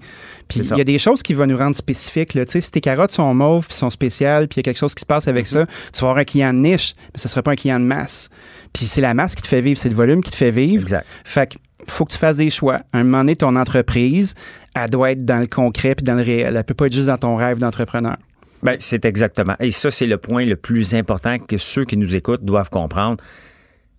Puis 0.48 0.60
il 0.60 0.76
y 0.76 0.80
a 0.80 0.84
des 0.84 0.98
choses 0.98 1.22
qui 1.22 1.34
vont 1.34 1.46
nous 1.46 1.56
rendre 1.56 1.76
spécifiques. 1.76 2.34
Là. 2.34 2.44
Tu 2.44 2.52
sais, 2.52 2.60
si 2.60 2.70
tes 2.70 2.80
carottes 2.80 3.12
sont 3.12 3.32
mauves 3.32 3.66
puis 3.68 3.76
sont 3.76 3.90
spéciales, 3.90 4.48
puis 4.48 4.56
il 4.56 4.58
y 4.58 4.62
a 4.62 4.64
quelque 4.64 4.78
chose 4.78 4.94
qui 4.94 5.00
se 5.00 5.06
passe 5.06 5.28
avec 5.28 5.42
Mm-hmm. 5.42 5.66
ça, 5.66 5.66
tu 5.92 6.00
vas 6.00 6.08
avoir 6.08 6.18
un 6.18 6.24
client 6.24 6.52
de 6.52 6.58
niche, 6.58 6.94
mais 7.12 7.18
ce 7.18 7.28
sera 7.28 7.42
pas 7.42 7.52
un 7.52 7.56
client 7.56 7.80
de 7.80 7.84
masse. 7.84 8.28
Puis 8.72 8.86
c'est 8.86 9.00
la 9.00 9.14
masse 9.14 9.34
qui 9.34 9.42
te 9.42 9.48
fait 9.48 9.60
vivre, 9.60 9.78
c'est 9.78 9.88
le 9.88 9.94
volume 9.94 10.22
qui 10.22 10.30
te 10.30 10.36
fait 10.36 10.50
vivre. 10.50 10.82
Exact. 10.82 11.06
Fait 11.24 11.52
que 11.52 11.58
faut 11.88 12.04
que 12.04 12.12
tu 12.12 12.18
fasses 12.18 12.36
des 12.36 12.50
choix. 12.50 12.80
À 12.92 12.98
un 12.98 13.04
moment 13.04 13.18
donné, 13.18 13.36
ton 13.36 13.56
entreprise, 13.56 14.34
elle 14.76 14.88
doit 14.88 15.12
être 15.12 15.24
dans 15.24 15.38
le 15.40 15.48
concret 15.48 15.94
puis 15.96 16.04
dans 16.04 16.14
le 16.14 16.22
réel. 16.22 16.56
Elle 16.56 16.64
peut 16.64 16.74
pas 16.74 16.86
être 16.86 16.92
juste 16.92 17.08
dans 17.08 17.18
ton 17.18 17.36
rêve 17.36 17.58
d'entrepreneur. 17.58 18.16
Ben, 18.62 18.76
c'est 18.78 19.04
exactement. 19.04 19.54
Et 19.60 19.70
ça, 19.70 19.90
c'est 19.90 20.06
le 20.06 20.18
point 20.18 20.44
le 20.44 20.56
plus 20.56 20.94
important 20.94 21.38
que 21.38 21.56
ceux 21.56 21.84
qui 21.84 21.96
nous 21.96 22.14
écoutent 22.14 22.44
doivent 22.44 22.70
comprendre. 22.70 23.22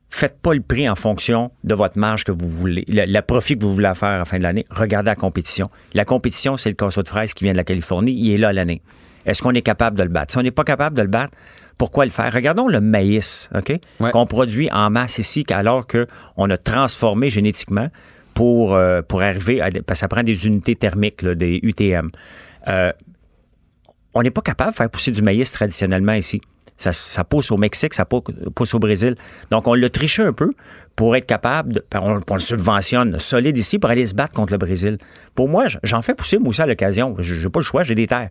Faites 0.10 0.40
pas 0.40 0.54
le 0.54 0.62
prix 0.62 0.88
en 0.88 0.96
fonction 0.96 1.52
de 1.64 1.74
votre 1.74 1.98
marge 1.98 2.24
que 2.24 2.32
vous 2.32 2.48
voulez, 2.48 2.86
le, 2.88 3.06
le 3.12 3.22
profit 3.22 3.58
que 3.58 3.64
vous 3.66 3.74
voulez 3.74 3.92
faire 3.96 4.10
à 4.10 4.18
la 4.20 4.26
fin 4.26 4.38
de 4.38 4.44
l'année. 4.44 4.66
Regardez 4.70 5.08
la 5.08 5.16
compétition. 5.16 5.70
La 5.94 6.06
compétition, 6.06 6.56
c'est 6.56 6.70
le 6.70 6.76
casseau 6.76 7.02
de 7.02 7.08
fraises 7.08 7.34
qui 7.34 7.44
vient 7.44 7.54
de 7.54 7.58
la 7.58 7.64
Californie. 7.64 8.14
Il 8.14 8.32
est 8.32 8.38
là 8.38 8.54
l'année. 8.54 8.82
Est-ce 9.26 9.42
qu'on 9.42 9.54
est 9.54 9.62
capable 9.62 9.98
de 9.98 10.04
le 10.04 10.10
battre? 10.10 10.34
Si 10.34 10.38
on 10.38 10.44
n'est 10.44 10.52
pas 10.52 10.64
capable 10.64 10.96
de 10.98 11.02
le 11.02 11.08
battre, 11.08 11.36
pourquoi 11.78 12.06
le 12.06 12.12
faire? 12.12 12.32
Regardons 12.32 12.68
le 12.68 12.80
maïs, 12.80 13.50
OK? 13.56 13.80
Qu'on 14.12 14.26
produit 14.26 14.70
en 14.72 14.90
masse 14.90 15.18
ici, 15.18 15.46
alors 15.50 15.88
qu'on 15.88 16.50
a 16.50 16.58
transformé 16.58 17.30
génétiquement 17.30 17.88
pour, 18.34 18.76
euh, 18.76 19.02
pour 19.02 19.22
arriver 19.22 19.62
à. 19.62 19.70
Parce 19.72 19.84
que 19.86 19.96
ça 19.96 20.08
prend 20.08 20.24
des 20.24 20.46
unités 20.46 20.76
thermiques, 20.76 21.22
là, 21.22 21.36
des 21.36 21.60
UTM. 21.64 22.10
Euh, 22.68 22.92
on 24.14 24.22
n'est 24.22 24.32
pas 24.32 24.42
capable 24.42 24.72
de 24.72 24.78
faire 24.78 24.90
pousser 24.90 25.12
du 25.12 25.22
maïs 25.22 25.52
traditionnellement 25.52 26.14
ici. 26.14 26.42
Ça, 26.78 27.24
pousse 27.24 27.52
au 27.52 27.58
Mexique, 27.58 27.94
ça 27.94 28.04
pousse, 28.04 28.74
au 28.74 28.80
Brésil. 28.80 29.16
Donc, 29.52 29.68
on 29.68 29.74
l'a 29.74 29.90
triché 29.90 30.24
un 30.24 30.34
peu 30.34 30.52
pour 30.96 31.16
être 31.16 31.26
capable, 31.26 31.74
de, 31.74 31.86
on, 31.96 32.16
le 32.34 32.40
subventionne 32.40 33.20
solide 33.20 33.58
ici 33.58 33.80
pour 33.80 33.90
aller 33.90 34.06
se 34.06 34.16
battre 34.16 34.34
contre 34.34 34.52
le 34.52 34.58
Brésil. 34.58 34.98
Pour 35.36 35.48
moi, 35.48 35.68
j'en 35.84 36.02
fais 36.02 36.14
pousser 36.14 36.40
moi 36.40 36.50
aussi 36.50 36.62
à 36.62 36.66
l'occasion. 36.66 37.16
J'ai 37.20 37.48
pas 37.50 37.60
le 37.60 37.66
choix, 37.66 37.84
j'ai 37.84 37.96
des 37.96 38.08
terres. 38.08 38.30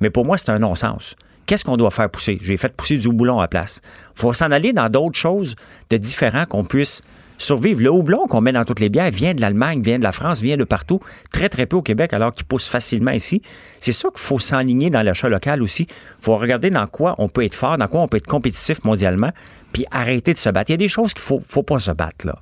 Mais 0.00 0.10
pour 0.10 0.24
moi, 0.24 0.36
c'est 0.36 0.50
un 0.50 0.58
non-sens. 0.58 1.16
Qu'est-ce 1.46 1.64
qu'on 1.64 1.78
doit 1.78 1.90
faire 1.90 2.10
pousser? 2.10 2.38
J'ai 2.42 2.58
fait 2.58 2.76
pousser 2.76 2.98
du 2.98 3.06
houblon 3.06 3.40
à 3.40 3.48
place. 3.48 3.80
faut 4.14 4.34
s'en 4.34 4.50
aller 4.50 4.74
dans 4.74 4.90
d'autres 4.90 5.18
choses 5.18 5.54
de 5.88 5.96
différents 5.96 6.44
qu'on 6.44 6.64
puisse 6.64 7.02
survivre. 7.38 7.80
Le 7.80 7.90
houblon 7.90 8.26
qu'on 8.26 8.40
met 8.40 8.52
dans 8.52 8.64
toutes 8.64 8.80
les 8.80 8.88
bières 8.88 9.10
vient 9.10 9.32
de 9.32 9.40
l'Allemagne, 9.40 9.80
vient 9.80 9.98
de 9.98 10.04
la 10.04 10.12
France, 10.12 10.40
vient 10.40 10.56
de 10.56 10.64
partout, 10.64 11.00
très 11.32 11.48
très 11.48 11.66
peu 11.66 11.76
au 11.76 11.82
Québec, 11.82 12.12
alors 12.12 12.34
qu'il 12.34 12.44
pousse 12.44 12.68
facilement 12.68 13.12
ici. 13.12 13.40
C'est 13.80 13.92
ça 13.92 14.08
qu'il 14.10 14.20
faut 14.20 14.38
s'enligner 14.38 14.90
dans 14.90 15.02
l'achat 15.02 15.28
local 15.28 15.62
aussi. 15.62 15.84
Il 15.88 16.24
faut 16.24 16.36
regarder 16.36 16.70
dans 16.70 16.86
quoi 16.86 17.14
on 17.18 17.28
peut 17.28 17.44
être 17.44 17.54
fort, 17.54 17.78
dans 17.78 17.88
quoi 17.88 18.02
on 18.02 18.08
peut 18.08 18.18
être 18.18 18.26
compétitif 18.26 18.84
mondialement, 18.84 19.30
puis 19.72 19.86
arrêter 19.90 20.34
de 20.34 20.38
se 20.38 20.50
battre. 20.50 20.70
Il 20.70 20.74
y 20.74 20.74
a 20.74 20.78
des 20.78 20.88
choses 20.88 21.14
qu'il 21.14 21.22
faut, 21.22 21.40
faut 21.46 21.62
pas 21.62 21.78
se 21.78 21.92
battre 21.92 22.26
là. 22.26 22.36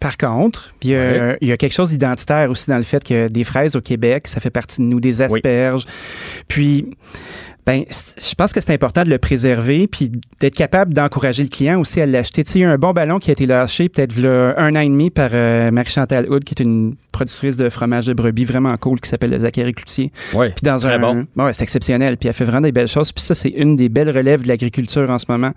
Par 0.00 0.16
contre, 0.16 0.72
il 0.82 0.90
y, 0.90 0.96
a, 0.96 1.36
il 1.42 1.48
y 1.48 1.52
a 1.52 1.58
quelque 1.58 1.74
chose 1.74 1.90
d'identitaire 1.90 2.50
aussi 2.50 2.70
dans 2.70 2.78
le 2.78 2.84
fait 2.84 3.04
que 3.04 3.28
des 3.28 3.44
fraises 3.44 3.76
au 3.76 3.82
Québec, 3.82 4.28
ça 4.28 4.40
fait 4.40 4.48
partie 4.48 4.80
de 4.80 4.86
nous, 4.86 4.98
des 4.98 5.20
asperges. 5.20 5.84
Puis, 6.48 6.96
ben, 7.70 7.84
je 7.88 8.34
pense 8.34 8.52
que 8.52 8.60
c'est 8.60 8.72
important 8.72 9.04
de 9.04 9.10
le 9.10 9.18
préserver 9.18 9.86
puis 9.86 10.10
d'être 10.40 10.56
capable 10.56 10.92
d'encourager 10.92 11.44
le 11.44 11.48
client 11.48 11.78
aussi 11.78 12.00
à 12.00 12.06
l'acheter. 12.06 12.42
Tu 12.42 12.50
sais, 12.50 12.58
il 12.58 12.62
y 12.62 12.64
a 12.64 12.70
un 12.70 12.78
bon 12.78 12.90
ballon 12.90 13.20
qui 13.20 13.30
a 13.30 13.32
été 13.32 13.46
lâché 13.46 13.88
peut-être 13.88 14.18
un 14.18 14.74
an 14.74 14.80
et 14.80 14.88
demi 14.88 15.10
par 15.10 15.30
euh, 15.32 15.70
Marie-Chantal 15.70 16.28
Hood, 16.28 16.42
qui 16.42 16.52
est 16.58 16.64
une 16.64 16.96
productrice 17.12 17.56
de 17.56 17.68
fromage 17.68 18.06
de 18.06 18.12
brebis 18.12 18.44
vraiment 18.44 18.76
cool 18.76 18.98
qui 18.98 19.08
s'appelle 19.08 19.30
le 19.30 19.38
Zachary 19.38 19.72
Cloutier. 19.72 20.10
Oui, 20.34 20.48
Puis 20.48 20.62
dans 20.62 20.78
très 20.78 20.94
un, 20.94 20.98
bon. 20.98 21.26
Ouais, 21.36 21.52
c'est 21.52 21.62
exceptionnel. 21.62 22.16
Puis 22.16 22.28
elle 22.28 22.34
fait 22.34 22.44
vraiment 22.44 22.62
des 22.62 22.72
belles 22.72 22.88
choses. 22.88 23.12
Puis 23.12 23.22
ça, 23.22 23.36
c'est 23.36 23.50
une 23.50 23.76
des 23.76 23.88
belles 23.88 24.10
relèves 24.10 24.42
de 24.42 24.48
l'agriculture 24.48 25.08
en 25.08 25.18
ce 25.18 25.26
moment. 25.28 25.52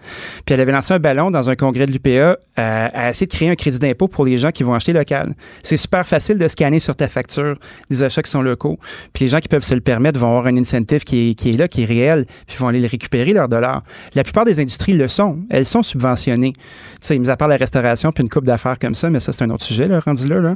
Puis 0.46 0.54
elle 0.54 0.62
avait 0.62 0.72
lancé 0.72 0.94
un 0.94 1.00
ballon 1.00 1.32
dans 1.32 1.50
un 1.50 1.56
congrès 1.56 1.88
de 1.88 1.92
l'UPA 1.94 2.38
à, 2.56 2.86
à 2.88 3.10
essayer 3.10 3.26
de 3.26 3.32
créer 3.32 3.50
un 3.50 3.56
crédit 3.56 3.80
d'impôt 3.80 4.08
pour 4.08 4.26
les 4.26 4.38
gens 4.38 4.52
qui 4.52 4.62
vont 4.62 4.76
acheter 4.76 4.94
local. 4.94 5.34
C'est 5.64 5.78
super 5.78 6.06
facile 6.06 6.38
de 6.38 6.48
scanner 6.48 6.80
sur 6.80 6.96
ta 6.96 7.08
facture 7.08 7.58
des 7.90 8.04
achats 8.04 8.22
qui 8.22 8.30
sont 8.30 8.44
locaux. 8.44 8.78
Puis 9.14 9.26
les 9.26 9.30
gens 9.30 9.40
qui 9.40 9.48
peuvent 9.48 9.64
se 9.64 9.74
le 9.74 9.82
permettre 9.82 10.20
vont 10.20 10.28
avoir 10.28 10.46
un 10.46 10.58
incentive 10.58 11.04
qui 11.04 11.32
est, 11.32 11.34
qui 11.34 11.52
est 11.52 11.58
là, 11.58 11.68
qui 11.68 11.82
est 11.82 11.86
réel, 11.86 12.03
puis 12.48 12.58
vont 12.58 12.68
aller 12.68 12.82
le 12.82 12.88
récupérer, 12.88 13.34
leur 13.34 13.48
dollar. 13.48 13.82
La 14.16 14.24
plupart 14.24 14.46
des 14.46 14.60
industries 14.60 14.94
le 14.94 15.08
sont. 15.08 15.40
Elles 15.50 15.66
sont 15.66 15.84
subventionnées. 15.84 16.54
Tu 16.54 16.62
sais, 17.02 17.20
mis 17.20 17.30
à 17.30 17.38
part 17.38 17.48
la 17.48 17.58
restauration 17.58 18.12
puis 18.12 18.24
une 18.24 18.30
coupe 18.30 18.46
d'affaires 18.46 18.80
comme 18.80 18.96
ça, 18.96 19.10
mais 19.10 19.20
ça, 19.20 19.34
c'est 19.34 19.44
un 19.44 19.50
autre 19.50 19.64
sujet, 19.64 19.88
là, 19.88 20.00
rendu 20.00 20.28
là. 20.28 20.40
là. 20.40 20.56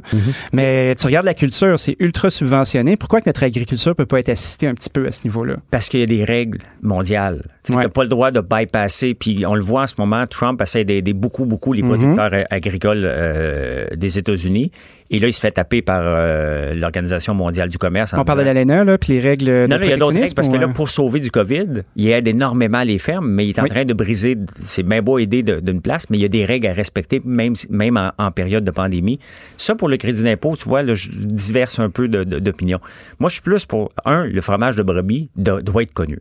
Mais 0.52 0.94
tu 0.94 1.06
regardes 1.06 1.26
la 1.26 1.34
culture, 1.34 1.78
c'est 1.78 1.96
ultra 1.98 2.30
subventionné. 2.30 2.96
Pourquoi 2.96 3.20
que 3.20 3.28
notre 3.28 3.42
agriculture 3.42 3.94
peut 3.94 4.06
pas 4.06 4.20
être 4.20 4.28
assistée 4.28 4.66
un 4.66 4.74
petit 4.74 4.90
peu 4.90 5.06
à 5.06 5.12
ce 5.12 5.24
niveau-là? 5.24 5.56
Parce 5.70 5.88
qu'il 5.88 6.00
y 6.00 6.02
a 6.02 6.06
des 6.06 6.24
règles 6.24 6.58
mondiales. 6.82 7.42
Tu 7.72 7.76
n'as 7.76 7.88
pas 7.88 8.02
le 8.02 8.08
droit 8.08 8.30
de 8.30 8.40
bypasser. 8.40 9.14
Puis 9.14 9.44
on 9.46 9.54
le 9.54 9.60
voit 9.62 9.82
en 9.82 9.86
ce 9.86 9.94
moment, 9.98 10.26
Trump 10.26 10.60
essaie 10.62 10.84
d'aider 10.84 11.12
beaucoup, 11.12 11.44
beaucoup 11.44 11.72
les 11.72 11.82
Mhm. 11.82 11.88
producteurs 11.88 12.30
euh, 12.32 12.42
agricoles 12.50 13.02
euh, 13.04 13.86
des 13.96 14.18
États-Unis. 14.18 14.70
Et 15.10 15.18
là, 15.20 15.26
il 15.28 15.32
se 15.32 15.40
fait 15.40 15.52
taper 15.52 15.80
par 15.80 16.02
euh, 16.04 16.74
l'Organisation 16.74 17.32
mondiale 17.34 17.70
du 17.70 17.78
commerce. 17.78 18.14
On 18.16 18.24
parle 18.24 18.40
de 18.40 18.44
l'ALENA, 18.44 18.84
là, 18.84 18.98
puis 18.98 19.14
les 19.14 19.20
règles 19.20 19.46
de 19.46 19.66
non, 19.70 19.78
il 19.82 19.88
y 19.88 19.92
a 19.92 19.96
d'autres 19.96 20.18
règles 20.20 20.34
parce 20.34 20.50
que 20.50 20.56
là, 20.58 20.68
pour 20.68 20.90
sauver 20.90 21.18
du 21.20 21.30
COVID, 21.30 21.82
il 21.96 22.08
aide 22.10 22.28
énormément 22.28 22.82
les 22.82 22.98
fermes, 22.98 23.26
mais 23.26 23.46
il 23.46 23.50
est 23.50 23.58
en 23.58 23.62
Oui. 23.62 23.70
train 23.70 23.84
de 23.86 23.94
briser. 23.94 24.36
C'est 24.62 24.82
bien 24.82 25.00
beau 25.00 25.18
aider 25.18 25.42
de- 25.42 25.60
d'une 25.60 25.80
place, 25.80 26.10
mais 26.10 26.18
il 26.18 26.20
y 26.20 26.26
a 26.26 26.28
des 26.28 26.44
règles 26.44 26.66
à 26.66 26.74
respecter, 26.74 27.22
même, 27.24 27.54
même 27.70 27.96
en, 27.96 28.10
en 28.18 28.30
période 28.32 28.64
de 28.64 28.70
pandémie. 28.70 29.18
Ça, 29.56 29.74
pour 29.74 29.88
le 29.88 29.96
crédit 29.96 30.22
d'impôt, 30.24 30.56
tu 30.58 30.68
vois, 30.68 30.82
là, 30.82 30.94
je 30.94 31.08
diverse 31.10 31.78
un 31.78 31.88
peu 31.88 32.06
d'opinion. 32.08 32.78
Moi, 33.18 33.30
je 33.30 33.34
suis 33.34 33.42
plus 33.42 33.64
pour, 33.64 33.90
un, 34.04 34.26
le 34.26 34.40
fromage 34.42 34.76
de 34.76 34.82
brebis 34.82 35.30
do- 35.36 35.62
doit 35.62 35.84
être 35.84 35.94
connu. 35.94 36.18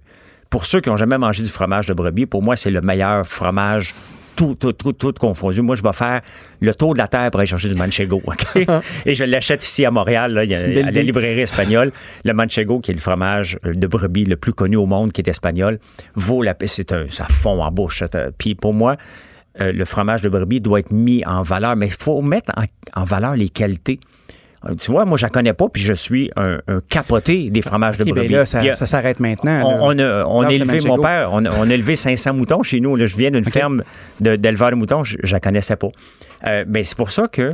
Pour 0.49 0.65
ceux 0.65 0.81
qui 0.81 0.89
n'ont 0.89 0.97
jamais 0.97 1.17
mangé 1.17 1.43
du 1.43 1.49
fromage 1.49 1.87
de 1.87 1.93
brebis, 1.93 2.25
pour 2.25 2.41
moi, 2.41 2.55
c'est 2.55 2.71
le 2.71 2.81
meilleur 2.81 3.25
fromage. 3.25 3.93
Tout, 4.35 4.53
tout, 4.53 4.71
tout, 4.71 4.93
tout 4.93 5.13
confondu. 5.13 5.63
Moi, 5.63 5.75
je 5.75 5.81
vais 5.81 5.93
faire 5.93 6.21
le 6.61 6.75
tour 6.75 6.93
de 6.93 6.99
la 6.99 7.07
terre 7.07 7.31
pour 7.31 7.39
aller 7.39 7.47
chercher 7.47 7.69
du 7.69 7.75
manchego. 7.75 8.21
OK? 8.23 8.45
Et 9.07 9.15
je 9.15 9.23
l'achète 9.23 9.63
ici 9.63 9.83
à 9.83 9.89
Montréal, 9.89 10.31
là, 10.31 10.41
à 10.41 10.91
la 10.91 11.01
librairie 11.01 11.41
espagnole. 11.41 11.91
Le 12.23 12.33
manchego, 12.33 12.79
qui 12.79 12.91
est 12.91 12.93
le 12.93 12.99
fromage 12.99 13.57
euh, 13.65 13.73
de 13.73 13.87
brebis 13.87 14.25
le 14.25 14.35
plus 14.35 14.53
connu 14.53 14.75
au 14.75 14.85
monde, 14.85 15.11
qui 15.11 15.21
est 15.21 15.27
espagnol, 15.27 15.79
vaut 16.13 16.43
la 16.43 16.53
peine. 16.53 16.67
C'est 16.67 16.91
un, 16.91 17.05
ça 17.09 17.25
fond 17.27 17.63
en 17.63 17.71
bouche. 17.71 18.03
Puis 18.37 18.53
pour 18.53 18.75
moi, 18.75 18.95
euh, 19.59 19.71
le 19.71 19.85
fromage 19.85 20.21
de 20.21 20.29
brebis 20.29 20.61
doit 20.61 20.81
être 20.81 20.91
mis 20.91 21.25
en 21.25 21.41
valeur, 21.41 21.75
mais 21.75 21.87
il 21.87 21.93
faut 21.93 22.21
mettre 22.21 22.51
en, 22.55 23.01
en 23.01 23.03
valeur 23.05 23.35
les 23.35 23.49
qualités. 23.49 23.99
Euh, 24.67 24.73
Tu 24.79 24.91
vois, 24.91 25.05
moi, 25.05 25.17
je 25.17 25.25
la 25.25 25.29
connais 25.29 25.53
pas, 25.53 25.67
puis 25.69 25.81
je 25.81 25.93
suis 25.93 26.31
un, 26.35 26.59
un 26.67 26.79
capoté 26.89 27.49
des 27.49 27.61
fromages 27.61 27.97
de 27.97 28.03
ben 28.03 28.13
brebis. 28.13 28.33
là, 28.33 28.45
ça, 28.45 28.59
a- 28.59 28.75
s'arrête 28.75 29.19
maintenant. 29.19 29.61
on, 29.81 29.97
a, 29.99 30.25
on 30.25 30.41
a 30.41 30.51
élevé, 30.51 30.79
mon 30.87 30.97
père, 30.99 31.29
on 31.31 31.45
a, 31.45 31.49
on 31.57 31.69
a 31.69 31.73
élevé 31.73 31.95
500 31.95 32.33
moutons 32.33 32.63
chez 32.63 32.79
nous. 32.79 32.95
Là, 32.95 33.07
je 33.07 33.15
viens 33.17 33.31
d'une 33.31 33.45
ferme 33.45 33.83
d'éleveurs 34.19 34.71
de, 34.71 34.75
moutons, 34.75 35.03
je, 35.03 35.17
je 35.23 35.33
la 35.33 35.39
connaissais 35.39 35.75
pas. 35.75 35.89
Euh, 36.45 36.65
mais 36.67 36.83
c'est 36.83 36.97
pour 36.97 37.11
ça 37.11 37.27
que 37.27 37.49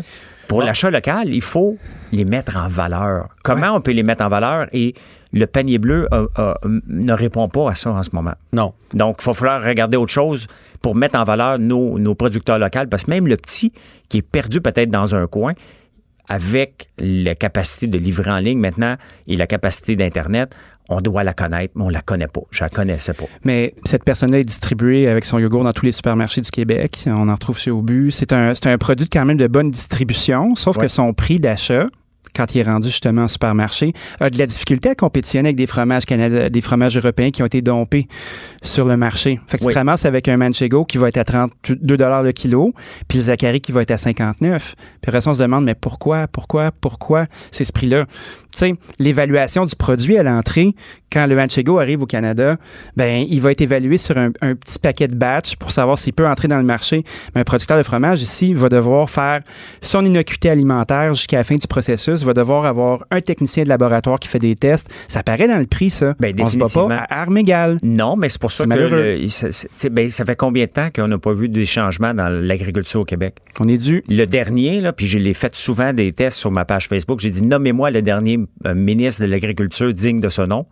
pour 0.48 0.61
l'achat 0.61 0.91
local, 0.91 1.34
il 1.34 1.41
faut 1.41 1.77
les 2.11 2.26
mettre 2.26 2.57
en 2.57 2.68
valeur. 2.68 3.30
Comment 3.44 3.76
on 3.76 3.81
peut 3.81 3.91
les 3.91 4.03
mettre 4.03 4.23
en 4.23 4.27
valeur? 4.30 4.68
Et 4.73 4.94
le 5.31 5.48
panier 5.48 5.80
bleu 5.80 6.07
euh, 6.14 6.27
euh, 6.38 6.53
ne 6.88 7.14
répond 7.14 7.48
pas 7.49 7.72
à 7.72 7.76
ça 7.76 7.90
en 7.91 8.03
ce 8.03 8.10
moment. 8.14 8.34
Non. 8.52 8.73
Donc, 8.94 9.18
il 9.22 9.26
va 9.26 9.34
falloir 9.34 9.64
regarder 9.64 9.98
autre 9.98 10.11
chose 10.11 10.45
pour 10.81 10.95
mettre 10.95 11.18
en 11.18 11.23
valeur 11.23 11.57
nos, 11.57 11.98
nos 11.98 12.14
producteurs 12.14 12.60
locaux, 12.60 12.85
parce 12.90 13.06
que 13.06 13.10
même 13.10 13.26
le 13.27 13.38
petit 13.38 13.72
qui 14.10 14.18
est 14.18 14.22
perdu 14.22 14.61
peut-être 14.61 14.91
dans 14.91 15.15
un 15.15 15.26
coin, 15.26 15.53
avec 16.30 16.90
la 17.00 17.36
capacité 17.36 17.88
de 17.88 17.98
livrer 17.98 18.32
en 18.32 18.38
ligne 18.40 18.60
maintenant 18.60 18.95
et 19.28 19.36
la 19.36 19.48
capacité 19.48 19.95
d'Internet, 19.95 20.56
on 20.90 21.00
doit 21.00 21.24
la 21.24 21.34
connaître, 21.34 21.74
mais 21.76 21.84
on 21.84 21.90
la 21.90 22.02
connaît 22.02 22.28
pas. 22.28 22.41
Je 22.52 22.62
la 22.64 22.70
connaissais 22.70 23.14
pas. 23.14 23.24
Mais 23.44 23.74
cette 23.86 24.04
personne-là 24.04 24.40
est 24.40 24.44
distribuée 24.44 25.08
avec 25.08 25.24
son 25.26 25.40
yogourt 25.40 25.64
dans 25.64 25.72
tous 25.74 25.86
les 25.86 25.91
supermarchés 25.94 26.41
du 26.41 26.52
Québec. 26.52 27.06
On 27.08 27.30
en 27.30 27.34
retrouve 27.34 27.58
chez 27.58 27.72
Obu. 27.72 28.12
C'est 28.12 28.34
un, 28.34 28.54
c'est 28.54 28.68
un 28.68 28.78
produit 28.78 29.08
quand 29.08 29.24
même 29.26 29.38
de 29.38 29.48
bonne 29.48 29.72
distribution, 29.72 30.56
sauf 30.56 30.78
Ouais. 30.78 30.84
que 30.84 30.88
son 30.90 31.14
prix 31.14 31.40
d'achat, 31.40 31.88
quand 32.35 32.55
il 32.55 32.60
est 32.60 32.64
rendu 32.64 32.88
justement 32.88 33.26
au 33.26 33.27
supermarché, 33.27 33.93
a 34.19 34.30
de 34.30 34.38
la 34.38 34.45
difficulté 34.45 34.89
à 34.89 34.95
compétitionner 34.95 35.49
avec 35.49 35.57
des 35.57 35.68
fromages 35.68 36.05
canadiens, 36.05 36.49
des 36.49 36.61
fromages 36.61 36.97
européens 36.97 37.31
qui 37.31 37.41
ont 37.43 37.45
été 37.45 37.61
dompés 37.61 38.07
sur 38.61 38.85
le 38.85 38.97
marché. 38.97 39.39
Fait 39.47 39.57
que 39.57 39.64
Oui. 39.64 39.68
tu 39.69 39.73
te 39.73 39.80
ramasses 39.80 40.05
avec 40.05 40.27
un 40.27 40.38
Manchego 40.38 40.85
qui 40.85 40.97
va 40.97 41.10
être 41.10 41.18
à 41.18 41.26
32 41.26 41.97
le 42.23 42.31
kilo, 42.31 42.73
puis 43.07 43.18
le 43.19 43.26
Zachary 43.26 43.61
qui 43.61 43.72
va 43.72 43.81
être 43.81 43.91
à 43.91 43.97
59. 43.97 44.76
Puis 44.76 45.10
après 45.10 45.22
ça, 45.22 45.30
on 45.30 45.34
se 45.34 45.41
demande, 45.41 45.65
mais 45.65 45.76
pourquoi, 45.76 46.27
pourquoi, 46.27 46.72
pourquoi 46.72 47.26
c'est 47.51 47.64
ce 47.64 47.72
prix-là? 47.72 48.05
Tu 48.05 48.60
sais, 48.60 48.73
l'évaluation 48.99 49.65
du 49.65 49.76
produit 49.76 50.18
à 50.18 50.23
l'entrée, 50.23 50.73
quand 51.11 51.26
le 51.27 51.35
Manchego 51.35 51.80
arrive 51.80 52.01
au 52.01 52.05
Canada, 52.05 52.57
ben 52.95 53.26
il 53.30 53.39
va 53.41 53.51
être 53.51 53.61
évalué 53.61 53.97
sur 53.97 54.18
un, 54.18 54.31
un 54.41 54.55
petit 54.55 54.80
paquet 54.80 55.07
de 55.07 55.15
batch 55.15 55.55
pour 55.55 55.72
savoir 55.72 55.97
s'il 55.97 56.14
peut 56.14 56.27
entrer 56.27 56.47
dans 56.47 56.57
le 56.57 56.64
marché. 56.64 57.03
Mais 57.34 57.41
un 57.41 57.43
producteur 57.43 57.77
de 57.77 57.84
fromage 57.84 58.22
ici 58.22 58.53
va 58.53 58.69
devoir 58.69 59.10
faire 59.10 59.41
son 59.81 60.05
innocuité 60.05 60.49
alimentaire 60.49 61.14
jusqu'à 61.14 61.38
la 61.38 61.43
fin 61.43 61.55
du 61.55 61.68
processus, 61.68 62.23
va 62.26 62.34
devoir 62.34 62.66
avoir 62.66 63.06
un 63.12 63.22
technicien 63.22 63.64
de 63.64 63.70
laboratoire 63.70 64.20
qui 64.20 64.28
fait 64.28 64.40
des 64.40 64.56
tests. 64.56 64.90
Ça 65.08 65.24
paraît 65.24 65.48
dans 65.48 65.58
le 65.58 65.66
prix, 65.68 65.90
ça. 65.90 66.16
Ben, 66.20 66.34
On 66.40 66.50
se 66.50 66.58
bat 66.58 66.68
pas 66.74 66.95
à 66.95 67.22
armes 67.22 67.38
égales. 67.38 67.80
Non, 67.84 68.16
mais 68.16 68.30
c'est 68.30 68.41
pour 68.41 68.52
ça 68.52 68.66
que 68.66 68.70
le- 68.74 69.30
ça, 69.30 69.48
ben, 69.90 70.10
ça 70.10 70.26
fait 70.26 70.36
combien 70.36 70.66
de 70.66 70.72
temps 70.72 70.90
qu'on 70.94 71.08
n'a 71.08 71.18
pas 71.18 71.34
vu 71.34 71.50
des 71.50 71.66
changements 71.66 72.14
dans 72.14 72.30
l'agriculture 72.30 73.02
au 73.02 73.06
Québec? 73.06 73.36
On 73.60 73.68
est 73.68 73.78
dû. 73.78 74.04
Le 74.08 74.26
dernier, 74.26 74.82
là, 74.82 74.94
puis 74.94 75.08
je 75.08 75.18
l'ai 75.18 75.34
fait 75.34 75.56
souvent 75.56 75.94
des 75.94 76.12
tests 76.14 76.38
sur 76.38 76.52
ma 76.52 76.66
page 76.66 76.88
Facebook, 76.88 77.20
j'ai 77.20 77.30
dit 77.32 77.41
nommez-moi 77.44 77.91
le 77.91 78.02
dernier 78.02 78.40
euh, 78.66 78.74
ministre 78.74 79.22
de 79.24 79.28
l'Agriculture 79.28 79.94
digne 79.94 80.20
de 80.20 80.30
ce 80.30 80.41
nom. 80.41 80.66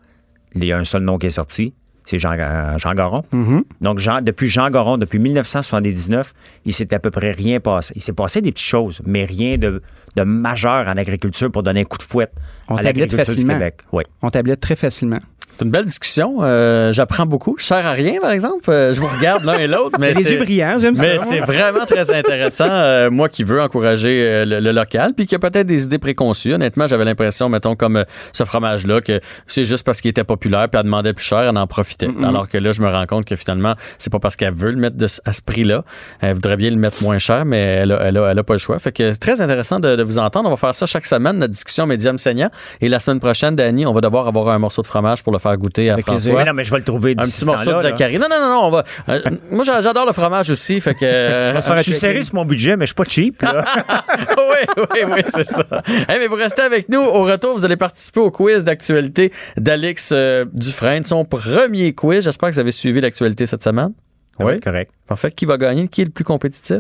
Il 0.56 0.66
y 0.66 0.72
a 0.72 0.78
un 0.78 0.84
seul 0.84 1.04
nom 1.04 1.18
qui 1.18 1.28
est 1.28 1.32
sorti, 1.32 1.74
c'est 2.06 2.20
Jean, 2.20 2.36
euh, 2.38 2.78
Jean 2.78 2.94
Garon. 2.94 3.24
Mhm. 3.32 3.64
Donc, 3.82 4.00
Jean, 4.00 4.22
depuis 4.22 4.50
Jean 4.50 4.70
Garon, 4.70 4.98
depuis 4.98 5.20
1979, 5.20 6.34
il 6.66 6.74
s'est 6.74 6.94
à 6.94 7.00
peu 7.00 7.12
près 7.12 7.32
rien 7.32 7.60
passé. 7.60 7.94
Il 7.96 8.02
s'est 8.02 8.14
passé 8.14 8.42
des 8.42 8.52
petites 8.52 8.66
choses, 8.68 9.02
mais 9.06 9.26
rien 9.26 9.58
de, 9.58 9.82
de 10.16 10.24
majeur 10.24 10.88
en 10.88 10.98
agriculture 10.98 11.52
pour 11.52 11.64
donner 11.64 11.82
un 11.82 11.86
coup 11.86 11.98
de 11.98 12.04
fouette 12.04 12.34
On 12.68 12.76
à 12.76 12.82
l'agriculture 12.82 13.20
du 13.20 13.26
facilement. 13.26 13.54
Québec. 13.54 13.82
Oui. 13.92 14.04
On 14.22 14.30
tablette 14.30 14.60
très 14.60 14.76
facilement. 14.76 15.20
C'est 15.62 15.66
une 15.66 15.72
belle 15.72 15.86
discussion. 15.86 16.38
Euh, 16.42 16.92
J'apprends 16.92 17.28
beaucoup. 17.28 17.56
Je 17.60 17.66
sers 17.66 17.86
à 17.86 17.92
rien, 17.92 18.20
par 18.20 18.32
exemple. 18.32 18.68
Euh, 18.72 18.96
je 18.96 19.00
vous 19.00 19.06
regarde 19.06 19.44
l'un 19.44 19.60
et 19.60 19.68
l'autre. 19.68 19.96
mais 20.00 20.12
Les 20.12 20.24
c'est- 20.24 20.32
yeux 20.34 20.40
brillants, 20.40 20.80
j'aime 20.80 20.96
ça. 20.96 21.04
Mais 21.06 21.20
c'est 21.20 21.40
vraiment 21.42 21.86
très 21.86 22.12
intéressant. 22.12 22.66
Euh, 22.68 23.12
moi 23.12 23.30
qui 23.30 23.44
veux 23.44 23.62
encourager 23.62 24.44
le, 24.44 24.60
le 24.60 24.72
local, 24.72 25.14
puis 25.16 25.28
qui 25.28 25.36
a 25.36 25.40
peut-être 25.40 25.68
des 25.68 25.84
idées 25.84 26.00
préconçues. 26.00 26.56
Honnêtement, 26.56 26.88
j'avais 26.88 27.06
l'impression, 27.06 27.48
mettons, 27.48 27.76
comme 27.76 28.04
ce 28.34 28.44
fromage-là, 28.44 29.02
que 29.02 29.20
c'est 29.46 29.64
juste 29.64 29.86
parce 29.86 30.02
qu'il 30.02 30.10
était 30.10 30.24
populaire, 30.24 30.68
puis 30.68 30.80
elle 30.80 30.86
demandait 30.86 31.14
plus 31.14 31.26
cher, 31.26 31.42
elle 31.42 31.56
en 31.56 31.68
profitait. 31.68 32.10
Alors 32.24 32.50
que 32.50 32.58
là, 32.58 32.72
je 32.72 32.82
me 32.82 32.90
rends 32.90 33.06
compte 33.06 33.26
que 33.26 33.36
finalement, 33.36 33.76
c'est 34.00 34.12
pas 34.12 34.18
parce 34.20 34.36
qu'elle 34.36 34.56
veut 34.56 34.72
le 34.72 34.78
mettre 34.78 34.98
de- 34.98 35.06
à 35.26 35.32
ce 35.34 35.44
prix-là. 35.44 35.84
Elle 36.22 36.34
voudrait 36.34 36.58
bien 36.58 36.72
le 36.72 36.78
mettre 36.78 37.04
moins 37.04 37.20
cher, 37.20 37.46
mais 37.46 37.62
elle 37.62 37.92
a, 37.92 38.00
elle 38.02 38.18
a, 38.18 38.32
elle 38.32 38.40
a 38.40 38.44
pas 38.44 38.54
le 38.54 38.60
choix. 38.60 38.80
Fait 38.80 38.92
que 38.92 39.12
c'est 39.12 39.20
très 39.20 39.42
intéressant 39.42 39.80
de, 39.80 39.96
de 39.96 40.02
vous 40.02 40.18
entendre. 40.18 40.48
On 40.48 40.52
va 40.52 40.58
faire 40.58 40.74
ça 40.74 40.88
chaque 40.88 41.06
semaine, 41.06 41.38
notre 41.38 41.52
discussion 41.54 41.86
médium 41.86 42.18
saignant. 42.18 42.50
Et 42.82 42.90
la 42.90 42.98
semaine 42.98 43.20
prochaine, 43.20 43.56
Dani, 43.56 43.86
on 43.86 43.92
va 43.94 44.02
devoir 44.02 44.28
avoir 44.28 44.50
un 44.50 44.58
morceau 44.58 44.82
de 44.82 44.88
fromage 44.88 45.22
pour 45.22 45.32
le 45.32 45.38
faire 45.38 45.51
goûter 45.58 45.90
à 45.90 45.94
Avec 45.94 46.06
François. 46.06 46.34
Mais 46.40 46.46
non, 46.46 46.54
mais 46.54 46.64
je 46.64 46.72
vais 46.72 46.78
le 46.78 46.84
trouver 46.84 47.12
Un 47.18 47.24
petit 47.24 47.32
ce 47.32 47.46
morceau 47.46 47.74
de. 47.74 47.80
Zachary. 47.82 48.18
Non, 48.18 48.28
non, 48.30 48.40
non, 48.40 48.50
non, 48.50 48.62
on 48.68 48.72
va. 48.72 48.84
euh, 49.10 49.20
moi, 49.52 49.64
j'a- 49.64 49.82
j'adore 49.82 50.06
le 50.06 50.12
fromage 50.14 50.50
aussi, 50.50 50.80
fait 50.82 50.94
que. 50.96 51.06
euh, 51.06 51.62
faire 51.62 51.78
Je 51.78 51.82
suis 51.84 51.92
serré 51.94 52.22
sur 52.22 52.36
mon 52.36 52.46
budget, 52.46 52.76
mais 52.78 52.86
je 52.86 52.90
suis 52.90 52.96
pas 52.96 53.04
cheap. 53.06 53.42
là. 53.42 53.64
oui, 54.38 54.84
oui, 54.94 55.00
oui, 55.14 55.22
c'est 55.26 55.44
ça. 55.46 55.64
Hey, 56.08 56.20
mais 56.20 56.28
vous 56.28 56.36
restez 56.36 56.62
avec 56.62 56.90
nous. 56.90 57.00
Au 57.02 57.24
retour, 57.24 57.54
vous 57.58 57.66
allez 57.66 57.78
participer 57.78 58.20
au 58.20 58.32
quiz 58.32 58.64
d'actualité 58.64 59.32
d'Alex 59.58 60.12
euh, 60.14 60.46
Dufresne, 60.54 61.04
son 61.04 61.26
premier 61.26 61.94
quiz. 61.94 62.24
J'espère 62.24 62.50
que 62.50 62.56
vous 62.56 62.60
avez 62.60 62.72
suivi 62.72 63.02
l'actualité 63.02 63.46
cette 63.46 63.64
semaine. 63.64 63.92
Oui, 64.40 64.60
correct. 64.60 64.92
Parfait. 65.08 65.32
Qui 65.32 65.46
va 65.46 65.58
gagner? 65.58 65.88
Qui 65.88 66.02
est 66.02 66.06
le 66.06 66.12
plus 66.12 66.24
compétitif? 66.24 66.80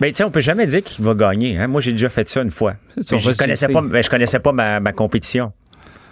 Ben, 0.00 0.08
tu 0.10 0.16
sais, 0.16 0.24
on 0.24 0.30
peut 0.30 0.40
jamais 0.40 0.66
dire 0.66 0.82
qu'il 0.82 1.04
va 1.04 1.14
gagner. 1.14 1.56
hein. 1.58 1.66
Moi, 1.68 1.80
j'ai 1.80 1.92
déjà 1.92 2.08
fait 2.08 2.28
ça 2.28 2.40
une 2.42 2.50
fois. 2.50 2.74
ça, 3.00 3.16
je 3.16 3.30
connaissais 3.36 3.68
pas, 3.68 3.80
ben, 3.80 4.02
je 4.02 4.10
connaissais 4.10 4.40
pas 4.40 4.50
ma, 4.52 4.80
ma 4.80 4.92
compétition. 4.92 5.52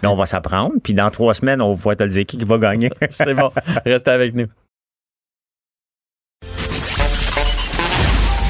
Mais 0.03 0.09
on 0.09 0.15
va 0.15 0.25
s'apprendre, 0.25 0.73
puis 0.83 0.93
dans 0.93 1.09
trois 1.09 1.33
semaines, 1.33 1.61
on 1.61 1.73
va 1.75 1.95
te 1.95 2.03
le 2.03 2.09
dire 2.09 2.25
qui 2.25 2.37
qui 2.37 2.43
va 2.43 2.57
gagner. 2.57 2.91
C'est 3.09 3.33
bon. 3.33 3.49
Restez 3.85 4.11
avec 4.11 4.35
nous. 4.35 4.47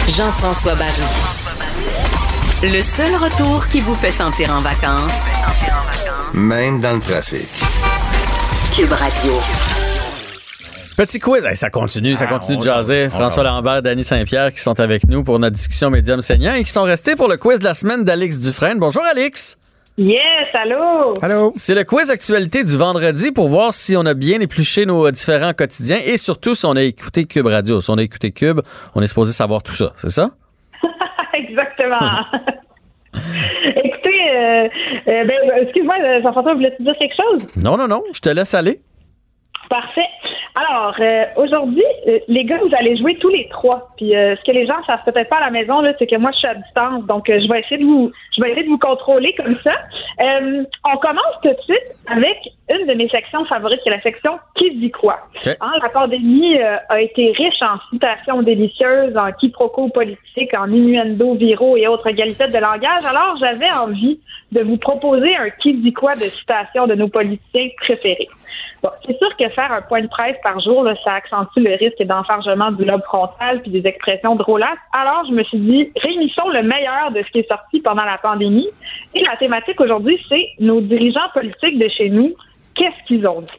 Jean-François 0.10 0.74
Barry. 0.74 1.02
Le 2.64 2.82
seul 2.82 3.14
retour 3.16 3.68
qui 3.68 3.82
vous 3.82 3.94
fait 3.94 4.10
sentir 4.12 4.52
en 4.52 4.62
vacances, 4.62 5.14
Même 6.34 6.82
dans 6.82 6.94
le 6.96 7.00
trafic. 7.02 7.48
Cube 8.76 8.92
Radio. 8.92 9.34
Petit 10.98 11.20
quiz. 11.20 11.46
Hey, 11.46 11.56
ça 11.56 11.70
continue, 11.70 12.16
ça 12.16 12.26
Ah, 12.28 12.34
continue 12.34 12.58
on 12.58 12.62
de 12.62 12.66
jaser. 12.66 13.10
François. 13.10 13.44
Lambert, 13.44 13.84
Danny 13.84 14.04
Saint-Pierre 14.04 14.52
qui 14.54 14.60
sont 14.62 14.80
avec 14.80 15.08
nous 15.08 15.24
pour 15.24 15.38
notre 15.38 15.56
discussion 15.56 15.92
médium 15.92 16.22
saignant 16.22 16.54
et 16.54 16.64
qui 16.64 16.72
sont 16.72 16.84
restés 16.84 17.16
pour 17.16 17.28
le 17.28 17.38
quiz 17.38 17.60
de 17.60 17.64
la 17.66 17.74
semaine 17.76 18.04
d'Alex 18.04 18.40
Dufresne. 18.40 18.80
Bonjour, 18.80 19.04
Alex. 19.04 19.58
Yes, 19.98 20.48
allô? 20.54 21.14
Allô? 21.22 21.52
C'est 21.54 21.76
le 21.76 21.84
quiz 21.84 22.10
actualité 22.10 22.64
du 22.64 22.76
vendredi 22.78 23.32
pour 23.32 23.48
voir 23.48 23.74
si 23.74 23.96
on 23.96 24.06
a 24.08 24.16
bien 24.16 24.40
épluché 24.40 24.88
nos 24.88 25.12
différents 25.12 25.54
quotidiens 25.54 26.00
et 26.04 26.18
surtout 26.18 26.56
si 26.56 26.66
on 26.66 26.76
a 26.76 26.82
écouté 26.82 27.26
Cube 27.26 27.46
Radio. 27.46 27.80
Si 27.80 27.92
on 27.92 27.98
a 27.98 28.02
écouté 28.02 28.32
Cube, 28.32 28.62
on 28.96 29.02
est 29.04 29.08
supposé 29.08 29.34
savoir 29.34 29.62
tout 29.62 29.74
ça, 29.74 29.94
c'est 29.98 30.10
ça? 30.10 30.32
Exactement. 31.34 32.00
Écoutez, 33.86 34.36
euh, 34.36 34.68
euh, 35.08 35.26
ben, 35.26 35.38
excuse-moi, 35.62 35.96
Jean-François, 36.24 36.56
voulais-tu 36.56 36.82
dire 36.82 36.96
quelque 36.98 37.16
chose? 37.16 37.48
Non, 37.64 37.78
non, 37.78 37.88
non, 37.88 38.02
je 38.14 38.20
te 38.20 38.30
laisse 38.30 38.56
aller. 38.56 38.80
Parfait. 39.70 40.08
Alors, 40.56 40.96
euh, 41.00 41.26
aujourd'hui, 41.38 41.84
euh, 42.08 42.20
les 42.28 42.46
gars, 42.46 42.58
vous 42.62 42.70
allez 42.78 42.96
jouer 42.98 43.16
tous 43.16 43.30
les 43.30 43.48
trois. 43.50 43.90
Puis, 43.98 44.16
euh, 44.16 44.36
ce 44.36 44.44
que 44.44 44.52
les 44.52 44.68
gens 44.68 44.84
savent 44.86 45.04
peut-être 45.04 45.30
pas 45.30 45.38
à 45.38 45.46
la 45.46 45.50
maison, 45.50 45.82
là, 45.82 45.94
c'est 45.98 46.06
que 46.06 46.16
moi, 46.16 46.32
je 46.32 46.38
suis 46.38 46.48
à 46.48 46.56
distance. 46.56 47.06
Donc, 47.06 47.30
euh, 47.30 47.40
je 47.42 47.52
vais 47.52 47.60
essayer 47.62 47.78
de 47.78 47.86
vous, 47.86 48.12
je 48.36 48.42
vais 48.42 48.52
essayer 48.52 48.66
de 48.66 48.70
vous 48.70 48.78
contrôler 48.78 49.34
comme 49.36 49.58
ça. 49.64 49.74
Euh, 50.22 50.64
on 50.86 50.98
commence 50.98 51.36
tout 51.42 51.50
de 51.50 51.62
suite 51.64 51.96
avec 52.08 52.38
une 52.70 52.86
de 52.86 52.94
mes 52.94 53.10
sections 53.10 53.46
favorites, 53.46 53.82
qui 53.82 53.90
est 53.90 53.96
la 53.96 54.02
section 54.02 54.38
Qui 54.56 54.76
dit 54.76 54.92
quoi? 54.92 55.18
OK. 55.36 55.56
Hein, 55.60 55.72
la 55.82 55.90
pandémie 55.90 56.58
euh, 56.62 56.78
a 56.90 57.02
été 57.02 57.32
riche 57.32 57.62
en 57.62 57.80
citations 57.92 58.44
délicieuses, 58.44 59.18
en 59.18 59.32
quiproquos 59.32 59.90
politiques, 59.90 60.54
en 60.54 60.72
innuendos 60.72 61.36
viraux 61.36 61.78
et 61.78 61.88
autres 61.88 62.12
qualités 62.12 62.48
de 62.48 62.60
langage. 62.60 63.06
Alors, 63.10 63.38
j'avais 63.40 63.72
envie 63.84 64.20
de 64.52 64.62
vous 64.62 64.78
proposer 64.78 65.36
un 65.36 65.50
qui 65.50 65.74
dit 65.74 65.94
quoi 65.94 66.14
de 66.14 66.20
citations 66.20 66.86
de 66.86 66.94
nos 66.94 67.08
politiciens 67.08 67.70
préférés. 67.78 68.30
Bon, 68.82 68.90
c'est 69.06 69.18
sûr 69.18 69.36
que 69.38 69.48
faire 69.50 69.72
un 69.72 69.82
point 69.82 70.02
de 70.02 70.08
presse 70.08 70.36
par 70.44 70.60
jour, 70.60 70.84
là, 70.84 70.94
ça 71.04 71.14
accentue 71.14 71.60
le 71.60 71.76
risque 71.76 72.02
d'enfargement 72.04 72.72
du 72.72 72.84
lobe 72.84 73.04
frontal 73.04 73.62
puis 73.62 73.72
des 73.72 73.88
expressions 73.88 74.36
drôlasses. 74.36 74.78
Alors, 74.92 75.24
je 75.28 75.32
me 75.32 75.44
suis 75.44 75.58
dit, 75.60 75.92
réunissons 76.02 76.50
le 76.50 76.64
meilleur 76.64 77.12
de 77.12 77.24
ce 77.24 77.32
qui 77.32 77.40
est 77.40 77.48
sorti 77.48 77.80
pendant 77.80 78.04
la 78.04 78.18
pandémie. 78.18 78.68
Et 79.16 79.24
la 79.24 79.38
thématique 79.38 79.80
aujourd'hui, 79.80 80.20
c'est 80.28 80.50
nos 80.60 80.82
dirigeants 80.82 81.30
politiques 81.34 81.80
de 81.80 81.88
chez 81.88 82.10
nous. 82.10 82.34
Qu'est-ce 82.76 83.08
qu'ils 83.08 83.26
ont 83.28 83.42
dit? 83.42 83.54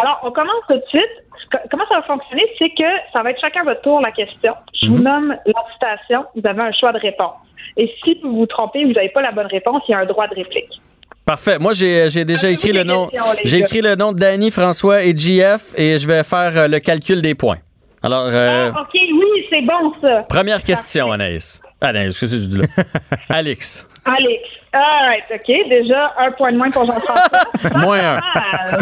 Alors, 0.00 0.20
on 0.22 0.30
commence 0.30 0.62
tout 0.68 0.76
de 0.76 0.84
suite. 0.88 1.10
Co- 1.50 1.58
Comment 1.70 1.84
ça 1.88 1.96
va 1.96 2.02
fonctionner? 2.02 2.46
C'est 2.58 2.70
que 2.70 2.84
ça 3.12 3.22
va 3.22 3.30
être 3.30 3.40
chacun 3.40 3.64
votre 3.64 3.80
tour 3.82 4.00
la 4.00 4.12
question. 4.12 4.54
Je 4.80 4.86
vous 4.86 4.98
nomme 4.98 5.34
la 5.44 5.62
citation. 5.72 6.24
Vous 6.36 6.46
avez 6.46 6.60
un 6.62 6.72
choix 6.72 6.92
de 6.92 6.98
réponse. 6.98 7.34
Et 7.76 7.92
si 8.04 8.18
vous 8.22 8.32
vous 8.36 8.46
trompez, 8.46 8.84
vous 8.84 8.92
n'avez 8.92 9.08
pas 9.08 9.22
la 9.22 9.32
bonne 9.32 9.46
réponse, 9.46 9.82
il 9.88 9.92
y 9.92 9.94
a 9.94 9.98
un 9.98 10.04
droit 10.06 10.28
de 10.28 10.34
réplique. 10.36 10.80
Parfait. 11.24 11.58
Moi, 11.58 11.72
j'ai 11.72 12.08
j'ai 12.10 12.24
déjà 12.24 12.48
Posez-vous 12.48 12.58
écrit 12.58 12.72
le 12.72 12.82
nom. 12.84 13.08
J'ai 13.44 13.58
écrit 13.58 13.80
le 13.80 13.94
nom 13.94 14.12
de 14.12 14.18
Danny, 14.18 14.50
François 14.50 15.02
et 15.04 15.16
JF 15.16 15.74
et 15.78 15.98
je 15.98 16.06
vais 16.06 16.24
faire 16.24 16.56
euh, 16.56 16.68
le 16.68 16.78
calcul 16.80 17.22
des 17.22 17.34
points. 17.34 17.58
Alors, 18.02 18.26
euh, 18.32 18.70
Ah, 18.74 18.80
OK, 18.82 18.88
oui, 18.94 19.46
c'est 19.48 19.62
bon 19.62 19.92
ça. 20.00 20.22
première 20.28 20.62
question, 20.62 21.12
Anaïs. 21.12 21.62
Anaïs, 21.80 22.18
qu'est-ce 22.18 22.32
que 22.34 22.38
c'est 22.40 22.48
du 22.48 22.58
là? 22.60 22.66
Alex. 23.28 23.86
Alex. 24.04 24.42
All 24.72 25.06
right, 25.06 25.24
OK. 25.32 25.68
Déjà, 25.68 26.12
un 26.18 26.32
point 26.32 26.50
de 26.52 26.56
moins 26.56 26.70
pour 26.70 26.84
Jean-François. 26.84 27.40
Moins 27.78 28.16
un. 28.16 28.20
Ah. 28.34 28.76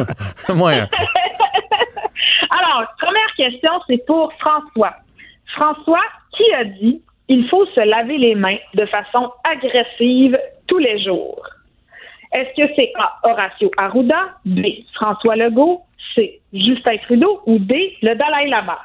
Moins 0.55 0.73
un. 0.83 0.89
Alors, 2.51 2.87
première 2.99 3.35
question, 3.37 3.71
c'est 3.89 4.05
pour 4.07 4.33
François. 4.39 4.95
François, 5.55 6.03
qui 6.37 6.45
a 6.55 6.65
dit 6.65 7.03
il 7.29 7.47
faut 7.49 7.67
se 7.67 7.81
laver 7.81 8.19
les 8.19 8.35
mains 8.35 8.57
de 8.75 8.87
façon 8.87 9.31
agressive 9.45 10.39
tous 10.67 10.79
les 10.79 11.03
jours? 11.03 11.41
Est-ce 12.33 12.51
que 12.57 12.73
c'est 12.77 12.93
A. 12.99 13.19
Horacio 13.29 13.71
Arruda, 13.77 14.37
B. 14.45 14.61
François 14.95 15.37
Legault, 15.37 15.83
C. 16.15 16.41
Justin 16.53 16.97
Trudeau 17.05 17.41
ou 17.47 17.59
D. 17.59 17.97
Le 18.03 18.15
Dalai 18.15 18.49
Lama? 18.49 18.79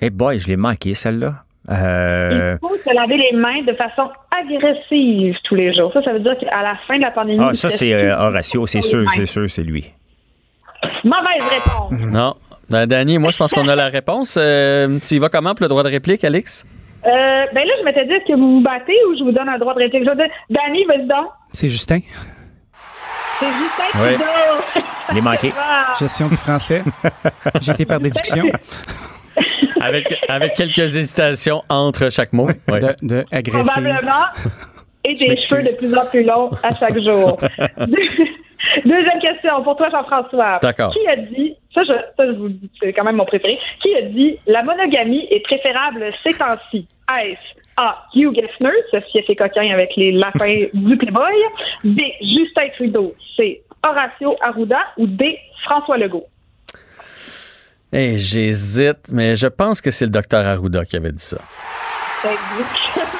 Eh 0.00 0.10
boy, 0.10 0.38
je 0.38 0.48
l'ai 0.48 0.56
manqué, 0.56 0.94
celle-là. 0.94 1.34
Euh, 1.68 2.56
Il 2.62 2.68
faut 2.68 2.76
se 2.76 2.94
laver 2.94 3.16
les 3.16 3.36
mains 3.36 3.62
de 3.62 3.72
façon 3.72 4.08
agressive 4.30 5.36
tous 5.44 5.56
les 5.56 5.74
jours. 5.74 5.92
Ça, 5.92 6.02
ça 6.02 6.12
veut 6.12 6.20
dire 6.20 6.38
qu'à 6.38 6.62
la 6.62 6.76
fin 6.86 6.96
de 6.96 7.02
la 7.02 7.10
pandémie. 7.10 7.40
Ah, 7.42 7.54
ça, 7.54 7.70
c'est 7.70 7.92
euh, 7.92 8.16
Horacio, 8.16 8.66
c'est 8.66 8.82
sûr, 8.82 9.04
c'est 9.12 9.26
sûr, 9.26 9.50
c'est 9.50 9.64
lui. 9.64 9.92
Mauvaise 11.02 11.42
réponse. 11.50 12.12
Non. 12.12 12.34
Ben, 12.70 12.86
Danny, 12.86 13.18
moi, 13.18 13.30
je 13.30 13.38
pense 13.38 13.52
qu'on 13.52 13.66
a 13.68 13.74
la 13.74 13.88
réponse. 13.88 14.36
Euh, 14.40 14.98
tu 15.06 15.14
y 15.14 15.18
vas 15.18 15.28
comment 15.28 15.54
pour 15.54 15.64
le 15.64 15.68
droit 15.68 15.82
de 15.82 15.88
réplique, 15.88 16.22
Alex? 16.24 16.64
Euh, 17.04 17.08
ben 17.08 17.64
là, 17.64 17.72
je 17.78 17.84
m'étais 17.84 18.04
dit, 18.06 18.12
est-ce 18.12 18.26
que 18.26 18.36
vous 18.36 18.56
vous 18.56 18.60
battez 18.60 18.96
ou 19.08 19.16
je 19.16 19.22
vous 19.22 19.32
donne 19.32 19.48
un 19.48 19.58
droit 19.58 19.74
de 19.74 19.78
réplique? 19.78 20.04
Je 20.04 20.10
vais 20.10 20.16
dire, 20.16 20.30
Danny, 20.50 20.84
vas-y 20.84 21.06
donc. 21.06 21.28
C'est 21.52 21.68
Justin. 21.68 22.00
C'est 23.38 23.46
Justin 23.46 24.00
Oui. 24.02 24.14
Trudeau. 24.14 24.80
Je 25.10 25.14
l'ai 25.14 25.20
manqué. 25.20 25.52
Ah. 25.88 25.94
Gestion 25.98 26.28
du 26.28 26.36
français. 26.36 26.82
J'ai 27.60 27.72
été 27.72 27.86
par 27.86 28.00
déduction. 28.00 28.44
Avec, 29.80 30.14
avec 30.28 30.54
quelques 30.54 30.78
hésitations 30.96 31.62
entre 31.68 32.10
chaque 32.10 32.32
mot. 32.32 32.48
Oui. 32.68 32.80
De, 32.80 32.94
de 33.02 33.24
agressive. 33.32 33.72
Probablement. 33.72 34.26
Et 35.04 35.14
des 35.14 35.36
cheveux 35.36 35.62
de 35.62 35.76
plus 35.76 35.94
en 35.96 36.04
plus 36.06 36.24
longs 36.24 36.50
à 36.62 36.74
chaque 36.74 36.98
jour. 37.00 37.38
Deuxième 38.84 39.20
question 39.20 39.62
pour 39.62 39.76
toi, 39.76 39.88
Jean-François. 39.90 40.58
D'accord. 40.60 40.92
Qui 40.92 41.06
a 41.08 41.16
dit, 41.16 41.54
ça 41.72 41.82
je, 41.84 41.92
ça, 42.16 42.26
je 42.26 42.32
vous 42.32 42.44
le 42.44 42.54
dis, 42.54 42.70
c'est 42.80 42.92
quand 42.92 43.04
même 43.04 43.16
mon 43.16 43.26
préféré, 43.26 43.58
qui 43.80 43.94
a 43.94 44.02
dit 44.02 44.38
la 44.46 44.62
monogamie 44.64 45.26
est 45.30 45.44
préférable 45.44 46.12
ces 46.24 46.32
temps-ci? 46.36 46.88
Est-ce 47.22 47.60
A. 47.76 48.06
Hugh 48.14 48.34
Geffner, 48.34 48.72
ceci 48.90 49.18
est 49.18 49.22
fait 49.26 49.36
coquin 49.36 49.70
avec 49.72 49.90
les 49.96 50.12
lapins 50.12 50.64
du 50.74 50.96
Playboy. 50.96 51.34
B. 51.84 52.00
Justin 52.20 52.68
Trudeau. 52.76 53.14
C. 53.36 53.62
Horacio 53.84 54.36
Arruda 54.40 54.78
ou 54.96 55.06
D. 55.06 55.38
François 55.64 55.98
Legault? 55.98 56.26
Hey, 57.92 58.18
J'hésite, 58.18 59.10
mais 59.12 59.36
je 59.36 59.46
pense 59.46 59.80
que 59.80 59.90
c'est 59.90 60.06
le 60.06 60.10
docteur 60.10 60.44
Arruda 60.44 60.84
qui 60.84 60.96
avait 60.96 61.12
dit 61.12 61.22
ça. 61.22 61.38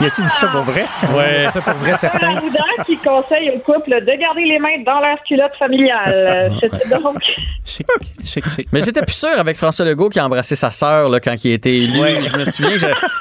Y 0.00 0.06
a-tu 0.06 0.22
dit 0.22 0.28
ça 0.28 0.46
pour 0.48 0.62
vrai? 0.62 0.84
Ouais. 1.16 1.48
Ça, 1.50 1.60
pour 1.62 1.72
vrai, 1.74 1.96
certain. 1.96 2.36
Arruda 2.36 2.62
qui 2.84 2.96
conseille 2.98 3.50
au 3.50 3.58
couple 3.60 3.90
de 3.90 4.18
garder 4.20 4.44
les 4.44 4.58
mains 4.58 4.82
dans 4.84 5.00
leur 5.00 5.22
culotte 5.22 5.54
familiale. 5.58 6.52
C'était 6.60 6.88
donc 6.90 7.16
Chic, 7.64 7.86
chic, 8.24 8.44
chic. 8.54 8.68
Mais 8.72 8.80
j'étais 8.80 9.00
plus 9.02 9.16
sûr 9.16 9.38
avec 9.38 9.56
François 9.56 9.84
Legault 9.86 10.08
qui 10.10 10.18
a 10.20 10.26
embrassé 10.26 10.54
sa 10.54 10.70
sœur 10.70 11.08
là, 11.08 11.18
quand 11.18 11.34
il 11.44 11.50
a 11.52 11.54
été 11.54 11.74
élu. 11.76 12.24
Je 12.24 12.36
me 12.36 12.44
souviens 12.44 12.76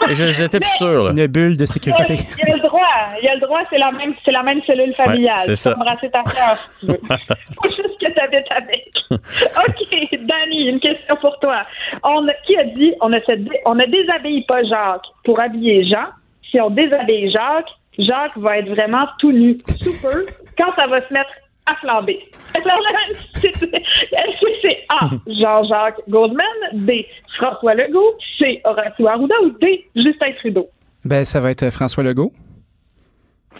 que 0.07 0.13
j'étais 0.31 0.59
plus 0.59 0.75
sûr. 0.77 1.05
là. 1.05 1.11
Une 1.11 1.27
bulle 1.27 1.57
de 1.57 1.65
sécurité. 1.65 2.19
Il 2.37 2.47
y 2.47 2.51
a 2.51 2.55
le 2.55 2.61
droit. 2.61 2.81
Il 3.21 3.25
y 3.25 3.29
a 3.29 3.35
le 3.35 3.41
droit, 3.41 3.59
c'est 3.69 3.77
la 3.77 3.91
même, 3.91 4.13
c'est 4.23 4.31
la 4.31 4.43
même 4.43 4.61
cellule 4.67 4.93
familiale. 4.95 5.35
Ouais, 5.47 5.55
c'est 5.55 5.55
Tu 5.55 5.69
peux 5.69 5.75
ça. 5.75 5.75
embrasser 5.77 6.09
ta 6.11 6.23
soeur 6.29 6.57
si 6.79 6.85
tu 6.85 6.91
veux. 6.91 6.99
Faut 7.09 7.69
juste 7.69 7.99
que 8.01 8.11
tu 8.13 8.19
habites 8.19 8.51
avec. 8.51 8.91
OK, 9.11 10.19
Danny, 10.27 10.67
une 10.69 10.79
question 10.79 11.15
pour 11.21 11.39
toi. 11.39 11.61
On, 12.03 12.25
qui 12.45 12.57
a 12.57 12.65
dit 12.65 12.93
on 13.01 13.09
ne, 13.09 13.19
se 13.21 13.31
on 13.65 13.75
ne 13.75 13.85
déshabille 13.85 14.45
pas 14.45 14.61
Jacques 14.63 15.05
pour 15.23 15.39
habiller 15.39 15.85
Jean? 15.87 16.07
Si 16.55 16.61
on 16.61 16.69
déshabille 16.69 17.29
Jacques, 17.31 17.67
Jacques 17.99 18.37
va 18.37 18.59
être 18.59 18.69
vraiment 18.69 19.05
tout 19.19 19.33
nu, 19.33 19.57
sous 19.81 20.07
peu, 20.07 20.25
quand 20.57 20.73
ça 20.77 20.87
va 20.87 21.05
se 21.05 21.13
mettre 21.13 21.29
à 21.65 21.75
flamber. 21.81 22.17
Alors 22.53 22.79
là, 22.79 23.15
c'est- 23.33 23.49
est-ce 23.49 24.39
que 24.39 24.47
c'est 24.61 24.77
A, 24.87 25.09
Jean-Jacques 25.27 25.99
Goldman, 26.07 26.45
B, 26.75 26.91
François 27.37 27.73
Legault, 27.73 28.13
C, 28.39 28.61
Horacio 28.63 29.05
Arruda 29.05 29.35
ou 29.43 29.49
D, 29.59 29.85
Justin 29.97 30.31
Trudeau? 30.39 30.69
Ben, 31.03 31.25
ça 31.25 31.41
va 31.41 31.51
être 31.51 31.69
François 31.71 32.03
Legault. 32.03 32.31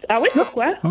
Ah 0.07 0.19
oui, 0.22 0.30
pourquoi? 0.34 0.67
Pas. 0.81 0.89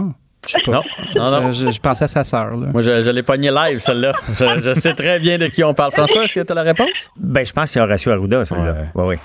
Non, 0.66 0.82
non, 1.16 1.31
non. 1.40 1.52
Je, 1.52 1.70
je 1.70 1.81
pensais 1.81 2.05
à 2.05 2.09
sa 2.09 2.22
sœur. 2.22 2.51
là. 2.51 2.66
Moi, 2.70 2.82
je, 2.82 3.01
je 3.01 3.10
l'ai 3.10 3.22
pogné 3.22 3.51
live, 3.51 3.78
celle-là. 3.78 4.12
Je, 4.28 4.60
je 4.60 4.72
sais 4.74 4.93
très 4.93 5.18
bien 5.18 5.39
de 5.39 5.47
qui 5.47 5.64
on 5.64 5.72
parle. 5.72 5.93
François, 5.93 6.24
est-ce 6.24 6.35
que 6.35 6.40
tu 6.40 6.52
as 6.52 6.55
la 6.55 6.62
réponse? 6.62 7.10
Ben, 7.16 7.47
je 7.47 7.52
pense 7.52 7.64
que 7.64 7.70
c'est 7.70 7.81
Horacio 7.81 8.12
Arruda, 8.12 8.44
celui-là. 8.44 8.74
Oui, 8.94 9.05
oui. 9.06 9.16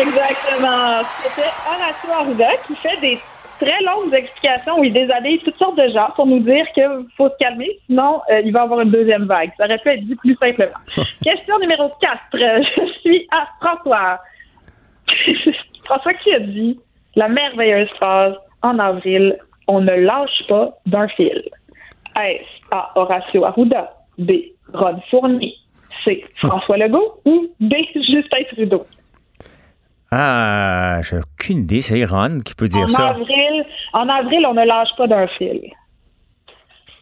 Exactement. 0.00 1.02
C'était 1.22 1.50
Horacio 1.66 2.10
Arruda 2.12 2.48
qui 2.66 2.74
fait 2.76 3.00
des 3.00 3.20
très 3.60 3.82
longues 3.82 4.12
explications 4.12 4.78
où 4.78 4.84
il 4.84 4.92
déshabille 4.92 5.38
toutes 5.40 5.58
sortes 5.58 5.76
de 5.76 5.88
gens 5.88 6.10
pour 6.16 6.26
nous 6.26 6.40
dire 6.40 6.66
qu'il 6.74 7.06
faut 7.16 7.28
se 7.28 7.36
calmer, 7.38 7.78
sinon 7.86 8.20
euh, 8.30 8.40
il 8.44 8.52
va 8.52 8.60
y 8.60 8.62
avoir 8.62 8.80
une 8.80 8.90
deuxième 8.90 9.24
vague. 9.24 9.50
Ça 9.56 9.64
aurait 9.66 9.78
pu 9.78 9.90
être 9.90 10.04
dit 10.04 10.16
plus 10.16 10.36
simplement. 10.36 10.72
Question 11.22 11.58
numéro 11.58 11.90
4. 12.00 12.18
Je 12.32 12.92
suis 13.00 13.26
à 13.30 13.46
François. 13.60 14.20
François 15.84 16.14
qui 16.14 16.32
a 16.32 16.40
dit 16.40 16.80
la 17.16 17.28
merveilleuse 17.28 17.90
phrase 17.90 18.34
en 18.62 18.78
avril, 18.78 19.36
on 19.68 19.80
ne 19.80 19.92
lâche 19.92 20.46
pas 20.48 20.70
d'un 20.86 21.08
fil. 21.08 21.42
Est-ce 22.16 22.64
A. 22.70 22.90
Horacio 22.96 23.44
Arruda, 23.44 23.92
B. 24.18 24.32
Ron 24.72 25.00
Fournier, 25.10 25.54
C. 26.04 26.24
François 26.36 26.76
Legault 26.76 27.20
ou 27.24 27.46
D. 27.60 27.88
Justin 27.94 28.44
Trudeau? 28.52 28.84
Ah, 30.16 31.00
j'ai 31.02 31.16
aucune 31.18 31.58
idée. 31.58 31.80
C'est 31.82 32.04
Ron 32.04 32.40
qui 32.44 32.54
peut 32.54 32.68
dire 32.68 32.82
en 32.84 32.88
ça. 32.88 33.06
avril, 33.06 33.64
en 33.92 34.08
avril, 34.08 34.46
on 34.46 34.54
ne 34.54 34.64
lâche 34.64 34.90
pas 34.96 35.06
d'un 35.08 35.26
fil. 35.38 35.60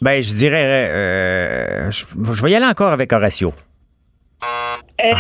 Ben, 0.01 0.23
je 0.23 0.33
dirais. 0.35 0.89
euh, 0.91 1.91
je, 1.91 2.05
je 2.35 2.43
vais 2.43 2.51
y 2.53 2.57
aller 2.57 2.67
encore 2.67 2.93
avec 2.93 3.13
Horacio. 3.13 3.53
Euh, 5.01 5.11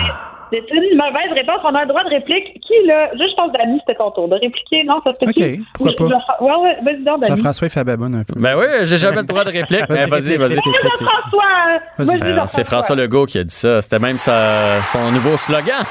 C'est 0.51 0.59
une 0.70 0.97
mauvaise 0.97 1.32
réponse. 1.35 1.60
On 1.64 1.74
a 1.74 1.82
un 1.82 1.86
droit 1.86 2.02
de 2.05 2.10
réplique. 2.10 2.60
Qui, 2.66 2.86
là? 2.86 3.10
Juste, 3.12 3.31
je 3.31 3.36
pense, 3.36 3.52
Dani, 3.52 3.78
c'était 3.86 3.97
ton 3.98 4.10
tour 4.10 4.28
de 4.28 4.35
répliquer. 4.35 4.85
Non, 4.85 5.01
ça 5.05 5.12
se 5.14 5.24
fait 5.24 5.59
OK, 5.59 5.66
pourquoi 5.74 6.09
pas? 6.09 6.44
Ouais, 6.44 6.56
ouais, 6.62 6.77
vas-y 6.82 7.05
donc. 7.05 7.24
Jean-François, 7.27 7.69
fait 7.69 7.85
baboune 7.85 8.14
un 8.16 8.24
peu. 8.24 8.35
Ben 8.39 8.56
oui, 8.59 8.66
j'ai 8.82 8.97
jamais 8.97 9.16
le 9.19 9.23
droit 9.24 9.44
de 9.44 9.51
réplique. 9.51 9.85
mais 9.89 10.06
Vas-y, 10.06 10.36
vas-y. 10.36 10.55
Vas-y. 10.56 12.19
Jean-François. 12.19 12.47
C'est 12.47 12.64
François 12.64 12.97
Legault 12.97 13.27
qui 13.27 13.39
a 13.39 13.44
dit 13.44 13.55
ça. 13.55 13.81
C'était 13.82 13.98
même 13.98 14.19
sa- 14.19 14.82
son 14.85 15.10
nouveau 15.12 15.36
slogan. 15.36 15.82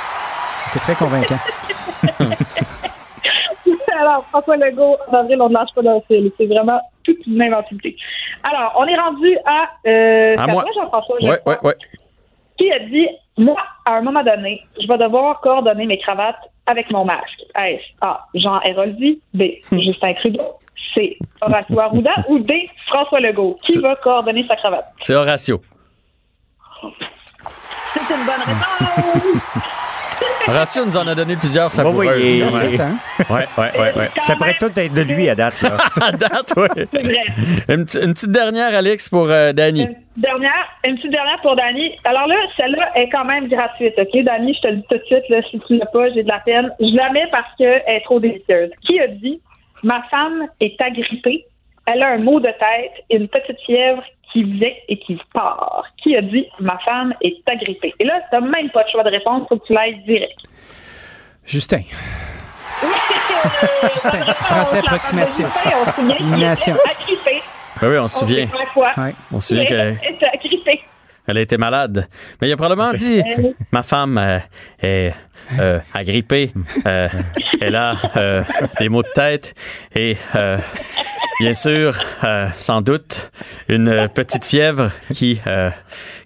T'es 0.74 0.80
très 0.80 0.96
convaincant. 0.96 1.40
Alors, 4.00 4.26
François 4.30 4.58
Legault, 4.58 4.98
en 5.10 5.14
avril, 5.14 5.42
on 5.42 5.50
ne 5.50 5.54
lâche 5.54 5.70
pas 5.76 5.82
d'un 5.82 6.02
fil. 6.08 6.32
C'est 6.38 6.48
vraiment 6.48 6.80
toute 7.04 7.26
une 7.28 7.42
inventivité. 7.42 7.96
Alors, 8.44 8.74
on 8.78 8.86
est 8.86 8.96
rendu 8.98 9.38
à... 9.46 9.70
Euh, 9.88 10.36
À 10.38 10.48
moi. 10.48 10.66
Jean-François, 10.76 11.18
crois, 11.18 11.38
ouais, 11.46 11.58
ouais. 11.64 11.76
Qui 12.58 12.72
a 12.72 12.80
dit, 12.80 13.08
moi, 13.38 13.58
à 13.86 13.98
un 13.98 14.02
moment 14.02 14.24
donné, 14.24 14.62
je 14.82 14.88
vais 14.88 14.98
devoir 14.98 15.40
coordonner 15.42 15.86
mes 15.86 16.00
cravates 16.00 16.40
avec 16.66 16.90
mon 16.92 17.06
masque. 17.06 17.42
Est-ce 17.56 17.84
A. 18.02 18.26
Jean 18.34 18.60
Héroldi, 18.62 19.22
B. 19.34 19.44
Justin 19.72 20.14
Trudeau, 20.14 20.42
C. 20.96 21.18
Horacio 21.42 21.80
Arruda 21.80 22.12
ou 22.30 22.40
D. 22.40 22.70
François 22.88 23.20
Legault? 23.20 23.58
Qui 23.66 23.80
va 23.82 23.96
coordonner 23.98 24.46
sa 24.48 24.56
cravate? 24.56 24.86
C'est 25.02 25.16
Horatio. 25.16 25.62
C'est 27.94 28.16
une 28.16 28.26
bonne 28.26 28.42
réponse! 28.46 29.42
Horatio 30.48 30.86
nous 30.86 30.98
en 30.98 31.08
a 31.08 31.16
donné 31.16 31.36
plusieurs 31.36 31.66
Oui, 31.68 31.72
savoureuses. 31.72 32.22
oui, 32.22 32.44
oui. 32.44 32.78
même. 32.78 32.98
Ouais, 33.30 33.46
ouais, 33.58 33.80
ouais, 33.80 33.94
ouais. 33.98 34.10
Ça 34.22 34.36
pourrait 34.36 34.58
tout 34.60 34.72
être 34.76 34.94
de 34.94 35.02
lui 35.02 35.30
à 35.30 35.36
date. 35.36 35.62
Là. 35.62 35.78
À 36.02 36.12
date, 36.12 36.54
oui. 36.58 36.68
Une, 37.70 37.86
petite- 37.86 38.04
une 38.04 38.14
petite 38.14 38.32
dernière, 38.32 38.76
Alex, 38.76 39.08
pour 39.10 39.30
euh, 39.30 39.54
Danny. 39.54 39.88
Dernière, 40.18 40.52
une 40.84 40.96
petite 40.96 41.12
dernière 41.12 41.40
pour 41.42 41.56
Dani. 41.56 41.96
Alors 42.04 42.28
là, 42.28 42.36
celle-là 42.58 42.92
est 42.96 43.10
quand 43.10 43.24
même 43.26 43.48
gratuite, 43.48 43.94
OK? 43.98 44.24
Dani, 44.24 44.54
je 44.56 44.62
te 44.62 44.68
le 44.68 44.76
dis 44.78 44.84
tout 44.90 44.98
de 44.98 45.04
suite, 45.06 45.30
là, 45.30 45.42
si 45.50 45.60
tu 45.68 45.78
l'as 45.78 45.86
pas, 45.86 46.10
j'ai 46.14 46.24
de 46.24 46.28
la 46.28 46.40
peine. 46.40 46.72
Je 46.80 46.96
la 46.96 47.12
mets 47.12 47.28
parce 47.32 47.48
qu'elle 47.58 47.82
est 47.88 48.02
trop 48.04 48.20
délicieuse. 48.20 48.72
Qui 48.86 49.00
a 49.00 49.08
dit 49.08 49.40
Ma 49.84 50.02
femme 50.12 50.48
est 50.60 50.80
agrippée, 50.82 51.46
elle 51.86 52.02
a 52.04 52.10
un 52.10 52.18
mot 52.20 52.40
de 52.40 52.48
tête 52.48 52.92
et 53.10 53.16
une 53.18 53.28
petite 53.28 53.60
fièvre 53.66 54.04
qui 54.32 54.44
vient 54.44 54.70
et 54.88 55.00
qui 55.00 55.20
part. 55.34 55.84
Qui 56.02 56.16
a 56.16 56.22
dit 56.22 56.48
Ma 56.60 56.78
femme 56.80 57.14
est 57.22 57.38
agrippée? 57.48 57.94
Et 58.00 58.06
là, 58.06 58.22
t'as 58.32 58.42
même 58.42 58.70
pas 58.72 58.84
de 58.84 58.90
choix 58.90 59.04
de 59.04 59.10
réponse, 59.10 59.48
faut 59.50 59.58
que 59.58 59.66
tu 59.68 59.74
l'ailles 59.74 60.02
direct. 60.06 60.40
Justin. 61.46 61.80
Justin, 63.94 64.24
français 64.34 64.80
approximatif. 64.80 65.46
On 65.46 65.86
se 65.86 65.92
souvient 65.92 66.16
qu'il 66.16 66.26
Élimination. 66.28 66.76
était 66.76 66.90
agrippé. 66.90 67.42
Ben 67.82 67.90
oui, 67.90 67.98
on 67.98 68.08
se 68.08 68.20
souvient. 68.20 68.48
On. 68.76 68.82
Ouais. 68.82 69.14
Se 69.40 69.48
souvient 69.50 69.66
qu'elle 69.66 69.98
elle 71.28 71.38
a 71.38 71.42
été 71.42 71.58
malade. 71.58 72.08
Mais 72.42 72.50
il 72.50 72.52
a 72.52 72.58
probablement 72.58 72.94
dit 72.94 73.22
Ma 73.72 73.84
femme 73.84 74.18
euh, 74.18 74.40
est 74.82 75.14
euh, 75.60 75.80
agrippée. 75.94 76.54
Euh, 76.86 77.08
elle 77.62 77.76
a 77.76 77.96
euh, 78.18 78.44
des 78.80 78.90
maux 78.90 79.04
de 79.04 79.08
tête 79.14 79.54
et, 79.96 80.18
euh, 80.36 80.58
bien 81.40 81.54
sûr, 81.54 81.98
euh, 82.24 82.48
sans 82.58 82.82
doute, 82.82 83.32
une 83.70 84.10
petite 84.14 84.46
fièvre 84.46 84.92
qui, 85.14 85.40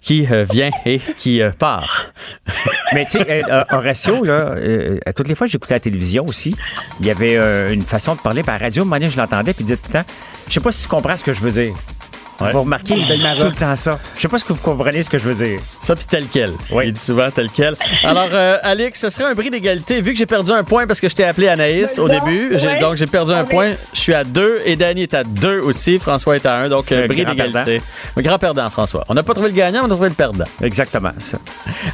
qui 0.00 0.26
vient 0.50 0.70
et 0.84 0.98
qui 0.98 1.40
part. 1.58 2.06
Mais 2.92 3.04
tu 3.04 3.12
sais, 3.12 3.42
Horatio, 3.70 4.24
là, 4.24 4.54
toutes 5.14 5.28
les 5.28 5.34
fois 5.34 5.46
j'écoutais 5.46 5.74
la 5.74 5.80
télévision 5.80 6.24
aussi, 6.26 6.56
il 7.00 7.06
y 7.06 7.10
avait 7.10 7.36
une 7.72 7.82
façon 7.82 8.14
de 8.14 8.20
parler 8.20 8.42
par 8.42 8.58
radio. 8.58 8.84
Donné, 8.84 9.08
je 9.10 9.16
l'entendais, 9.16 9.52
puis 9.52 9.64
disait 9.64 9.76
tout 9.76 9.88
le 9.88 10.00
temps 10.00 10.06
Je 10.48 10.54
sais 10.54 10.60
pas 10.60 10.72
si 10.72 10.82
tu 10.82 10.88
comprends 10.88 11.16
ce 11.16 11.24
que 11.24 11.34
je 11.34 11.40
veux 11.40 11.52
dire. 11.52 11.74
Ouais. 12.40 12.52
Vous 12.52 12.62
remarquez, 12.62 12.94
il 12.94 13.06
dit 13.06 13.22
tout 13.40 13.46
le 13.46 13.52
temps 13.52 13.76
ça. 13.76 13.98
Je 14.16 14.20
sais 14.20 14.28
pas 14.28 14.38
si 14.38 14.44
vous 14.48 14.54
comprenez 14.56 15.02
ce 15.02 15.10
que 15.10 15.18
je 15.18 15.28
veux 15.28 15.34
dire. 15.44 15.60
Ça, 15.80 15.94
puis 15.94 16.04
tel 16.04 16.26
quel. 16.30 16.50
Oui. 16.70 16.84
Il 16.86 16.92
dit 16.92 17.00
souvent 17.00 17.30
tel 17.30 17.48
quel. 17.50 17.74
Alors, 18.04 18.28
euh, 18.32 18.58
Alex, 18.62 19.00
ce 19.00 19.10
serait 19.10 19.24
un 19.24 19.34
bris 19.34 19.50
d'égalité. 19.50 20.00
Vu 20.02 20.12
que 20.12 20.18
j'ai 20.18 20.26
perdu 20.26 20.52
un 20.52 20.64
point 20.64 20.86
parce 20.86 21.00
que 21.00 21.08
je 21.08 21.14
t'ai 21.14 21.24
appelé 21.24 21.48
Anaïs 21.48 21.98
au 21.98 22.08
début, 22.08 22.54
donc 22.80 22.96
j'ai 22.96 23.06
perdu 23.06 23.32
un 23.32 23.44
point. 23.44 23.72
Je 23.92 24.00
suis 24.00 24.14
à 24.14 24.24
deux 24.24 24.60
et 24.64 24.76
Danny 24.76 25.02
est 25.02 25.14
à 25.14 25.24
deux 25.24 25.60
aussi. 25.60 25.98
François 25.98 26.36
est 26.36 26.46
à 26.46 26.56
un. 26.56 26.68
Donc, 26.68 26.92
euh, 26.92 27.02
Le 27.02 27.08
bris 27.08 27.24
d'égalité. 27.24 27.80
Le 28.16 28.22
grand 28.22 28.38
perdant, 28.38 28.68
François. 28.68 29.04
On 29.08 29.14
n'a 29.14 29.22
pas 29.22 29.32
trouvé 29.34 29.48
le 29.48 29.54
gagnant, 29.54 29.82
on 29.82 29.86
a 29.86 29.88
trouvé 29.88 30.08
le 30.08 30.14
perdant. 30.14 30.44
Exactement. 30.62 31.12
Ça. 31.18 31.38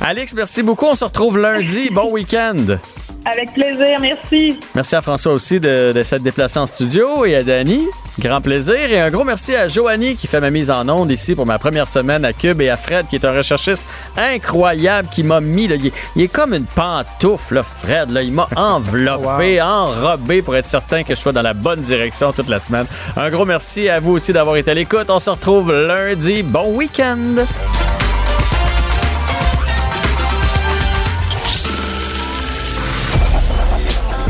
Alex, 0.01 0.35
merci 0.35 0.62
beaucoup. 0.62 0.86
On 0.86 0.94
se 0.94 1.05
retrouve 1.05 1.39
lundi. 1.39 1.89
Bon 1.90 2.10
week-end. 2.10 2.78
Avec 3.24 3.53
plaisir, 3.53 4.01
merci. 4.01 4.59
Merci 4.74 4.97
à 4.97 5.01
François 5.01 5.32
aussi 5.32 5.61
de, 5.61 5.93
de 5.93 6.03
s'être 6.03 6.23
déplacé 6.23 6.59
en 6.59 6.66
studio 6.66 7.24
et 7.24 7.36
à 7.36 7.43
Danny. 7.43 7.86
Grand 8.19 8.40
plaisir. 8.40 8.74
Et 8.74 9.01
un 9.01 9.11
gros 9.11 9.24
merci 9.24 9.55
à 9.55 9.69
Joanie 9.69 10.16
qui 10.16 10.27
fait 10.27 10.40
ma 10.40 10.51
mise 10.51 10.70
en 10.70 10.89
onde 10.89 11.11
ici 11.11 11.35
pour 11.35 11.47
ma 11.47 11.59
première 11.59 11.89
semaine 11.89 12.24
à 12.24 12.32
Cube 12.32 12.61
et 12.61 12.69
à 12.69 12.77
Fred 12.77 13.07
qui 13.09 13.16
est 13.16 13.24
un 13.24 13.32
recherchiste 13.32 13.86
incroyable 14.16 15.09
qui 15.11 15.23
m'a 15.23 15.40
mis. 15.40 15.69
là, 15.69 15.77
il, 15.77 15.86
est, 15.86 15.93
il 16.16 16.23
est 16.23 16.28
comme 16.28 16.53
une 16.53 16.66
pantoufle, 16.66 17.55
là, 17.55 17.62
Fred. 17.62 18.11
Là, 18.11 18.23
il 18.23 18.32
m'a 18.32 18.49
enveloppé, 18.57 19.62
enrobé 19.62 20.43
pour 20.43 20.57
être 20.57 20.66
certain 20.66 21.05
que 21.05 21.15
je 21.15 21.20
sois 21.20 21.32
dans 21.32 21.43
la 21.43 21.55
bonne 21.55 21.81
direction 21.81 22.32
toute 22.32 22.49
la 22.49 22.59
semaine. 22.59 22.86
Un 23.16 23.31
gros 23.31 23.44
merci 23.44 23.89
à 23.89 24.01
vous 24.01 24.12
aussi 24.12 24.32
d'avoir 24.32 24.57
été 24.57 24.73
à 24.73 24.74
l'écoute. 24.74 25.11
On 25.11 25.20
se 25.20 25.31
retrouve 25.31 25.73
lundi. 25.73 26.43
Bon 26.43 26.74
week-end. 26.74 27.44